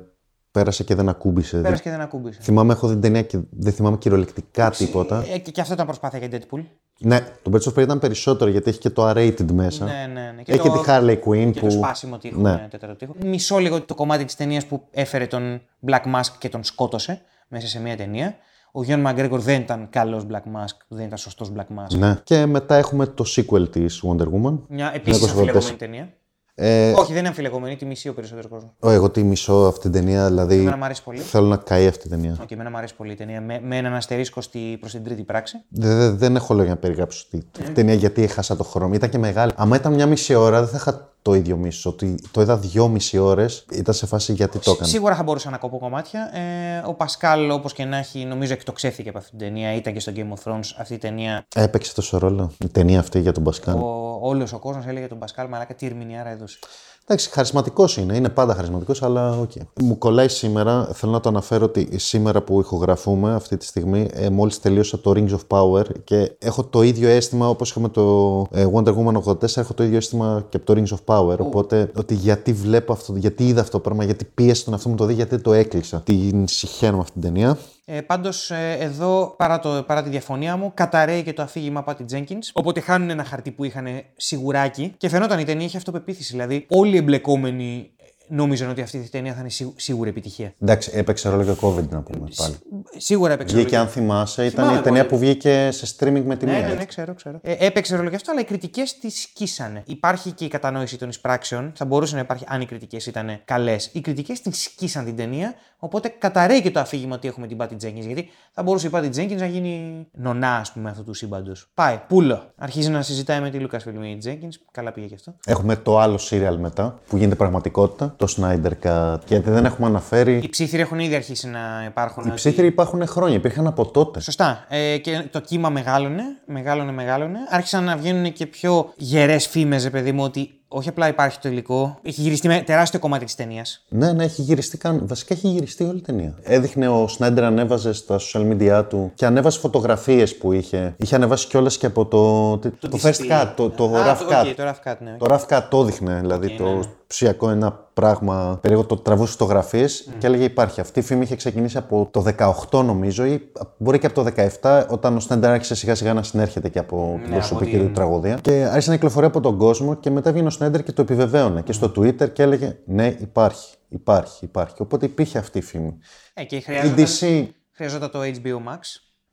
πέρασε 0.51 0.85
και 0.85 0.95
δεν 0.95 1.09
ακούμπησε. 1.09 1.61
Πέρασε 1.61 1.83
και 1.83 1.91
δεν 1.91 2.01
ακούμπησε. 2.01 2.39
Θυμάμαι, 2.43 2.73
έχω 2.73 2.87
δει 2.87 2.93
την 2.93 3.03
ταινία 3.03 3.23
και 3.23 3.39
δεν 3.51 3.73
θυμάμαι 3.73 3.97
κυριολεκτικά 3.97 4.71
τίποτα. 4.71 5.25
Ε, 5.33 5.39
και, 5.39 5.51
και 5.51 5.61
αυτό 5.61 5.73
ήταν 5.73 5.87
προσπάθεια 5.87 6.19
για 6.27 6.29
Deadpool. 6.41 6.61
Ναι, 6.99 7.21
το 7.43 7.51
Birds 7.55 7.73
of 7.73 7.79
Prey 7.79 7.83
ήταν 7.83 7.99
περισσότερο 7.99 8.51
γιατί 8.51 8.71
έχει 8.71 8.79
και 8.79 8.91
το 8.91 9.11
R-rated 9.11 9.51
μέσα. 9.53 9.85
Ναι, 9.85 10.07
ναι, 10.13 10.33
ναι. 10.37 10.43
Και 10.43 10.53
Έχει 10.53 10.69
το- 10.69 10.79
τη 10.79 10.85
Harley 10.87 11.19
Quinn 11.27 11.51
Και 11.53 11.61
που. 11.61 11.67
το 11.67 11.71
σπάσιμο 11.71 12.19
τείχο, 12.19 12.41
Ναι. 12.41 12.51
ναι. 12.53 12.67
τέταρτο 12.71 12.97
τείχο. 12.97 13.15
Μισό 13.25 13.59
λίγο 13.59 13.81
το 13.83 13.95
κομμάτι 13.95 14.25
της 14.25 14.37
ταινίας 14.37 14.67
που 14.67 14.83
έφερε 14.91 15.27
τον 15.27 15.61
Black 15.87 16.03
Mask 16.15 16.31
και 16.39 16.49
τον 16.49 16.65
σκότωσε 16.65 17.21
μέσα 17.49 17.67
σε 17.67 17.81
μια 17.81 17.97
ταινία. 17.97 18.35
Ο 18.73 18.83
Γιον 18.83 19.01
Μαγκρέγκορ 19.01 19.41
δεν 19.41 19.61
ήταν 19.61 19.87
καλός 19.91 20.27
Black 20.31 20.35
Mask, 20.61 20.77
δεν 20.89 21.07
ήταν 21.07 21.19
σωστός 21.19 21.53
Black 21.57 21.61
Mask. 21.79 21.99
Ναι. 21.99 22.17
Και 22.25 22.47
μετά 22.47 22.75
έχουμε 22.75 23.07
το 23.07 23.25
sequel 23.37 23.71
της 23.71 24.03
Wonder 24.07 24.27
Woman. 24.27 24.59
Μια 24.69 24.93
επίσης 24.95 25.23
1984. 25.23 25.31
αμφιλεγόμενη 25.31 25.77
ταινία. 25.77 26.13
Ε, 26.57 26.93
Όχι, 26.93 27.11
δεν 27.11 27.19
είναι 27.19 27.29
αμφιλεγόμενη, 27.29 27.77
τη 27.77 27.85
μισεί 27.85 28.09
ο 28.09 28.15
περισσότερο 28.15 28.49
κόσμο. 28.49 28.75
ω, 28.81 28.91
εγώ 28.91 29.11
τη 29.11 29.23
μισώ 29.23 29.55
αυτή 29.55 29.81
την 29.81 29.93
ταινία, 29.93 30.27
δηλαδή. 30.27 30.59
Εμένα 30.59 30.77
μου 30.77 30.85
αρέσει 30.85 31.03
πολύ. 31.03 31.19
Θέλω 31.19 31.47
να 31.47 31.57
καεί 31.57 31.87
αυτή 31.87 32.01
την 32.01 32.11
ταινία. 32.11 32.33
Όχι, 32.43 32.55
εμένα 32.55 32.71
μου 32.71 32.77
αρέσει 32.77 32.95
πολύ 32.97 33.13
η 33.13 33.15
ταινία. 33.15 33.41
Με, 33.41 33.61
με 33.65 33.77
έναν 33.77 33.95
αστερίσκο 33.95 34.41
στη, 34.41 34.77
προς 34.81 34.93
την 34.93 35.05
τρίτη 35.05 35.23
πράξη. 35.23 35.57
Δε- 35.69 35.95
δε- 35.95 36.11
δεν 36.11 36.37
έχω 36.37 36.55
λόγια 36.55 36.71
να 36.71 36.77
περιγράψω 36.77 37.27
τη 37.31 37.39
Ε. 37.59 37.63
τη 37.63 37.71
ταινία 37.71 37.95
γιατί 37.95 38.23
έχασα 38.23 38.57
το 38.57 38.65
χρόνο. 38.65 38.95
Ήταν 38.95 39.11
και 39.11 39.19
μεγάλη. 39.19 39.53
Αν 39.57 39.73
ήταν 39.73 39.95
μια 39.95 40.07
μισή 40.07 40.35
ώρα, 40.35 40.61
δεν 40.61 40.69
θα 40.69 40.77
είχα 40.77 41.14
το 41.25 41.35
ίδιο 41.35 41.57
μίσος. 41.57 41.91
Ότι 41.91 42.19
το 42.31 42.41
είδα 42.41 42.57
δυόμιση 42.57 43.19
ώρες, 43.19 43.65
ήταν 43.73 43.95
σε 43.95 44.07
φάση 44.07 44.33
γιατί 44.33 44.59
το 44.59 44.71
έκανε. 44.71 44.89
Σίγουρα 44.89 45.15
θα 45.15 45.23
μπορούσα 45.23 45.51
να 45.51 45.57
κοπώ 45.57 45.79
κομμάτια. 45.79 46.39
Ε, 46.39 46.83
ο 46.87 46.95
Πασκάλ, 46.95 47.51
όπως 47.51 47.73
και 47.73 47.85
να 47.85 47.97
έχει, 47.97 48.25
νομίζω 48.25 48.53
εκτοξεύθηκε 48.53 49.09
από 49.09 49.19
αυτή 49.19 49.31
την 49.31 49.39
ταινία. 49.39 49.75
Ήταν 49.75 49.93
και 49.93 50.01
στο 50.01 50.13
Game 50.17 50.33
of 50.33 50.53
Thrones 50.53 50.71
αυτή 50.79 50.95
η 50.95 50.99
ταινία. 50.99 51.47
Έπαιξε 51.55 51.95
τόσο 51.95 52.19
ρόλο 52.19 52.53
η 52.59 52.69
ταινία 52.69 52.99
αυτή 52.99 53.21
για 53.21 53.33
τον 53.33 53.43
Πασκάλ. 53.43 53.77
Ο, 53.77 54.19
όλος 54.21 54.53
ο 54.53 54.59
κόσμος 54.59 54.87
έλεγε 54.87 55.07
τον 55.07 55.19
Πασκάλ, 55.19 55.49
μαλάκα 55.49 55.75
τι 55.75 55.87
ερμηνεία 55.87 56.27
έδωσε. 56.27 56.59
Εντάξει, 57.07 57.31
χαρισματικός 57.31 57.97
είναι, 57.97 58.17
είναι 58.17 58.29
πάντα 58.29 58.55
χαρισματικός, 58.55 59.03
αλλά 59.03 59.39
οκ. 59.39 59.51
Μου 59.83 59.99
κολλάει 59.99 60.29
σήμερα, 60.29 60.85
θέλω 60.93 61.13
να 61.13 61.21
το 61.21 61.29
αναφέρω 61.29 61.65
ότι 61.65 61.99
σήμερα 61.99 62.43
που 62.43 62.61
ηχογραφούμε 62.61 63.35
αυτή 63.35 63.57
τη 63.57 63.65
στιγμή, 63.65 64.09
ε, 64.13 64.31
μόλις 64.31 64.61
τελείωσα 64.61 65.01
το 65.01 65.13
Rings 65.17 65.31
of 65.31 65.41
Power 65.49 65.85
και 66.05 66.33
έχω 66.39 66.65
το 66.65 66.83
ίδιο 66.83 67.09
αίσθημα 67.09 67.49
όπως 67.49 67.71
είχαμε 67.71 67.89
το 67.89 68.47
ε, 68.51 68.67
Wonder 68.75 68.95
Woman 68.95 69.23
84, 69.23 69.57
έχω 69.57 69.75
το 69.75 69.83
ίδιο 69.83 69.97
αίσθημα 69.97 70.47
και 70.49 70.57
από 70.57 70.67
το 70.67 70.83
Rings 70.83 70.95
of 70.95 71.15
Power. 71.15 71.39
Οπότε, 71.39 71.91
ότι 71.97 72.15
γιατί 72.15 72.53
βλέπω 72.53 72.93
αυτό, 72.93 73.17
γιατί 73.17 73.47
είδα 73.47 73.61
αυτό 73.61 73.73
το 73.73 73.81
πράγμα, 73.81 74.05
γιατί 74.05 74.25
πίεσε 74.25 74.65
τον 74.65 74.75
αυτό 74.75 74.89
μου 74.89 74.95
το 74.95 75.05
δει, 75.05 75.15
γιατί 75.15 75.39
το 75.39 75.53
έκλεισα. 75.53 76.01
Την 76.05 76.49
συχαίνω 76.49 76.97
με 76.97 77.03
αυτή 77.03 77.13
την 77.13 77.23
ταινία. 77.23 77.59
Ε, 77.87 78.01
Πάντως, 78.01 78.51
ε, 78.51 78.77
εδώ, 78.81 79.35
παρά, 79.39 79.59
το, 79.59 79.85
παρά 79.87 80.03
τη 80.03 80.09
διαφωνία 80.09 80.57
μου, 80.57 80.73
καταραίει 80.75 81.23
και 81.23 81.33
το 81.33 81.43
αφήγημα 81.43 81.83
Πάτη 81.83 82.05
Τζένκινς. 82.05 82.51
Οπότε 82.55 82.81
χάνουν 82.81 83.11
ένα 83.11 83.25
χαρτί 83.25 83.51
που 83.51 83.65
είχαν 83.65 83.87
σιγουράκι 84.17 84.95
και 84.97 85.09
φαινόταν 85.09 85.39
η 85.39 85.45
ταινία 85.45 85.67
είχε 85.67 85.77
αυτοπεποίθηση. 85.77 86.33
Δηλαδή, 86.33 86.67
όλοι 86.69 86.95
οι 86.95 86.97
εμπλεκόμενοι 86.97 87.91
νόμιζαν 88.29 88.71
ότι 88.71 88.81
αυτή 88.83 88.97
η 88.97 89.09
ταινία 89.09 89.35
θα 89.35 89.41
είναι 89.41 89.49
σίγου- 89.49 89.81
σίγουρη 89.81 90.11
επιτυχία. 90.11 90.53
Εντάξει, 90.63 90.91
έπαιξε 90.95 91.29
ρόλο 91.29 91.45
και 91.45 91.51
COVID 91.61 91.89
να 91.89 92.01
πούμε 92.03 92.29
πάλι. 92.37 92.55
Σίγουρα 92.97 93.33
έπαιξε 93.33 93.55
Βγήκε, 93.57 93.71
ρόλο. 93.77 93.87
αν 93.87 93.93
θυμάσαι, 93.93 94.47
ήταν 94.47 94.65
Θυμάμαι 94.65 94.79
η 94.79 94.83
ταινία 94.83 95.07
πολύ. 95.07 95.13
που 95.21 95.27
βγήκε 95.27 95.69
σε 95.73 95.87
streaming 95.99 96.23
με 96.25 96.37
τη 96.37 96.45
Ναι, 96.45 96.53
μία. 96.53 96.61
ναι, 96.61 96.67
ναι, 96.67 96.73
έτσι. 96.73 96.87
ξέρω, 96.87 97.15
ξέρω. 97.15 97.39
Ε, 97.43 97.67
έπαιξε 97.67 97.97
ρόλο 97.97 98.09
και 98.09 98.17
αυτό, 98.17 98.31
αλλά 98.31 98.41
οι 98.41 98.45
κριτικές 98.45 98.99
τη 98.99 99.11
σκίσανε. 99.11 99.83
Υπάρχει 99.87 100.31
και 100.33 100.45
η 100.45 100.49
κατανόηση 100.49 100.99
των 100.99 101.09
εισπράξεων. 101.09 101.73
Θα 101.77 101.85
μπορούσε 101.85 102.15
να 102.15 102.21
υπάρχει 102.21 102.45
αν 102.49 102.61
οι 102.61 102.67
κριτικές 102.67 103.07
ήταν 103.07 103.41
καλές. 103.45 103.91
Οι 103.93 104.01
κριτικές 104.01 104.41
την 104.41 104.53
σκίσαν 104.53 105.05
την 105.05 105.17
ταινία, 105.17 105.55
οπότε 105.79 106.09
καταραίει 106.19 106.63
και 106.63 106.71
το 106.71 106.81
αφήγημα 106.81 107.15
ότι 107.15 107.29
έχουμε 107.29 107.47
την 107.47 107.57
Πάτη 107.57 107.75
Τζέγκιν. 107.77 108.03
Γιατί 108.07 108.29
θα 108.53 108.63
μπορούσε 108.63 108.87
η 108.87 108.91
Πάτη 108.91 109.09
Τζέγκιν 109.09 109.39
να 109.39 109.47
γίνει 109.47 110.07
νονά, 110.13 110.57
ας 110.57 110.73
πούμε, 110.73 110.91
αυτού 110.91 111.05
του 111.05 111.15
σύμπαντος. 111.15 111.71
Πάει, 111.75 112.01
πούλο. 112.09 112.53
Αρχίζει 112.57 112.89
να 112.91 113.03
συζητάει 113.03 113.41
με 113.41 113.51
τη 113.51 113.59
Λούκα 113.59 113.79
Φιλμή 113.81 114.11
η 114.11 114.17
Τζέγκιν. 114.17 114.49
Καλά 114.71 114.93
πήγε 114.93 115.07
και 115.07 115.15
αυτό. 115.15 115.35
Έχουμε 115.47 115.77
το 115.77 115.99
άλλο 115.99 116.19
serial 116.31 116.57
μετά 116.59 116.99
που 117.09 117.17
γίνεται 117.17 117.35
πραγματικότητα, 117.35 118.15
το 118.25 118.35
Snyder 118.37 118.89
Cut. 118.89 119.19
Γιατί 119.27 119.51
δεν 119.51 119.65
έχουμε 119.65 119.87
αναφέρει. 119.87 120.41
Οι 120.43 120.49
ψίθυροι 120.49 120.83
έχουν 120.83 120.99
ήδη 120.99 121.15
αρχίσει 121.15 121.49
να 121.49 121.85
υπάρχουν. 121.87 122.27
Οι 122.27 122.35
ψίθυροι 122.35 122.67
υπάρχουν 122.67 123.07
χρόνια, 123.07 123.37
υπήρχαν 123.37 123.67
από 123.67 123.87
τότε. 123.87 124.21
Σωστά. 124.21 124.65
Ε, 124.69 124.99
και 124.99 125.25
το 125.31 125.41
κύμα 125.41 125.69
μεγάλωνε, 125.69 126.23
μεγάλωνε, 126.47 126.93
μεγάλωνε. 126.93 127.39
Άρχισαν 127.49 127.85
να 127.85 127.97
βγαίνουν 127.97 128.33
και 128.33 128.47
πιο 128.47 128.93
γερές 128.97 129.47
φήμες, 129.47 129.85
ρε 129.85 129.91
παιδί 129.91 130.13
μου, 130.13 130.25
ότι 130.25 130.51
όχι 130.69 130.89
απλά 130.89 131.09
υπάρχει 131.09 131.39
το 131.39 131.49
υλικό, 131.49 131.99
έχει 132.03 132.21
γυριστεί 132.21 132.49
με 132.49 132.63
τεράστιο 132.67 132.99
κομμάτι 132.99 133.25
της 133.25 133.35
ταινίας. 133.35 133.85
Ναι, 133.89 134.13
ναι, 134.13 134.25
έχει 134.25 134.43
γυριστεί 134.43 134.79
καν. 134.79 135.03
Βασικά 135.07 135.35
έχει 135.35 135.49
γυριστεί 135.49 135.85
όλη 135.85 135.99
η 135.99 136.01
ταινία. 136.01 136.35
Έδειχνε 136.43 136.89
ο 136.89 137.09
Σνάιντερ 137.09 137.45
ανέβαζε 137.45 137.93
στα 137.93 138.19
social 138.19 138.53
media 138.53 138.85
του 138.89 139.13
και 139.15 139.27
ανέβασε 139.27 139.59
φωτογραφίες 139.59 140.37
που 140.37 140.53
είχε. 140.53 140.95
Είχε 140.97 141.15
ανεβάσει 141.15 141.47
κιόλας 141.47 141.77
και 141.77 141.87
από 141.87 142.07
το. 142.07 142.59
Το, 142.59 142.89
το 142.89 142.99
first 143.03 143.31
cut, 143.31 143.53
το, 143.57 143.71
το 143.71 143.85
Α, 143.85 144.17
rough 144.17 144.33
cut. 144.33 144.47
OK, 144.49 144.55
το 144.55 144.63
rough 144.63 144.91
cut, 144.91 144.97
ναι. 144.99 145.17
Το 145.19 145.27
rough 145.29 145.57
cut 145.57 145.63
το 145.71 145.81
έδειχνε, 145.81 146.19
δηλαδή 146.21 146.51
το 146.57 146.85
ψηφιακό 147.07 147.51
ένα 147.51 147.85
πράγμα 147.95 148.59
περίεργο, 148.61 148.87
το 148.87 148.97
τραβούσε 148.97 149.33
φωτογραφίες 149.33 150.09
και 150.19 150.27
έλεγε 150.27 150.45
υπάρχει. 150.45 150.81
Αυτή 150.81 150.99
η 150.99 151.03
φήμη 151.03 151.23
είχε 151.23 151.37
ξεκινήσει 151.37 151.77
από 151.77 152.09
το 152.11 152.25
18 152.71 152.85
νομίζω 152.85 153.25
ή 153.25 153.51
μπορεί 153.77 153.99
και 153.99 154.07
από 154.07 154.23
το 154.23 154.31
17 154.61 154.83
όταν 154.89 155.17
ο 155.17 155.21
Στέντερ 155.21 155.51
άρχισε 155.51 155.75
σιγά 155.75 155.95
σιγά 155.95 156.15
να 156.15 156.23
συνέρχεται 156.23 156.69
και 156.69 156.79
από 156.79 157.21
την 157.23 157.33
προσωπική 157.33 157.77
από 157.77 157.85
του 157.85 157.91
τραγωδία. 157.93 158.39
Και 158.43 158.53
άρχισε 158.53 158.89
να 158.89 158.95
κυκλοφορεί 158.95 159.27
από 159.27 159.41
τον 159.41 159.59
κόσμο 159.59 159.95
και 159.95 160.11
μετά 160.11 160.33
βγήκε 160.33 160.47
ο 160.47 160.51
Στέντερ 160.65 160.83
και 160.83 160.93
το 160.93 161.03
επιβεβαίωνε 161.03 161.63
και 161.63 161.73
στο 161.73 161.93
Twitter 161.97 162.33
και 162.33 162.43
έλεγε 162.43 162.77
ναι 162.85 163.07
υπάρχει, 163.21 163.75
υπάρχει, 163.89 164.45
υπάρχει. 164.45 164.83
Οπότε 164.83 165.07
υπήρχε 165.07 165.39
αυτή 165.39 165.59
η 165.59 165.63
φήμη. 165.63 165.99
Ε, 166.35 166.45
και 166.45 166.57
Η 166.57 166.61
χρειάζονταν, 166.61 167.05
DC 167.07 167.47
χρειαζόταν 167.73 168.11
το 168.11 168.21
HBO 168.23 168.73
Max. 168.73 168.79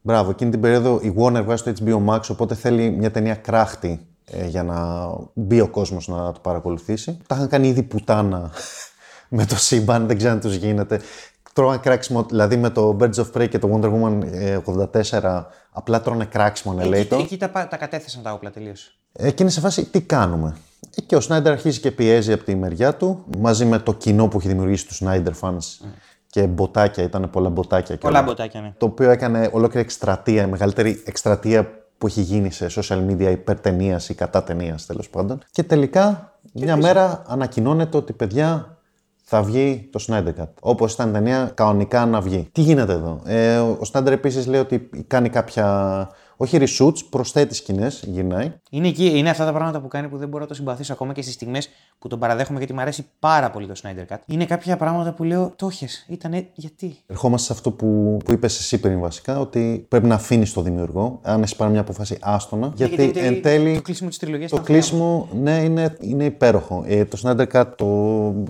Μπράβο, 0.02 0.30
εκείνη 0.30 0.52
την 0.52 0.60
περίοδο 0.62 1.00
η 1.04 1.14
Warner 1.18 1.42
βγάζει 1.44 1.64
το 1.64 1.74
HBO 1.86 2.06
Max, 2.14 2.20
οπότε 2.30 2.56
θέλει 2.56 2.90
μια 2.90 3.12
ταινία 3.12 3.36
κράχτη 3.36 4.08
ε, 4.26 4.46
για 4.48 4.64
να 4.64 5.08
μπει 5.34 5.60
ο 5.62 5.68
κόσμος 5.68 6.08
να 6.08 6.32
το 6.32 6.40
παρακολουθήσει. 6.40 7.18
Τα 7.28 7.36
είχαν 7.36 7.48
κάνει 7.48 7.68
ήδη 7.68 7.84
πουτάνα 7.84 8.52
με 9.30 9.46
το 9.46 9.56
σύμπαν, 9.56 10.08
δεν 10.08 10.18
ξέρω 10.18 10.34
αν 10.34 10.40
τους 10.40 10.56
γίνεται. 10.56 11.02
Τρώγαν 11.54 11.80
κράξιμο, 11.80 12.24
δηλαδή 12.24 12.58
με 12.58 12.70
το 12.70 12.98
Birds 13.00 13.14
of 13.14 13.32
Prey 13.34 13.50
και 13.50 13.60
το 13.60 13.70
Wonder 13.74 13.92
Woman 13.94 14.20
ε, 14.32 14.60
84, 15.12 15.44
απλά 15.72 16.02
τρώνε 16.02 16.26
κράξιμο, 16.26 16.74
ναι, 16.74 16.84
λέει 16.84 17.00
Εκεί, 17.00 17.10
το. 17.10 17.16
εκεί 17.16 17.38
τα, 17.38 17.50
πα- 17.50 17.68
τα 17.68 17.78
κατέθεσαν 17.78 18.24
τα 18.24 18.34
όπλα 18.34 18.52
τελείως. 18.52 18.98
Ε, 19.14 19.32
και 19.32 19.44
είναι 19.44 19.52
σε 19.52 19.60
φάση 19.60 19.86
τι 19.86 20.02
κάνουμε; 20.02 20.56
Ε, 20.96 21.02
Και 21.02 21.16
ο 21.16 21.20
Σνάιντερ 21.22 21.52
αρχίζει 21.52 21.80
και 21.80 21.92
πιέζει 21.92 22.34
από 22.34 22.44
τη 22.44 22.56
μεριά 22.56 22.96
του, 22.96 23.24
μαζί 23.38 23.66
με 23.66 23.80
το 23.80 23.94
κοινό 23.94 24.28
που 24.28 24.38
έχει 24.38 24.48
δημιουργήσει 24.48 24.88
τους 24.88 24.96
Σνάιντερ 24.96 25.34
fans 25.42 25.58
και 26.28 26.42
μποτάκια, 26.48 27.04
ήταν 27.04 27.30
πολλά 27.30 27.50
μποτάκια. 27.50 27.96
και 27.96 28.02
Πολλά 28.02 28.18
όλα. 28.20 28.28
μποτάκια, 28.28 28.62
ναι. 28.62 28.74
Το 28.78 28.86
οποίο 28.86 29.10
έκανε 29.10 29.50
ολόκληρη 29.52 29.86
εκστρατεία, 29.86 30.44
η 30.44 30.48
μεγαλύτερη 30.48 31.04
εκστρατεία 31.06 31.70
που 31.98 32.08
έχει 32.08 32.22
γίνει 32.22 32.52
σε 32.52 32.68
social 32.76 33.08
media 33.10 33.32
υπέρ 33.32 33.60
ταινία 33.60 34.02
ή 34.08 34.14
κατά 34.14 34.44
ταινίας 34.44 34.86
τέλος 34.86 35.10
πάντων. 35.10 35.40
Και 35.52 35.64
τελικά 35.64 36.34
μια 36.54 36.76
μέρα 36.78 37.22
ανακοινώνεται 37.28 37.98
ότι 37.98 38.14
παιδιά 38.14 38.78
θα 39.24 39.44
βγει 39.44 39.90
το 39.92 40.06
Snyder 40.08 40.42
Cut. 40.42 40.48
Όπως 40.60 40.94
ήταν 40.94 41.10
η 41.10 41.12
ταινία 41.12 41.52
κανονικά 41.54 42.06
να 42.06 42.22
βγει. 42.22 42.50
Τι 42.52 42.62
γίνεται 42.62 42.94
εδώ; 42.94 43.22
Ε, 43.26 43.58
ο 43.58 43.80
Snyder 43.92 44.08
επίσης 44.12 44.48
λέει 44.48 44.60
ότι 44.60 44.90
κάνει 45.08 45.30
κάποια. 45.30 46.10
Όχι 46.42 46.58
reshoots, 46.62 47.06
προσθέτει 47.10 47.56
σκηνές, 47.56 48.04
γυρνάει. 48.08 48.54
Είναι, 48.70 48.88
εκεί, 48.88 49.18
είναι 49.18 49.30
αυτά 49.30 49.46
τα 49.46 49.54
πράγματα 49.54 49.82
που 49.82 49.88
κάνει 49.88 50.08
που 50.08 50.18
δεν 50.18 50.28
μπορώ 50.28 50.44
να 50.44 50.48
το 50.50 50.54
συμπαθήσω 50.54 50.94
ακόμα 50.94 51.14
και 51.14 51.22
στις 51.22 51.34
στιγμές 51.34 51.70
που 52.00 52.08
τον 52.08 52.20
παραδέχομαι 52.20 52.58
γιατί 52.58 52.74
μου 52.74 52.82
αρέσει 52.82 53.06
πάρα 53.20 53.52
πολύ 53.52 53.68
το 53.68 53.74
Snyder 53.84 54.14
Cut. 54.14 54.18
Είναι 54.26 54.46
κάποια 54.46 54.78
πράγματα 54.78 55.14
που 55.14 55.24
λέω, 55.24 55.54
το 55.56 55.68
έχεις, 55.68 56.06
Ήτανε 56.10 56.48
γιατί; 56.54 56.98
Ερχόμαστε 57.08 57.48
σε 57.48 57.54
αυτό 57.54 57.72
που, 57.72 58.18
που 58.26 58.32
είπες 58.32 58.60
εσύ 58.60 58.80
πριν 58.80 59.00
βασικά, 59.00 59.40
ότι 59.40 59.86
πρέπει 59.90 60.08
να 60.08 60.16
αφήνεις 60.16 60.54
το 60.54 60.62
δημιουργό. 60.62 61.20
Αν 61.24 61.42
έχεις 61.42 61.56
πάρει 61.56 61.72
μια 61.72 61.82
απόφαση, 61.82 62.18
άστονα. 62.22 62.72
γιατί, 62.76 63.04
γιατί 63.04 63.20
εν 63.20 63.34
εν 63.34 63.42
τέλει. 63.42 63.76
το 63.76 63.82
κλείσιμο 63.82 64.10
της 64.10 64.18
τριλογίας 64.18 64.50
Το 64.50 64.56
ήταν 64.56 64.68
κλείσιμο, 64.68 65.28
ναι, 65.34 65.58
είναι, 65.64 65.98
είναι 66.00 66.26
υπέροχο. 66.26 66.84
Ε, 66.88 67.06
το 67.06 67.22
Snyder 67.24 67.48
Cut 67.54 67.66
το 67.76 67.86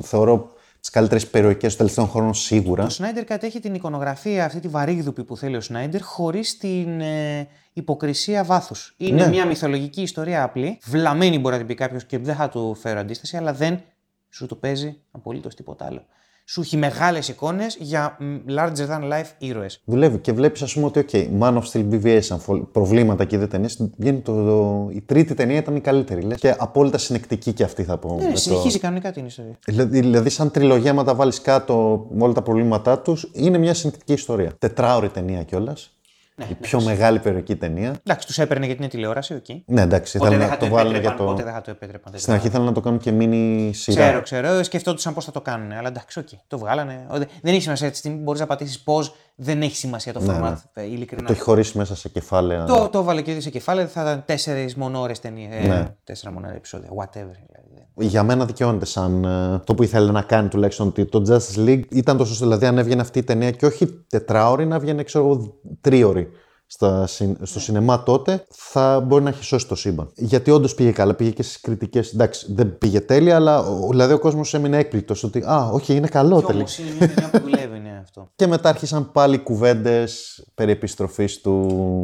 θεωρώ 0.02 0.52
τις 0.82 0.90
καλύτερες 0.90 1.28
περιοχές 1.28 1.76
των 1.76 1.78
τελευταίων 1.78 2.08
χρόνων 2.08 2.34
σίγουρα. 2.34 2.84
Το 2.84 2.90
Σνάιντερ 2.90 3.24
κατέχει 3.24 3.60
την 3.60 3.74
εικονογραφία, 3.74 4.46
αυτή 4.46 4.60
τη 4.60 4.68
βαρύγδουπη 4.68 5.24
που 5.24 5.38
θέλει 5.38 5.56
ο 5.56 5.62
Σνάιντερ, 5.62 6.02
χωρίς 6.02 6.58
την 6.58 7.02
ε, 7.02 7.48
υποκρισία 7.74 8.44
βάθους. 8.44 8.94
Είναι 8.98 9.24
Ναι. 9.24 9.30
μια 9.30 9.46
μυθολογική 9.46 10.02
ιστορία 10.02 10.44
απλή. 10.44 10.80
Βλαμμένη 10.86 11.40
μπορεί 11.40 11.52
να 11.54 11.58
την 11.58 11.68
πει 11.68 11.76
κάποιος 11.76 12.06
και 12.06 12.18
δεν 12.18 12.36
θα 12.36 12.50
του 12.50 12.76
φέρω 12.76 13.00
αντίσταση, 13.00 13.38
αλλά 13.38 13.54
δεν 13.54 13.82
σου 14.30 14.46
το 14.46 14.56
παίζει 14.56 14.98
απολύτως 15.12 15.56
τίποτα 15.56 15.86
άλλο. 15.86 16.06
Σου 16.52 16.62
έχει 16.62 16.78
μεγάλες 16.78 17.28
εικόνες 17.28 17.78
για 17.80 18.18
μ, 18.20 18.36
larger 18.58 18.88
than 18.90 19.02
life 19.12 19.26
ήρωες. 19.38 19.82
Δουλεύει 19.86 20.18
και 20.18 20.34
βλέπεις, 20.34 20.62
ας 20.62 20.74
πούμε, 20.74 20.86
ότι 20.86 21.06
OK, 21.12 21.28
Man 21.42 21.54
of 21.58 21.62
Steel 21.72 21.86
BVS, 21.94 22.22
αμφω- 22.30 22.62
προβλήματα 22.72 23.26
και 23.26 23.36
είδε 23.36 23.48
ταινίες. 23.48 23.90
Βγαίνει 23.98 24.20
το, 24.20 24.34
το- 24.46 24.90
η 24.94 25.02
τρίτη 25.02 25.34
ταινία 25.34 25.58
ήταν 25.58 25.76
η 25.76 25.80
καλύτερη. 25.80 26.22
Λες, 26.22 26.40
και 26.40 26.56
απόλυτα 26.58 26.98
συνεκτική 26.98 27.54
και 27.54 27.64
αυτή 27.64 27.84
θα 27.84 27.98
πω. 27.98 28.16
με 28.16 28.24
Ναι, 28.24 28.32
το- 28.32 28.38
συνεχίζει 28.40 28.80
κανονικά 28.80 29.12
την 29.12 29.26
ιστορία. 29.26 29.60
Δηλαδή, 29.66 30.00
δηλαδή, 30.00 30.30
σαν 30.30 30.52
τριλογία, 30.52 30.92
άμα 30.92 31.04
τα 31.04 31.16
βάλεις 31.16 31.42
κάτω 31.42 32.06
με 32.12 32.24
όλα 32.24 32.34
τα 32.34 32.42
προβλήματά 32.42 33.00
τους, 33.00 33.30
είναι 33.34 33.58
μια 33.58 33.74
συνεκτική 33.74 34.14
ιστορία. 34.14 34.52
Τετράωρη 34.60 35.10
ταινία 35.10 35.44
κιόλας. 35.44 35.96
Ναι, 36.36 36.46
η 36.50 36.54
πιο 36.54 36.82
μεγάλη 36.82 37.20
υπερηρωική 37.20 37.56
ταινία. 37.56 37.96
Εντάξει, 38.04 38.28
τους 38.28 38.38
έπαιρνε 38.40 38.66
γιατί 38.66 38.82
είναι 38.82 38.90
τηλεόραση, 38.92 39.34
οκ. 39.34 39.46
Ναι, 39.66 39.82
εντάξει, 39.82 40.18
Ποτέ 40.18 40.30
ήθελαν 40.30 40.48
δεν 40.50 40.50
να 40.50 40.54
θα 40.64 40.66
το 40.70 40.76
βάλουν 40.76 40.92
για 40.92 41.00
επέτρεπαν, 41.00 41.26
το. 41.26 41.32
Ποτέ 41.32 41.44
δεν 41.44 41.54
θα 41.54 41.62
το 41.62 41.72
επέτρεπαν. 41.72 42.14
Στην 42.16 42.34
αρχή 42.34 42.48
ήθελαν 42.48 42.66
να 42.66 42.72
το 42.72 42.82
κάνουν 42.82 43.00
και 43.00 43.12
μίνι 43.12 43.74
σειρά. 43.74 44.02
Ξέρω, 44.06 44.22
ξέρω. 44.22 44.64
Σκεφτόντουσαν 44.64 45.14
πώς 45.14 45.26
θα 45.26 45.32
το 45.32 45.42
κάνουν. 45.42 45.72
Αλλά 45.72 45.88
εντάξει, 45.88 46.20
οκ. 46.20 46.28
Το 46.48 46.58
βγάλανε. 46.58 47.06
Ο, 47.10 47.18
δε- 47.18 47.26
Δεν 47.42 47.54
έχει 47.54 47.62
σημασία. 47.62 47.92
Τη 47.92 47.98
στιγμή 47.98 48.18
μπορείς 48.18 48.40
να 48.42 48.48
πατήσεις 48.48 48.80
πώς. 48.82 49.16
Δεν 49.36 49.62
έχει 49.62 49.76
σημασία 49.76 50.14
το 50.14 50.20
Ναι, 50.20 50.38
format. 50.38 50.42
ναι. 50.74 50.84
ε, 50.84 50.86
Ειλικρινά. 50.86 51.26
Το 51.28 51.32
έχει 51.34 51.42
χωρίσει 51.42 51.78
μέσα 51.78 51.96
σε 51.96 52.10
κεφάλαια. 52.10 52.64
Το, 52.66 52.90
το 52.90 53.00
έβαλε 53.00 53.22
και 53.22 53.32
ήδη 53.32 53.42
σε 53.42 53.50
κεφάλαιο, 53.50 53.88
θα 53.88 54.02
ήταν 54.02 54.24
τέσσερις 54.26 54.76
μόνο 54.76 55.00
ώρες 55.00 55.14
ταινία. 55.22 55.50
Ε, 55.52 55.68
Ναι. 55.68 55.88
Τέσσερα 56.04 56.32
μόνο 56.32 56.50
επεισόδια. 56.50 56.90
Whatever. 56.98 57.61
Δηλαδή. 57.96 58.12
Για 58.14 58.24
μένα 58.24 58.46
δικαιώνεται 58.46 58.86
σαν 58.86 59.24
ε, 59.24 59.62
το 59.64 59.76
που 59.76 59.84
ήθελε 59.84 60.12
να 60.12 60.22
κάνει 60.22 60.48
τουλάχιστον 60.48 60.88
ότι 60.88 61.06
το 61.06 61.24
Justice 61.28 61.66
League 61.68 61.84
ήταν 61.90 62.18
το 62.18 62.26
σωστό. 62.26 62.46
Δηλαδή, 62.46 62.66
αν 62.66 62.78
έβγαινε 62.78 63.02
αυτή 63.02 63.20
η 63.20 63.24
ταινία 63.24 63.52
και 63.52 63.66
όχι 63.66 64.04
τετράωρη, 64.10 64.66
να 64.66 64.80
βγαίνει, 64.80 65.04
ξέρω 65.04 65.26
εγώ, 65.26 65.54
τρίωρη 65.82 66.30
στα, 66.66 67.08
συν- 67.08 67.38
στο 67.42 67.60
σινεμά 67.60 68.04
τότε, 68.04 68.46
θα 68.50 69.00
μπορεί 69.00 69.24
να 69.24 69.30
έχει 69.30 69.44
σώσει 69.44 69.68
το 69.68 69.76
σύμπαν. 69.76 70.10
Γιατί 70.16 70.52
όντως 70.52 70.76
πήγε 70.76 70.92
καλά, 70.92 71.14
πήγε 71.14 71.30
και 71.30 71.44
στις 71.44 71.60
κριτικές. 71.62 72.14
Εντάξει, 72.14 72.54
δεν 72.54 72.78
πήγε 72.78 73.00
τέλεια, 73.02 73.36
αλλά 73.36 73.60
ο- 73.60 73.88
δηλαδή 73.90 74.14
ο 74.14 74.20
κόσμος 74.20 74.54
έμεινε 74.54 74.78
έκπληκτος 74.78 75.24
ότι 75.24 75.40
Α, 75.40 75.70
όχι, 75.74 75.96
είναι 75.96 76.08
καλό 76.08 76.36
Όμως 76.36 76.46
τελικά. 76.46 76.72
είναι 76.82 76.96
μια 77.00 77.08
ταινία 77.16 77.30
που 77.30 77.40
δουλεύει, 77.40 77.80
ναι, 77.80 77.81
αυτό. 78.02 78.32
Και 78.36 78.48
μετά 78.48 78.70
άρχισαν 78.70 79.12
πάλι 79.12 79.38
κουβέντες 79.40 80.44
περί 80.56 80.72
επιστροφής 80.72 81.42
του. 81.42 81.52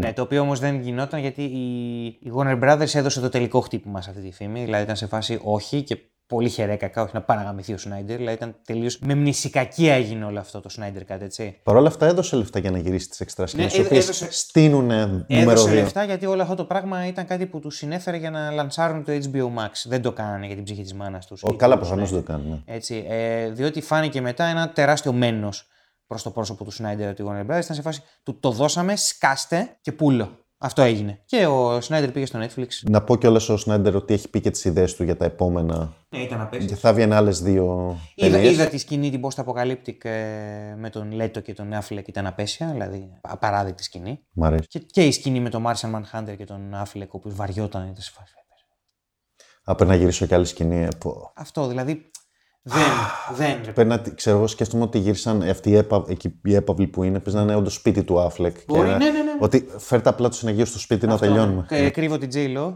Ναι, 0.02 0.14
το 0.14 0.22
οποίο 0.22 0.42
όμως 0.42 0.60
δεν 0.60 0.80
γινόταν 0.82 1.20
γιατί 1.20 1.42
η, 1.44 2.06
η 2.06 2.32
Warner 2.38 2.60
Brothers 2.64 2.94
έδωσε 2.96 3.20
το 3.22 3.30
τελικό 3.30 3.60
χτύπημα 3.60 4.02
σε 4.02 4.10
αυτή 4.10 4.22
τη 4.22 4.32
φήμη. 4.32 4.64
Δηλαδή 4.64 4.84
ήταν 4.84 4.96
σε 4.96 5.08
φάση 5.08 5.40
όχι 5.44 5.82
και 5.84 5.98
πολύ 6.28 6.50
χερέκακα, 6.50 7.02
όχι 7.02 7.12
να 7.14 7.22
παραγαμηθεί 7.22 7.74
ο 7.74 7.78
Σνάιντερ. 7.78 8.18
Δηλαδή 8.18 8.36
ήταν 8.36 8.56
τελείω 8.66 8.90
με 9.00 9.16
μνησικακία 9.16 9.94
έγινε 9.94 10.26
όλο 10.26 10.40
αυτό 10.40 10.60
το 10.62 10.70
Σνάιντερ 10.70 11.04
κάτι 11.04 11.24
έτσι. 11.24 11.60
Παρ' 11.64 11.76
όλα 11.76 11.88
αυτά 11.88 12.06
έδωσε 12.06 12.36
λεφτά 12.36 12.60
για 12.60 12.72
να 12.72 12.78
γυρίσει 12.78 13.10
τις 13.10 13.20
εξτρά 13.20 13.48
σκηνέ, 13.48 13.64
Ναι, 13.66 13.72
οι 13.78 13.80
οποίες 13.86 14.04
έδωσε- 14.04 14.32
στείνουν 14.32 14.86
νούμερο 14.86 15.26
Έδωσε 15.28 15.70
2. 15.70 15.74
λεφτά 15.74 16.04
γιατί 16.04 16.26
όλο 16.26 16.42
αυτό 16.42 16.56
το 16.56 16.66
πράγμα 16.66 17.08
ήταν 17.08 17.26
κάτι 17.26 17.46
που 17.46 17.60
τους 17.60 17.76
συνέφερε 17.76 18.18
για 18.18 18.30
να 18.32 18.52
λανσάρουν 18.52 19.04
το 19.04 19.12
HBO 19.12 19.46
Max. 19.64 19.72
Δεν 19.86 20.02
το 20.02 20.12
κάνανε 20.12 20.46
για 20.46 20.56
την 20.56 20.64
ψυχή 20.64 20.82
της 20.82 20.94
μάνας 20.94 21.26
τους. 21.26 21.44
Καλά, 21.58 21.78
προφανώς 21.78 22.12
δεν 22.12 22.20
το 22.24 22.32
κάνουν. 22.32 22.50
ναι. 22.50 22.76
Έτσι, 22.76 23.06
ε, 23.10 23.50
διότι 23.50 23.82
φάνηκε 23.82 24.22
μετά 24.22 24.46
ένα 24.46 24.70
τεράστιο 24.70 25.14
μένος 25.14 25.68
προς 26.08 26.24
το 26.24 26.32
πρόσωπο 26.32 26.64
του 26.64 26.72
Σνάιντερ 26.72 27.08
από 27.10 27.16
τη 27.16 27.24
Warner 27.28 27.42
Brothers. 27.46 27.64
Ήταν 27.64 27.76
σε 27.76 27.82
φάση 27.82 28.02
του 28.24 28.40
το 28.40 28.52
δώσαμε, 28.52 28.96
σκάστε 28.96 29.78
και 29.82 29.92
πούλο. 29.92 30.46
Αυτό 30.60 30.82
έγινε. 30.82 31.22
Και 31.26 31.46
ο 31.46 31.82
Σνάιντερ 31.82 32.12
πήγε 32.12 32.26
στο 32.26 32.40
Netflix. 32.44 32.68
Να 32.90 33.02
πω 33.04 33.16
κιόλας 33.18 33.50
ο 33.50 33.58
Σνάιντερ 33.58 33.96
ότι 33.96 34.14
έχει 34.14 34.30
πει 34.30 34.42
και 34.42 34.52
τις 34.52 34.66
ιδέες 34.66 34.96
του 34.96 35.04
για 35.04 35.18
τα 35.18 35.26
επόμενα. 35.26 35.94
Ναι, 36.10 36.20
ήταν 36.20 36.38
Και 36.38 36.44
απέσιο. 36.44 36.76
θα 36.76 36.94
βγαίνει 36.94 37.14
άλλες 37.14 37.42
δύο 37.42 37.96
Είδα, 38.16 38.30
ταινίες. 38.36 38.52
είδα 38.54 38.68
τη 38.68 38.78
σκηνή 38.78 39.10
την 39.10 39.22
Post 39.24 39.44
Apocalyptic 39.44 40.06
ε, 40.06 40.76
με 40.78 40.90
τον 40.92 41.12
Λέτο 41.12 41.40
και 41.40 41.54
τον 41.54 41.70
Affleck 41.74 42.08
ήταν 42.08 42.26
απέσια, 42.28 42.68
δηλαδή 42.72 43.14
απαράδεκτη 43.22 43.84
σκηνή. 43.84 44.20
Μ' 44.34 44.44
αρέσει. 44.44 44.68
Και, 44.68 44.80
και 44.80 45.06
η 45.06 45.12
σκηνή 45.12 45.40
με 45.40 45.50
τον 45.50 45.64
Martian 45.68 45.92
Manhunter 45.96 46.36
και 46.38 46.46
τον 46.46 46.74
Affleck, 46.76 47.02
ο 47.08 47.18
οποίος 47.18 47.36
βαριόταν. 47.36 47.82
Ήταν 47.82 47.96
σε 48.02 48.12
φάση. 48.12 48.32
Α, 49.64 49.76
πρέπει 49.76 49.90
να 49.92 49.96
γυρίσω 49.98 50.26
κι 50.26 50.34
άλλη 50.34 50.46
σκηνή. 50.46 50.76
ε, 50.84 50.88
πω. 51.00 51.32
Αυτό 51.36 51.68
δηλαδή. 51.68 52.10
Δεν. 52.68 52.88
δεν. 53.36 53.60
ρε 53.66 53.72
Πρέπει 53.72 53.90
να, 53.90 53.98
ξέρω 53.98 54.38
εγώ, 54.38 54.48
σκέφτομαι 54.48 54.84
ότι 54.84 54.98
γύρισαν 54.98 55.42
αυτοί 55.42 55.70
οι, 55.70 55.76
έπα, 55.76 56.04
εκεί, 56.08 56.40
οι 56.44 56.56
έπαυλοι 56.56 56.88
που 56.88 57.04
είναι, 57.04 57.20
παίζει 57.20 57.38
να 57.38 57.44
είναι 57.44 57.56
όντω 57.56 57.70
σπίτι 57.70 58.04
του 58.04 58.20
Άφλεκ. 58.20 58.58
Μπορεί, 58.68 58.88
και 58.88 58.96
ναι, 58.96 58.98
ναι, 58.98 59.22
ναι. 59.22 59.32
Ότι 59.40 59.68
φέρτε 59.78 60.10
απλά 60.10 60.30
τους 60.30 60.38
συνεγείου 60.38 60.66
στο 60.66 60.80
σπίτι 60.80 61.08
να 61.08 61.18
τελειώνουμε. 61.18 61.66
Ε, 61.70 61.90
κρύβω 61.90 62.18
την 62.18 62.30
J-Lo. 62.34 62.74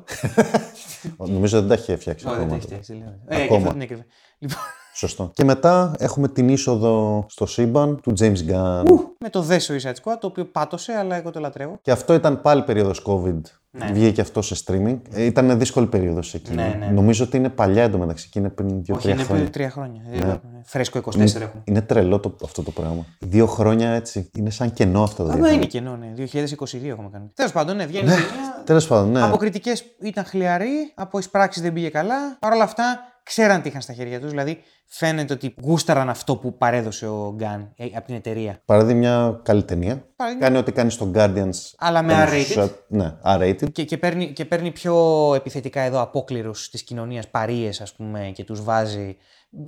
Νομίζω 1.34 1.60
δεν 1.60 1.68
τα 1.68 1.74
έχει 1.74 1.96
φτιάξει 1.96 2.28
Όχι, 2.28 2.36
δεν 2.36 2.46
ακόμα. 2.46 2.48
τα 2.50 2.56
έχει 2.56 2.66
φτιάξει, 2.66 2.94
λέω. 2.94 3.20
Ε, 3.28 3.36
και 3.36 3.44
Ακόμα. 3.44 3.58
αυτό 3.58 3.72
την 3.72 3.82
έκρυβε. 3.82 4.06
Λοιπόν, 4.40 4.58
Σωστό. 4.94 5.32
Και 5.34 5.44
μετά 5.44 5.96
έχουμε 5.98 6.28
την 6.28 6.50
είσοδο 6.50 7.26
στο 7.30 7.46
σύμπαν 7.46 8.02
του 8.02 8.14
James 8.20 8.52
Gunn. 8.52 8.84
με 9.20 9.30
το 9.30 9.46
The 9.50 9.58
Suicide 9.58 9.96
Squad, 10.04 10.18
το 10.20 10.28
οποίο 10.28 10.46
πάτωσε, 10.46 10.94
αλλά 10.94 11.16
εγώ 11.16 11.32
το 11.32 11.40
λατρεύω. 11.40 11.80
Και 11.82 11.92
αυτό 11.92 12.14
ήταν 12.14 12.42
πάλι 12.42 12.64
περίοδος 12.64 13.04
COVID. 13.06 13.42
Ναι. 13.74 13.92
Βγήκε 13.94 14.22
αυτό 14.22 14.42
σε 14.42 14.64
streaming. 14.66 14.98
Ε, 15.14 15.24
ήταν 15.24 15.60
δύσκολη 15.60 15.88
περίοδος 15.88 16.34
εκεί. 16.34 16.54
Ναι, 16.54 16.76
ναι. 16.80 16.86
Νομίζω 16.86 17.24
ότι 17.24 17.38
είναι 17.38 17.50
παλιά 17.50 17.84
εντωμεταξύ 17.84 18.30
και 18.30 18.40
είναι 18.40 18.50
πριν 18.50 18.68
Όχι, 18.68 18.82
δύο-τρία 18.82 19.14
είναι 19.14 19.24
χρόνια. 19.24 19.42
πριν 19.42 19.52
τρία 19.54 19.70
χρόνια. 19.70 20.02
Ε, 20.12 20.40
Φρέσκο 20.64 21.00
24 21.00 21.18
έχουμε. 21.20 21.52
Είναι 21.64 21.82
τρελό 21.82 22.20
το, 22.20 22.36
αυτό 22.44 22.64
το 22.64 22.72
πράγμα. 22.72 23.06
Δύο 23.20 23.46
χρόνια 23.46 23.90
έτσι. 23.90 24.30
Είναι 24.38 24.50
σαν 24.50 24.74
κενό 24.74 25.04
αυτό 25.04 25.24
το 25.24 25.32
Αλλά 25.32 25.44
δύο 25.48 25.54
είναι 25.54 25.66
κενό, 25.66 25.96
ναι. 25.98 26.14
2022 26.18 26.84
έχουμε 26.84 27.10
κάνει. 27.12 27.32
Τέλος 27.34 27.52
πάντων, 27.52 27.76
ναι, 27.76 27.86
βγαίνει 27.86 28.06
η 28.06 28.10
ταινία. 28.10 28.64
Τέλος 28.66 28.88
πάντων, 28.88 29.12
ναι. 29.12 29.24
Από 29.24 29.38
κριτικές 29.38 29.84
ήταν 30.02 30.26
χλιαροί, 30.26 30.92
από 30.96 31.20
εισπράξεις 31.20 31.62
δεν 31.62 31.74
πήγε 31.74 31.90
καλά. 31.90 32.38
Παρ' 32.40 32.54
όλα 32.54 32.64
αυτά, 32.64 33.00
ξέραν 33.24 33.62
τι 33.62 33.70
είχαν 33.70 33.82
στα 33.82 33.94
χέρια 33.94 34.20
τους. 34.20 34.30
Δηλαδή, 34.30 34.58
φαίνεται 34.88 35.34
ότι 35.34 35.56
γούσταραν 35.64 36.10
αυτό 36.10 36.36
που 36.38 36.58
παρέδωσε 36.58 37.08
ο 37.08 37.34
Γκάν 37.36 37.74
ε, 37.78 37.86
από 37.96 38.06
την 38.06 38.16
εταιρεία. 38.16 38.62
Παραδείγμα 38.66 39.00
μια 39.00 39.40
καλή 39.44 39.64
ταινία. 39.64 40.08
Παραδείγμα- 40.16 40.46
Κάνει 40.46 40.58
ό,τι 40.58 40.72
κάνει 40.72 40.90
στο 40.92 41.12
Guardians. 41.16 41.56
Αλλά 41.78 42.02
με 42.02 42.14
Κάνει 42.14 42.46
R-rated. 42.46 42.64
shot- 42.64 42.76
Ναι, 42.88 43.16
R-rated. 43.26 43.72
Και, 43.72 43.84
και, 43.84 43.98
παίρνει, 43.98 44.34
και 44.34 44.46
παίρνει 44.46 44.72
πιο 44.72 44.96
επιθετικά 45.36 45.82
εδώ 45.82 46.02
απόκληρους 46.02 46.70
της 46.70 46.84
κοινωνίας, 46.84 47.28
παρείες, 47.28 47.82
ας 47.82 47.94
πούμε, 47.94 48.32
και 48.34 48.44
τους 48.44 48.64
βάζει 48.64 49.18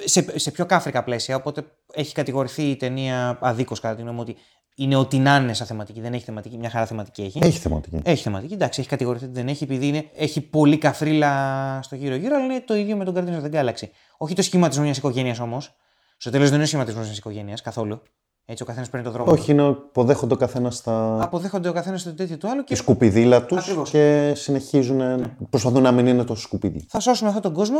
σε, 0.04 0.40
σε 0.40 0.52
πιο 0.52 0.66
κάφρικα 0.66 1.04
πλαίσια. 1.04 1.36
Οπότε 1.36 1.64
έχει 1.94 2.14
κατηγορηθεί 2.14 2.64
η 2.64 2.76
ταινία 2.76 3.38
αδίκως 3.42 3.80
κατά 3.80 3.96
τη 3.96 4.02
γνώμη 4.02 4.16
μου 4.16 4.22
ότι 4.28 4.36
είναι 4.76 4.96
ό,τι 4.96 5.18
να 5.18 5.36
είναι 5.36 5.54
σαν 5.54 5.68
θεματική. 5.68 6.02
Δεν 6.02 6.14
έχει 6.14 6.24
θεματική, 6.24 6.58
μια 6.58 6.70
χαρά 6.70 6.86
θεματική 6.86 7.22
έχει. 7.22 7.40
Έχει 7.42 7.60
θεματική. 7.60 8.00
Έχει 8.04 8.24
θεματική, 8.24 8.54
εντάξει, 8.54 8.80
έχει 8.80 8.90
κατηγορηθεί 8.90 9.26
ότι 9.26 9.34
δεν 9.34 9.48
έχει, 9.48 9.64
επειδή 9.64 9.88
είναι, 9.88 10.10
έχει 10.16 10.42
πολύ 10.42 10.78
καφρίλα 10.78 11.80
στο 11.82 11.96
γύρω-γύρω, 11.96 12.36
αλλά 12.36 12.46
είναι 12.46 12.64
το 12.68 12.76
ίδιο 12.76 12.96
με 12.96 13.06
τον 13.06 13.16
Guardians 13.16 13.44
of 13.44 13.52
the 13.52 13.54
Galaxy. 13.54 13.88
Όχι 14.18 14.36
το 14.36 14.42
σχηματισμό 14.42 14.84
μιας 14.84 14.98
οικογένειας 14.98 15.40
όμως. 15.40 15.76
Στο 16.18 16.32
τέλος 16.32 16.46
δεν 16.46 16.56
είναι 16.56 16.64
ο 16.64 16.68
σχηματισμός 16.68 17.06
μιας 17.06 17.18
οικογένειας 17.18 17.62
καθόλου. 17.62 18.02
Έτσι 18.46 18.64
ο 18.64 18.66
καθένας 18.66 18.90
παίρνει 18.90 19.06
το 19.06 19.12
δρόμο. 19.12 19.32
του. 19.32 19.38
Όχι, 19.40 19.52
είναι 19.52 19.64
αποδέχονται 19.64 20.34
ο 20.34 20.38
καθένας 20.38 20.82
τα... 20.82 21.18
Αποδέχονται 21.22 21.70
ο 21.70 21.74
καθένας 21.74 22.04
το 22.04 22.14
τέτοιο 22.14 22.38
του 22.38 22.50
άλλου 22.50 22.60
τη 22.60 22.66
και 22.66 22.76
σκουπιδίλα 22.76 23.46
τους 23.46 23.58
Ακριβώς. 23.58 23.90
και 23.90 24.34
συνεχίζουν. 24.36 25.26
Προσπαθούν 25.50 25.82
να 25.82 25.92
μην 25.92 26.08
είναι 26.08 26.24
το 26.24 26.36
σκουπίδι. 26.36 26.86
θα 26.90 27.00
σώσουμε 27.00 27.30
αυτόν 27.30 27.44
τον 27.44 27.54
κόσμο. 27.54 27.80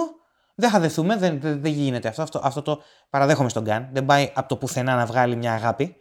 Δεν 0.56 0.70
θα 0.70 0.80
δεθούμε, 0.80 1.18
δεν, 1.18 1.40
δεν, 1.42 1.62
δεν 1.62 1.72
γίνεται 1.72 2.08
αυτό. 2.08 2.22
αυτό. 2.22 2.42
Αυτό 2.44 2.62
το 2.62 2.82
παραδέχομαι 3.10 3.50
στον 3.50 3.64
Gun. 3.68 3.88
Δεν 3.92 4.06
πάει 4.06 4.32
από 4.34 4.48
το 4.48 4.56
πουθενά 4.58 4.96
να 4.96 5.06
βγάλει 5.06 5.36
μια 5.36 5.54
αγάπη. 5.54 5.96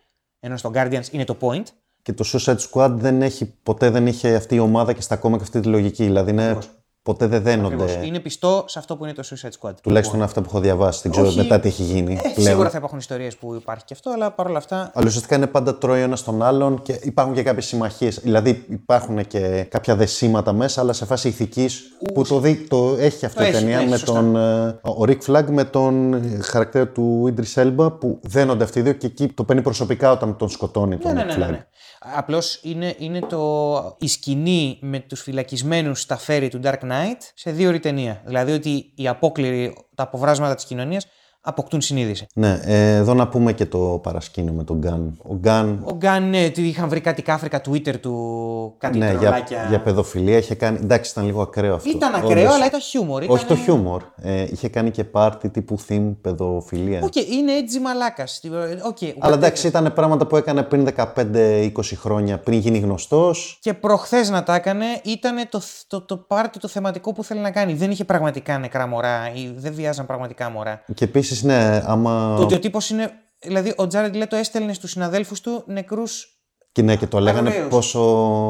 Ενώ 0.45 0.57
στο 0.57 0.70
Guardians 0.74 1.11
είναι 1.11 1.24
το 1.24 1.36
point. 1.40 1.62
Και 2.03 2.12
το 2.12 2.24
Suicide 2.32 2.57
Squad 2.70 2.90
δεν 2.90 3.22
έχει, 3.22 3.55
ποτέ 3.62 3.90
δεν 3.90 4.07
είχε 4.07 4.34
αυτή 4.34 4.55
η 4.55 4.59
ομάδα 4.59 4.93
και 4.93 5.01
στα 5.01 5.16
κόμμα 5.16 5.36
και 5.36 5.43
αυτή 5.43 5.61
τη 5.61 5.68
λογική. 5.68 6.05
Δηλαδή 6.05 6.30
είναι, 6.30 6.59
ποτέ 7.03 7.27
δεν 7.27 7.43
δένονται. 7.43 7.75
Ακριβώς. 7.83 8.07
Είναι 8.07 8.19
πιστό 8.19 8.65
σε 8.67 8.79
αυτό 8.79 8.97
που 8.97 9.05
είναι 9.05 9.13
το 9.15 9.23
Suicide 9.31 9.51
Squad. 9.69 9.73
Τουλάχιστον 9.83 10.23
αυτά 10.23 10.41
που 10.41 10.47
έχω 10.51 10.61
διαβάσει. 10.61 11.01
Δεν 11.03 11.13
ξέρω 11.13 11.27
Όχι. 11.27 11.37
μετά 11.37 11.61
τι 11.61 11.69
έχει 11.69 11.83
γίνει. 11.83 12.13
Ε, 12.15 12.29
πλέον. 12.35 12.49
σίγουρα 12.49 12.71
θα 12.71 12.79
υπάρχουν 12.79 12.99
ιστορίες 12.99 13.37
που 13.37 13.55
υπάρχει 13.55 13.85
και 13.85 13.95
αυτό, 13.95 14.11
αλλά 14.11 14.31
παρόλα 14.31 14.59
αυτά. 14.59 14.91
Αλλά 14.95 15.07
ουσιαστικά 15.07 15.37
είναι 15.37 15.47
πάντα 15.47 15.79
τρώει 15.79 16.01
ο 16.01 16.03
ένας 16.03 16.23
τον 16.23 16.43
άλλον 16.43 16.83
και 16.83 16.99
υπάρχουν 17.03 17.35
και 17.35 17.43
κάποιες 17.43 17.67
συμμαχίες. 17.67 18.19
Δηλαδή 18.21 18.65
υπάρχουν 18.69 19.27
και 19.27 19.67
κάποια 19.71 19.97
δεσίματα 19.97 20.53
μέσα, 20.53 20.81
αλλά 20.81 20.93
σε 20.93 21.05
φάση 21.05 21.29
ηθικής 21.29 21.83
που 22.15 22.23
το, 22.25 22.39
δει, 22.39 22.55
το 22.57 22.97
έχει 22.99 23.25
αυτή 23.25 23.39
Το 23.39 23.45
η 23.45 23.47
έχει, 23.47 23.57
ταινία 23.59 23.77
το 23.77 23.81
έχει, 23.83 23.91
με 23.91 23.97
σωστά. 23.97 24.13
τον. 24.15 24.37
ε, 24.37 24.69
Ο 24.83 25.05
Rick 25.07 25.19
Flag 25.27 25.45
με 25.51 25.65
τον 25.65 26.13
ε, 26.15 26.39
χαρακτήρα 26.43 26.89
του 26.89 27.35
Idris 27.37 27.63
Elba 27.63 27.93
που 28.01 28.19
δένονται 28.23 28.65
αυτοί 28.65 28.79
οι 28.79 28.83
δύο 28.83 28.93
και 28.93 29.07
εκεί 29.07 29.29
το 29.29 29.45
παίρνει 29.45 29.63
προσωπικά 29.63 30.11
όταν 30.13 30.37
τον 30.37 30.49
σκοτώνει 30.49 30.97
τον 30.97 31.13
Ναι, 31.15 31.25
ναι, 31.25 31.35
Rick 31.35 31.39
ναι. 31.39 31.47
Flag. 31.51 31.65
Ναι. 32.07 32.13
Απλώς 32.17 32.61
είναι, 32.63 32.95
είναι 32.99 33.21
το, 33.21 33.97
η 34.01 34.09
σκηνή 34.09 34.79
με 34.81 34.99
τους 34.99 35.21
φυλακισμένους 35.23 36.01
στα 36.01 36.17
φέρη 36.17 36.49
του 36.49 36.61
Dark 36.65 36.79
Knight 36.81 37.19
σε 37.35 37.51
δύο 37.51 37.69
ώρη 37.69 37.81
ταινία. 37.81 38.23
Δηλαδή 38.25 38.53
ότι 38.53 38.93
οι 38.95 39.09
απόκληροι, 39.09 39.75
τα 39.95 40.03
αποβράσματα 40.03 40.55
της 40.55 40.65
κοινωνίας 40.65 41.07
αποκτούν 41.45 41.80
συνείδηση. 41.80 42.26
Ναι, 42.34 42.61
ε, 42.64 42.95
εδώ 42.97 43.14
να 43.14 43.28
πούμε 43.28 43.53
και 43.53 43.66
το 43.66 43.78
παρασκήνιο 44.03 44.53
με 44.53 44.64
τον 44.64 44.78
Γκάν. 44.78 45.18
Ο 45.22 45.34
Γκάν. 45.34 45.82
Ο 45.84 45.95
Γκάν, 45.95 46.28
ναι, 46.30 46.45
ότι 46.45 46.62
είχαν 46.68 46.88
βρει 46.88 47.01
κάτι 47.01 47.22
κάφρικα 47.22 47.61
tweet 47.68 47.97
του, 48.01 48.74
κάτι 48.78 48.99
Ναι, 48.99 49.11
για, 49.11 49.18
τρολάκια. 49.18 49.66
για 49.68 49.80
παιδοφιλία 49.80 50.36
είχε 50.36 50.55
κάνει. 50.55 50.78
Εντάξει, 50.82 51.11
ήταν 51.11 51.24
λίγο 51.24 51.43
ακραίο 51.43 51.74
αυτό. 51.74 51.90
Ήταν 51.90 52.14
ακραίο, 52.14 52.43
Όντως. 52.43 52.55
αλλά 52.55 52.66
ήταν 52.66 52.80
χιούμορ. 52.80 53.22
Όχι 53.28 53.45
το 53.47 53.55
ήταν- 53.55 53.64
χιούμορ. 53.64 54.03
Ε, 54.22 54.43
είχε 54.51 54.68
κάνει 54.68 54.90
και 54.90 55.05
πάρτι 55.05 55.49
τύπου 55.49 55.78
theme 55.88 56.14
παιδοφιλία. 56.20 57.01
Οκ, 57.05 57.16
είναι 57.16 57.53
έτσι 57.53 57.80
μαλάκας. 57.80 58.40
Οκ, 58.86 58.97
Αλλά 59.18 59.34
whatever. 59.34 59.36
εντάξει, 59.36 59.66
ήταν 59.66 59.93
πράγματα 59.95 60.26
που 60.26 60.36
έκανε 60.36 60.62
πριν 60.62 60.84
15-20 60.84 61.97
χρόνια, 61.97 62.38
πριν 62.38 62.59
γίνει 62.59 62.78
γνωστός. 62.78 63.59
Και 63.61 63.74
προχθές 63.74 64.30
να 64.30 64.43
τα 64.43 64.55
έκανε 64.55 64.84
ήταν 65.05 65.36
το, 65.49 65.61
το, 65.86 66.01
το 66.01 66.16
πάρτι 66.16 66.59
το 66.59 66.68
θεματικό 66.68 67.12
που 67.12 67.24
θέλει 67.24 67.40
να 67.40 67.51
κάνει. 67.51 67.74
Δεν 67.74 67.90
είχε 67.90 68.05
πραγματικά 68.05 68.59
νεκρά 68.59 68.86
μωρά 68.86 69.32
ή 69.34 69.53
δεν 69.57 69.72
βιάζαν 69.74 70.07
πραγματικά 70.07 70.51
μωρά. 70.51 70.82
Και 70.95 71.05
επίσης, 71.05 71.32
ναι, 71.41 71.83
άμα. 71.87 72.35
Το 72.37 72.43
ότι 72.43 72.55
ο 72.55 72.59
τύπος 72.59 72.91
είναι. 72.91 73.11
Δηλαδή, 73.43 73.72
ο 73.76 73.87
Τζάρετ 73.87 74.14
Λέτο 74.16 74.37
έστελνε 74.37 74.72
στους 74.72 74.91
συναδέλφους 74.91 75.41
του 75.41 75.62
νεκρούς. 75.66 76.26
Και 76.72 76.83
ναι, 76.83 76.97
και 76.97 77.07
το 77.07 77.18
λέγανε 77.20 77.49
Ωραίος. 77.49 77.68
πόσο. 77.68 78.01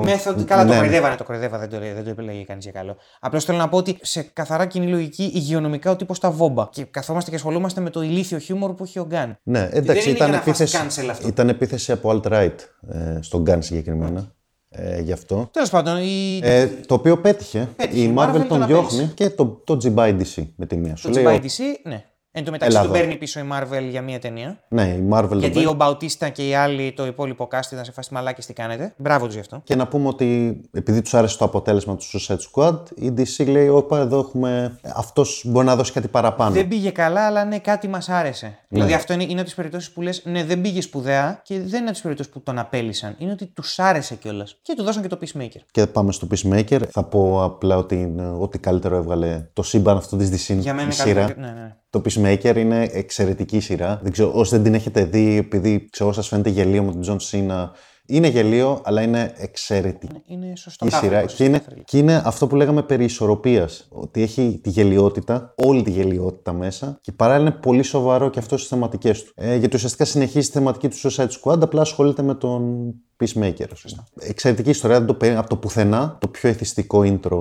Μέθοδ. 0.05 0.45
Καλά, 0.45 0.62
ναι, 0.62 0.68
το 0.68 0.74
ναι. 0.74 0.80
κοροϊδεύανε, 0.80 1.16
το 1.16 1.24
κοροϊδεύα, 1.24 1.59
δεν 1.59 1.68
το, 1.70 1.78
δεν 1.78 2.05
το 2.05 2.11
επιλέγει 2.11 2.45
κανείς 2.45 2.64
για 2.64 2.72
καλό. 2.72 2.97
Απλώς 3.20 3.45
θέλω 3.45 3.59
να 3.59 3.68
πω 3.68 3.76
ότι 3.76 3.99
σε 4.03 4.22
καθαρά 4.22 4.66
κοινή 4.66 4.87
λογική, 4.87 5.30
υγειονομικά 5.35 5.91
ο 5.91 5.97
τύπος 5.97 6.18
τα 6.18 6.30
βόμπα. 6.30 6.68
Και 6.72 6.85
καθόμαστε 6.85 7.30
και 7.30 7.37
ασχολούμαστε 7.37 7.80
με 7.80 7.91
το 7.91 8.03
ηλίθιο 8.03 8.39
χιούμορ 8.39 8.74
που 8.74 8.85
έχει 8.85 8.99
ο 8.99 9.05
Γκάν. 9.09 9.39
Ναι, 9.43 9.68
εντάξει, 9.72 10.09
είναι 10.09 10.16
ήταν 10.16 10.28
για 10.30 10.37
να 10.39 10.43
φας 10.43 10.61
επίθεση, 10.61 11.03
cancel 11.05 11.09
αυτό. 11.11 11.28
ήταν 11.28 11.49
επίθεση 11.49 11.93
από 11.93 12.11
alt-right 12.11 12.55
ε, 12.89 13.18
στον 13.20 13.45
Gun 13.49 13.59
συγκεκριμένα. 13.59 14.33
Ε, 14.68 15.01
γι' 15.01 15.12
αυτό. 15.12 15.49
Τέλος 15.53 15.70
πάντων, 15.70 15.97
η... 16.03 16.41
Ε, 16.43 16.66
το 16.66 16.95
οποίο 16.95 17.18
πέτυχε. 17.18 17.68
Πέτυχε. 17.76 18.01
Η 18.01 18.03
Η 18.03 18.14
Marvel, 18.16 18.28
Marvel 18.28 18.33
τον 18.33 18.47
τον 18.49 18.62
απέλησε. 18.62 18.89
διώχνει 18.97 19.07
και 19.14 19.30
το, 19.30 19.47
το 19.64 19.78
G-By 19.85 20.18
DC 20.20 20.47
με 20.57 20.66
τη 20.66 20.76
μία. 20.76 20.97
Σου 20.97 21.11
το 21.11 21.20
λέει, 21.20 21.39
Τσιμπάι 21.41 21.68
ο- 21.68 21.74
DC, 21.83 21.89
ναι. 21.91 22.05
Εν 22.35 22.45
τω 22.45 22.51
μεταξύ 22.51 22.76
Έλα 22.76 22.85
τον 22.87 22.95
εδώ. 22.95 23.01
παίρνει 23.05 23.18
πίσω 23.18 23.41
η 23.41 23.49
Marvel 23.53 23.83
για 23.91 24.03
μία 24.03 24.18
ταινία. 24.18 24.59
Ναι, 24.68 24.83
η 24.87 25.09
Marvel 25.12 25.26
τον 25.28 25.39
Γιατί 25.39 25.55
παίρνει. 25.55 25.68
ο 25.70 25.72
Μπαουτίστα 25.72 26.28
και 26.28 26.49
οι 26.49 26.55
άλλοι, 26.55 26.93
το 26.93 27.07
υπόλοιπο 27.07 27.49
cast 27.53 27.72
ήταν 27.72 27.85
σε 27.85 27.93
φάση 27.93 28.14
μαλάκες 28.14 28.47
τι 28.47 28.53
κάνετε. 28.53 28.95
Μπράβο 28.97 29.24
τους 29.26 29.35
γι' 29.35 29.41
αυτό. 29.41 29.61
Και 29.64 29.76
να 29.76 29.87
πούμε 29.89 30.09
ότι 30.09 30.61
επειδή 30.72 31.03
τους 31.03 31.14
άρεσε 31.14 31.39
το 31.39 31.45
αποτέλεσμα 31.45 31.97
του 31.97 32.05
Suicide 32.05 32.37
Squad, 32.53 32.78
η 32.95 33.12
DC 33.16 33.47
λέει: 33.47 33.68
Όπα, 33.68 33.99
εδώ 33.99 34.18
έχουμε. 34.18 34.78
Αυτός 34.95 35.43
μπορεί 35.47 35.66
να 35.66 35.76
δώσει 35.76 35.93
κάτι 35.93 36.09
παραπάνω. 36.09 36.51
Δεν 36.55 36.68
πήγε 36.68 36.91
καλά, 36.91 37.26
αλλά 37.26 37.45
ναι, 37.45 37.59
κάτι 37.59 37.89
μας 37.89 38.09
άρεσε. 38.09 38.59
Δηλαδή 38.73 38.95
αυτό 38.95 39.12
είναι, 39.12 39.23
είναι 39.23 39.35
από 39.35 39.45
τις 39.45 39.55
περιπτώσεις 39.55 39.91
που 39.91 40.03
λες: 40.03 40.23
Ναι, 40.25 40.45
δεν 40.45 40.61
πήγε 40.61 40.81
σπουδαία 40.81 41.41
και 41.45 41.55
δεν 41.55 41.66
είναι 41.66 41.79
από 41.79 41.91
τις 41.93 42.01
περιπτώσεις 42.01 42.33
που 42.33 42.41
τον 42.43 42.59
απέλυσαν. 42.59 43.14
Είναι 43.18 43.33
ότι 43.33 43.47
τους 43.47 43.79
άρεσε 43.79 44.14
κιόλας. 44.14 44.59
Και 44.62 44.75
του 44.77 44.83
δώσαν 44.83 45.03
και 45.03 45.09
το 45.09 45.18
Peacemaker. 45.20 45.61
Και 45.70 45.87
πάμε 45.87 46.12
στο 46.12 46.27
Peacemaker. 46.31 46.81
Θα 46.91 47.05
πω 47.05 47.45
απλά 47.45 47.77
ότι 47.77 47.95
είναι 47.95 48.29
ό,τι 48.39 48.59
καλύτερο 48.59 48.97
έβγαλε 48.97 49.49
το 49.53 49.62
σύμπαν 49.62 49.97
αυτό 49.97 50.16
της 50.16 50.29
DC 50.29 50.57
Για 50.59 50.75
μένα 50.75 50.81
η 50.81 50.85
είναι 50.85 50.93
σειρά. 50.93 51.20
καλύτερο. 51.20 51.47
Ναι, 51.47 51.61
ναι. 51.61 51.77
Το 51.91 52.03
Peacemaker 52.05 52.57
είναι 52.57 52.89
εξαιρετική 52.93 53.61
σειρά. 53.61 54.01
Δεν 54.03 54.12
ξέρω, 54.12 54.33
όσοι 54.35 54.55
δεν 54.55 54.62
την 54.62 54.75
έχετε 54.75 55.05
δει, 55.05 55.37
επειδή 55.37 55.89
ξέρω, 55.91 56.12
σας 56.12 56.29
φαίνεται 56.29 56.49
γελίο 56.51 56.83
με 56.83 56.93
τον 56.93 57.01
Τζον 57.01 57.20
Σίνα. 57.20 57.73
Είναι 58.07 58.29
γελίο, 58.29 58.81
αλλά 58.85 59.03
είναι 59.03 59.33
εξαιρετική 59.37 60.23
Είναι 60.27 60.57
σωστό. 60.57 60.87
η 60.87 60.91
σειρά. 60.91 61.21
κάφρικο, 61.21 61.33
Και 61.37 61.45
είναι, 61.45 61.53
σωστό 61.57 61.69
κάφρικο. 61.69 61.85
και 61.87 61.99
είναι 61.99 62.23
αυτό 62.25 62.47
που 62.47 62.57
λέγαμε 62.57 62.83
περί 62.83 63.05
ισορροπίας. 63.05 63.87
Ότι 63.91 64.23
έχει 64.23 64.61
τη 64.63 64.71
γελιότητα, 64.71 65.55
όλη 65.57 65.83
τη 65.83 65.91
γελιότητα 65.91 66.53
μέσα 66.53 66.99
και 67.01 67.13
παράλληλα 67.13 67.51
είναι 67.51 67.59
πολύ 67.59 67.83
σοβαρό 67.83 68.31
και 68.31 68.39
αυτό 68.39 68.57
στις 68.57 68.69
θεματικές 68.69 69.23
του. 69.25 69.33
Ε, 69.37 69.57
γιατί 69.57 69.77
ουσιαστικά 69.77 70.05
συνεχίζει 70.05 70.47
τη 70.47 70.53
θεματική 70.53 70.89
του 70.89 70.97
Suicide 70.97 71.29
Squad, 71.43 71.61
απλά 71.63 71.81
ασχολείται 71.81 72.23
με 72.23 72.35
τον 72.35 72.93
Peacemaker. 73.25 73.67
Σωστά. 73.75 74.05
Εξαιρετική 74.21 74.71
ιστορία, 74.71 74.99
δεν 74.99 75.07
το 75.07 75.15
παίρνει 75.15 75.37
από 75.37 75.49
το 75.49 75.57
πουθενά. 75.57 76.17
Το 76.21 76.29
πιο 76.29 76.49
εθιστικό 76.49 77.01
intro 77.05 77.39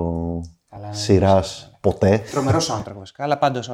Καλά, 0.70 0.86
ναι. 0.88 0.94
σειράς 0.94 1.76
ποτέ. 1.80 2.22
Τρομερός 2.30 2.70
soundtrack 2.72 2.94
βασικά. 2.98 3.22
Αλλά 3.24 3.38
πάντως 3.38 3.68
ο, 3.68 3.72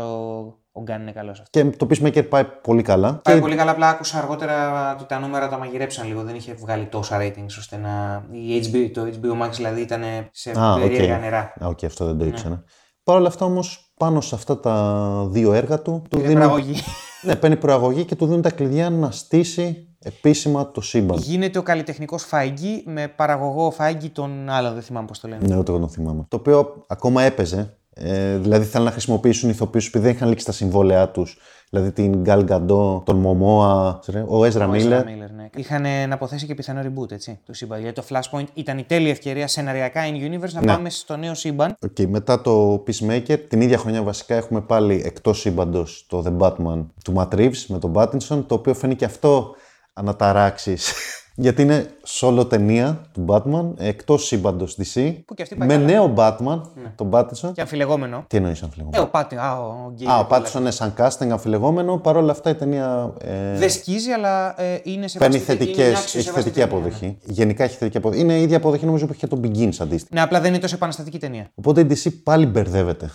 ο 0.79 0.83
Γκάν 0.83 1.01
είναι 1.01 1.13
καλός 1.13 1.41
αυτός. 1.41 1.63
Και 1.63 1.77
το 1.77 1.87
Peacemaker 1.91 2.29
πάει 2.29 2.45
πολύ 2.45 2.83
καλά. 2.83 3.21
Πάει 3.23 3.35
Και 3.35 3.41
πολύ 3.41 3.57
καλά, 3.57 3.71
απλά 3.71 3.89
άκουσα 3.89 4.19
αργότερα 4.19 4.95
ότι 4.95 5.05
τα 5.07 5.19
νούμερα 5.19 5.49
τα 5.49 5.59
μαγειρέψαν 5.59 6.07
λίγο. 6.07 6.23
Δεν 6.23 6.35
είχε 6.35 6.55
βγάλει 6.55 6.87
τόσα 6.87 7.19
ratings 7.21 7.55
ώστε 7.59 7.77
να. 7.77 8.25
Η 8.31 8.71
HBO, 8.73 8.91
το 8.95 9.03
HBO 9.03 9.47
Max 9.47 9.51
δηλαδή 9.57 9.81
ήταν 9.81 10.03
σε 10.33 10.53
Α, 10.59 10.73
οκ. 10.73 10.81
περίεργα 10.81 11.19
νερά. 11.19 11.39
Α, 11.39 11.67
οκ, 11.67 11.85
αυτό 11.85 12.05
δεν 12.05 12.19
το 12.19 12.25
Ναι. 12.25 12.31
ήξερα. 12.31 12.63
Παρ' 13.05 13.17
όλα 13.17 13.29
αυτά 13.29 13.45
όμως, 13.45 13.93
πάνω 13.97 14.21
σε 14.21 14.35
αυτά 14.35 14.61
τα 14.61 15.27
δύο 15.31 15.53
έργα 15.53 15.83
του, 15.83 16.03
του 16.11 16.19
Είναι 16.19 16.27
δίνουν 16.29 16.43
παραγωγή. 16.43 16.75
Ναι, 17.23 17.37
παίρνει 17.37 17.57
προαγωγή 17.57 18.05
και 18.05 18.15
του 18.15 18.27
δίνουν 18.27 18.43
τα 18.43 18.51
κλειδιά 18.51 18.91
να 18.91 19.11
στήσει 19.11 19.89
επίσημα 20.03 20.71
το 20.71 20.81
σύμπαν. 20.81 21.19
Γίνεται 21.19 21.59
ο 21.59 21.63
καλλιτεχνικός 21.63 22.25
Feige 22.25 22.83
με 22.87 23.09
παραγωγό 23.09 23.71
Feige 23.71 24.09
τον 24.09 24.49
άλλον, 24.49 24.73
δεν 24.73 24.83
θυμάμαι 24.83 25.07
πώς 25.07 25.21
το 25.21 25.29
λένε. 25.29 25.47
Ναι, 25.47 25.57
ούτε 25.57 25.71
εγώ 25.71 25.81
τον 25.81 25.89
θυμάμαι. 25.89 26.25
Το 26.29 26.37
οποίο 26.37 26.85
ακόμα 26.89 27.23
έπαιζε. 27.23 27.78
Ε, 28.01 28.37
δηλαδή 28.39 28.65
θέλουν 28.65 28.87
να 28.87 28.93
χρησιμοποιήσουν 28.93 29.51
ηθοποιούς 29.51 29.87
επειδή 29.87 30.05
δεν 30.05 30.15
είχαν 30.15 30.29
λήξει 30.29 30.45
τα 30.45 30.53
συμβόλαιά 30.53 31.09
τους. 31.09 31.39
Δηλαδή 31.71 31.93
την 31.93 32.17
Γκάλ 32.17 32.45
Γκαντό, 32.45 33.03
τον 33.07 33.17
Μωμόα, 33.17 34.01
ο 34.27 34.45
Έζρα 34.45 34.67
Ο 34.67 34.69
Μίλλερ. 34.69 35.01
Ezra 35.03 35.05
Miller, 35.05 35.31
ναι. 35.37 35.49
Είχαν 35.57 35.85
ε, 35.85 36.07
να 36.07 36.15
αποθέσει 36.15 36.47
και 36.47 36.55
πιθανό 36.55 36.81
reboot, 36.81 37.11
έτσι, 37.13 37.41
του 37.47 37.55
σύμπαν. 37.55 37.81
Γιατί 37.81 38.01
το 38.01 38.07
Flashpoint 38.11 38.45
ήταν 38.55 38.79
η 38.79 38.83
τέλεια 38.83 39.11
ευκαιρία 39.11 39.47
σεναριακά 39.49 40.01
in 40.05 40.15
universe 40.15 40.53
να 40.53 40.61
Ναι. 40.61 40.67
πάμε 40.67 40.91
στο 40.91 41.17
νέο 41.17 41.35
σύμπαν. 41.35 41.77
Okay, 41.87 42.07
μετά 42.07 42.41
το 42.41 42.85
Peacemaker, 42.87 43.39
την 43.49 43.61
ίδια 43.61 43.79
χρονιά 43.79 44.03
βασικά 44.03 44.35
έχουμε 44.35 44.61
πάλι 44.61 45.03
εκτός 45.05 45.41
σύμπαντος 45.41 46.07
το 46.09 46.25
The 46.27 46.37
Batman 46.47 46.87
του 47.05 47.15
Matt 47.17 47.35
Reeves 47.35 47.65
με 47.69 47.79
τον 47.79 47.93
Pattinson, 47.97 48.45
το 48.47 48.55
οποίο 48.55 48.75
φαίνει 48.75 48.95
και 48.95 49.05
αυτό 49.05 49.55
αναταράξεις. 49.93 50.93
Γιατί 51.41 51.63
είναι 51.63 51.87
solo 52.21 52.49
ταινία 52.49 53.01
του 53.13 53.25
Batman 53.29 53.73
εκτός 53.77 54.27
σύμπαντος 54.27 54.77
DC. 54.79 55.15
Που 55.27 55.35
και 55.35 55.43
αυτή 55.43 55.55
πάει 55.55 55.69
με 55.69 55.75
καλά. 55.75 55.87
νέο 55.87 56.15
Batman, 56.17 56.61
τον 56.97 57.11
Pattinson. 57.13 57.51
Και 57.55 57.61
αμφιλεγόμενο. 57.61 58.25
Τι 58.27 58.37
εννοείς 58.37 58.63
αμφιλεγόμενο; 58.63 59.03
Ε, 59.03 59.07
ο 59.07 59.09
Πάτι, 59.11 59.37
α, 59.37 59.59
ο 59.59 59.93
γκέι. 59.95 60.07
Α, 60.09 60.19
ο 60.19 60.27
Pattinson 60.31 60.59
είναι 60.59 60.71
σαν 60.71 60.95
casting 60.99 61.29
αμφιλεγόμενο. 61.29 61.97
Παρ' 61.97 62.17
όλα 62.17 62.33
αυτά 62.33 62.51
η 62.51 62.55
ταινία. 62.55 63.13
Ε, 63.21 63.59
Δεν 63.59 63.71
σκίζει, 63.71 64.11
αλλά 64.11 64.61
ε, 64.61 64.81
είναι 64.83 65.09
σε 65.09 65.19
Παίρνει 65.19 65.39
θετικές, 65.39 66.15
έχει 66.15 66.31
θετική 66.31 66.63
αποδοχή. 66.63 67.19
Γενικά 67.25 67.65
έχει 67.65 67.77
θετική 67.77 67.97
αποδοχή. 67.97 68.21
Είναι 68.21 68.35
η 68.39 68.43
ίδια 68.43 68.57
αποδοχή 68.57 68.87
νομίζω 68.87 69.07
που 69.07 69.13
είχε 69.13 69.27
το 69.27 69.41
Begins 69.43 69.77
αντίστοιχα. 69.81 70.15
Ναι, 70.15 70.21
απλά 70.21 70.41
δεν 70.41 70.53
είναι 70.53 70.61
τόσο 70.61 70.75
επαναστατική 70.75 71.19
ταινία. 71.19 71.51
Οπότε 71.55 71.81
η 71.81 71.87
DC 71.91 72.11
πάλι 72.23 72.47
μπερδεύεται 72.47 73.11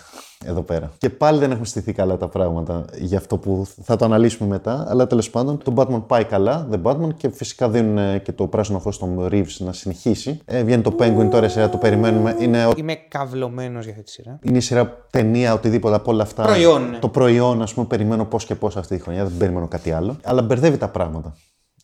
εδώ 0.46 0.62
πέρα. 0.62 0.92
Και 0.98 1.10
πάλι 1.10 1.38
δεν 1.38 1.50
έχουν 1.50 1.64
στηθεί 1.64 1.92
καλά 1.92 2.16
τα 2.16 2.28
πράγματα 2.28 2.84
για 2.98 3.18
αυτό 3.18 3.36
που 3.38 3.66
θα 3.82 3.96
το 3.96 4.04
αναλύσουμε 4.04 4.48
μετά. 4.48 4.86
Αλλά 4.88 5.06
τέλος 5.06 5.30
πάντων, 5.30 5.58
το 5.64 5.72
Batman 5.76 6.02
πάει 6.06 6.24
καλά, 6.24 6.68
The 6.72 6.82
Batman, 6.82 7.14
και 7.16 7.28
φυσικά 7.30 7.68
δίνουν 7.68 7.98
ε, 7.98 8.18
και 8.18 8.32
το 8.32 8.46
πράσινο 8.46 8.78
φως 8.78 8.94
στον 8.94 9.28
Reeves 9.30 9.56
να 9.58 9.72
συνεχίσει. 9.72 10.40
Ε, 10.44 10.62
βγαίνει 10.62 10.82
το 10.82 10.94
Penguin 10.98 11.28
τώρα 11.30 11.46
η 11.46 11.48
σειρά, 11.48 11.68
το 11.68 11.76
περιμένουμε. 11.76 12.36
Είναι, 12.38 12.66
ο- 12.66 12.72
Είμαι 12.76 12.94
καυλωμένος 12.94 13.82
για 13.84 13.92
αυτή 13.92 14.04
τη 14.04 14.10
σειρά. 14.10 14.38
είναι 14.42 14.56
η 14.56 14.60
σειρά 14.60 15.06
ταινία, 15.10 15.52
οτιδήποτε 15.54 15.94
από 15.94 16.10
όλα 16.12 16.22
αυτά. 16.22 16.42
Προϊόν, 16.42 16.90
ναι. 16.90 16.98
Το 16.98 17.08
προϊόν, 17.08 17.62
ας 17.62 17.74
πούμε, 17.74 17.86
περιμένω 17.86 18.24
πώς 18.24 18.44
και 18.44 18.54
πώς 18.54 18.76
αυτή 18.76 18.96
τη 18.96 19.02
χρονιά. 19.02 19.24
Δεν 19.24 19.36
περιμένω 19.38 19.68
κάτι 19.68 19.92
άλλο. 19.92 20.16
Αλλά 20.22 20.42
μπερδεύει 20.42 20.76
τα 20.76 20.88
πράγματα. 20.88 21.36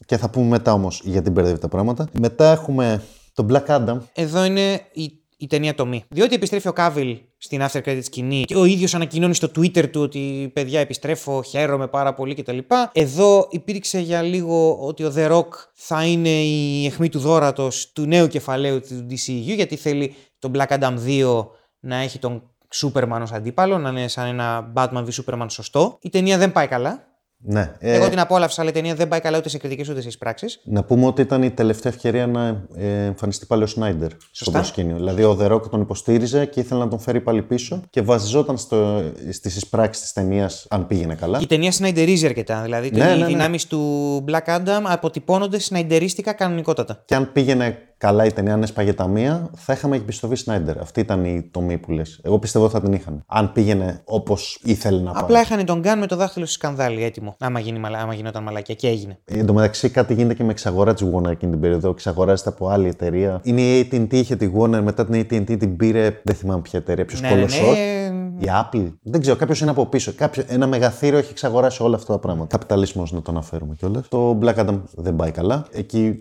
Και 0.06 0.16
θα 0.16 0.30
πούμε 0.30 0.46
μετά 0.46 0.72
όμως 0.72 1.02
γιατί 1.04 1.30
μπερδεύει 1.30 1.58
τα 1.58 1.68
πράγματα. 1.68 2.08
Μετά 2.20 2.50
έχουμε 2.50 3.02
τον 3.34 3.46
Black 3.50 3.66
Adam. 3.66 3.96
Εδώ 4.14 4.44
είναι 4.44 4.80
η, 4.92 5.19
η 5.40 5.46
ταινία 5.46 5.74
τομή. 5.74 6.04
Διότι 6.08 6.34
επιστρέφει 6.34 6.68
ο 6.68 6.72
Κάβιλ 6.72 7.18
στην 7.38 7.62
after 7.62 7.82
credits 7.84 8.04
σκηνή 8.04 8.44
και 8.44 8.56
ο 8.56 8.64
ίδιος 8.64 8.94
ανακοινώνει 8.94 9.34
στο 9.34 9.48
Twitter 9.56 9.90
του 9.90 10.00
ότι 10.00 10.50
παιδιά 10.54 10.80
επιστρέφω, 10.80 11.42
χαίρομαι 11.42 11.88
πάρα 11.88 12.14
πολύ 12.14 12.34
κτλ. 12.34 12.58
Εδώ 12.92 13.46
υπήρξε 13.50 13.98
για 13.98 14.22
λίγο 14.22 14.78
ότι 14.80 15.04
ο 15.04 15.12
The 15.16 15.30
Rock 15.30 15.48
θα 15.74 16.04
είναι 16.04 16.28
η 16.28 16.86
αιχμή 16.86 17.08
του 17.08 17.18
δόρατος 17.18 17.92
του 17.92 18.06
νέου 18.06 18.26
κεφαλαίου 18.26 18.80
του 18.80 19.06
DCU 19.10 19.54
γιατί 19.54 19.76
θέλει 19.76 20.14
τον 20.38 20.52
Black 20.54 20.78
Adam 20.78 20.94
2 21.06 21.46
να 21.80 21.96
έχει 21.96 22.18
τον 22.18 22.42
Superman 22.74 23.18
ως 23.22 23.32
αντίπαλο, 23.32 23.78
να 23.78 23.88
είναι 23.88 24.08
σαν 24.08 24.26
ένα 24.26 24.72
Batman 24.74 25.04
v 25.04 25.08
Superman 25.08 25.46
σωστό. 25.48 25.98
Η 26.00 26.08
ταινία 26.08 26.38
δεν 26.38 26.52
πάει 26.52 26.66
καλά. 26.66 27.09
Ναι. 27.42 27.72
Ε, 27.78 27.94
Εγώ 27.94 28.08
την 28.08 28.18
απόλαυσα, 28.20 28.60
αλλά 28.60 28.70
η 28.70 28.72
ταινία 28.72 28.94
δεν 28.94 29.08
πάει 29.08 29.20
καλά 29.20 29.38
ούτε 29.38 29.48
σε 29.48 29.58
κριτικές 29.58 29.88
ούτε 29.88 30.00
σε 30.00 30.08
εισπράξεις. 30.08 30.60
Να 30.64 30.84
πούμε 30.84 31.06
ότι 31.06 31.22
ήταν 31.22 31.42
η 31.42 31.50
τελευταία 31.50 31.92
ευκαιρία 31.92 32.26
να 32.26 32.64
ε, 32.76 33.04
εμφανιστεί 33.04 33.46
πάλι 33.46 33.62
ο 33.62 33.66
Σνάιντερ 33.66 34.10
στο 34.30 34.50
προσκήνιο. 34.50 34.96
Δηλαδή 34.96 35.22
ο 35.24 35.38
The 35.40 35.52
Rock 35.52 35.70
τον 35.70 35.80
υποστήριζε 35.80 36.46
και 36.46 36.60
ήθελε 36.60 36.80
να 36.80 36.88
τον 36.88 36.98
φέρει 36.98 37.20
πάλι 37.20 37.42
πίσω 37.42 37.80
και 37.90 38.02
βασιζόταν 38.02 38.58
στο, 38.58 39.02
στις 39.32 39.56
εισπράξεις 39.56 40.02
της 40.02 40.12
ταινίας 40.12 40.66
αν 40.70 40.86
πήγαινε 40.86 41.14
καλά. 41.14 41.38
Η 41.42 41.46
ταινία 41.46 41.72
σναϊντερίζει 41.72 42.26
αρκετά. 42.26 42.62
Δηλαδή 42.62 42.90
Ναι, 42.90 43.04
οι 43.04 43.06
ναι, 43.08 43.14
ναι. 43.14 43.26
δυνάμεις 43.26 43.66
του 43.66 44.24
Black 44.28 44.56
Adam 44.56 44.82
αποτυπώνονται 44.84 45.58
σναϊντερίστικα 45.58 46.32
κανονικότατα. 46.32 47.02
Και 47.04 47.14
αν 47.14 47.32
πήγαινε 47.32 47.78
καλά 48.00 48.24
η 48.24 48.32
ταινία, 48.32 48.54
αν 48.54 48.62
έσπαγε 48.62 48.92
τα 48.92 49.06
μία, 49.06 49.50
θα 49.56 49.72
είχαμε 49.72 49.96
επιστροφή 49.96 50.34
Σνάιντερ. 50.34 50.78
Αυτή 50.80 51.00
ήταν 51.00 51.24
η 51.24 51.48
τομή 51.50 51.78
που 51.78 51.90
λες. 51.92 52.20
Εγώ 52.22 52.38
πιστεύω 52.38 52.64
ότι 52.64 52.74
θα 52.74 52.80
την 52.80 52.92
είχαν. 52.92 53.22
Αν 53.26 53.52
πήγαινε 53.52 54.00
όπως 54.04 54.60
ήθελε 54.62 55.00
να 55.02 55.12
πάει. 55.12 55.22
Απλά 55.22 55.40
είχαν 55.40 55.64
τον 55.64 55.80
Γκάν 55.80 55.98
με 55.98 56.06
το 56.06 56.16
δάχτυλο 56.16 56.44
στη 56.44 56.54
σκανδάλη 56.54 57.04
έτοιμο. 57.04 57.36
Άμα, 57.40 57.60
γίνει, 57.60 57.78
μαλα- 57.78 57.98
άμα 58.00 58.14
γινόταν 58.14 58.42
μαλακία 58.42 58.74
και 58.74 58.88
έγινε. 58.88 59.18
Εν 59.24 59.46
τω 59.46 59.52
μεταξύ, 59.52 59.88
κάτι 59.90 60.14
γίνεται 60.14 60.34
και 60.34 60.44
με 60.44 60.50
εξαγορά 60.50 60.94
τη 60.94 61.04
Warner 61.14 61.30
εκείνη 61.30 61.52
την 61.52 61.60
περίοδο. 61.60 61.88
Εξαγοράζεται 61.90 62.48
από 62.48 62.68
άλλη 62.68 62.88
εταιρεία. 62.88 63.40
Είναι 63.42 63.60
η 63.60 63.88
ATT, 63.92 64.12
είχε 64.14 64.36
τη 64.36 64.50
Warner, 64.58 64.80
μετά 64.82 65.06
την 65.06 65.20
ATT 65.20 65.58
την 65.58 65.76
πήρε. 65.76 66.20
Δεν 66.24 66.34
θυμάμαι 66.34 66.60
ποια 66.60 66.78
εταιρεία, 66.78 67.04
ποιος 67.04 67.20
Ναι, 67.20 67.28
κολοσσός. 67.28 67.76
ναι, 67.76 68.08
Η 68.38 68.48
Apple. 68.62 68.92
Δεν 69.02 69.20
ξέρω, 69.20 69.36
κάποιος 69.36 69.60
είναι 69.60 69.70
από 69.70 69.86
πίσω. 69.86 70.12
Κάποιο, 70.16 70.42
ένα 70.46 70.66
μεγαθύριο 70.66 71.18
έχει 71.18 71.30
εξαγοράσει 71.30 71.82
όλα 71.82 71.96
αυτά 71.96 72.12
τα 72.12 72.18
πράγματα. 72.18 72.46
Καπιταλισμός 72.56 73.12
να 73.12 73.22
το 73.22 73.30
αναφέρουμε 73.30 73.74
κιόλας. 73.74 74.08
Το 74.08 74.38
Black 74.42 74.54
Adam 74.54 74.80
δεν 74.94 75.16
πάει 75.16 75.30
καλά. 75.30 75.66
Εκεί 75.72 76.20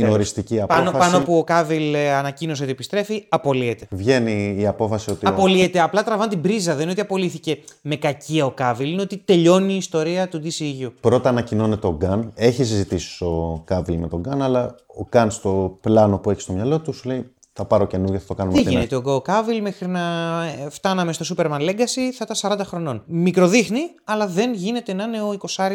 Είναι 0.00 0.10
οριστική 0.10 0.60
απόφαση. 0.60 0.84
Πάνω, 0.84 0.98
πάνω 0.98 1.24
που 1.24 1.36
ο 1.38 1.44
Κάβιλ 1.44 1.94
ε, 1.94 2.12
ανακοίνωσε 2.14 2.62
ότι 2.62 2.72
επιστρέφει, 2.72 3.24
απολύεται. 3.28 3.86
Βγαίνει 3.90 4.56
η 4.58 4.66
απόφαση 4.66 5.10
ότι. 5.10 5.26
ο- 5.26 5.28
Απολύεται. 5.28 5.80
Απλά 5.80 6.02
τραβάνε 6.02 6.28
την 6.30 6.40
πρίζα. 6.40 6.72
Δεν 6.74 6.82
είναι 6.82 6.90
ότι 6.90 7.00
απολύθηκε 7.00 7.58
με 7.82 7.96
κακία 7.96 8.44
ο 8.44 8.50
Κάβιλ. 8.50 8.92
Είναι 8.92 9.02
ότι 9.02 9.16
τελειώνει 9.16 9.72
η 9.72 9.76
ιστορία 9.76 10.28
του 10.28 10.42
DCU. 10.44 10.90
Πρώτα 11.00 11.28
ανακοινώνεται 11.28 11.86
ο 11.86 11.94
Γκάν. 11.96 12.32
Έχει 12.34 12.64
συζητήσει 12.64 13.24
ο 13.24 13.62
Κάβιλ 13.64 13.98
με 13.98 14.08
τον 14.08 14.20
Γκάν, 14.20 14.42
αλλά 14.42 14.74
ο 14.86 15.06
Γκάν 15.10 15.30
στο 15.30 15.78
πλάνο 15.80 16.18
που 16.18 16.30
έχει 16.30 16.40
στο 16.40 16.52
μυαλό 16.52 16.80
του 16.80 16.92
σου 16.92 17.08
λέει 17.08 17.30
θα 17.58 17.64
πάρω 17.64 17.86
καινούργια, 17.86 18.18
θα 18.18 18.26
το 18.26 18.34
κάνουμε 18.34 18.54
Τι 18.54 18.60
από 18.60 18.68
την 18.70 18.78
γίνεται, 18.78 19.10
ο 19.10 19.20
Κάβιλ 19.20 19.62
μέχρι 19.62 19.88
να 19.88 20.00
ε, 20.44 20.70
φτάναμε 20.70 21.12
στο 21.12 21.34
Superman 21.36 21.60
Legacy 21.60 22.10
θα 22.18 22.26
ήταν 22.30 22.58
40 22.58 22.60
χρονών. 22.64 23.02
Μικροδείχνει, 23.06 23.80
αλλά 24.04 24.26
δεν 24.26 24.54
γίνεται 24.54 24.92
να 24.92 25.04
είναι 25.04 25.20
ο 25.22 25.36
20 25.56 25.66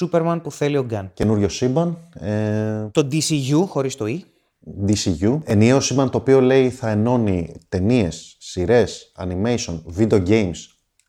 Superman 0.00 0.40
που 0.42 0.52
θέλει 0.52 0.76
ο 0.76 0.82
Γκάν. 0.84 1.10
Καινούριο 1.14 1.48
σύμπαν. 1.48 1.98
Ε, 2.20 2.88
Το 2.92 3.08
DCU 3.12 3.64
χωρίς 3.68 3.96
το 3.96 4.04
E. 4.08 4.18
DCU. 4.88 5.38
Ενιαίο 5.44 5.80
σύμπαν 5.80 6.10
το 6.10 6.18
οποίο 6.18 6.40
λέει 6.40 6.70
θα 6.70 6.90
ενώνει 6.90 7.54
ταινίες, 7.68 8.36
σειρές, 8.38 9.12
animation, 9.18 9.82
video 9.98 10.26
games, 10.28 10.54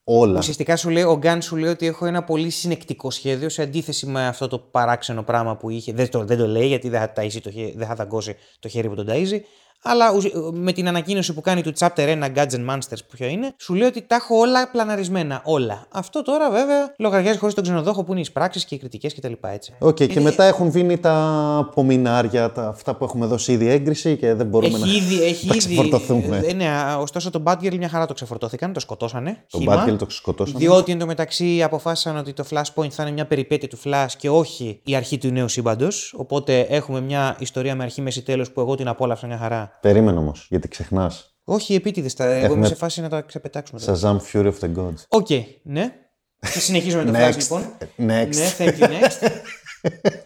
όλα. 0.04 0.38
Ουσιαστικά 0.38 0.76
σου 0.76 0.90
λέει, 0.90 1.02
ο 1.02 1.16
Gunn 1.16 1.42
σου 1.42 1.56
λέει 1.56 1.70
ότι 1.70 1.86
έχω 1.86 2.06
ένα 2.06 2.24
πολύ 2.24 2.50
συνεκτικό 2.50 3.10
σχέδιο 3.10 3.48
σε 3.48 3.62
αντίθεση 3.62 4.06
με 4.06 4.26
αυτό 4.26 4.48
το 4.48 4.58
παράξενο 4.58 5.22
πράγμα 5.22 5.56
που 5.56 5.70
είχε. 5.70 5.92
Δεν 5.92 6.10
το, 6.10 6.24
δεν 6.24 6.38
το 6.38 6.46
λέει 6.46 6.66
γιατί 6.66 6.88
δεν 6.88 7.00
θα, 7.00 7.12
ταΐσει 7.16 7.38
το, 7.42 7.50
χέ- 7.50 7.76
δεν 7.76 7.86
θα 7.86 7.94
δαγκώσει 7.94 8.34
το 8.60 8.68
χέρι 8.68 8.88
που 8.88 8.94
τον 8.94 9.06
ταΐζει. 9.10 9.38
Αλλά 9.82 10.12
ουσ- 10.14 10.34
με 10.52 10.72
την 10.72 10.88
ανακοίνωση 10.88 11.34
που 11.34 11.40
κάνει 11.40 11.62
του 11.62 11.72
Chapter 11.78 11.88
1 11.96 12.24
Gods 12.36 12.50
and 12.50 12.70
Monsters 12.70 12.98
που 13.08 13.16
ποιο 13.16 13.26
είναι, 13.26 13.52
σου 13.58 13.74
λέει 13.74 13.88
ότι 13.88 14.02
τα 14.02 14.14
έχω 14.14 14.36
όλα 14.38 14.70
πλαναρισμένα. 14.70 15.40
Όλα. 15.44 15.86
Αυτό 15.90 16.22
τώρα 16.22 16.50
βέβαια 16.50 16.94
λογαριάζει 16.98 17.38
χωρίς 17.38 17.54
τον 17.54 17.64
ξενοδόχο 17.64 18.04
που 18.04 18.12
είναι 18.12 18.20
οι 18.20 18.26
πράξεις 18.32 18.64
και 18.64 18.74
οι 18.74 18.78
κριτικές 18.78 19.14
κτλ. 19.14 19.32
Έτσι. 19.40 19.72
Οκ, 19.78 19.94
και 20.04 20.20
μετά 20.20 20.44
έχουν 20.44 20.70
βγει 20.70 20.98
τα 20.98 21.12
απομεινάρια, 21.58 22.52
τα, 22.52 22.68
αυτά 22.68 22.94
που 22.94 23.04
έχουμε 23.04 23.26
δώσει 23.26 23.52
ήδη 23.52 23.68
έγκριση 23.68 24.16
και 24.16 24.34
δεν 24.34 24.46
μπορούμε 24.46 24.76
Έχει 24.78 24.86
να 24.86 24.92
ήδη. 24.92 25.22
Έχει 25.24 25.46
τα 25.46 25.54
ήδη 25.54 25.66
ξεφορτωθούμε. 25.66 26.42
ε, 26.46 26.52
ναι, 26.52 26.68
α, 26.68 26.96
ωστόσο 26.98 27.30
τον 27.30 27.42
Batgirl 27.46 27.76
μια 27.76 27.88
χαρά 27.88 28.06
το 28.06 28.14
ξεφορτώθηκαν, 28.14 28.72
το 28.72 28.80
σκοτώσανε. 28.80 29.44
Τον 29.50 29.60
χύμα. 29.60 29.84
Batgirl 29.86 29.96
το 29.98 30.06
σκοτώσανε. 30.08 30.58
Διότι 30.58 30.92
εν 30.92 30.98
τω 30.98 31.06
μεταξύ 31.06 31.62
αποφάσισαν 31.62 32.16
ότι 32.16 32.32
το 32.32 32.44
Flashpoint 32.50 32.90
θα 32.90 33.02
είναι 33.02 33.12
μια 33.12 33.26
περιπέτεια 33.26 33.68
του 33.68 33.78
Flash 33.84 34.06
και 34.18 34.30
όχι 34.30 34.80
η 34.84 34.94
αρχή 34.94 35.18
του 35.18 35.28
νέου 35.30 35.48
σύμπαντος. 35.48 36.14
Οπότε 36.16 36.60
έχουμε 36.60 37.00
μια 37.00 37.36
ιστορία 37.38 37.74
με 37.74 37.82
αρχή, 37.82 38.00
μέση, 38.02 38.22
τέλος 38.22 38.50
που 38.50 38.60
εγώ 38.60 38.74
την 38.74 38.88
απόλαυσα 38.88 39.26
μια 39.26 39.36
χαρά. 39.38 39.69
Περίμενε 39.80 40.18
όμως, 40.18 40.46
γιατί 40.50 40.68
ξεχνάς. 40.68 41.34
Όχι 41.44 41.74
επίτηδες. 41.74 42.14
Εγώ 42.18 42.30
είμαι 42.34 42.44
Έχουμε- 42.44 42.66
σε 42.66 42.74
φάση 42.74 43.00
να 43.00 43.08
τα 43.08 43.20
ξεπετάξουμε. 43.20 43.80
τώρα. 43.80 43.98
Shazam 44.00 44.16
Fury 44.32 44.46
of 44.46 44.54
the 44.60 44.68
Gods. 44.78 45.04
Οκ, 45.08 45.28
ναι. 45.62 45.92
Θα 46.38 46.60
συνεχίσουμε 46.60 47.04
με 47.04 47.10
το 47.12 47.18
Flash 47.18 47.30
Next. 47.32 47.36
λοιπόν. 47.38 47.62
Next. 47.80 48.34
Ναι, 48.36 48.54
thank 48.58 48.78
you, 48.78 48.84
next. 48.88 49.28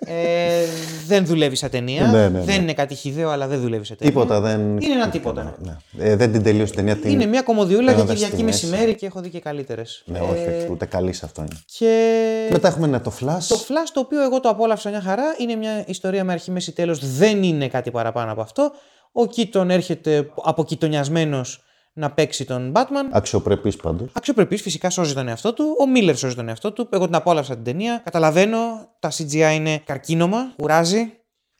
ε, 0.07 0.64
δεν 1.07 1.26
δουλεύει 1.26 1.57
σαν 1.57 1.70
ταινία. 1.70 2.07
Ναι, 2.07 2.28
ναι, 2.28 2.28
ναι. 2.28 2.45
Δεν 2.45 2.62
είναι 2.62 2.72
κάτι 2.74 2.95
χιδαίο, 2.95 3.30
αλλά 3.30 3.47
δεν 3.47 3.61
δουλεύει 3.61 3.84
σαν 3.84 3.97
ταινία. 3.97 4.12
Τίποτα 4.12 4.40
δεν. 4.40 4.61
Είναι 4.61 4.95
ένα 4.95 5.09
τίποτα. 5.09 5.57
Ναι. 5.59 5.76
Ε, 5.99 6.16
δεν 6.16 6.32
την 6.32 6.42
τελείωσε 6.42 6.72
την 6.74 6.84
ταινία. 6.84 6.97
Την... 6.97 7.11
Είναι 7.11 7.26
μια 7.26 7.42
κομμωδιούλα 7.42 7.86
την 7.86 7.95
για 7.95 8.03
έδωσε 8.03 8.14
Κυριακή 8.14 8.34
στη 8.34 8.45
μέση. 8.45 8.66
μεσημέρι 8.66 8.95
και 8.95 9.07
έχω 9.07 9.20
δει 9.20 9.28
και 9.28 9.40
καλύτερες. 9.40 10.03
Ναι, 10.07 10.20
όχι, 10.20 10.32
όχι, 10.32 10.68
ούτε 10.70 10.86
καλή 10.86 11.12
σε 11.12 11.24
αυτό 11.24 11.40
είναι. 11.40 11.59
Και 11.78 12.49
Μετά 12.51 12.68
έχουμε 12.68 12.86
ναι, 12.86 13.01
το 13.01 13.12
Flash. 13.20 13.42
Το 13.49 13.57
Flash 13.68 13.88
το 13.92 14.01
οποίο 14.01 14.22
εγώ 14.22 14.40
το 14.40 14.49
απόλαυσα 14.49 14.90
μια 14.90 15.01
χαρά 15.01 15.24
είναι 15.38 15.55
μια 15.55 15.84
ιστορία 15.86 16.24
με 16.24 16.32
αρχή, 16.32 16.51
μέση, 16.51 16.72
τέλος. 16.72 17.16
Δεν 17.16 17.42
είναι 17.42 17.68
κάτι 17.68 17.90
παραπάνω 17.90 18.32
από 18.32 18.40
αυτό. 18.40 18.72
Ο 19.17 19.27
Κίτον 19.27 19.71
έρχεται 19.71 20.31
αποκοιτονιασμένος 20.43 21.65
να 21.93 22.11
παίξει 22.11 22.45
τον 22.45 22.73
Batman. 22.75 23.09
Αξιοπρεπής 23.11 23.77
πάντως. 23.77 24.11
Αξιοπρεπής 24.12 24.62
φυσικά 24.62 24.91
σώζει 24.91 25.15
τον 25.15 25.29
εαυτό 25.29 25.53
του. 25.53 25.77
Ο 25.81 25.87
Miller 25.87 26.16
σώζει 26.17 26.35
τον 26.35 26.49
εαυτό 26.49 26.73
του. 26.73 26.89
Εγώ 26.91 27.05
την 27.05 27.15
απόλαυσα 27.15 27.55
την 27.55 27.65
ταινία. 27.65 28.01
Καταλαβαίνω, 28.05 28.59
τα 28.99 29.11
CGI 29.11 29.53
είναι 29.55 29.79
καρκίνωμα, 29.85 30.53
κουράζει. 30.57 31.12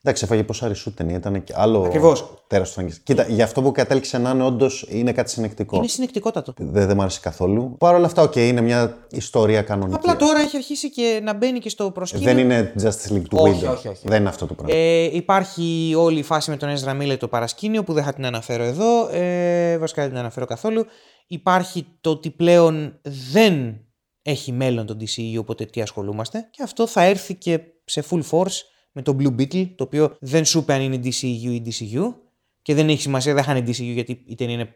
Εντάξει, 0.07 0.25
έφαγε 0.25 0.45
πόσα 0.45 0.69
reshoot 0.69 0.91
η 0.92 0.95
ταινία. 0.95 1.17
Ήταν 1.17 1.45
και 1.45 1.53
άλλο. 1.57 1.83
Ακριβώς. 1.83 2.35
Τέρας 2.47 2.69
του 2.69 2.75
Φρανκενστάιν. 2.75 3.03
Κοίτα, 3.03 3.27
για 3.29 3.45
αυτό 3.45 3.63
που 3.63 3.73
κατέληξε 3.73 4.19
να 4.19 4.31
είναι 4.31 4.45
όντως 4.45 4.87
είναι 4.89 5.13
κάτι 5.13 5.31
συνεκτικό. 5.31 5.77
Είναι 5.77 5.87
συνεκτικότατο. 5.87 6.53
Δεν, 6.57 6.87
δεν 6.87 6.97
μ' 6.97 7.01
άρεσε 7.01 7.21
καθόλου. 7.23 7.77
Παρ' 7.79 7.95
όλα 7.95 8.07
αυτά, 8.07 8.23
οκ, 8.23 8.37
είναι 8.37 8.61
μια 8.61 8.97
ιστορία 9.11 9.63
κανονική. 9.63 9.97
Απλά 9.97 10.17
τώρα 10.17 10.41
έχει 10.41 10.57
αρχίσει 10.57 10.91
και 10.91 11.21
να 11.23 11.35
μπαίνει 11.35 11.59
και 11.59 11.69
στο 11.69 11.91
προσκήνιο. 11.91 12.25
Δεν 12.25 12.39
είναι 12.39 12.73
Justice 12.83 13.13
League 13.13 13.29
του 13.29 13.37
Όχι, 13.41 13.63
Whedon. 13.65 13.73
όχι, 13.73 13.89
όχι. 13.89 14.09
Δεν 14.09 14.21
είναι 14.21 14.29
αυτό 14.29 14.47
το 14.47 14.55
πράγμα. 14.55 14.75
Ε, 14.77 15.17
υπάρχει 15.17 15.95
όλη 15.97 16.19
η 16.19 16.23
φάση 16.23 16.51
με 16.51 16.57
τον 16.57 16.77
Ezra 16.77 17.03
Miller 17.03 17.17
το 17.19 17.29
παρασκήνιο 17.29 17.85
που 17.85 17.93
δεν 17.93 18.05
θα 18.05 18.13
την 18.13 18.27
αναφέρω 18.27 18.63
εδώ. 18.63 19.09
Ε, 19.09 19.79
βασικά 19.79 20.03
δεν 20.03 20.11
την 20.11 20.19
αναφέρω 20.19 20.47
καθόλου. 20.47 20.87
Υπάρχει 21.27 21.87
το 22.01 22.11
ότι 22.11 22.31
πλέον 22.31 22.99
δεν 23.33 23.81
έχει 24.23 24.53
μέλλον 24.53 24.87
το 24.87 24.97
DCU, 25.01 25.39
οπότε 25.39 25.65
τι 25.65 25.81
ασχολούμαστε. 25.81 26.49
Και 26.51 26.63
αυτό 26.63 26.87
θα 26.87 27.03
έρθει 27.03 27.35
και 27.35 27.61
σε 27.85 28.05
full 28.11 28.23
force 28.31 28.61
με 28.95 29.03
το 29.03 29.17
Blue 29.19 29.41
Beetle, 29.41 29.69
το 29.77 29.85
οποίο 29.85 30.17
δεν 30.21 30.45
σου 30.45 30.59
είπε 30.59 30.73
αν 30.73 30.81
είναι 30.81 31.01
DCU 31.05 31.23
ή 31.23 31.63
DCU. 31.67 32.15
Και 32.63 32.75
δεν 32.75 32.89
έχει 32.89 33.01
σημασία, 33.01 33.35
δεν 33.35 33.45
θα 33.45 33.57
είναι 33.57 33.71
DCU 33.71 33.93
γιατί 33.93 34.23
η 34.27 34.35
ταινία 34.35 34.55
είναι 34.55 34.75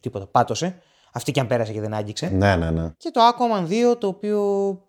τίποτα, 0.00 0.26
πάτωσε. 0.26 0.82
Αυτή 1.12 1.32
και 1.32 1.40
αν 1.40 1.46
πέρασε 1.46 1.72
και 1.72 1.80
δεν 1.80 1.94
άγγιξε. 1.94 2.28
Ναι, 2.28 2.56
ναι, 2.56 2.70
ναι. 2.70 2.92
Και 2.96 3.10
το 3.10 3.20
Aquaman 3.20 3.92
2, 3.92 3.98
το 3.98 4.06
οποίο 4.06 4.42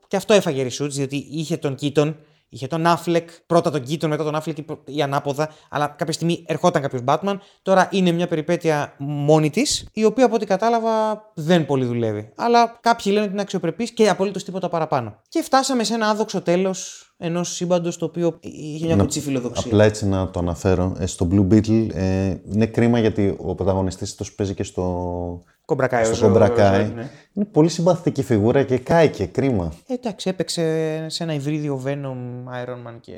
και 0.08 0.16
αυτό 0.16 0.34
έφαγε 0.34 0.68
reshoots, 0.68 0.90
διότι 0.90 1.16
είχε 1.16 1.58
τον 1.58 1.76
Keaton, 1.82 2.16
είχε 2.56 2.68
τον 2.68 2.84
Affleck, 2.88 3.24
πρώτα 3.48 3.72
τον 3.72 3.82
Keaton, 3.82 4.08
μετά 4.08 4.24
τον 4.24 4.36
Affleck 4.36 4.58
ή- 4.60 4.96
ή 4.98 5.02
ανάποδα, 5.02 5.50
αλλά 5.70 5.88
κάποια 5.88 6.14
στιγμή 6.14 6.44
ερχόταν 6.48 6.82
κάποιος 6.82 7.02
Batman. 7.06 7.38
Τώρα 7.62 7.88
είναι 7.92 8.12
μια 8.12 8.28
περιπέτεια 8.28 8.94
μόνη 8.98 9.50
της, 9.50 9.88
η 9.94 10.06
οποία 10.06 10.26
από 10.26 10.36
ό,τι 10.36 10.46
κατάλαβα 10.46 11.24
δεν 11.34 11.66
πολύ 11.66 11.86
δουλεύει. 11.86 12.32
Αλλά 12.36 12.78
κάποιοι 12.82 13.04
λένε 13.14 13.24
ότι 13.24 13.32
είναι 13.34 13.42
αξιοπρεπής 13.42 13.92
και 13.92 14.10
απολύτως 14.10 14.44
τίποτα 14.44 14.70
παραπάνω. 14.70 15.16
Και 15.30 15.42
φτάσαμε 15.42 15.84
σε 15.84 15.94
ένα 15.94 16.08
άδοξο 16.10 16.42
τέλος 16.42 17.10
ενός 17.18 17.54
σύμπαντος 17.54 17.98
το 17.98 18.06
οποίο 18.06 18.38
είχε 18.42 18.86
μια 18.86 18.96
κουτσή 18.96 19.20
φιλοδοξία. 19.22 19.64
Απλά 19.66 19.84
έτσι 19.84 20.08
να 20.08 20.30
το 20.30 20.40
αναφέρω. 20.40 20.96
Ε, 21.00 21.06
στο 21.06 21.28
Blue 21.32 21.48
Beetle 21.54 21.90
ε, 21.94 22.36
είναι 22.54 22.66
κρίμα 22.66 23.00
γιατί 23.00 23.36
ο 23.40 23.56
πρωταγωνιστής 23.56 24.16
του 24.16 24.26
παίζει 24.36 24.54
και 24.54 24.64
στο, 24.64 25.44
Κομπρακάι, 25.66 26.04
στο 26.04 26.26
ο- 26.28 26.30
ο- 26.30 26.34
Cobra 26.36 26.50
ο- 26.50 26.54
Kai. 26.58 26.92
ναι. 26.96 27.10
Είναι 27.34 27.46
πολύ 27.52 27.70
συμπαθητική 27.70 28.24
φιγούρα 28.24 28.64
και 28.64 28.78
κάηκε. 28.78 29.26
Κρίμα. 29.26 29.74
Ε, 29.88 29.94
Εντάξει, 29.94 30.30
έπαιξε 30.30 30.62
σε 31.10 31.24
ένα 31.24 31.34
υβρίδιο 31.34 31.82
Venom, 31.86 32.52
Iron 32.64 32.88
Man 32.90 32.98
και. 33.02 33.12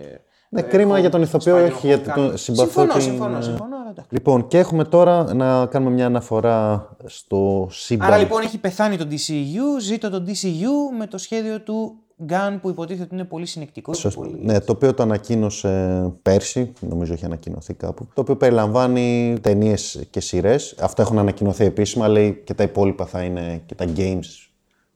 Ναι, 0.49 0.59
ε, 0.59 0.63
κρίμα 0.63 0.95
Hulk, 0.97 0.99
για 0.99 1.09
τον 1.09 1.21
ηθοποιό, 1.21 1.55
Spider-Man, 1.57 1.71
όχι 1.75 1.87
γιατί 1.87 2.09
Hulk. 2.09 2.13
τον 2.15 2.37
συμπαθώ 2.37 2.63
Συμφωνώ, 2.69 2.91
την- 2.93 3.01
συμφωνώ, 3.01 3.41
συμφωνώ, 3.41 3.75
αλλά 3.75 3.89
εντάξει. 3.89 4.09
Λοιπόν, 4.13 4.47
και 4.47 4.57
έχουμε 4.57 4.83
τώρα 4.83 5.33
να 5.33 5.65
κάνουμε 5.65 5.91
μια 5.91 6.05
αναφορά 6.05 6.89
στο 7.05 7.67
σύμπαν. 7.71 8.07
Άρα 8.07 8.17
λοιπόν 8.17 8.41
έχει 8.41 8.57
πεθάνει 8.57 8.97
το 8.97 9.07
DCU, 9.11 9.79
ζήτω 9.81 10.09
το 10.09 10.23
DCU 10.27 10.97
με 10.97 11.07
το 11.07 11.17
σχέδιο 11.17 11.61
του 11.61 11.95
Gun 12.27 12.57
που 12.61 12.69
υποτίθεται 12.69 13.03
ότι 13.03 13.15
είναι 13.15 13.23
πολύ 13.23 13.45
συνεκτικό. 13.45 13.91
και 13.91 13.97
Σωστό. 13.97 14.21
Πολύ... 14.21 14.39
Ναι, 14.43 14.59
το 14.59 14.71
οποίο 14.71 14.93
το 14.93 15.03
ανακοίνωσε 15.03 16.03
πέρσι, 16.21 16.73
νομίζω 16.79 17.13
έχει 17.13 17.25
ανακοινωθεί 17.25 17.73
κάπου. 17.73 18.07
Το 18.13 18.21
οποίο 18.21 18.35
περιλαμβάνει 18.37 19.37
ταινίες 19.41 20.05
και 20.09 20.19
σειρές. 20.19 20.75
Αυτά 20.79 21.01
έχουν 21.01 21.17
ανακοινωθεί 21.17 21.65
επίσημα, 21.65 22.07
λέει 22.07 22.41
και 22.43 22.53
τα 22.53 22.63
υπόλοιπα 22.63 23.05
θα 23.05 23.21
είναι 23.23 23.61
και 23.65 23.75
τα 23.75 23.85
games. 23.97 24.49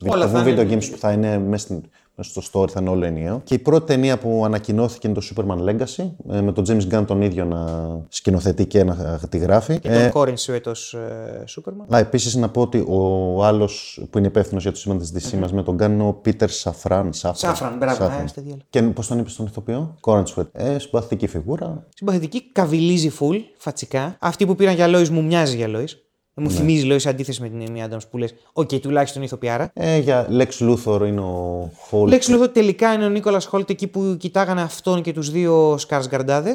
Όλα 0.07 0.28
θα 0.28 0.32
θα 0.32 0.43
βγουν 0.43 0.53
video 0.55 0.61
είναι- 0.65 0.76
games 0.76 0.89
που 0.91 0.97
θα 0.97 1.11
είναι 1.11 1.38
μέσα 1.38 1.63
στην- 1.63 1.76
μέσα 1.78 1.89
στο 2.20 2.41
story, 2.51 2.70
θα 2.70 2.80
είναι 2.80 2.89
όλο 2.89 3.05
ενιαίο. 3.05 3.41
Και 3.43 3.53
η 3.53 3.59
πρώτη 3.59 3.86
ταινία 3.86 4.18
που 4.18 4.41
ανακοινώθηκε 4.45 5.07
είναι 5.07 5.20
το 5.20 5.28
Superman 5.36 5.70
Legacy, 5.70 6.09
ε, 6.32 6.41
με 6.41 6.51
τον 6.51 6.66
James 6.68 6.93
Gunn 6.93 7.03
τον 7.07 7.22
ίδιο 7.22 7.45
να 7.45 7.89
σκηνοθετεί 8.09 8.66
και 8.66 8.84
να 8.84 9.20
τη 9.30 9.38
γράφει. 9.38 9.80
Και 9.80 9.89
Ε, 9.89 10.01
τον 10.01 10.12
Κόριν 10.12 10.38
σου 10.38 10.51
έτος 10.51 10.93
ε, 10.93 11.43
Superman. 11.55 11.95
Α, 11.95 11.97
επίσης 11.97 12.36
να 12.36 12.49
πω 12.49 12.62
ότι 12.62 12.86
ο 12.88 13.43
άλλος 13.45 14.03
που 14.09 14.18
είναι 14.18 14.28
υπεύθυνος 14.28 14.64
για 14.64 14.72
το 14.72 14.78
σύμπαν 14.78 14.97
της 14.97 15.14
DC 15.14 15.38
μας 15.38 15.53
με 15.53 15.64
τον 15.64 15.76
Gunn 15.76 15.89
είναι 15.89 16.03
ο 16.03 16.14
Πίτερ 16.14 16.49
Σαφράν. 16.49 17.14
Σάφραν, 17.14 17.78
μπράβο, 17.78 18.03
ε, 18.03 18.24
είστε 18.26 18.41
διάλογο. 18.41 18.66
Και 18.70 18.82
πώς 18.82 19.07
τον 19.07 19.20
είπες 19.20 19.32
στον 19.32 19.45
ηθοποιό, 19.45 19.95
Κόρενσουετ. 19.99 20.47
Ε, 20.51 20.80
συμπαθητική 20.80 21.28
φιγούρα. 21.28 21.86
Συμπαθητική, 21.95 22.51
Καβιλίζει 22.51 23.11
full, 23.20 23.39
φατσικά. 23.57 24.16
Αυτή 24.20 24.45
που 24.45 24.55
πήραν 24.55 24.76
για 24.76 24.88
Lois 24.89 25.09
μου 25.09 25.24
μοιάζει 25.24 25.55
για 25.55 25.68
Lois. 25.70 25.89
Μου 26.34 26.47
Ναι. 26.47 26.53
θυμίζει 26.53 26.88
Lois 26.91 27.09
αντίθεση 27.09 27.41
με 27.41 27.49
την 27.49 27.65
Amy 27.67 27.89
Adams 27.89 28.09
που 28.09 28.17
λες: 28.17 28.34
Οκ, 28.53 28.73
τουλάχιστον 28.73 29.21
ηθοποιάρα. 29.23 29.71
Ε, 29.73 29.97
για 29.97 30.27
Lex 30.32 30.47
Luthor 30.59 31.01
είναι 31.07 31.21
ο 31.21 31.71
Hoult. 31.91 32.07
Lex 32.07 32.30
Luthor 32.30 32.49
τελικά 32.49 32.93
είναι 32.93 33.06
ο 33.06 33.10
Nicholas 33.10 33.41
Hoult 33.41 33.69
εκεί 33.69 33.88
που 33.88 34.15
κοιτάγανε 34.19 34.61
αυτόν 34.61 35.01
και 35.01 35.14
τους 35.14 35.31
δύο 35.31 35.77
Σκαρσγκαρντάδες. 35.77 36.52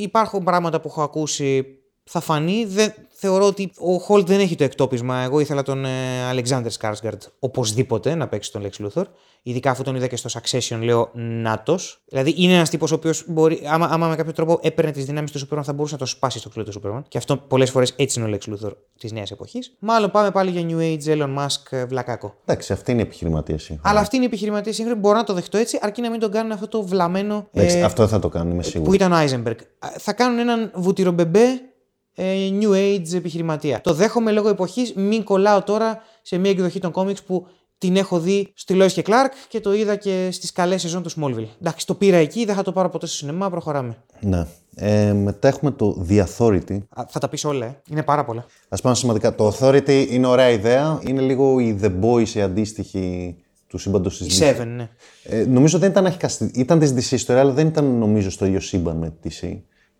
Υπάρχουν 0.00 0.44
πράγματα 0.44 0.80
που 0.80 0.88
έχω 0.88 1.02
ακούσει. 1.02 1.64
Θα 2.10 2.20
φανεί. 2.20 2.64
Δεν, 2.64 2.94
θεωρώ 3.08 3.46
ότι 3.46 3.70
ο 3.78 3.98
Hoult 3.98 4.26
δεν 4.26 4.40
έχει 4.40 4.54
το 4.54 4.64
εκτόπισμα. 4.64 5.18
Εγώ 5.18 5.40
ήθελα 5.40 5.62
τον 5.62 5.84
Alexander 6.28 6.70
Skarsgård 6.70 7.22
οπωσδήποτε 7.38 8.14
να 8.14 8.28
παίξει 8.28 8.52
τον 8.52 8.62
Lex 8.62 8.78
Luthor. 8.78 9.06
Ειδικά 9.42 9.70
αφού 9.70 9.82
τον 9.82 9.94
είδα 9.94 10.06
και 10.06 10.16
στο 10.16 10.40
Succession, 10.40 10.78
λέω 10.82 11.10
νάτος. 11.14 12.02
Δηλαδή 12.08 12.34
είναι 12.36 12.52
ένας 12.54 12.70
τύπος 12.70 12.92
ο 12.92 12.94
οποίος 12.94 13.24
μπορεί, 13.26 13.62
άμα, 13.70 13.86
άμα 13.90 14.08
με 14.08 14.16
κάποιο 14.16 14.32
τρόπο 14.32 14.58
έπαιρνε 14.62 14.90
τις 14.90 15.04
δυνάμεις 15.04 15.30
του 15.30 15.38
Superman, 15.38 15.62
θα 15.62 15.72
μπορούσε 15.72 15.94
να 15.94 15.98
το 16.00 16.06
σπάσει 16.06 16.38
στο 16.38 16.48
κλειδί 16.48 16.70
του 16.70 16.80
Superman. 16.82 17.02
Και 17.08 17.18
αυτό 17.18 17.36
πολλές 17.36 17.70
φορές 17.70 17.92
έτσι 17.96 18.20
είναι 18.20 18.28
ο 18.34 18.38
Lex 18.38 18.50
Luthor 18.52 18.70
της 18.98 19.12
νέας 19.12 19.30
εποχής. 19.30 19.76
Μάλλον 19.78 20.10
πάμε 20.10 20.30
πάλι 20.30 20.50
για 20.50 20.66
New 20.68 20.80
Age, 20.80 21.16
Elon 21.16 21.36
Musk, 21.38 21.62
ε, 21.70 21.84
βλακάκο. 21.84 22.34
Εντάξει, 22.44 22.72
αυτή 22.72 22.90
είναι 22.92 23.00
η 23.00 23.04
επιχειρηματία 23.04 23.58
σύγχρονα. 23.58 23.88
Αλλά 23.90 24.00
αυτή 24.00 24.16
είναι 24.16 24.24
η 24.24 24.28
επιχειρηματία 24.28 24.72
σύγχρονη. 24.72 25.00
Μπορώ 25.00 25.16
να 25.16 25.24
το 25.24 25.32
δεχτώ 25.34 25.58
έτσι, 25.58 25.78
αρκεί 25.82 26.00
να 26.00 26.10
μην 26.10 26.20
τον 26.20 26.30
κάνουν 26.30 26.52
αυτό 26.52 26.68
το 26.68 26.82
βλαμμένο 26.82 27.48
Εντάξει, 27.52 27.78
ε, 27.78 27.82
αυτό 27.82 28.02
δεν 28.02 28.10
θα 28.10 28.18
το 28.18 28.28
κάνουν, 28.28 28.52
είμαι 28.52 28.62
που 28.62 28.68
σίγουρο. 28.68 28.92
ήταν 28.92 29.12
ο 29.12 29.16
Eisenberg. 29.16 29.56
Α, 29.78 29.88
Θα 29.98 30.12
κάνουν 30.12 30.38
έναν 30.38 30.70
βουτυρομπεμπέ 30.74 31.46
ε, 32.14 32.48
New 32.60 32.70
Age 32.70 33.14
επιχειρηματία. 33.14 33.80
Το 33.80 33.92
δέχομαι 33.94 34.32
λόγω 34.32 34.48
εποχής. 34.48 34.92
Μην 34.94 35.24
κολλάω 35.24 35.62
τώρα 35.62 36.02
σε 36.22 36.38
μια 36.38 36.50
εκδοχή 36.50 36.78
των 36.80 36.90
κόμιξ 36.90 37.22
που 37.22 37.46
την 37.78 37.96
έχω 37.96 38.18
δει 38.20 38.50
στη 38.54 38.74
Lois 38.82 38.90
και 38.92 39.02
Clark 39.06 39.28
και 39.48 39.60
το 39.60 39.74
είδα 39.74 39.96
και 39.96 40.28
στις 40.32 40.52
καλές 40.52 40.80
σεζόν 40.80 41.02
του 41.02 41.10
Smallville. 41.10 41.46
Εντάξει, 41.60 41.86
το 41.86 41.94
πήρα 41.94 42.16
εκεί, 42.16 42.44
δεν 42.44 42.54
θα 42.54 42.62
το 42.62 42.72
πάρω 42.72 42.88
ποτέ 42.88 43.06
στο 43.06 43.16
σινεμά, 43.16 43.50
προχωράμε. 43.50 43.96
Ναι. 44.20 44.46
Ε, 44.74 45.12
μετά 45.12 45.48
έχουμε 45.48 45.70
το 45.70 46.06
The 46.08 46.24
Authority. 46.24 46.78
Α, 46.88 47.04
θα 47.08 47.18
τα 47.20 47.28
πεις 47.28 47.44
όλα, 47.44 47.66
ε. 47.66 47.80
είναι 47.90 48.02
πάρα 48.02 48.24
πολλά. 48.24 48.46
Α 48.68 48.76
πάμε 48.76 48.94
σημαντικά. 48.94 49.34
Το 49.34 49.48
Authority 49.58 50.06
είναι 50.10 50.26
ωραία 50.26 50.50
ιδέα. 50.50 51.00
Είναι 51.06 51.20
λίγο 51.20 51.58
η 51.60 51.78
The 51.82 51.92
Boys 52.02 52.28
η 52.28 52.40
αντίστοιχη 52.40 53.36
του 53.66 53.78
σύμπαντος 53.78 54.18
της 54.18 54.38
Η 54.38 54.42
Seven, 54.44 54.66
ναι. 54.66 54.88
Ε, 55.22 55.44
νομίζω 55.44 55.78
δεν 55.78 55.90
ήταν 55.90 56.06
αρχικά. 56.06 56.28
στη- 56.28 56.50
Ήταν 56.54 56.78
της 56.78 56.92
DC 56.92 57.12
ιστορία, 57.12 57.42
αλλά 57.42 57.52
δεν 57.52 57.66
ήταν 57.66 57.84
νομίζω 57.98 58.30
στο 58.30 58.46
ίδιο 58.46 58.60
σύμπαν 58.60 58.96
με 58.96 59.12
τη 59.22 59.28
DC. 59.42 59.56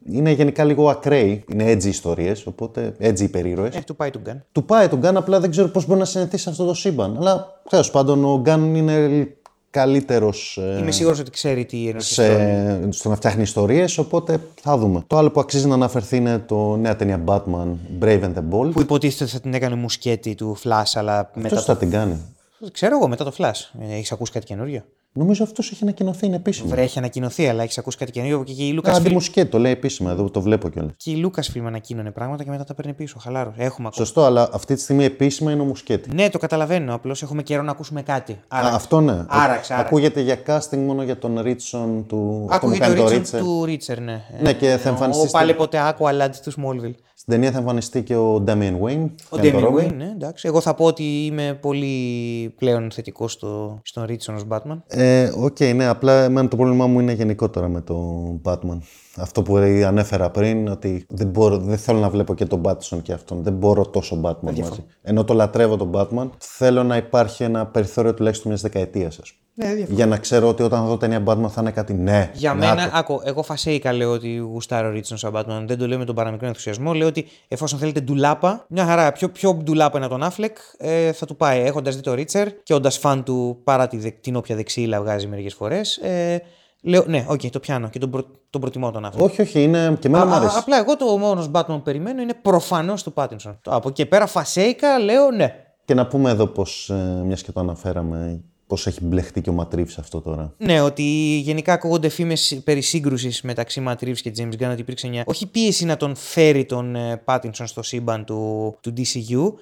Είναι 0.06 0.30
γενικά 0.30 0.64
λίγο 0.64 0.88
ακραίοι. 0.88 1.44
Είναι 1.52 1.72
edgy 1.72 1.84
ιστορίες, 1.84 2.46
οπότε 2.46 2.94
edgy 3.00 3.20
υπερήρωες. 3.20 3.74
Ε, 3.74 3.80
του 3.86 3.96
πάει 3.96 4.10
του 4.10 4.20
Gun. 4.26 4.36
Του 4.52 4.64
πάει 4.64 4.88
τον 4.88 4.98
Γκάν, 4.98 5.16
απλά 5.16 5.40
δεν 5.40 5.50
ξέρω 5.50 5.68
πώς 5.68 5.86
μπορεί 5.86 5.98
να 5.98 6.04
συνεχίσει 6.04 6.42
σε 6.42 6.50
αυτό 6.50 6.64
το 6.64 6.74
σύμπαν. 6.74 7.16
Αλλά 7.16 7.60
τέλος 7.68 7.90
πάντων 7.90 8.24
ο 8.24 8.40
Γκάν 8.40 8.74
είναι 8.74 9.28
καλύτερος 9.70 10.60
Είμαι 10.78 10.90
σίγουρος 10.90 11.18
ότι 11.18 11.30
ξέρει 11.30 11.64
τι 11.64 11.86
εννοεί. 11.86 12.00
σε... 12.00 12.92
στο 12.92 13.08
να 13.08 13.14
φτιάχνει 13.16 13.42
ιστορίες, 13.42 13.98
οπότε 13.98 14.40
θα 14.60 14.76
δούμε. 14.76 15.04
Το 15.06 15.16
άλλο 15.16 15.30
που 15.30 15.40
αξίζει 15.40 15.66
να 15.66 15.74
αναφερθεί 15.74 16.16
είναι 16.16 16.38
το 16.38 16.76
νέα 16.76 16.96
ταινία 16.96 17.24
Batman 17.26 17.68
Brave 18.00 18.22
and 18.22 18.34
the 18.34 18.42
Bold. 18.50 18.70
Που 18.72 18.80
υποτίθεται 18.80 19.24
ότι 19.24 19.32
θα 19.32 19.40
την 19.40 19.54
έκανε 19.54 19.74
μουσκέτη 19.74 20.34
του 20.34 20.56
Flash, 20.64 20.92
αλλά 20.94 21.30
μετά. 21.34 21.48
Ποιο 21.48 21.60
θα 21.60 21.76
την 21.76 21.90
κάνει. 21.90 22.16
Το... 22.58 22.70
Ξέρω 22.72 22.96
εγώ 22.96 23.08
μετά 23.08 23.24
το 23.24 23.32
Flash. 23.38 23.80
Έχεις 23.90 24.12
ακούσει 24.12 24.32
κάτι 24.32 24.46
καινούριο; 24.46 24.84
Νομίζω 25.18 25.42
αυτός 25.44 25.70
έχει 25.70 25.78
ανακοινωθεί, 25.82 26.26
είναι 26.26 26.36
επίσημο. 26.36 26.68
Βρε, 26.68 26.82
έχει 26.82 26.98
ανακοινωθεί, 26.98 27.48
αλλά 27.48 27.62
έχεις 27.62 27.78
ακούσει 27.78 27.96
κάτι 27.96 28.10
καινούριο 28.10 28.42
και, 28.44 28.52
και 28.52 28.62
η 28.66 28.78
Lucasfilm. 28.78 28.92
Κάτι 28.92 29.10
μουσκέτ, 29.12 29.50
το 29.50 29.58
λέει 29.58 29.72
επίσημα, 29.72 30.10
εδώ 30.10 30.30
το 30.30 30.40
βλέπω 30.40 30.68
κιόλας. 30.68 30.92
Και 30.96 31.10
η 31.10 31.24
Lucasfilm 31.26 31.62
ανακοίνωνε 31.66 32.10
πράγματα 32.10 32.44
και 32.44 32.50
μετά 32.50 32.64
τα 32.64 32.74
παίρνει 32.74 32.92
πίσω. 32.92 33.18
Χαλάρος. 33.18 33.54
Έχουμε 33.56 33.86
ακούσει. 33.86 34.02
Σωστό, 34.02 34.24
αλλά 34.24 34.48
αυτή 34.52 34.74
τη 34.74 34.80
στιγμή 34.80 35.04
επίσημα 35.04 35.52
είναι 35.52 35.60
ο 35.60 35.64
Μουσκέτη. 35.64 36.14
Ναι, 36.14 36.28
το 36.30 36.38
καταλαβαίνω. 36.38 36.94
Απλώς 36.94 37.22
έχουμε 37.22 37.42
καιρό 37.42 37.62
να 37.62 37.70
ακούσουμε 37.70 38.02
κάτι. 38.02 38.38
Άρα, 38.48 38.68
Α, 38.68 38.74
αυτό 38.74 39.00
ναι. 39.00 39.12
Άραξε, 39.12 39.32
άραξε. 39.42 39.74
Ακούγεται 39.78 40.20
για 40.20 40.36
casting 40.46 40.78
μόνο 40.86 41.02
για 41.02 41.18
τον 41.18 41.40
Ritchson 41.40 42.04
του. 42.06 42.46
αυτό 42.50 42.66
που 42.66 42.72
Ακούγεται 42.72 42.84
κάνει 42.84 42.94
το 42.96 43.02
το 43.02 43.08
Reacher 43.08 43.18
Reacher. 43.18 43.40
του 43.40 43.64
Reacher, 43.64 44.00
ναι. 44.00 44.22
Ναι, 44.42 44.52
και 44.52 44.66
θα 44.76 44.88
Ο 44.88 44.92
εμφανιστεί. 44.92 45.20
στην- 45.28 45.38
πάλι 45.38 45.54
ποτέ 45.54 45.78
Aqualad 45.98 46.30
του 46.44 46.52
Smallville. 46.52 46.94
Στην 47.20 47.32
ταινία 47.32 47.52
θα 47.52 47.58
εμφανιστεί 47.58 48.02
και 48.02 48.16
ο 48.16 48.40
Damian 48.40 48.78
Wayne. 48.82 49.10
Ο 49.28 49.36
κάνει 49.36 49.50
το 49.50 49.58
Damian 49.58 49.74
Robin. 49.74 49.86
Wayne, 49.86 49.94
ναι, 49.94 50.10
εντάξει. 50.14 50.48
Εγώ 50.48 50.60
θα 50.60 50.74
πω 50.74 50.84
ότι 50.84 51.24
είμαι 51.26 51.58
πολύ 51.60 52.54
πλέον 52.58 52.90
θετικό 52.90 53.28
στο, 53.28 53.80
στον 53.82 54.04
Ritchson 54.04 54.34
ως 54.34 54.44
Batman. 54.48 54.78
Ε, 54.86 55.30
Οκ, 55.36 55.60
ναι, 55.60 55.86
απλά 55.86 56.24
εμένα 56.24 56.48
το 56.48 56.56
πρόβλημά 56.56 56.86
μου 56.86 57.00
είναι 57.00 57.12
γενικότερα 57.12 57.68
με 57.68 57.80
τον 57.80 58.40
Batman. 58.44 58.78
Αυτό 59.20 59.42
που 59.42 59.56
ανέφερα 59.56 60.30
πριν, 60.30 60.68
ότι 60.68 61.06
δεν, 61.08 61.26
μπορώ, 61.26 61.58
δεν 61.58 61.78
θέλω 61.78 61.98
να 61.98 62.10
βλέπω 62.10 62.34
και 62.34 62.44
τον 62.44 62.60
Pattinson 62.64 62.98
και 63.02 63.12
αυτόν. 63.12 63.42
Δεν 63.42 63.52
μπορώ 63.52 63.86
τόσο 63.86 64.20
Batman 64.24 64.52
μαζί. 64.60 64.84
Ενώ 65.02 65.24
το 65.24 65.34
λατρεύω 65.34 65.76
τον 65.76 65.90
Batman, 65.94 66.28
θέλω 66.38 66.82
να 66.82 66.96
υπάρχει 66.96 67.42
ένα 67.42 67.66
περιθώριο 67.66 68.14
τουλάχιστον 68.14 68.48
μιας 68.48 68.60
δεκαετίας, 68.62 69.18
ας 69.18 69.32
πούμε. 69.32 69.42
Ναι, 69.60 69.74
διαφωνώ. 69.74 69.96
Για 69.96 70.06
να 70.06 70.16
ξέρω 70.16 70.48
ότι 70.48 70.62
όταν 70.62 70.80
θα 70.80 70.86
δω 70.86 70.96
ταινία 70.96 71.22
Batman 71.26 71.48
θα 71.48 71.60
είναι 71.60 71.70
κάτι 71.70 71.92
ναι. 71.92 72.30
Για 72.34 72.54
να 72.54 72.56
μένα, 72.56 72.90
το. 72.90 72.90
άκου, 72.94 73.20
εγώ 73.24 73.42
φασαίικα 73.42 73.92
λέω 73.92 74.10
ότι 74.10 74.36
γουστάρω 74.36 74.90
Ritchson 74.90 75.18
σαν 75.18 75.32
Batman. 75.34 75.64
Δεν 75.66 75.78
το 75.78 75.86
λέω 75.86 75.98
με 75.98 76.04
τον 76.04 76.14
παραμικρό 76.14 76.46
ενθουσιασμό. 76.46 76.92
Λέω 76.94 77.06
ότι 77.06 77.26
εφόσον 77.48 77.78
θέλετε 77.78 78.00
ντουλάπα, 78.00 78.64
μια 78.68 78.84
χαρά. 78.84 79.12
Πιο, 79.12 79.28
πιο 79.28 79.54
ντουλάπα 79.54 79.98
είναι 79.98 80.08
τον 80.08 80.22
Affleck, 80.22 80.54
ε, 80.78 81.12
θα 81.12 81.26
του 81.26 81.36
πάει. 81.36 81.60
Έχοντας 81.60 81.96
δει 81.96 82.02
το 82.02 82.14
Reacher 82.14 82.62
και 82.62 82.74
όντας 82.74 82.98
φαν 82.98 83.24
του 83.24 83.60
παρά 83.64 83.86
τη, 83.86 83.96
δεκ- 83.96 84.20
την 84.20 84.36
όποια 84.36 84.56
δεξίλα 84.56 85.00
βγάζει 85.00 85.26
μερικές 85.26 85.54
φορές. 85.54 85.96
Ε, 85.96 86.42
λέω, 86.88 87.04
ναι, 87.06 87.24
οκ, 87.28 87.40
το 87.40 87.60
πιάνω 87.60 87.88
και 87.88 87.98
τον, 87.98 88.10
προ, 88.10 88.22
τον 88.50 88.60
προτιμώ 88.60 88.90
τον 88.90 89.06
Affleck. 89.06 89.18
Όχι, 89.18 89.40
όχι, 89.40 89.62
είναι 89.62 89.96
και 90.00 90.06
εμένα 90.06 90.26
μου 90.26 90.32
Α, 90.32 90.34
α, 90.34 90.38
αρέσει. 90.38 90.56
απλά 90.58 90.78
εγώ 90.78 90.96
το 90.96 91.16
μόνος 91.16 91.50
Batman 91.52 91.64
που 91.66 91.82
περιμένω 91.82 92.22
είναι 92.22 92.34
προφανώς 92.42 93.02
του 93.02 93.12
Πάτινσον. 93.12 93.58
Από 93.64 93.88
εκεί 93.88 94.02
και 94.02 94.06
πέρα 94.08 94.26
φασαίικα 94.26 94.98
λέω 94.98 95.30
ναι. 95.30 95.54
Και 95.84 95.94
να 95.94 96.06
πούμε 96.06 96.30
εδώ 96.30 96.46
πως, 96.46 96.90
ε, 96.90 97.22
μιας 97.24 97.42
και 97.42 97.52
το 97.52 97.60
αναφέραμε, 97.60 98.40
πώ 98.66 98.76
έχει 98.84 99.04
μπλεχτεί 99.04 99.40
και 99.40 99.50
ο 99.50 99.52
Ματρίφ 99.52 99.98
αυτό 99.98 100.20
τώρα. 100.20 100.54
Ναι, 100.58 100.80
ότι 100.80 101.02
γενικά 101.42 101.72
ακούγονται 101.72 102.08
φήμες 102.08 102.60
περί 102.64 102.80
σύγκρουσης 102.80 103.42
μεταξύ 103.42 103.84
Matt 103.88 104.04
Reeves 104.04 104.16
και 104.22 104.32
James 104.38 104.62
Gunn, 104.62 104.70
ότι 104.70 104.80
υπήρξε 104.80 105.08
μια. 105.08 105.22
Όχι 105.26 105.46
πίεση 105.46 105.84
να 105.84 105.96
τον 105.96 106.14
φέρει 106.16 106.64
τον 106.64 106.96
Πάτινσον 107.24 107.66
στο 107.66 107.82
σύμπαν 107.82 108.24
του, 108.24 108.74
του 108.80 108.92
DCU, 108.96 109.52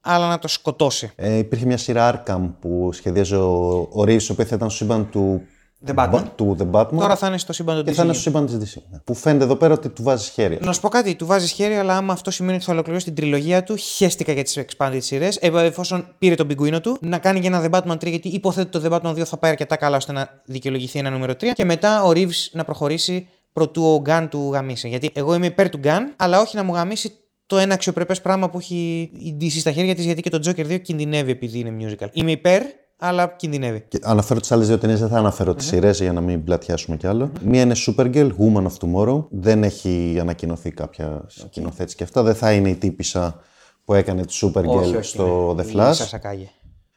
αλλά 0.00 0.28
να 0.28 0.38
το 0.38 0.48
σκοτώσει. 0.48 1.10
Ε, 1.16 1.36
υπήρχε 1.36 1.66
μια 1.66 1.76
σειρά 1.76 2.24
Arkham 2.26 2.50
που 2.60 2.90
σχεδίαζε 2.92 3.36
ο, 3.36 3.70
ο 3.92 4.00
Reeves, 4.02 4.22
ο 4.22 4.32
οποίο 4.32 4.44
θα 4.44 4.54
ήταν 4.54 4.70
στο 4.70 4.84
σύμπαν 4.84 5.10
του 5.10 5.42
The 5.86 5.94
Batman. 5.94 6.22
του 6.36 6.56
The 6.58 6.70
Batman 6.70 6.98
Τώρα 6.98 7.16
θα 7.16 7.26
είναι 7.26 7.38
στο 7.38 7.52
σύμπαν 7.52 7.76
του 7.78 7.84
και 7.84 7.92
θα 7.92 8.02
είναι 8.02 8.12
DCU. 8.12 8.14
στο 8.14 8.30
σύμπαν 8.30 8.46
τη 8.46 8.52
DC. 8.52 8.82
ναι. 8.90 8.98
Που 9.04 9.14
φαίνεται 9.14 9.44
εδώ 9.44 9.56
πέρα 9.56 9.74
ότι 9.74 9.88
του 9.88 10.02
βάζει 10.02 10.30
χέρι. 10.30 10.58
Να 10.62 10.72
σου 10.72 10.80
πω 10.80 10.88
κάτι, 10.88 11.14
του 11.14 11.26
βάζει 11.26 11.54
χέρι, 11.54 11.74
αλλά 11.74 11.96
άμα 11.96 12.12
αυτό 12.12 12.30
σημαίνει 12.30 12.56
ότι 12.56 12.64
θα 12.64 12.72
ολοκληρώσει 12.72 13.04
την 13.04 13.14
τριλογία 13.14 13.62
του, 13.62 13.76
χαίστηκα 13.76 14.32
για 14.32 14.42
τις 14.42 14.58
expanded 14.66 14.98
σειρέ. 14.98 15.28
Ε, 15.40 15.64
εφόσον 15.64 16.14
πήρε 16.18 16.34
τον 16.34 16.46
πιγκουίνο 16.46 16.80
του, 16.80 16.96
να 17.00 17.18
κάνει 17.18 17.40
και 17.40 17.46
ένα 17.46 17.64
The 17.64 17.70
Batman 17.70 17.94
3, 17.94 18.06
γιατί 18.08 18.28
υποθέτω 18.28 18.80
το 18.80 18.88
The 18.88 19.00
Batman 19.00 19.10
2 19.14 19.22
θα 19.22 19.36
πάει 19.36 19.50
αρκετά 19.50 19.76
καλά 19.76 19.96
ώστε 19.96 20.12
να 20.12 20.42
δικαιολογηθεί 20.44 20.98
ένα 20.98 21.10
νούμερο 21.10 21.32
3. 21.32 21.44
Και 21.54 21.64
μετά 21.64 22.02
ο 22.04 22.10
Reeves 22.10 22.48
να 22.52 22.64
προχωρήσει 22.64 23.28
προτού 23.52 23.84
ο 23.84 24.02
Gun 24.06 24.26
του 24.30 24.50
γαμίσει. 24.52 24.88
Γιατί 24.88 25.10
εγώ 25.12 25.34
είμαι 25.34 25.46
υπέρ 25.46 25.68
του 25.68 25.80
Gun, 25.84 26.00
αλλά 26.16 26.40
όχι 26.40 26.56
να 26.56 26.62
μου 26.62 26.74
γαμίσει 26.74 27.12
το 27.46 27.58
ένα 27.58 27.74
αξιοπρεπές 27.74 28.20
πράγμα 28.20 28.50
που 28.50 28.58
έχει 28.58 29.10
η 29.12 29.36
DC 29.40 29.50
στα 29.50 29.72
χέρια 29.72 29.94
της, 29.94 30.04
γιατί 30.04 30.22
και 30.22 30.30
το 30.30 30.40
Joker 30.44 30.66
2 30.66 30.80
κινδυνεύει 30.82 31.30
επειδή 31.30 31.58
είναι 31.58 31.76
musical. 31.80 32.06
Είμαι 32.12 32.30
υπέρ, 32.30 32.62
αλλά 32.98 33.26
κινδυνεύει. 33.26 33.84
Και 33.88 33.98
αναφέρω 34.02 34.40
τις 34.40 34.52
άλλες 34.52 34.66
δύο 34.66 34.78
ταινίες, 34.78 35.00
δεν 35.00 35.08
θα 35.08 35.18
αναφέρω 35.18 35.54
τις 35.54 35.66
σειρές 35.66 36.00
για 36.00 36.12
να 36.12 36.20
μην 36.20 36.44
πλατιάσουμε 36.44 36.96
κι 36.96 37.06
άλλο. 37.06 37.30
Μία 37.44 37.60
είναι 37.60 37.74
Supergirl, 37.86 38.30
Woman 38.38 38.62
of 38.62 38.72
Tomorrow. 38.80 39.24
Δεν 39.30 39.62
έχει 39.62 40.16
ανακοινωθεί 40.20 40.70
κάποια 40.70 41.24
σκηνοθέτηση 41.26 41.96
και 41.96 42.02
αυτά. 42.02 42.22
Δεν 42.22 42.34
θα 42.34 42.52
είναι 42.52 42.68
η 42.68 42.74
τύπησα 42.74 43.40
που 43.84 43.94
έκανε 43.94 44.24
τη 44.24 44.38
Supergirl 44.40 44.98
στο 45.00 45.54
ναι. 45.56 45.62
The 45.62 45.66
Η 45.66 45.72
Flash. 45.74 45.92
Σασακάγε. 45.92 46.48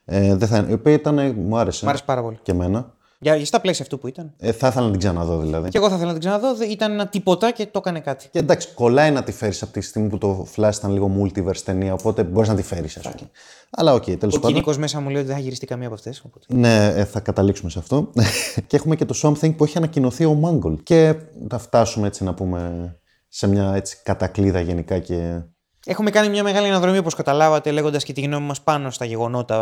Ε, 0.04 0.34
δεν 0.34 0.48
θα 0.48 0.56
είναι. 0.56 0.70
Η 0.70 0.72
οποία 0.72 0.92
ήταν, 0.92 1.34
μου 1.36 1.58
άρεσε. 1.58 1.84
Μ' 1.84 1.88
άρεσε 1.88 2.04
πάρα 2.06 2.22
πολύ. 2.22 2.38
Και 2.42 2.52
εμένα. 2.52 2.94
Για, 3.22 3.34
για 3.36 3.44
στα 3.46 3.60
πλαίσια 3.60 3.82
αυτού 3.84 3.98
που 3.98 4.06
ήταν. 4.06 4.32
Ε, 4.38 4.52
θα 4.52 4.66
ήθελα 4.68 4.84
να 4.84 4.90
την 4.90 4.98
ξαναδώ 5.00 5.38
δηλαδή. 5.38 5.68
Και 5.68 5.78
εγώ 5.78 5.88
θα 5.88 5.94
ήθελα 5.94 6.12
να 6.12 6.18
την 6.18 6.28
ξαναδώ. 6.28 6.54
δε- 6.56 6.64
Ήταν 6.66 6.92
ένα 6.92 7.06
τίποτα 7.08 7.50
και 7.52 7.66
το 7.66 7.78
έκανε 7.78 8.00
κάτι. 8.00 8.28
Και 8.30 8.38
εντάξει, 8.38 8.68
κολλάει 8.74 9.10
να 9.10 9.22
τη 9.22 9.32
φέρεις 9.32 9.62
από 9.62 9.72
τη 9.72 9.80
στιγμή 9.80 10.08
που 10.08 10.18
το 10.18 10.46
Flash 10.56 10.72
ήταν 10.76 10.92
λίγο 10.92 11.10
multiverse 11.22 11.56
ταινία, 11.64 11.92
οπότε 11.92 12.22
μπορείς 12.24 12.48
να 12.48 12.54
τη 12.54 12.62
φέρεις, 12.62 12.96
ας 12.96 13.02
πούμε. 13.02 13.30
Αλλά 13.70 13.94
οκ, 13.94 14.02
τέλος 14.04 14.20
Ο 14.22 14.28
πάντων. 14.36 14.50
κοινικός 14.50 14.78
μέσα 14.78 15.00
μου 15.00 15.08
λέει 15.08 15.16
ότι 15.18 15.26
δεν 15.26 15.34
θα 15.36 15.42
γυριστεί 15.42 15.66
καμία 15.66 15.86
από 15.86 15.94
αυτές. 15.94 16.22
Οπότε... 16.26 16.46
Ναι, 16.48 16.86
ε, 16.86 17.04
θα 17.04 17.20
καταλήξουμε 17.20 17.70
σε 17.70 17.78
αυτό. 17.78 18.10
και 18.66 18.76
έχουμε 18.76 18.96
και 18.96 19.04
το 19.04 19.14
Swamp 19.22 19.39
Thing 19.39 19.56
που 19.56 19.64
έχει 19.64 19.76
ανακοινωθεί 19.76 20.24
ο 20.24 20.40
Mangold. 20.44 20.82
Και 20.82 21.14
θα 21.50 21.58
φτάσουμε 21.58 22.06
έτσι 22.06 22.24
να 22.24 22.34
πούμε 22.34 22.94
σε 23.28 23.46
μια 23.48 23.72
έτσι 23.74 23.96
κατακλείδα 24.02 24.60
γενικά 24.60 24.98
και. 24.98 25.42
Έχουμε 25.86 26.10
κάνει 26.10 26.28
μια 26.28 26.42
μεγάλη 26.42 26.68
αναδρομή, 26.68 26.98
όπως 26.98 27.14
καταλάβατε, 27.14 27.70
λέγοντας 27.70 28.04
και 28.04 28.12
τη 28.12 28.20
γνώμη 28.20 28.46
μας 28.46 28.60
πάνω 28.60 28.90
στα 28.90 29.04
γεγονότα. 29.04 29.56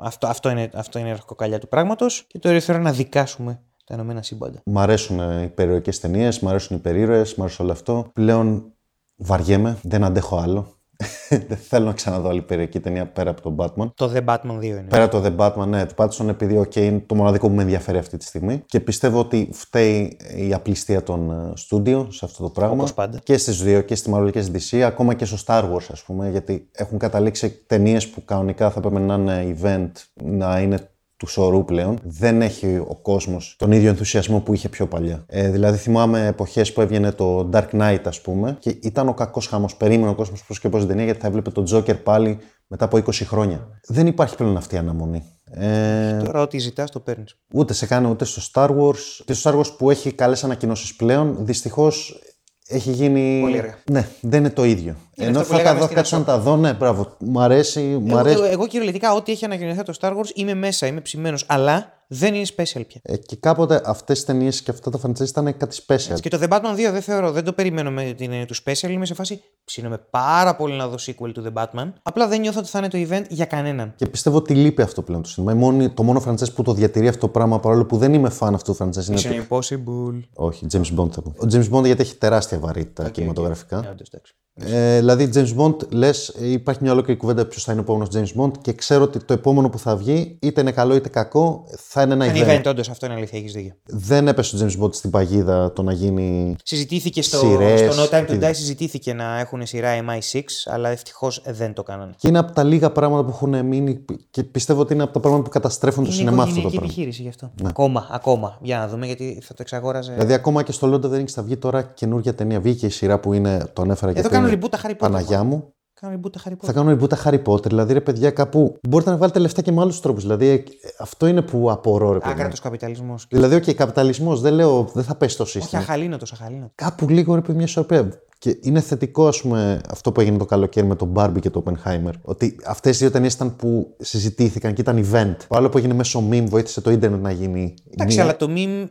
Αυτό, 0.00 0.26
αυτό, 0.26 0.50
είναι, 0.50 0.70
αυτό 0.74 0.98
είναι 0.98 1.08
η 1.08 1.12
αραχοκοκαλιά 1.12 1.58
του 1.58 1.68
πράγματος. 1.68 2.24
Και 2.26 2.38
τώρα 2.38 2.54
ήρθε 2.54 2.72
η 2.72 2.74
ώρα 2.74 2.84
να 2.84 2.92
δικάσουμε 2.92 3.60
τα 3.84 3.94
Ηνωμένα 3.94 4.22
Σύμπαντα. 4.22 4.60
Μ' 4.64 4.78
αρέσουν 4.78 5.20
ε, 5.20 5.42
οι 5.42 5.48
περιοχές 5.48 6.00
ταινίες, 6.00 6.40
μ' 6.40 6.48
αρέσουν 6.48 6.76
οι 6.76 6.80
περίρωε, 6.80 7.24
μ' 7.36 7.42
αρέσει 7.42 7.62
όλο 7.62 7.72
αυτό. 7.72 8.10
Πλέον 8.12 8.72
βαριέμαι, 9.16 9.78
δεν 9.82 10.04
αντέχω 10.04 10.36
άλλο. 10.38 10.73
δεν 11.48 11.56
θέλω 11.56 11.86
να 11.86 11.92
ξαναδώ 11.92 12.28
άλλη 12.28 12.42
περιοχή 12.42 12.80
ταινία 12.80 13.06
πέρα 13.06 13.30
από 13.30 13.42
τον 13.42 13.56
Batman. 13.58 13.92
Το 13.94 14.12
The 14.14 14.24
Batman 14.24 14.58
2 14.58 14.62
είναι. 14.62 14.86
Πέρα 14.88 15.04
από 15.04 15.20
το 15.20 15.24
The 15.24 15.36
Batman, 15.36 15.66
ναι, 15.66 15.86
του 15.86 15.94
Pattinson 15.96 16.28
επειδή 16.28 16.60
okay, 16.60 16.76
είναι 16.76 17.02
το 17.06 17.14
μοναδικό 17.14 17.48
που 17.48 17.54
με 17.54 17.62
ενδιαφέρει 17.62 17.98
αυτή 17.98 18.16
τη 18.16 18.24
στιγμή. 18.24 18.62
Και 18.66 18.80
πιστεύω 18.80 19.18
ότι 19.18 19.48
φταίει 19.52 20.16
η 20.36 20.54
απληστία 20.54 21.02
των 21.02 21.30
ε, 21.30 21.52
στούντιο 21.56 22.08
σε 22.10 22.24
αυτό 22.24 22.42
το 22.42 22.50
πράγμα. 22.50 22.74
Όπως 22.74 22.94
πάντα. 22.94 23.18
Και 23.22 23.36
στις 23.36 23.62
δύο, 23.62 23.80
και 23.80 23.94
στη 23.94 24.10
Marvel 24.14 24.30
και 24.32 24.40
στη 24.40 24.78
DC, 24.78 24.80
ακόμα 24.80 25.14
και 25.14 25.24
στο 25.24 25.36
Star 25.46 25.62
Wars, 25.62 25.86
ας 25.90 26.02
πούμε, 26.02 26.30
γιατί 26.30 26.68
έχουν 26.72 26.98
καταλήξει 26.98 27.64
ταινίες 27.66 28.08
που 28.08 28.24
κανονικά 28.24 28.70
θα 28.70 28.80
πρέπει 28.80 29.00
να 29.00 29.14
είναι 29.14 29.56
event, 29.60 29.90
να 30.22 30.60
είναι 30.60 30.88
του 31.24 31.30
σωρού 31.30 31.64
πλέον. 31.64 31.98
Δεν 32.02 32.42
έχει 32.42 32.76
ο 32.76 32.98
κόσμος 33.02 33.54
τον 33.58 33.72
ίδιο 33.72 33.88
ενθουσιασμό 33.88 34.40
που 34.40 34.54
είχε 34.54 34.68
πιο 34.68 34.86
παλιά. 34.86 35.24
Ε, 35.26 35.50
δηλαδή, 35.50 35.76
θυμάμαι 35.78 36.26
εποχές 36.26 36.72
που 36.72 36.80
έβγαινε 36.80 37.12
το 37.12 37.48
Dark 37.52 37.68
Knight, 37.72 38.00
ας 38.04 38.20
πούμε, 38.20 38.56
και 38.60 38.78
ήταν 38.82 39.08
ο 39.08 39.14
κακός 39.14 39.46
χάμο. 39.46 39.68
Περίμενε 39.78 40.10
ο 40.10 40.14
κόσμος 40.14 40.44
πώς 40.44 40.60
και 40.60 40.68
πώς 40.68 40.80
την 40.80 40.88
ταινία, 40.88 41.04
γιατί 41.04 41.20
θα 41.20 41.26
έβλεπε 41.26 41.50
τον 41.50 41.66
Joker 41.72 42.02
πάλι 42.02 42.38
μετά 42.66 42.84
από 42.84 42.96
20 42.96 43.12
χρόνια. 43.12 43.68
Δεν 43.88 44.06
υπάρχει 44.06 44.36
πλέον 44.36 44.56
αυτή 44.56 44.74
η 44.74 44.78
αναμονή. 44.78 45.22
Ε, 45.50 46.16
Τώρα 46.24 46.40
ό,τι 46.42 46.58
ζητάς 46.58 46.90
το 46.90 47.00
παίρνεις. 47.00 47.36
ούτε 47.54 47.72
σε 47.72 47.86
κάνει 47.86 48.08
ούτε 48.10 48.24
στο 48.24 48.42
Star 48.52 48.68
Wars. 48.68 49.22
Και 49.24 49.32
στο 49.32 49.50
Star 49.50 49.58
Wars 49.58 49.76
που 49.78 49.90
έχει 49.90 50.12
καλές 50.12 50.44
ανακοινώσεις 50.44 50.94
πλέον, 50.96 51.36
δυστυχώς 51.40 52.20
έχει 52.68 52.90
γίνει. 52.90 53.40
Πολύ 53.40 53.58
αργά. 53.58 53.74
Ναι, 53.90 54.08
δεν 54.20 54.40
είναι 54.40 54.50
το 54.50 54.64
ίδιο. 54.64 54.96
Ενώ 55.16 55.38
αυτό 55.40 55.40
που 55.40 55.46
θα 55.48 55.56
τα 55.56 55.56
λέγαμε 55.62 55.78
δω, 55.78 55.84
στην 55.84 55.96
κάτσω 55.96 56.18
να 56.18 56.24
τα 56.24 56.38
δω, 56.38 56.56
ναι, 56.56 56.72
μπράβο. 56.72 57.16
Μ' 57.20 57.38
αρέσει. 57.38 57.80
Μ 57.80 58.08
Εγώ, 58.08 58.18
αρέσει. 58.18 58.36
εγώ, 58.36 58.44
εγώ 58.44 58.66
κυριολεκτικά, 58.66 59.14
ό,τι 59.14 59.32
έχει 59.32 59.44
ανακοινωθεί 59.44 59.78
από 59.80 59.92
το 59.92 59.98
Star 60.00 60.10
Wars 60.10 60.30
είμαι 60.34 60.54
μέσα, 60.54 60.86
είμαι 60.86 61.00
ψημένος. 61.00 61.44
Αλλά 61.48 61.92
δεν 62.06 62.34
είναι 62.34 62.46
special 62.56 62.82
πια. 62.86 63.00
Ε, 63.02 63.16
και 63.16 63.36
κάποτε 63.36 63.80
αυτές 63.84 64.16
τις 64.16 64.24
ταινίες 64.26 64.62
και 64.62 64.70
αυτά 64.70 64.90
τα 64.90 64.98
franchise 65.02 65.28
ήταν 65.28 65.56
κάτι 65.56 65.78
special. 65.86 66.20
Και 66.20 66.28
το 66.28 66.38
The 66.42 66.48
Batman 66.48 66.88
2 66.88 66.92
δεν 66.92 67.02
θεωρώ, 67.02 67.30
δεν 67.32 67.44
το 67.44 67.52
περιμένω 67.52 67.90
με 67.90 68.02
την 68.12 68.30
έννοια 68.32 68.46
του 68.46 68.54
special. 68.64 68.88
Είμαι 68.90 69.06
σε 69.06 69.14
φάση 69.14 69.40
ψήνομαι 69.64 69.98
πάρα 70.10 70.56
πολύ 70.56 70.74
να 70.76 70.88
δω 70.88 70.94
sequel 71.06 71.32
του 71.32 71.44
The 71.46 71.62
Batman. 71.62 71.92
Απλά 72.02 72.28
δεν 72.28 72.40
νιώθω 72.40 72.58
ότι 72.58 72.68
θα 72.68 72.78
είναι 72.78 72.88
το 72.88 72.98
event 73.08 73.24
για 73.28 73.44
κανέναν. 73.44 73.92
Και 73.96 74.06
πιστεύω 74.06 74.36
ότι 74.36 74.54
λείπει 74.54 74.82
αυτό 74.82 75.02
πλέον 75.02 75.22
το 75.22 75.28
σινεμά. 75.28 75.52
Η 75.52 75.54
μόνη- 75.54 75.90
το 75.90 76.02
μόνο 76.02 76.22
franchise 76.26 76.54
που 76.54 76.62
το 76.62 76.72
διατηρεί 76.74 77.08
αυτό 77.08 77.20
το 77.20 77.28
πράγμα, 77.28 77.60
παρόλο 77.60 77.84
που 77.84 77.96
δεν 77.96 78.14
είμαι 78.14 78.30
fan 78.38 78.50
αυτού 78.54 78.72
του 78.76 78.84
franchise, 78.84 79.06
είναι. 79.08 79.20
το- 79.20 79.28
Mission 79.28 79.54
Impossible. 79.54 80.20
Όχι, 80.34 80.66
James 80.72 81.00
Bond 81.00 81.10
θα 81.12 81.22
πω. 81.22 81.30
Ο 81.36 81.46
James 81.52 81.70
Bond 81.70 81.84
γιατί 81.84 82.02
έχει 82.02 82.16
τεράστια 82.16 82.58
βαρύτητα 82.58 83.08
κινηματογραφικά. 83.08 83.76
Ε, 83.76 83.88
όντως, 83.88 84.08
εντάξει. 84.12 84.34
Ε, 84.56 84.98
δηλαδή, 84.98 85.30
James 85.34 85.56
Bond, 85.56 85.88
λες, 85.88 86.34
υπάρχει 86.40 86.82
μια 86.82 86.92
ολόκληρη 86.92 87.18
κουβέντα 87.18 87.44
ποιος 87.46 87.64
θα 87.64 87.72
είναι 87.72 87.80
ο 87.80 87.84
επόμενος 87.84 88.08
James 88.14 88.40
Bond 88.42 88.50
και 88.62 88.72
ξέρω 88.72 89.02
ότι 89.02 89.24
το 89.24 89.32
επόμενο 89.32 89.68
που 89.68 89.78
θα 89.78 89.96
βγει, 89.96 90.36
είτε 90.40 90.60
είναι 90.60 90.70
καλό 90.72 90.94
είτε 90.94 91.08
κακό, 91.08 91.64
θα 91.76 92.02
είναι 92.02 92.12
ένα 92.12 92.26
event. 92.26 92.36
event. 92.36 92.58
event, 92.60 92.62
όντως, 92.66 92.88
αυτό 92.88 93.06
είναι 93.06 93.14
αλήθεια, 93.14 93.38
έχεις 93.38 93.52
δίκιο. 93.52 93.72
Δεν 93.86 94.28
έπεσε 94.28 94.56
ο 94.56 94.58
James 94.66 94.84
Bond 94.84 94.94
στην 94.94 95.10
παγίδα 95.10 95.72
το 95.72 95.82
να 95.82 95.92
γίνει. 95.92 96.56
Συζητήθηκε 96.62 97.22
στο, 97.22 97.38
Σειρές, 97.38 97.94
στο 97.94 98.02
No 98.02 98.06
Time 98.14 98.22
to 98.22 98.26
τι- 98.26 98.38
Die, 98.40 98.50
συζητήθηκε 98.52 99.12
να 99.12 99.38
έχουν 99.38 99.66
σειρά 99.66 99.88
MI6, 100.08 100.40
αλλά 100.64 100.88
ευτυχώς 100.88 101.42
δεν 101.46 101.72
το 101.72 101.82
κάνανε. 101.82 102.12
Και 102.16 102.28
είναι 102.28 102.38
από 102.38 102.52
τα 102.52 102.62
λίγα 102.62 102.90
πράγματα 102.90 103.24
που 103.24 103.30
έχουν 103.30 103.66
μείνει 103.66 104.04
και 104.30 104.42
πιστεύω 104.42 104.80
ότι 104.80 104.92
είναι 104.94 105.02
από 105.02 105.12
τα 105.12 105.20
πράγματα 105.20 105.42
που 105.44 105.50
καταστρέφουν 105.50 106.04
το 106.04 106.10
Είναι 106.10 106.18
σινεμά 106.18 106.42
αυτό 106.42 106.54
το 106.54 106.60
οικογενειακή 106.60 106.76
πράγμα. 106.76 106.92
επιχείρηση 106.92 107.22
γι' 107.22 107.28
αυτό. 107.28 107.68
Ακόμα, 107.68 108.08
ακόμα. 108.10 108.58
Για 108.62 108.78
να 108.78 108.88
δούμε, 108.88 109.06
γιατί 109.06 109.38
θα 109.42 109.48
το 109.54 109.58
εξαγόραζε. 109.60 110.12
Δηλαδή, 110.12 110.32
ακόμα 110.32 110.62
και 110.62 110.72
στο 110.72 110.90
Lord 110.92 111.04
of 111.06 111.12
the 111.12 111.18
Rings 111.18 111.28
θα 111.28 111.42
βγει 111.42 111.56
τώρα 111.56 111.82
καινούργια 111.82 112.34
ταινία. 112.34 112.60
Βγήκε 112.60 112.86
η 112.86 112.90
σειρά 112.90 113.18
που 113.20 113.32
είναι, 113.32 113.64
το 113.72 113.82
ανέφερα 113.82 114.10
Εδώ 114.10 114.20
γιατί 114.20 114.34
κάνουν 114.34 114.43
είναι 114.48 114.58
reboot 114.62 114.68
τα 114.70 114.78
Harry 114.82 114.90
Potter. 114.90 114.98
Παναγιά 114.98 115.42
μου. 115.44 115.68
Κάνουν 116.00 116.20
reboot 116.20 116.32
τα 116.32 116.40
Harry 116.44 116.52
Potter. 116.52 116.56
Θα 116.62 116.72
κάνουν 116.72 117.00
reboot 117.00 117.08
τα 117.08 117.18
Harry 117.24 117.42
Potter. 117.44 117.66
Δηλαδή, 117.66 117.92
ρε 117.92 118.00
παιδιά, 118.00 118.30
κάπου 118.30 118.76
μπορείτε 118.88 119.10
να 119.10 119.16
βάλετε 119.16 119.38
λεφτά 119.38 119.62
και 119.62 119.72
με 119.72 119.80
άλλους 119.80 120.00
τρόπους. 120.00 120.22
Δηλαδή, 120.22 120.46
ε, 120.48 120.62
αυτό 120.98 121.26
είναι 121.26 121.42
που 121.42 121.70
απορώ, 121.70 122.12
ρε 122.12 122.18
παιδιά. 122.18 122.32
Άκρατο 122.34 122.56
καπιταλισμός. 122.62 123.26
Δηλαδή, 123.30 123.54
ο 123.54 123.74
καπιταλισμός, 123.74 124.40
δεν 124.40 124.54
λέω, 124.54 124.90
δεν 124.94 125.04
θα 125.04 125.14
πέσει 125.14 125.36
το 125.36 125.42
Όχι 125.42 125.52
σύστημα. 125.60 125.80
αχαλήνοτο, 125.82 126.26
αχαλήνοτο. 126.32 126.72
Κάπου 126.74 127.08
λίγο 127.08 127.34
ρε 127.34 127.40
παιδί 127.40 127.56
μια 127.56 127.64
ισορροπία. 127.64 128.18
Και 128.38 128.58
είναι 128.62 128.80
θετικό, 128.80 129.26
ας 129.28 129.40
πούμε, 129.40 129.80
αυτό 129.88 130.12
που 130.12 130.20
έγινε 130.20 130.36
το 130.38 130.44
καλοκαίρι 130.44 130.86
με 130.86 130.96
τον 130.96 131.12
Barbie 131.16 131.40
και 131.40 131.50
το 131.50 131.62
Oppenheimer. 131.66 132.10
Ότι 132.22 132.56
αυτές 132.66 132.96
οι 132.96 132.98
δύο 132.98 133.10
ταινίες 133.10 133.34
ήταν 133.34 133.56
που 133.56 133.96
συζητήθηκαν 134.00 134.74
και 134.74 134.80
ήταν 134.80 134.98
event. 135.12 135.34
Το 135.48 135.56
άλλο 135.56 135.68
που 135.68 135.78
έγινε 135.78 135.94
μέσω 135.94 136.22
meme 136.30 136.44
βοήθησε 136.48 136.80
το 136.80 136.90
ίντερνετ 136.90 137.20
να 137.20 137.30
γίνει. 137.30 137.74
Εντάξει, 137.92 138.14
μία- 138.16 138.24
αλλά 138.24 138.36
το 138.36 138.46
meme. 138.50 138.88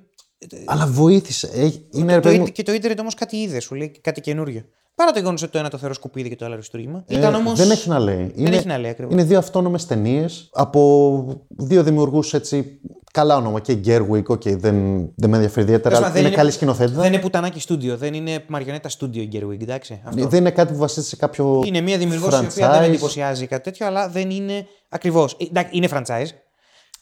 Αλλά 0.66 0.88
βοήθησε. 0.88 1.50
Ε, 1.54 1.70
Είναι, 1.92 2.14
ρε 2.14 2.20
Το, 2.20 2.22
παιδί 2.22 2.36
μου, 2.36 2.42
ίντερ- 2.42 2.52
και 2.52 2.64
το 2.64 2.74
ίντερνετ 2.74 3.00
όμως 3.00 3.14
κάτι 3.16 3.36
είδε, 3.38 3.60
σου 3.60 3.76
λέει 3.76 3.92
κάτι 4.02 4.22
καινούριο. 4.22 4.62
Παρά 4.96 5.12
το 5.12 5.20
γεγονός 5.20 5.42
ότι 5.42 5.52
το 5.52 5.58
ένα 5.58 5.70
το 5.70 5.78
θεωρώ 5.78 5.94
σκουπίδι 5.94 6.30
και 6.30 6.36
το 6.36 6.46
άλλο 6.46 6.54
αριστούργημα. 6.54 7.04
ε, 7.08 7.18
Ήταν 7.18 7.36
όμω. 7.36 7.54
Δεν 7.54 7.72
έχει 7.72 7.90
να 7.90 8.00
λέει. 8.00 8.32
Είναι, 8.36 8.56
έχει 8.56 8.68
να 8.68 8.78
λέει 8.78 8.92
ακριβώς. 8.92 9.14
είναι 9.14 9.24
δύο 9.24 9.38
αυτόνομες 9.38 9.86
ταινίες 9.86 10.50
από 10.54 11.44
δύο 11.48 11.84
δημιουργούς 11.84 12.34
έτσι. 12.34 12.80
Καλά 13.12 13.36
όνομα 13.36 13.60
και 13.60 13.78
Gerwig, 13.86 14.24
okay, 14.24 14.58
δεν, 14.58 15.10
δεν 15.16 15.30
με 15.30 15.36
ενδιαφέρει 15.36 15.66
ιδιαίτερα. 15.66 15.82
Τέλος 15.82 15.98
αλλά 15.98 16.08
πάντων, 16.08 16.20
Είναι, 16.20 16.30
δεν 16.30 16.38
καλή 16.38 16.52
σκηνοθέτητα. 16.52 17.02
Δεν 17.02 17.14
είναι 17.14 17.22
πουτανάκι 17.22 17.60
στούντιο, 17.60 17.98
δεν 17.98 18.14
είναι 18.14 18.44
μαριονέτα 18.48 18.90
στούντιο 18.90 19.22
η 19.22 19.30
Gerwig, 19.34 19.62
εντάξει. 19.62 20.02
Αυτό. 20.06 20.28
Δεν 20.28 20.40
είναι 20.40 20.52
κάτι 20.52 20.74
που 20.74 20.80
βασίζεται 20.80 21.08
σε 21.08 21.16
κάποιο. 21.16 21.62
Είναι 21.66 21.82
μια 21.82 21.98
δημιουργός 21.98 22.34
η 22.34 22.46
οποία 22.46 22.70
franchise. 22.70 22.80
δεν 22.80 22.84
εντυπωσιάζει 22.84 23.48
κάτι 23.48 23.64
τέτοιο, 23.64 23.86
αλλά 23.86 24.10
δεν 24.10 24.30
είναι 24.30 24.66
ακριβώς. 24.90 25.38
Είναι 25.72 25.88
franchise, 25.92 26.28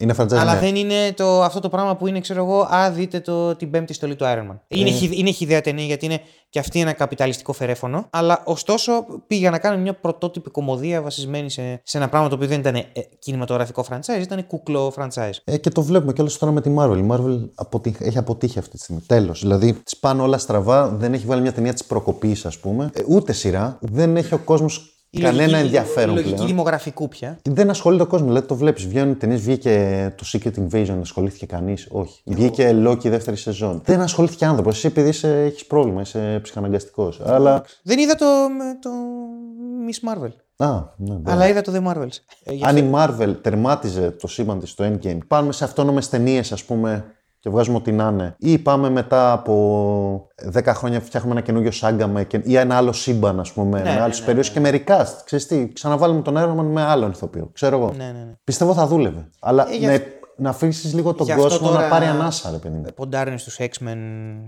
Είναι 0.02 0.14
franchise. 0.18 0.34
αλλά 0.36 0.54
ναι. 0.54 0.60
δεν 0.60 0.76
είναι 0.76 1.14
το, 1.16 1.42
αυτό 1.44 1.60
το 1.60 1.70
πράγμα 1.70 1.96
που 1.96 2.08
είναι, 2.08 2.20
ξέρω 2.20 2.44
εγώ, 2.44 2.62
α, 2.62 2.92
δείτε 2.92 3.20
το, 3.20 3.56
την 3.56 3.70
πέμπτη 3.72 3.94
στολή 3.94 4.16
του 4.16 4.26
Iron 4.26 4.52
Man. 4.52 4.58
Είναι, 4.68 4.90
Ε. 4.90 4.92
χι- 4.92 5.18
είναι 5.18 5.32
χιδέα 5.32 5.62
ταινία 5.62 5.86
γιατί 5.86 6.06
είναι 6.06 6.20
και 6.50 6.60
αυτή 6.60 6.80
ένα 6.80 6.94
καπιταλιστικό 6.94 7.54
φερέφωνο, 7.54 8.08
αλλά 8.10 8.42
ωστόσο 8.46 8.92
πήγα 9.28 9.50
να 9.50 9.58
κάνω 9.60 9.78
μια 9.78 9.94
πρωτότυπη 9.94 10.50
κομμωδία 10.50 11.02
βασισμένη 11.02 11.50
σε, 11.50 11.82
σε 11.84 11.98
ένα 11.98 12.10
πράγμα 12.10 12.30
το 12.30 12.36
οποίο 12.36 12.48
δεν 12.48 12.60
ήταν 12.60 12.76
ε, 12.76 12.86
κινηματογραφικό 13.20 13.86
franchise, 13.90 14.22
ήταν 14.22 14.48
κουκλό 14.48 14.94
franchise. 14.98 15.32
Ε, 15.44 15.58
και 15.58 15.70
το 15.70 15.82
βλέπουμε 15.82 16.14
κιόλας 16.14 16.38
τώρα 16.38 16.52
με 16.54 16.62
τη 16.62 16.74
Marvel. 16.78 16.98
Η 16.98 17.08
Marvel 17.12 17.50
αποτύχ- 17.56 18.02
έχει 18.02 18.18
αποτύχει 18.18 18.60
αυτή 18.60 18.72
τη 18.78 18.84
στιγμή. 18.84 19.02
Τέλος. 19.08 19.40
Δηλαδή, 19.42 19.74
τη 19.74 19.98
πάνε 20.00 20.22
όλα 20.22 20.38
στραβά. 20.38 20.88
Δεν 20.88 21.14
έχει 21.14 21.26
βάλει 21.26 21.42
μια 21.42 21.54
ταινία 21.54 21.74
της 21.74 21.86
προκοπής, 21.86 22.46
ας 22.46 22.58
πούμε. 22.60 22.90
Ε, 22.94 23.02
ούτε 23.08 23.34
σειρά. 23.34 23.78
Δεν 23.82 24.18
έχει 24.18 24.34
ο 24.34 24.38
κόσμος 24.38 25.01
Η 25.14 25.20
κανένα 25.22 25.42
λογική- 25.48 25.64
ενδιαφέρον 25.64 26.10
Η 26.12 26.16
λογική 26.16 26.34
πλέον. 26.34 26.48
δημογραφικού 26.48 27.08
πια. 27.08 27.38
Και 27.42 27.52
Δεν 27.52 27.70
ασχολείται 27.70 28.04
ο 28.04 28.08
κόσμο. 28.08 28.28
Δηλαδή, 28.28 28.46
το 28.48 28.56
βλέπεις. 28.56 28.86
Βγαίνουν 28.88 29.18
ταινίες, 29.18 29.42
βγήκε 29.42 30.14
το 30.18 30.26
Secret 30.34 30.52
Invasion, 30.60 30.98
ασχολήθηκε 31.02 31.46
κανείς; 31.46 31.88
Όχι. 31.92 32.22
Βγήκε 32.26 32.70
Loki 32.88 33.08
δεύτερη 33.10 33.38
σεζόν. 33.38 33.82
Δεν 33.86 34.02
ασχολήθηκε 34.02 34.46
άνθρωπος. 34.46 34.76
Εσύ 34.76 34.88
επειδή 34.88 35.28
έχεις 35.28 35.66
πρόβλημα, 35.66 36.02
είσαι 36.02 36.40
ψυχαναγκαστικός. 36.44 37.22
Αλλά. 37.26 37.64
Δεν 37.84 38.00
είδα 38.00 38.16
το, 38.16 38.26
με 38.58 38.78
το 38.82 38.90
Miss 39.90 40.10
Marvel. 40.14 40.32
Α, 40.68 40.74
ναι, 40.98 41.14
ναι. 41.16 41.32
Αλλά 41.32 41.48
είδα 41.48 41.62
το 41.62 41.72
The 41.76 41.88
Marvels. 41.92 42.18
Ε, 42.44 42.54
γι' 42.54 42.64
Αν 42.66 42.78
η 42.78 42.90
Marvel 42.94 43.36
τερμάτιζε 43.42 44.12
το 44.12 44.28
σύμπαν 44.28 44.60
της 44.60 44.70
στο 44.70 44.86
Endgame, 44.86 45.18
πάμε 45.28 45.52
σε 45.52 45.64
αυτόνομες 45.64 46.10
ταινίες, 46.10 46.52
ας 46.52 46.64
πούμε, 46.64 47.06
και 47.42 47.50
βγάζουμε 47.50 47.78
ό,τι 47.78 47.92
να 47.92 48.08
είναι. 48.08 48.36
Ή 48.38 48.58
πάμε 48.58 48.90
μετά 48.90 49.32
από 49.32 50.28
10 50.54 50.62
χρόνια 50.66 51.00
φτιάχνουμε 51.02 51.36
ένα 51.36 51.44
καινούριο 51.46 51.72
σάγκα 51.72 52.08
με, 52.08 52.24
και- 52.24 52.42
ή 52.44 52.56
ένα 52.56 52.76
άλλο 52.76 52.92
σύμπαν, 52.92 53.40
ας 53.40 53.52
πούμε, 53.54 53.82
με 53.84 53.94
ναι, 53.94 54.02
άλλους 54.02 54.20
ναι, 54.20 54.26
περιοχές 54.26 54.52
και 54.52 54.60
με 54.60 54.70
recast. 54.74 55.14
Ξέρεις 55.26 55.48
τι, 55.48 55.70
ξαναβάλουμε 55.74 56.22
τον 56.22 56.36
Iron 56.38 56.60
Man 56.60 56.66
με 56.66 56.82
άλλον 56.82 57.12
ηθοποιό. 57.12 57.50
Ξέρω 57.54 57.78
εγώ. 57.78 57.94
Ναι, 57.98 58.04
ναι, 58.04 58.12
ναι. 58.12 58.34
Πιστεύω 58.44 58.74
θα 58.74 58.88
δούλευε. 58.88 59.30
Αλλά 59.40 59.68
Ε, 59.72 59.76
γι' 59.76 59.86
με- 59.86 59.94
αυτό- 59.94 60.06
να 60.38 60.50
αφήσεις 60.50 60.94
λίγο 60.94 61.14
τον 61.14 61.26
Γι' 61.26 61.32
αυτό 61.32 61.44
κόσμο 61.48 61.68
τώρα- 61.68 61.82
να 61.82 61.88
πάρει 61.90 62.06
ανάσα, 62.06 62.52
ρε 62.52 62.58
παιδί 62.58 62.76
μου. 62.78 62.84
Ποντάρουν 62.96 63.38
στους 63.38 63.58
X-Men, 63.60 63.98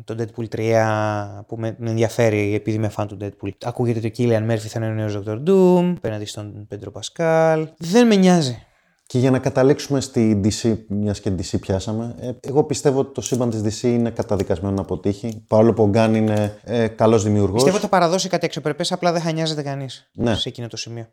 τον 0.04 0.18
Deadpool 0.20 0.48
3 0.48 1.44
που 1.48 1.56
με, 1.60 1.76
με 1.80 1.90
ενδιαφέρει 1.90 2.54
επειδή 2.56 2.78
είμαι 2.78 2.92
fan 2.98 3.06
του 3.08 3.18
Deadpool. 3.22 3.50
Ακούγεται 3.64 4.00
ότι 4.08 4.08
ο 4.08 4.12
Killian 4.18 4.52
Murphy 4.52 4.58
θα 4.58 4.80
είναι 4.80 4.88
ο 4.88 4.94
νέος 4.94 5.20
Dr. 5.28 5.38
Doom, 5.50 5.94
απέναντι 5.98 6.26
στον 6.26 6.68
Pedro 6.74 6.88
Pascal. 7.00 7.64
Δεν 7.78 8.08
με 8.08 8.16
νοιάζει. 8.16 8.58
Και 9.06 9.20
για 9.20 9.32
να 9.32 9.40
καταλήξουμε 9.40 10.02
στη 10.02 10.42
DC, 10.44 10.78
μιας 10.88 11.20
και 11.20 11.30
DC 11.30 11.60
πιάσαμε, 11.60 12.16
ε, 12.20 12.32
εγώ 12.42 12.64
πιστεύω 12.64 13.00
ότι 13.00 13.14
το 13.14 13.22
σύμπαν 13.22 13.50
της 13.50 13.62
DC 13.62 13.84
είναι 13.88 14.10
καταδικασμένο 14.10 14.76
να 14.76 14.82
αποτύχει. 14.82 15.44
Παρόλο 15.48 15.74
που 15.74 15.84
ο 15.84 15.88
Γκάν 15.88 16.16
είναι 16.16 16.60
ε, 16.64 16.88
καλός 16.88 17.24
δημιουργός. 17.24 17.54
Πιστεύω 17.54 17.76
ότι 17.76 17.86
θα 17.86 17.90
παραδώσει 17.92 18.30
κάτι 18.30 18.46
αξιοπρεπές, 18.46 18.92
απλά 18.92 19.12
δεν 19.12 19.22
θα 19.22 19.32
νοιάζεται 19.32 19.62
κανείς 19.62 20.10
Ναι. 20.14 20.36
σε 20.36 20.50
εκείνο 20.50 20.68
το 20.68 20.78
σημείο. 20.78 21.08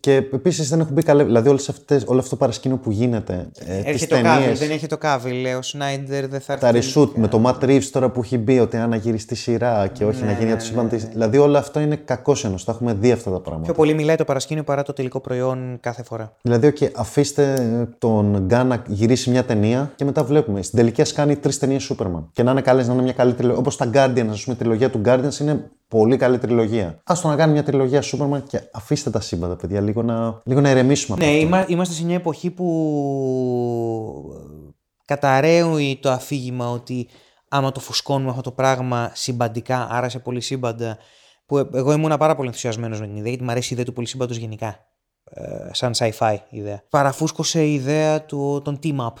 Και 0.00 0.14
επίσης 0.14 0.68
δεν 0.68 0.80
έχουν 0.80 0.92
μπει 0.92 1.02
καλέ. 1.02 1.24
Δηλαδή, 1.24 1.48
όλες 1.48 1.68
αυτές, 1.68 2.04
όλο 2.06 2.18
αυτό 2.18 2.30
το 2.30 2.36
παρασκήνιο 2.36 2.76
που 2.76 2.90
γίνεται. 2.90 3.48
Ε, 3.66 3.82
τις 3.82 3.86
Έρχεται 3.86 4.14
το 4.14 4.28
Cavill, 4.28 4.38
ταινίες, 4.38 4.58
δεν 4.58 4.70
έχει 4.70 4.86
το 4.86 4.96
Cavill, 5.02 5.40
λέει 5.42 5.52
ο 5.52 5.62
Σνάιντερ 5.62 6.28
δεν 6.28 6.40
θα 6.40 6.52
έρθει. 6.52 6.64
Τα 6.64 7.00
reshoot 7.00 7.10
με 7.14 7.28
το 7.28 7.42
Matt 7.46 7.64
Reeves 7.64 7.84
τώρα 7.84 8.10
που 8.10 8.20
έχει 8.20 8.38
μπει 8.38 8.58
ότι 8.58 8.76
αν 8.76 8.90
να 8.90 8.96
γυριστεί 8.96 9.34
σειρά 9.34 9.86
και 9.86 10.04
όχι 10.04 10.24
να 10.24 10.32
γίνει 10.32 10.46
για 10.46 10.56
το 10.56 10.64
σύμπαν 10.64 10.88
της. 10.88 11.04
Δηλαδή, 11.04 11.38
όλο 11.38 11.58
αυτό 11.58 11.80
είναι 11.80 11.96
κακός 11.96 12.44
ενό. 12.44 12.54
Τα 12.64 12.72
έχουμε 12.72 12.94
δει 12.94 13.12
αυτά 13.12 13.30
τα 13.30 13.40
πράγματα. 13.40 13.64
Πιο 13.64 13.74
πολύ 13.74 13.94
μιλάει 13.94 14.16
το 14.16 14.24
παρασκήνιο 14.24 14.62
παρά 14.62 14.82
το 14.82 14.92
τελικό 14.92 15.20
προϊόν 15.20 15.78
κάθε 15.80 16.02
φορά. 16.02 16.36
Δηλαδή, 16.42 16.72
okay, 16.78 16.90
αφήστε 16.94 17.68
τον 17.98 18.44
Γκάν 18.46 18.66
να 18.66 18.82
γυρίσει 18.86 19.30
μια 19.30 19.44
ταινία 19.44 19.92
και 19.96 20.04
μετά 20.04 20.24
βλέπουμε. 20.24 20.62
Στην 20.62 20.78
τελική, 20.78 21.00
ας 21.00 21.12
κάνει 21.12 21.36
τρεις 21.36 21.58
ταινίες 21.58 21.92
Superman. 21.92 22.24
Και 22.32 22.42
να 22.42 22.50
είναι 22.50 22.60
καλές, 22.60 22.86
να 22.86 22.92
είναι 22.92 23.02
μια 23.02 23.12
καλή 23.12 23.32
τριλογία. 23.32 23.58
Όπως 23.58 23.76
τα 23.76 23.90
Guardians, 23.94 24.28
ας 24.30 24.44
πούμε, 24.44 24.56
η 24.56 24.58
τριλογία 24.58 24.90
του 24.90 25.00
Guardians 25.04 25.40
είναι 25.40 25.70
πολύ 25.90 26.16
καλή 26.16 26.38
τριλογία. 26.38 26.86
Α 27.04 27.14
το 27.22 27.28
να 27.28 27.36
κάνει 27.36 27.52
μια 27.52 27.62
τριλογία 27.62 28.02
Superman 28.02 28.42
και 28.48 28.60
αφήστε 28.72 29.10
τα 29.10 29.20
σύμπαντα, 29.20 29.56
παιδιά, 29.56 29.80
λίγο 29.80 30.02
να, 30.02 30.40
λίγο 30.44 30.60
να 30.60 30.70
ηρεμήσουμε 30.70 31.16
από 31.16 31.24
Ναι, 31.26 31.32
αυτό. 31.32 31.46
είμα- 31.46 31.64
είμαστε 31.68 31.94
σε 31.94 32.04
μια 32.04 32.14
εποχή 32.14 32.50
που 32.50 32.66
καταρρέει 35.04 35.98
το 36.02 36.10
αφήγημα 36.10 36.70
ότι 36.70 37.08
άμα 37.48 37.72
το 37.72 37.80
φουσκώνουμε 37.80 38.30
αυτό 38.30 38.42
το 38.42 38.50
πράγμα 38.52 39.10
συμπαντικά, 39.14 39.88
άρα 39.90 40.08
σε 40.08 40.18
πολυσύμπαντα, 40.18 40.98
που 41.46 41.58
ε- 41.58 41.68
εγώ 41.74 41.92
ήμουν 41.92 42.16
πάρα 42.18 42.34
πολύ 42.34 42.46
ενθουσιασμένος 42.48 43.00
με 43.00 43.06
την 43.06 43.16
ιδέα, 43.16 43.28
γιατί 43.28 43.44
μου 43.44 43.50
αρέσει 43.50 43.68
η 43.68 43.70
ιδέα 43.72 43.84
του 43.84 43.92
πολυσύμπαντος 43.92 44.36
γενικά. 44.36 44.78
Ε, 45.24 45.68
σαν 45.72 45.92
sci-fi 45.96 46.36
ιδέα. 46.50 46.82
Παραφούσκωσε 46.90 47.64
η 47.64 47.74
ιδέα 47.74 48.24
του, 48.24 48.60
των 48.64 48.78
team-up 48.82 49.12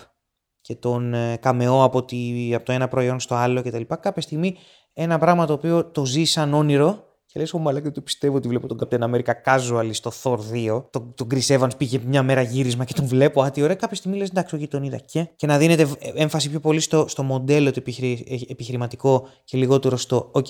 και 0.60 0.74
τον 0.74 1.14
ε, 1.14 1.36
καμεό 1.36 1.82
από, 1.84 2.04
τη, 2.04 2.50
από 2.54 2.64
το 2.64 2.72
ένα 2.72 2.88
προϊόν 2.88 3.20
στο 3.20 3.34
άλλο 3.34 3.62
κτλ. 3.62 3.82
Κάποια 4.00 4.22
στιγμή 4.22 4.56
ένα 4.92 5.18
πράγμα 5.18 5.46
το 5.46 5.52
οποίο 5.52 5.84
το 5.84 6.04
ζει 6.04 6.24
σαν 6.24 6.54
όνειρο 6.54 7.10
και 7.32 7.40
λες, 7.40 7.52
ω 7.52 7.58
μαλάκα 7.58 7.84
δεν 7.84 7.92
το 7.92 8.00
πιστεύω 8.00 8.36
ότι 8.36 8.48
βλέπω 8.48 8.66
τον 8.66 8.78
Captain 8.80 9.00
America 9.00 9.32
casual 9.44 9.90
στο 9.92 10.12
Thor 10.22 10.38
2. 10.52 10.82
Τον, 10.90 11.14
τον 11.14 11.26
Chris 11.30 11.58
Evans 11.58 11.76
πήγε 11.76 12.00
μια 12.04 12.22
μέρα 12.22 12.42
γύρισμα 12.42 12.84
και 12.84 12.92
τον 12.92 13.06
βλέπω, 13.06 13.42
α, 13.42 13.50
τι 13.50 13.62
ωραία. 13.62 13.74
Κάποια 13.74 13.96
στιγμή 13.96 14.16
λες, 14.16 14.28
εντάξει, 14.28 14.54
όχι, 14.54 14.68
τον 14.68 14.82
είδα 14.82 14.96
και. 14.96 15.28
Και 15.36 15.46
να 15.46 15.58
δίνεται 15.58 15.82
ε, 15.82 16.10
έμφαση 16.14 16.50
πιο 16.50 16.60
πολύ 16.60 16.80
στο, 16.80 17.08
στο 17.08 17.22
μοντέλο 17.22 17.70
το 17.70 17.76
επιχειρη, 17.78 18.26
ε, 18.28 18.52
επιχειρηματικό 18.52 19.28
και 19.44 19.58
λιγότερο 19.58 19.96
στο, 19.96 20.28
οκ, 20.32 20.46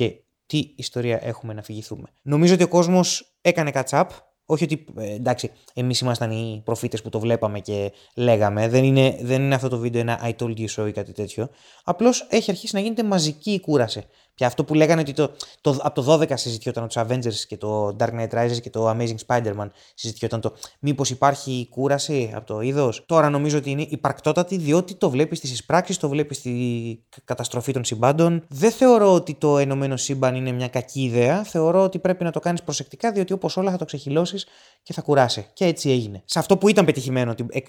τι 0.46 0.72
ιστορία 0.76 1.18
έχουμε 1.22 1.52
να 1.52 1.62
φυγηθούμε. 1.62 2.08
Νομίζω 2.22 2.54
ότι 2.54 2.62
ο 2.62 2.68
κόσμος 2.68 3.34
έκανε 3.40 3.70
catch-up. 3.74 4.04
Όχι 4.44 4.64
ότι, 4.64 4.84
ε, 4.96 5.14
εντάξει, 5.14 5.50
εμείς 5.74 6.00
ήμασταν 6.00 6.30
οι 6.30 6.62
προφήτες 6.64 7.02
που 7.02 7.08
το 7.08 7.20
βλέπαμε 7.20 7.60
και 7.60 7.92
λέγαμε. 8.16 8.68
Δεν 8.68 8.84
είναι, 8.84 9.18
δεν 9.22 9.42
είναι 9.42 9.54
αυτό 9.54 9.68
το 9.68 9.78
βίντεο 9.78 10.00
ένα 10.00 10.20
I 10.24 10.42
told 10.42 10.56
you 10.56 10.66
so 10.76 10.88
ή 10.88 10.92
κάτι 10.92 11.12
τέτοιο. 11.12 11.48
Απλώς 11.84 12.26
έχει 12.30 12.50
αρχίσει 12.50 12.74
να 12.74 12.80
γίνεται 12.80 13.02
μαζική 13.02 13.50
η 13.50 13.60
κούραση. 13.60 14.04
Και 14.34 14.44
αυτό 14.44 14.64
που 14.64 14.74
λέγανε 14.74 15.00
ότι 15.00 15.12
το, 15.12 15.30
το, 15.60 15.78
από 15.80 16.02
το 16.02 16.12
12 16.12 16.32
συζητιόταν 16.34 16.88
του 16.88 17.00
Avengers 17.00 17.34
και 17.48 17.56
το 17.56 17.96
Dark 17.98 18.10
Knight 18.20 18.30
Rises 18.30 18.60
και 18.62 18.70
το 18.70 18.90
Amazing 18.90 19.16
Spider-Man 19.26 19.66
συζητιόταν 19.94 20.40
το 20.40 20.52
μήπως 20.80 21.10
υπάρχει 21.10 21.66
κούραση 21.70 22.32
από 22.34 22.46
το 22.46 22.60
είδος. 22.60 23.04
Τώρα 23.06 23.30
νομίζω 23.30 23.58
ότι 23.58 23.70
είναι 23.70 23.86
υπαρκτότατη 23.88 24.56
διότι 24.56 24.94
το 24.94 25.10
βλέπεις 25.10 25.38
στις 25.38 25.52
εισπράξεις, 25.52 25.96
το 25.96 26.08
βλέπεις 26.08 26.36
στη 26.36 27.04
καταστροφή 27.24 27.72
των 27.72 27.84
συμπάντων. 27.84 28.44
Δεν 28.48 28.70
θεωρώ 28.70 29.14
ότι 29.14 29.34
το 29.34 29.58
ενωμένο 29.58 29.96
σύμπαν 29.96 30.34
είναι 30.34 30.52
μια 30.52 30.68
κακή 30.68 31.02
ιδέα. 31.02 31.44
Θεωρώ 31.44 31.82
ότι 31.82 31.98
πρέπει 31.98 32.24
να 32.24 32.30
το 32.30 32.40
κάνεις 32.40 32.62
προσεκτικά 32.62 33.12
διότι 33.12 33.32
όπως 33.32 33.56
όλα 33.56 33.70
θα 33.70 33.76
το 33.76 33.84
ξεχυλώσεις 33.84 34.46
και 34.82 34.92
θα 34.92 35.02
κουράσει. 35.02 35.46
Και 35.52 35.64
έτσι 35.64 35.90
έγινε. 35.90 36.22
Σε 36.24 36.38
αυτό 36.38 36.56
που 36.56 36.68
ήταν 36.68 36.84
πετυχημένο 36.84 37.34
την, 37.34 37.46
ε, 37.50 37.58
ε, 37.58 37.62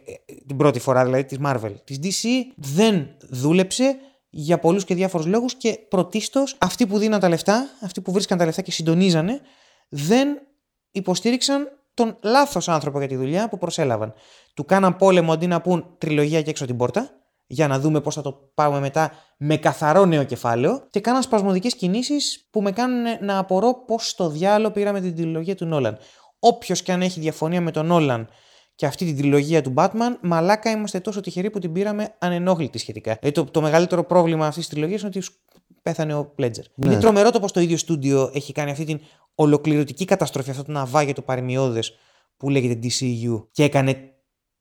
την 0.48 0.58
πρώτη 0.58 0.80
φορά, 0.80 1.04
δηλαδή 1.04 1.24
της 1.24 1.38
Marvel. 1.46 1.74
Της 1.84 2.00
DC 2.04 2.28
δεν 2.56 3.08
δούλεψε 3.30 3.96
για 4.34 4.60
πολλούς 4.60 4.86
και 4.86 4.96
διάφορους 4.96 5.26
λόγους 5.26 5.56
και 5.56 5.80
πρωτίστως 5.90 6.56
αυτοί 6.60 6.88
που 6.88 6.98
δίναν 6.98 7.20
τα 7.20 7.30
λεφτά, 7.30 7.70
αυτοί 7.82 8.02
που 8.02 8.12
βρίσκαν 8.12 8.38
τα 8.38 8.46
λεφτά 8.46 8.62
και 8.62 8.72
συντονίζανε, 8.72 9.42
δεν 9.90 10.28
υποστήριξαν 10.92 11.68
τον 11.94 12.18
λάθος 12.24 12.70
άνθρωπο 12.70 13.00
για 13.00 13.08
τη 13.08 13.16
δουλειά 13.16 13.50
που 13.50 13.58
προσέλαβαν. 13.58 14.14
Του 14.54 14.66
κάναν 14.66 14.96
πόλεμο 14.96 15.32
αντί 15.32 15.48
να 15.48 15.62
πούν 15.62 15.96
τριλογία 15.98 16.42
και 16.42 16.50
έξω 16.50 16.66
την 16.66 16.78
πόρτα, 16.78 17.10
για 17.48 17.68
να 17.68 17.80
δούμε 17.80 18.02
πώς 18.02 18.16
θα 18.16 18.22
το 18.22 18.52
πάμε 18.54 18.80
μετά 18.80 19.12
με 19.38 19.58
καθαρό 19.58 20.06
νέο 20.06 20.24
κεφάλαιο. 20.24 20.88
Και 20.90 21.00
κάναν 21.00 21.22
σπασμωδικές 21.22 21.76
κινήσεις 21.76 22.48
που 22.50 22.62
με 22.62 22.72
κάνουν 22.72 23.04
να 23.22 23.38
απορώ 23.38 23.84
πώς 23.86 24.10
στο 24.10 24.30
διάλογο 24.30 24.74
πήραμε 24.74 25.02
την 25.02 25.16
τριλογία 25.16 25.56
του 25.56 25.66
Νόλαν. 25.66 25.98
Όποιος 26.40 26.82
και 26.82 26.92
αν 26.92 27.02
έχει 27.02 27.20
διαφωνία 27.20 27.62
με 27.62 27.72
τον 27.72 27.86
Νόλαν 27.86 28.30
και 28.76 28.86
αυτή 28.86 29.06
την 29.06 29.18
τριλογία 29.18 29.62
του 29.62 29.74
Batman, 29.76 30.18
μαλάκα 30.22 30.72
είμαστε 30.72 31.00
τόσο 31.00 31.22
τυχεροί 31.22 31.50
που 31.50 31.60
την 31.60 31.72
πήραμε 31.72 32.16
ανενόχλητη 32.20 32.78
σχετικά. 32.78 33.18
Ε, 33.22 33.32
το, 33.32 33.44
το 33.44 33.62
μεγαλύτερο 33.62 34.04
πρόβλημα 34.04 34.48
αυτής 34.48 34.64
της 34.64 34.74
τριλογίας 34.74 35.02
είναι 35.02 35.12
ότι 35.16 35.28
πέθανε 35.82 36.14
ο 36.14 36.26
Πλέτζερ. 36.26 36.66
Ναι. 36.76 36.92
Είναι 36.92 37.02
τρομερό 37.02 37.32
το 37.32 37.40
πώ 37.40 37.52
το 37.52 37.60
ίδιο 37.60 37.78
στούντιο 37.78 38.32
έχει 38.34 38.52
κάνει 38.54 38.72
αυτή 38.72 38.84
την 38.84 39.00
ολοκληρωτική 39.36 40.06
καταστροφή, 40.06 40.50
αυτό 40.50 40.64
το 40.64 40.72
ναυάγιο 40.72 41.14
του 41.14 41.24
παρημιώδε 41.24 41.80
που 42.38 42.50
λέγεται 42.50 42.88
DCU 42.88 43.46
και 43.52 43.64
έκανε 43.64 44.12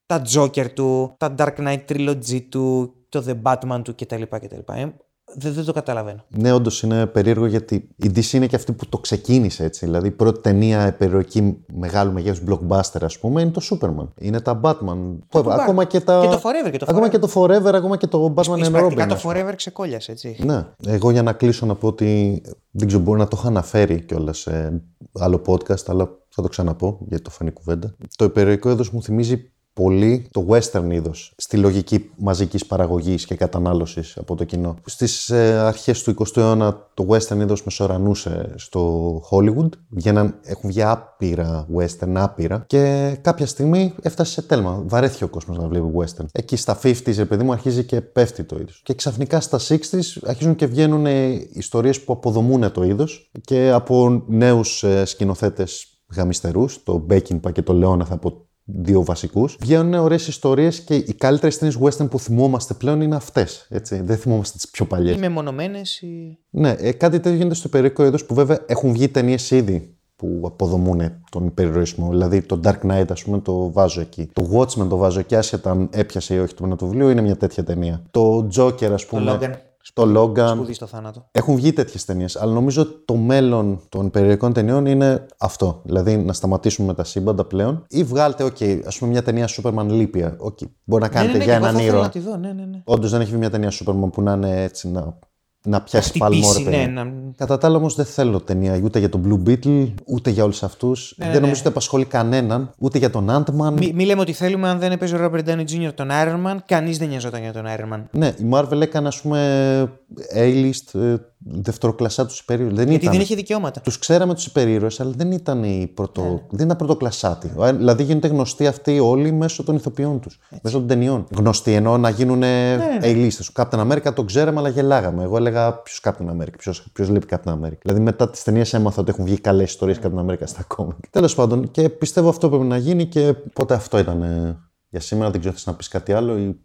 τα 0.07 0.23
Joker 0.35 0.73
του, 0.73 1.15
τα 1.19 1.35
Dark 1.39 1.55
Knight 1.57 1.85
Trilogy 1.89 2.41
του, 2.49 2.95
το 3.09 3.25
The 3.27 3.43
Batman 3.43 3.81
του 3.85 3.95
κτλ. 3.95 4.23
κτλ. 4.23 4.73
Ε, 4.73 4.87
δεν, 5.35 5.53
δεν 5.53 5.65
το 5.65 5.73
καταλαβαίνω. 5.73 6.25
Ναι, 6.29 6.53
όντως 6.53 6.83
είναι 6.83 7.07
περίεργο 7.07 7.47
γιατί 7.47 7.89
η 7.97 8.11
DC 8.15 8.33
είναι 8.33 8.47
και 8.47 8.57
αυτή 8.57 8.73
που 8.73 8.89
το 8.89 8.99
ξεκίνησε 8.99 9.65
έτσι. 9.65 9.87
Δηλαδή 9.87 10.07
η 10.07 10.11
πρώτη 10.11 10.41
ταινία 10.41 10.95
περιοχή 10.99 11.57
μεγάλου 11.75 12.13
μεγέθους 12.13 12.43
blockbuster, 12.49 13.01
ας 13.01 13.19
πούμε, 13.19 13.41
είναι 13.41 13.51
το 13.51 13.61
Superman. 13.71 14.09
Είναι 14.19 14.41
τα 14.41 14.61
Batman. 14.63 14.99
Το 15.29 15.45
ακόμα 15.51 15.85
και, 15.85 16.01
τα... 16.01 16.21
και 16.21 16.29
το 16.29 16.41
Forever. 16.45 16.71
Και 16.71 16.79
το 16.79 16.87
ακόμα 16.89 17.07
forever. 17.07 17.11
και 17.11 17.19
το 17.19 17.31
Forever, 17.35 17.73
ακόμα 17.75 17.97
και 17.97 18.07
το 18.07 18.35
Batman 18.37 18.65
and 18.65 18.85
Robin. 18.85 19.07
το 19.09 19.21
Forever 19.25 19.53
ξεκόλιασε, 19.57 20.13
έτσι. 20.13 20.37
Ναι. 20.45 20.67
Εγώ 20.87 21.11
για 21.11 21.23
να 21.23 21.33
κλείσω 21.33 21.67
να 21.67 21.75
πω 21.75 21.87
ότι 21.87 22.43
δεν 22.71 22.87
ξέρω, 22.87 23.03
μπορεί 23.03 23.19
να 23.19 23.29
το 23.29 23.37
είχα 23.39 23.49
αναφέρει 23.49 24.01
κιόλας 24.01 24.39
σε 24.39 24.83
άλλο 25.13 25.43
podcast, 25.47 25.85
αλλά 25.87 26.11
θα 26.29 26.43
το 26.43 26.49
ξαναπώ 26.49 26.99
γιατί 27.09 27.23
το 27.25 27.31
φανεί 27.31 27.51
κουβέντα. 27.51 27.95
Το 28.17 28.25
υπερηρωικό 28.25 28.71
είδο 28.71 28.85
μου 28.93 29.03
θυμίζει 29.03 29.51
πολύ 29.73 30.29
το 30.31 30.47
western 30.49 30.91
είδος 30.91 31.33
στη 31.37 31.57
λογική 31.57 32.11
μαζικής 32.17 32.67
παραγωγής 32.67 33.25
και 33.25 33.35
κατανάλωσης 33.35 34.17
από 34.17 34.37
το 34.37 34.45
κοινό. 34.45 34.77
Στις 34.85 35.29
ε, 35.31 35.59
αρχές 35.59 36.03
του 36.03 36.15
20ου 36.19 36.37
αιώνα 36.37 36.89
το 36.95 37.07
western 37.09 37.37
είδος 37.41 37.65
μεσορανούσε 37.65 38.55
στο 38.57 39.15
Hollywood. 39.31 39.69
Βγαίναν, 39.89 40.41
έχουν 40.43 40.71
βγει 40.71 40.83
άπειρα 40.83 41.67
western, 41.77 42.13
άπειρα. 42.15 42.65
Και 42.67 43.17
κάποια 43.21 43.47
στιγμή 43.47 43.95
έφτασε 44.03 44.33
σε 44.33 44.43
τέλμα. 44.43 44.83
Βαρέθηκε 44.87 45.25
ο 45.25 45.29
κόσμος 45.29 45.59
να 45.59 45.69
βλέπει 45.69 45.87
western. 45.97 46.25
Εκεί 46.33 46.57
στα 46.57 46.79
50s, 46.83 47.19
επειδή 47.19 47.45
μου, 47.45 47.53
αρχίζει 47.53 47.85
και 47.85 48.01
πέφτει 48.01 48.45
το 48.45 48.57
είδος. 48.61 48.81
Και 48.85 48.95
ξαφνικά 48.95 49.41
στα 49.41 49.59
60s 49.59 50.01
αρχίζουν 50.25 50.55
και 50.55 50.67
βγαίνουν 50.67 51.07
ιστορίες 51.53 52.01
που 52.01 52.13
αποδομούν 52.13 52.73
το 52.73 52.83
είδος 52.83 53.31
και 53.41 53.71
από 53.71 54.25
νέους 54.27 54.83
ε, 54.83 55.05
σκηνοθέτες 55.05 55.85
γαμιστερούς, 56.15 56.83
το 56.83 56.99
Μπέκινπα 56.99 57.51
και 57.51 57.63
το 57.63 57.73
Λεόναθ 57.73 58.13
από 58.13 58.49
δύο 58.75 59.05
βασικούς. 59.05 59.57
Βγαίνουν 59.61 59.95
ωραίες 59.95 60.27
ιστορίες 60.27 60.81
και 60.81 60.95
οι 60.95 61.15
καλύτερες 61.15 61.59
ταινίες 61.59 61.79
western 61.83 62.11
που 62.11 62.19
θυμόμαστε 62.19 62.75
πλέον 62.75 63.01
είναι 63.01 63.17
αυτές. 63.17 63.69
Δεν 63.91 64.17
θυμόμαστε 64.17 64.57
τις 64.57 64.71
πιο 64.71 64.85
παλιές. 64.85 65.17
Οι 65.17 65.19
μεμονωμένες. 65.19 66.01
Ή... 66.01 66.39
Ναι, 66.51 66.71
ε, 66.79 66.93
κάτι 66.93 67.21
τέτοιο 67.21 67.37
γίνεται 67.37 67.55
στο 67.55 67.69
υπερικό 67.69 68.05
είδος 68.05 68.25
που 68.25 68.35
βέβαια 68.35 68.59
έχουν 68.67 68.93
βγει 68.93 69.09
ταινίες 69.09 69.51
ήδη 69.51 69.95
που 70.17 70.41
αποδομούν 70.45 71.01
τον 71.31 71.47
υπερηρωισμό. 71.47 72.11
Δηλαδή 72.11 72.43
το 72.43 72.61
Dark 72.65 72.81
Knight, 72.91 73.07
ας 73.11 73.23
πούμε, 73.25 73.39
το 73.39 73.73
βάζω 73.73 74.01
εκεί. 74.01 74.31
Το 74.33 74.49
Watchmen 74.53 74.89
το 74.89 74.97
βάζω 74.97 75.21
εκεί, 75.21 75.37
άσχετα 75.37 75.71
αν 75.71 75.89
έπιασε 75.93 76.35
ή 76.35 76.39
όχι 76.39 76.55
το 76.55 76.77
βιβλίο, 76.81 77.11
είναι 77.11 77.21
μια 77.21 77.37
τέτοια 77.37 77.65
ταινία. 77.65 78.03
Το 78.11 78.49
Joker, 78.57 78.91
ας 78.93 79.07
πούμε. 79.07 79.25
Το 79.25 79.39
Logan. 79.43 79.53
Το 79.93 80.03
Logan. 80.17 80.49
Σπουδή 80.55 80.73
στο 80.73 80.87
θάνατο. 80.87 81.29
Έχουν 81.33 81.55
βγει 81.55 81.73
τέτοιες 81.73 82.05
ταινίες. 82.05 82.37
Αλλά 82.37 82.53
νομίζω 82.53 82.87
το 83.05 83.15
μέλλον 83.17 83.81
των 83.89 84.11
περιοδικών 84.11 84.53
ταινιών 84.53 84.87
είναι 84.87 85.27
αυτό. 85.39 85.81
Δηλαδή 85.85 86.17
να 86.17 86.33
σταματήσουμε 86.33 86.87
με 86.87 86.95
τα 86.95 87.05
σύμπαντα 87.05 87.45
πλέον. 87.45 87.85
Ή 87.89 88.05
βγάλτε, 88.05 88.45
OK, 88.45 88.81
ας 88.87 88.99
πούμε 88.99 89.11
μια 89.11 89.23
ταινία 89.23 89.49
Superman 89.49 89.87
λύπια. 89.89 90.37
Okay, 90.41 90.67
μπορεί 90.85 91.03
να 91.03 91.09
Ναι, 91.09 91.15
κάνετε 91.15 91.33
ναι, 91.33 91.39
ναι, 91.39 91.45
για 91.45 91.55
εγώ 91.55 91.65
έναν 91.65 91.77
θα 91.77 91.83
ήθελα 91.83 91.97
ήρωα. 91.97 92.03
να 92.03 92.11
τη 92.11 92.19
δω, 92.19 92.37
ναι, 92.37 92.53
ναι, 92.53 92.65
ναι. 92.65 92.83
Όντως 92.85 93.11
δεν 93.11 93.21
έχει 93.21 93.31
βγει 93.31 93.39
μια 93.39 93.51
ταινία 93.51 93.71
Superman 93.71 94.09
που 94.13 94.23
να 94.23 94.33
είναι 94.33 94.63
έτσι 94.63 94.89
να, 94.89 95.19
να 95.63 95.81
πιάσει 95.81 96.19
παλμό, 96.19 96.39
ρε 96.39 96.43
Χτυπήσει, 96.47 96.65
παιδί. 96.65 96.77
ναι, 96.77 97.03
να... 97.03 97.13
Κατά 97.37 97.59
τα 97.59 97.67
άλλα 97.67 97.77
όμως 97.77 97.95
δεν 97.95 98.05
θέλω 98.05 98.41
ταινία 98.41 98.81
ούτε 98.83 98.99
για 98.99 99.09
τον 99.09 99.23
Blue 99.27 99.49
Beetle, 99.49 99.95
ούτε 100.07 100.31
για 100.31 100.45
όλους 100.45 100.63
αυτούς. 100.63 101.15
Ναι, 101.17 101.25
δεν 101.25 101.35
ναι, 101.35 101.41
νομίζω 101.41 101.61
ότι 101.61 101.69
απασχολεί 101.69 102.05
κανέναν, 102.05 102.73
ούτε 102.79 102.99
για 102.99 103.11
τον 103.11 103.29
Ant-Man. 103.31 103.73
Μη, 103.73 103.93
μη 103.95 104.05
λέμε 104.05 104.21
ότι 104.21 104.33
θέλουμε 104.33 104.69
αν 104.69 104.79
δεν 104.79 104.93
έπαιζε 104.93 105.17
ο 105.17 105.19
Robert 105.25 105.49
Downey 105.49 105.65
Jr. 105.65 105.91
τον 105.95 106.09
Iron 106.11 106.47
Man, 106.47 106.57
κανείς 106.67 106.99
δεν 106.99 107.09
νοιαζόταν 107.09 107.41
για 107.41 107.53
τον 107.53 107.65
Iron 107.67 107.95
Man. 107.95 108.03
Ναι, 108.11 108.27
η 108.27 108.49
Marvel 108.53 108.81
έκανε 108.81 109.09
ας 109.09 109.21
πούμε 109.21 109.93
A-list 110.37 111.01
ε, 111.01 111.15
δευτεροκλασσά 111.45 112.27
τους 112.27 112.39
υπερήρωες. 112.39 112.75
Δεν 112.75 112.89
Γιατί 112.89 113.03
ήταν. 113.03 113.15
δεν 113.15 113.23
είχε 113.23 113.35
δικαιώματα. 113.35 113.81
Τους 113.81 113.99
ξέραμε 113.99 114.35
τους 114.35 114.47
υπερήρωες, 114.47 115.01
αλλά 115.01 115.13
δεν 115.17 115.33
ήταν, 115.33 115.65
οι 115.65 115.91
πρωτο... 115.95 116.23
Ναι. 116.23 116.41
δεν 116.51 116.65
ήταν 116.65 116.77
πρωτοκλασσάτοι. 116.77 117.53
Ε, 117.61 117.73
Δηλαδή 117.73 118.03
γίνονται 118.03 118.29
γνωστοί 118.29 118.67
αυτοί 118.67 118.99
όλοι 118.99 119.33
μέσω 119.33 119.63
των 119.63 119.75
ηθοποιών 119.77 120.21
τους, 120.21 120.39
μέσω 120.63 120.79
των 120.79 120.87
ταινιών. 120.87 121.27
Γνωστοί 121.37 121.73
εννοώ 121.73 121.99
να 121.99 122.11
γίνουν 122.11 122.39
Ναι, 122.39 122.99
A-listers. 123.03 123.47
Ο 123.57 123.63
Captain 123.63 123.91
America 123.91 124.15
τον 124.15 124.27
ξέραμε, 124.27 124.59
αλλά 124.59 124.69
γελάγαμε. 124.69 125.23
Εγώ 125.23 125.37
έλεγα 125.37 125.73
ποιος 125.73 126.01
Captain 126.05 126.31
America, 126.31 126.73
ποιος 126.93 127.09
λείπει 127.09 127.27
Captain 127.31 127.53
America. 127.53 127.79
Δηλαδή 127.83 128.01
μετά 128.01 128.31
τις 128.31 128.43
ταινίες 128.43 128.75
έμαθα 128.75 129.01
ότι 129.01 129.11
έχουν 129.11 129.25
βγει 129.25 129.41
καλές 129.41 129.71
ιστορίες 129.71 129.99
Captain 130.03 130.27
America 130.27 130.43
στα 130.45 130.63
κόμικ. 130.63 131.09
Τέλος 131.11 131.35
πάντων, 131.35 131.71
και 131.71 131.89
πιστεύω 131.89 132.29
αυτό 132.29 132.49
πρέπει 132.49 132.65
να 132.65 132.77
γίνει 132.77 133.07
και 133.07 133.35
πότε 133.53 133.75
αυτό 133.75 133.99
ήταν 133.99 134.23
ε, 134.23 134.59
για 134.89 135.01
σήμερα. 135.01 135.31
Δεν 135.31 135.41
ξέρω, 135.41 135.55
θες 135.55 135.67
να 135.67 135.75
πεις 135.75 135.89
κάτι 135.89 136.13
άλλο 136.13 136.39
ή 136.39 136.61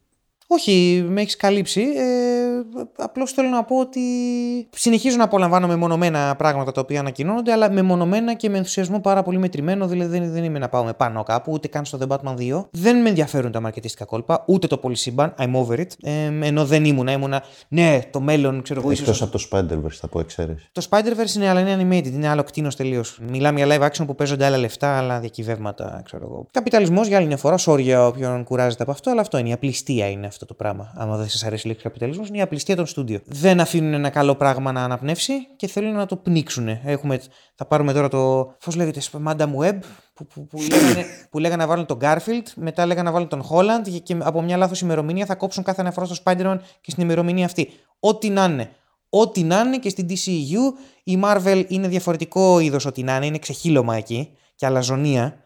Όχι, 0.47 1.05
με 1.09 1.21
έχεις 1.21 1.35
καλύψει. 1.35 1.81
Ε, 1.81 2.34
Απλώς 2.97 3.31
θέλω 3.31 3.49
να 3.49 3.63
πω 3.63 3.79
ότι 3.79 4.01
συνεχίζω 4.69 5.17
να 5.17 5.23
απολαμβάνω 5.23 5.67
μεμονωμένα 5.67 6.35
πράγματα 6.37 6.71
τα 6.71 6.81
οποία 6.81 6.99
ανακοινώνονται, 6.99 7.51
αλλά 7.51 7.71
μεμονωμένα 7.71 8.33
και 8.33 8.49
με 8.49 8.57
ενθουσιασμό 8.57 8.99
πάρα 8.99 9.23
πολύ 9.23 9.37
μετρημένο. 9.37 9.87
Δηλαδή 9.87 10.19
δεν, 10.19 10.31
δεν 10.31 10.43
είμαι 10.43 10.59
να 10.59 10.69
πάω 10.69 10.83
με 10.83 10.93
πάνω 10.93 11.23
κάπου, 11.23 11.51
ούτε 11.51 11.67
καν 11.67 11.85
στο 11.85 11.97
The 12.01 12.07
Batman 12.07 12.35
2. 12.37 12.65
Δεν 12.71 13.01
με 13.01 13.09
ενδιαφέρουν 13.09 13.51
τα 13.51 13.59
μαρκετιστικά 13.59 14.05
κόλπα, 14.05 14.43
ούτε 14.47 14.67
το 14.67 14.77
πολυσύμπαν. 14.77 15.33
I'm 15.39 15.53
over 15.53 15.79
it. 15.79 15.87
Ε, 16.01 16.25
ενώ 16.41 16.65
δεν 16.65 16.85
ήμουνα, 16.85 17.11
ήμουνα. 17.11 17.43
Ναι, 17.67 17.99
το 18.11 18.19
μέλλον, 18.19 18.61
ξέρω 18.61 18.79
εγώ, 18.79 18.91
ίσω. 18.91 19.03
εκτό 19.11 19.23
από 19.23 19.37
το 19.37 19.47
Spider-Verse, 19.51 19.97
θα 19.99 20.07
πω 20.07 20.19
εξαίρεση. 20.19 20.69
Το 20.71 20.87
Spider-Verse 20.89 21.35
είναι, 21.35 21.49
αλλά 21.49 21.59
είναι 21.59 21.75
animated, 21.81 22.11
είναι 22.11 22.27
άλλο 22.27 22.43
κτίνος 22.43 22.75
τελείως. 22.75 23.19
Μιλάμε 23.29 23.63
για 23.63 23.77
live 23.77 23.89
action 23.89 24.05
που 24.05 24.15
παίζονται 24.15 24.45
άλλα 24.45 24.57
λεφτά, 24.57 24.97
άλλα 24.97 25.19
διακυβεύματα, 25.19 26.01
ξέρω 26.05 26.23
εγώ. 26.25 26.47
Καπιταλισμός 26.51 27.07
για 27.07 27.17
άλλη 27.17 27.27
μια 27.27 27.37
φορά, 27.37 27.55
sorry 27.65 27.81
για 27.81 28.07
όποιον 28.07 28.43
κουράζεται 28.43 28.83
από 28.83 28.91
αυτό, 28.91 29.11
αλλά 29.11 29.21
αυτό 29.21 29.37
είναι. 29.37 29.49
Η 29.49 29.53
απληστία 29.53 30.09
είναι 30.09 30.27
αυτό 30.27 30.45
το 30.45 30.53
πράγμα. 30.53 30.93
Άμα 30.95 31.17
δεν 31.17 31.29
σας 31.29 31.43
αρέσει 31.43 31.61
η 31.65 31.67
λέξη 31.67 31.83
καπιταλισμός, 31.83 32.27
είναι 32.27 32.37
η 32.37 32.41
απληστία 32.41 32.54
των 32.63 32.85
στούντιο. 32.85 33.19
Δεν 33.25 33.59
αφήνουν 33.59 33.93
ένα 33.93 34.09
καλό 34.09 34.35
πράγμα 34.35 34.71
να 34.71 34.83
αναπνεύσει 34.83 35.33
και 35.55 35.67
θέλουν 35.67 35.93
να 35.93 36.05
το 36.05 36.15
πνίξουν. 36.15 36.67
Έχουμε, 36.67 37.21
θα 37.55 37.65
πάρουμε 37.65 37.93
τώρα 37.93 38.07
το. 38.07 38.53
Πώς 38.65 38.75
λέγεται, 38.75 39.01
Madame 39.25 39.55
Web, 39.59 39.79
που, 40.13 40.25
που, 40.25 40.47
που, 40.47 40.57
λέγανε, 40.69 41.05
που 41.29 41.39
λέγανε 41.39 41.63
να 41.63 41.69
βάλουν 41.69 41.85
τον 41.85 41.97
Garfield, 42.01 42.47
μετά 42.55 42.85
λέγανε 42.85 43.07
να 43.07 43.13
βάλουν 43.13 43.27
τον 43.27 43.43
Holland 43.49 43.89
και, 43.91 43.99
και 43.99 44.17
από 44.19 44.41
μια 44.41 44.57
λάθος 44.57 44.81
ημερομηνία 44.81 45.25
θα 45.25 45.35
κόψουν 45.35 45.63
κάθε 45.63 45.81
αναφορά 45.81 46.05
στο 46.05 46.15
Spider-Man 46.23 46.57
και 46.81 46.91
στην 46.91 47.03
ημερομηνία 47.03 47.45
αυτή. 47.45 47.69
Ό,τι 47.99 48.29
να 48.29 48.43
είναι. 48.43 48.69
Ό,τι 49.09 49.43
να 49.43 49.59
είναι 49.59 49.77
και 49.77 49.89
στην 49.89 50.07
DCU 50.09 50.77
η 51.03 51.19
Marvel 51.23 51.63
είναι 51.67 51.87
διαφορετικό 51.87 52.59
είδος 52.59 52.85
ό,τι 52.85 53.03
να 53.03 53.15
είναι, 53.15 53.25
είναι 53.25 53.37
ξεχύλωμα 53.37 53.95
εκεί 53.95 54.29
και 54.55 54.65
αλαζονία. 54.65 55.39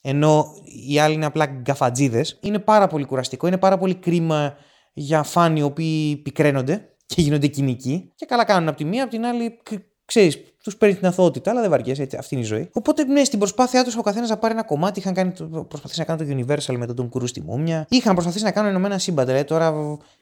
Ενώ 0.00 0.46
οι 0.88 0.98
άλλοι 0.98 1.14
είναι 1.14 1.26
απλά 1.26 1.46
γκαφατζίδε. 1.46 2.24
Είναι 2.40 2.58
πάρα 2.58 2.86
πολύ 2.86 3.04
κουραστικό, 3.04 3.46
είναι 3.46 3.58
πάρα 3.58 3.78
πολύ 3.78 3.94
κρίμα 3.94 4.56
για 4.98 5.22
φάνοι 5.22 5.60
οι 5.60 5.62
οποίοι 5.62 6.16
πικραίνονται 6.16 6.88
και 7.06 7.22
γίνονται 7.22 7.46
κοινικοί. 7.46 8.12
Και 8.14 8.26
καλά 8.26 8.44
κάνουν 8.44 8.68
από 8.68 8.76
τη 8.76 8.84
μία, 8.84 9.02
από 9.02 9.12
την 9.12 9.24
άλλη, 9.24 9.58
ξέρεις, 10.04 10.38
τους 10.66 10.76
παίρνει 10.76 10.94
την 10.94 11.06
αθωότητα, 11.06 11.50
αλλά 11.50 11.60
δεν 11.60 11.70
βαριέσαι, 11.70 12.02
έτσι, 12.02 12.16
αυτή 12.16 12.34
είναι 12.34 12.44
η 12.44 12.46
ζωή. 12.46 12.68
Οπότε, 12.72 13.04
ναι, 13.04 13.24
στην 13.24 13.38
προσπάθειά 13.38 13.84
τους 13.84 13.96
ο 13.96 14.02
καθένας 14.02 14.28
να 14.28 14.36
πάρει 14.36 14.54
ένα 14.54 14.62
κομμάτι. 14.62 14.98
Είχαν 14.98 15.14
κάνει, 15.14 15.32
προσπαθήσει 15.68 15.98
να 15.98 16.04
κάνουν 16.04 16.26
το 16.26 16.54
Universal 16.54 16.76
με 16.76 16.86
τον 16.86 17.10
Tom 17.12 17.18
Cruise 17.18 17.28
στη 17.28 17.42
μούμια. 17.42 17.86
Είχαν 17.88 18.12
προσπαθήσει 18.12 18.44
να 18.44 18.50
κάνουν 18.50 18.70
ενωμένα 18.70 18.98
σύμπαντα. 18.98 19.26
Δηλαδή, 19.26 19.44
τώρα. 19.44 19.66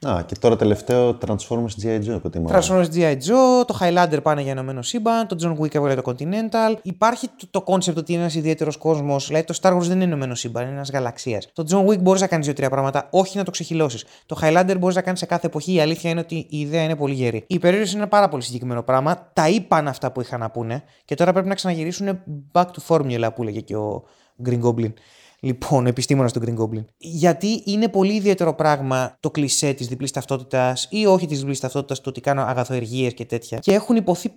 Α, 0.07 0.23
και 0.27 0.35
τώρα 0.41 0.57
τελευταίο 0.57 1.19
Transformers 1.27 1.83
G.I. 1.83 1.99
Joe 2.09 2.15
από 2.15 2.31
τη 2.31 2.41
Marvel. 2.47 2.61
Transformers 2.61 2.87
G.I. 2.95 3.13
Joe, 3.13 3.67
το 3.67 3.79
Highlander 3.81 4.19
πάνε 4.23 4.43
για 4.43 4.51
ενωμένο 4.51 4.83
σύμπαν, 4.83 5.27
το 5.27 5.37
John 5.43 5.63
Wick 5.63 5.75
έβγαλε 5.75 5.95
το 5.95 6.03
Continental. 6.05 6.75
Υπάρχει 6.83 7.29
το 7.51 7.63
concept 7.63 7.99
ότι 7.99 8.13
είναι 8.13 8.21
ένας 8.21 8.35
ιδιαίτερος 8.35 8.77
κόσμος. 8.77 9.27
Δηλαδή, 9.27 9.45
το 9.45 9.59
Star 9.63 9.77
Wars 9.77 9.81
δεν 9.81 9.95
είναι 9.97 10.05
ενωμένο 10.05 10.35
σύμπαν, 10.35 10.63
είναι 10.63 10.73
ένας 10.73 10.91
γαλαξίας. 10.91 11.49
Το 11.53 11.65
John 11.71 11.87
Wick 11.91 11.99
μπορείς 11.99 12.21
να 12.21 12.27
κάνεις 12.27 12.47
δύο-τρία 12.47 12.71
πράγματα, 12.71 13.09
όχι 13.11 13.37
να 13.37 13.45
το 13.45 13.51
ξεχειλώσεις. 13.51 14.05
Το 14.27 14.39
Highlander 14.43 14.77
μπορείς 14.79 14.97
να 14.97 15.03
κάνεις 15.03 15.19
σε 15.19 15.27
κάθε 15.27 15.47
εποχή. 15.47 15.73
Η 15.73 15.81
αλήθεια 15.81 16.11
είναι 16.11 16.21
ότι 16.21 16.35
η 16.35 16.59
ιδέα 16.59 16.83
είναι 16.83 16.97
πολύ 16.97 17.15
γερή. 17.15 17.45
Η 17.47 17.59
περίοδος 17.59 17.91
είναι 17.91 18.01
ένα 18.01 18.09
πάρα 18.09 18.29
πολύ 18.29 18.43
συγκεκριμένο 18.43 18.83
πράγμα. 18.83 19.31
Τα 19.33 19.49
είπαν 19.49 19.89
αυτά 19.89 20.13
που 20.13 20.21
είχαν 20.21 20.34
να 20.39 20.51
πούνε 20.51 20.85
και 21.05 21.15
τώρα 21.15 21.33
πρέπει 21.33 21.49
να 21.49 21.55
ξαναγυρίσουν 21.55 22.21
back 22.53 22.65
to 22.65 22.87
formula 22.87 23.29
που 23.35 23.43
έλεγε 23.43 23.61
και 23.61 23.77
ο 23.77 24.05
Green 24.45 24.61
Goblin. 24.63 24.93
Λοιπόν, 25.41 25.87
επιστήμονας 25.87 26.33
του 26.33 26.41
Green 26.45 26.57
Goblin. 26.59 26.85
Γιατί 26.97 27.63
είναι 27.65 27.89
πολύ 27.89 28.13
ιδιαίτερο 28.13 28.55
πράγμα 28.55 29.17
το 29.21 29.31
κλισέ 29.31 29.73
της 29.73 29.89
διπλής 29.89 30.11
ταυτότητας 30.11 30.89
ή 30.91 31.07
όχι 31.07 31.27
της 31.27 31.39
διπλής 31.39 31.61
ταυτότητας, 31.61 32.01
το 32.01 32.09
ότι 32.09 32.21
κάνω 32.21 32.43
αγαθοεργίες 32.43 33.15
και 33.15 33.25
τέτοια. 33.25 33.59
Και 33.59 33.73
έχουν 33.73 33.97
υποθεί 33.97 34.33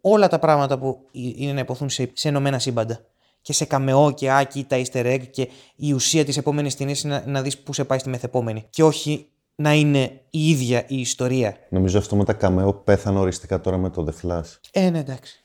όλα 0.00 0.28
τα 0.28 0.38
πράγματα 0.38 0.78
που 0.78 0.98
είναι 1.12 1.52
να 1.52 1.60
υποθούν 1.60 1.90
σε, 1.90 2.10
σε 2.12 2.28
ενωμένα 2.28 2.58
σύμπαντα. 2.58 3.00
Και 3.40 3.52
σε 3.52 3.64
καμεό 3.64 4.12
και 4.12 4.30
άκι 4.30 4.64
τα 4.64 4.82
easter 4.82 5.04
egg 5.04 5.22
και 5.30 5.48
η 5.76 5.92
ουσία 5.92 6.24
της 6.24 6.36
επόμενης 6.36 6.76
ταινίας 6.76 7.02
είναι 7.02 7.14
να, 7.14 7.30
να 7.30 7.42
δεις 7.42 7.58
πού 7.58 7.72
σε 7.72 7.84
πάει 7.84 7.98
στη 7.98 8.08
μεθεπόμενη. 8.08 8.64
Και 8.70 8.82
όχι 8.82 9.26
να 9.56 9.74
είναι 9.74 10.20
η 10.30 10.48
ίδια 10.48 10.84
η 10.88 11.00
ιστορία. 11.00 11.56
Νομίζω 11.70 11.98
αυτό 11.98 12.16
με 12.16 12.24
τα 12.24 12.32
καμεό 12.32 12.74
πέθανε 12.74 13.18
οριστικά 13.18 13.60
τώρα 13.60 13.76
με 13.76 13.90
το 13.90 14.06
The 14.08 14.26
Flash. 14.28 14.58
Ε, 14.70 14.90
ναι, 14.90 14.98
εντάξει. 14.98 15.36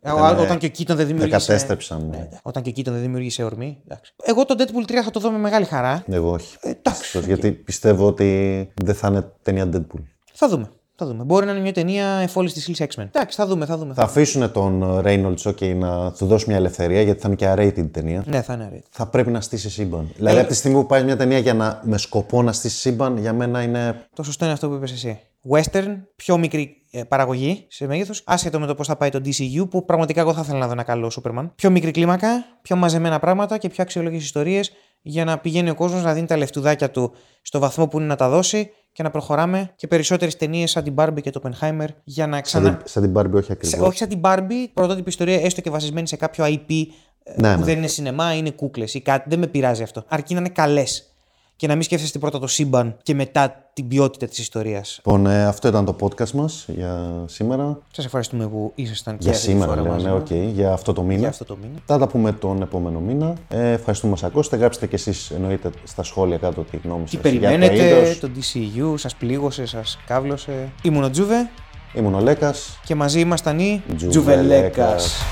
Ε, 0.00 0.10
Ήτανε- 0.10 0.40
Όταν 0.40 0.58
και 0.58 0.66
ο 0.66 0.68
Κίτον 0.68 0.96
δεν 0.96 1.06
Τα 1.06 1.12
δημιούργησε. 1.12 1.46
κατέστρεψαν. 1.46 2.06
Ναι, 2.08 2.28
όταν 2.42 2.62
και 2.62 2.68
ο 2.68 2.72
Κίτον 2.72 2.92
δεν 2.92 3.02
δημιούργησε 3.02 3.42
ορμή. 3.44 3.78
εντάξει. 3.84 4.12
Εγώ 4.24 4.44
το 4.44 4.54
Deadpool 4.58 4.90
3 4.90 4.94
θα 5.04 5.10
το 5.10 5.20
δω 5.20 5.30
με 5.30 5.38
μεγάλη 5.38 5.64
χαρά. 5.64 6.04
Εγώ 6.08 6.30
όχι. 6.30 6.56
Ε, 6.60 6.70
εντάξει. 6.70 7.18
Γιατί 7.18 7.52
πιστεύω 7.52 8.06
ότι 8.06 8.68
δεν 8.84 8.94
θα 8.94 9.08
είναι 9.08 9.32
ταινία 9.42 9.68
Deadpool. 9.72 10.02
Θα 10.32 10.48
δούμε. 10.48 10.70
Θα 10.96 11.06
δούμε. 11.06 11.24
Μπορεί 11.24 11.46
να 11.46 11.52
είναι 11.52 11.60
μια 11.60 11.72
ταινία 11.72 12.06
εφόλη 12.06 12.52
της 12.52 12.66
ύλη 12.68 12.76
X-Men. 12.78 13.04
Εντάξει, 13.04 13.36
θα 13.36 13.46
δούμε, 13.46 13.66
θα 13.66 13.76
δούμε. 13.76 13.94
Θα 13.94 14.02
αφήσουν 14.02 14.52
τον 14.52 15.00
Reynolds 15.04 15.42
okay, 15.42 15.74
να 15.76 16.12
του 16.12 16.26
δώσει 16.26 16.44
μια 16.48 16.56
ελευθερία 16.56 17.02
γιατί 17.02 17.20
θα 17.20 17.28
είναι 17.28 17.36
και 17.36 17.52
R-rated 17.52 17.90
ταινία. 17.92 18.24
Ναι, 18.26 18.42
θα 18.42 18.52
είναι 18.52 18.64
αρέτ. 18.64 18.84
Θα 18.90 19.06
πρέπει 19.06 19.30
να 19.30 19.40
στήσει 19.40 19.70
σύμπαν. 19.70 20.12
Δηλαδή, 20.16 20.38
από 20.38 20.48
τη 20.48 20.54
στιγμή 20.54 20.80
που 20.80 20.86
πάει 20.86 21.04
μια 21.04 21.16
ταινία 21.16 21.38
για 21.38 21.54
να, 21.54 21.80
με 21.84 21.98
σκοπό 21.98 22.42
να 22.42 22.52
στήσει 22.52 22.76
σύμπαν, 22.76 23.18
για 23.18 23.32
μένα 23.32 23.62
είναι. 23.62 24.06
Το 24.14 24.22
σωστό 24.22 24.44
είναι 24.44 24.54
αυτό 24.54 24.68
που 24.68 24.74
είπες 24.74 24.92
εσύ. 24.92 25.20
Western, 25.50 25.96
πιο 26.16 26.38
μικρή 26.38 26.76
ε, 26.90 27.02
παραγωγή 27.02 27.66
σε 27.68 27.86
μέγεθος, 27.86 28.22
άσχετο 28.26 28.60
με 28.60 28.66
το 28.66 28.74
πώς 28.74 28.86
θα 28.86 28.96
πάει 28.96 29.10
το 29.10 29.20
DCU, 29.24 29.68
που 29.70 29.84
πραγματικά 29.84 30.20
εγώ 30.20 30.32
θα 30.32 30.40
ήθελα 30.40 30.58
να 30.58 30.66
δω 30.66 30.72
ένα 30.72 30.82
καλό 30.82 31.12
Superman. 31.22 31.50
Πιο 31.54 31.70
μικρή 31.70 31.90
κλίμακα, 31.90 32.28
πιο 32.62 32.76
μαζεμένα 32.76 33.18
πράγματα 33.18 33.58
και 33.58 33.68
πιο 33.68 33.82
αξιόλογες 33.82 34.22
ιστορίες 34.22 34.72
για 35.02 35.24
να 35.24 35.38
πηγαίνει 35.38 35.70
ο 35.70 35.74
κόσμος 35.74 36.02
να 36.02 36.12
δίνει 36.12 36.26
τα 36.26 36.36
λεφτουδάκια 36.36 36.90
του 36.90 37.12
στο 37.42 37.58
βαθμό 37.58 37.88
που 37.88 37.98
είναι 37.98 38.06
να 38.06 38.16
τα 38.16 38.28
δώσει 38.28 38.70
και 38.94 39.02
να 39.02 39.10
προχωράμε 39.10 39.70
και 39.76 39.86
περισσότερες 39.86 40.36
ταινίες 40.36 40.70
σαν 40.70 40.84
την 40.84 40.94
Barbie 40.96 41.20
και 41.22 41.30
το 41.30 41.40
Oppenheimer 41.44 41.86
για 42.04 42.26
να 42.26 42.32
Σαν, 42.34 42.42
ξανά. 42.42 42.76
την, 42.76 42.86
σαν 42.88 43.02
την 43.02 43.12
Barbie, 43.16 43.32
όχι 43.34 43.44
Σε- 43.44 43.52
ακριβώς. 43.52 43.88
όχι 43.88 43.96
σαν 43.98 44.08
την 44.08 44.20
Barbie, 44.24 44.68
πρωτότυπη 44.74 45.08
ιστορία, 45.08 45.40
έστω 45.40 45.60
και 45.60 45.70
βασισμένη 45.70 46.08
σε 46.08 46.16
κάποιο 46.16 46.44
IP 46.44 46.84
ε, 47.24 47.40
Ναι, 47.40 47.52
που 47.54 47.58
ναι. 47.58 47.64
δεν 47.64 47.76
είναι 47.76 47.86
σινεμά, 47.86 48.34
είναι 48.34 48.50
κούκλες 48.50 48.94
ή 48.94 49.00
κάτι. 49.00 49.28
Δεν 49.28 49.38
με 49.38 49.46
πειράζει 49.46 49.82
αυτό. 49.82 50.04
Αρκεί 50.08 50.34
να 50.34 50.40
είναι 50.40 50.48
καλές. 50.48 51.13
Και 51.64 51.70
να 51.70 51.76
μην 51.76 51.86
σκέφτεστε 51.86 52.18
πρώτα 52.18 52.38
το 52.38 52.46
σύμπαν 52.46 52.96
και 53.02 53.14
μετά 53.14 53.68
την 53.72 53.88
ποιότητα 53.88 54.26
της 54.26 54.38
ιστορίας. 54.38 55.00
Λοιπόν, 55.04 55.26
ε, 55.26 55.44
αυτό 55.44 55.68
ήταν 55.68 55.84
το 55.84 55.96
podcast 56.00 56.30
μας 56.30 56.64
για 56.68 57.22
σήμερα. 57.26 57.78
Σας 57.90 58.04
ευχαριστούμε 58.04 58.46
που 58.48 58.72
ήσασταν 58.74 59.14
και 59.18 59.20
Για 59.22 59.32
αυτή 59.32 59.44
τη 59.46 59.50
σήμερα, 59.52 59.70
φορά 59.70 59.82
λέω, 59.82 59.92
μαζί 59.92 60.04
ναι, 60.04 60.12
μας. 60.12 60.20
οκ, 60.20 60.32
για 60.54 60.72
αυτό 60.72 60.92
το 60.92 61.02
μήνα. 61.02 61.18
Για 61.18 61.28
αυτό 61.28 61.44
το 61.44 61.56
μήνα. 61.62 61.78
Θα 61.86 61.98
τα 61.98 62.06
πούμε 62.06 62.32
τον 62.32 62.62
επόμενο 62.62 63.00
μήνα. 63.00 63.34
Ε, 63.48 63.72
ευχαριστούμε 63.72 64.12
που 64.14 64.20
μας 64.20 64.30
ακούσατε. 64.30 64.56
Γράψτε 64.56 64.86
και 64.86 64.94
εσείς 64.94 65.30
εννοείται 65.30 65.70
στα 65.84 66.02
σχόλια 66.02 66.36
κάτω 66.36 66.60
τη 66.70 66.76
γνώμη 66.84 67.04
Τι 67.04 67.10
σας. 67.10 67.20
Για 67.20 67.30
το 67.32 67.38
περιμένετε, 67.38 67.86
είδος. 67.86 68.18
το 68.18 68.28
DCU, 68.36 68.94
σας 68.98 69.14
πλήγωσε, 69.14 69.66
σας 69.66 69.98
κάβλωσε. 70.06 70.72
Ήμουν 70.82 71.04
ο 71.04 71.10
Τζούβε 71.10 71.50
Ήμουν 71.94 72.14
ο 72.14 72.20
Λέκας. 72.20 72.78
και 72.84 72.94
μαζί 72.94 73.20
ήμασταν 73.20 73.58
οι 73.58 73.82
Τζουβελέκκας. 73.96 74.12
Τζουβελέκκας. 74.12 75.22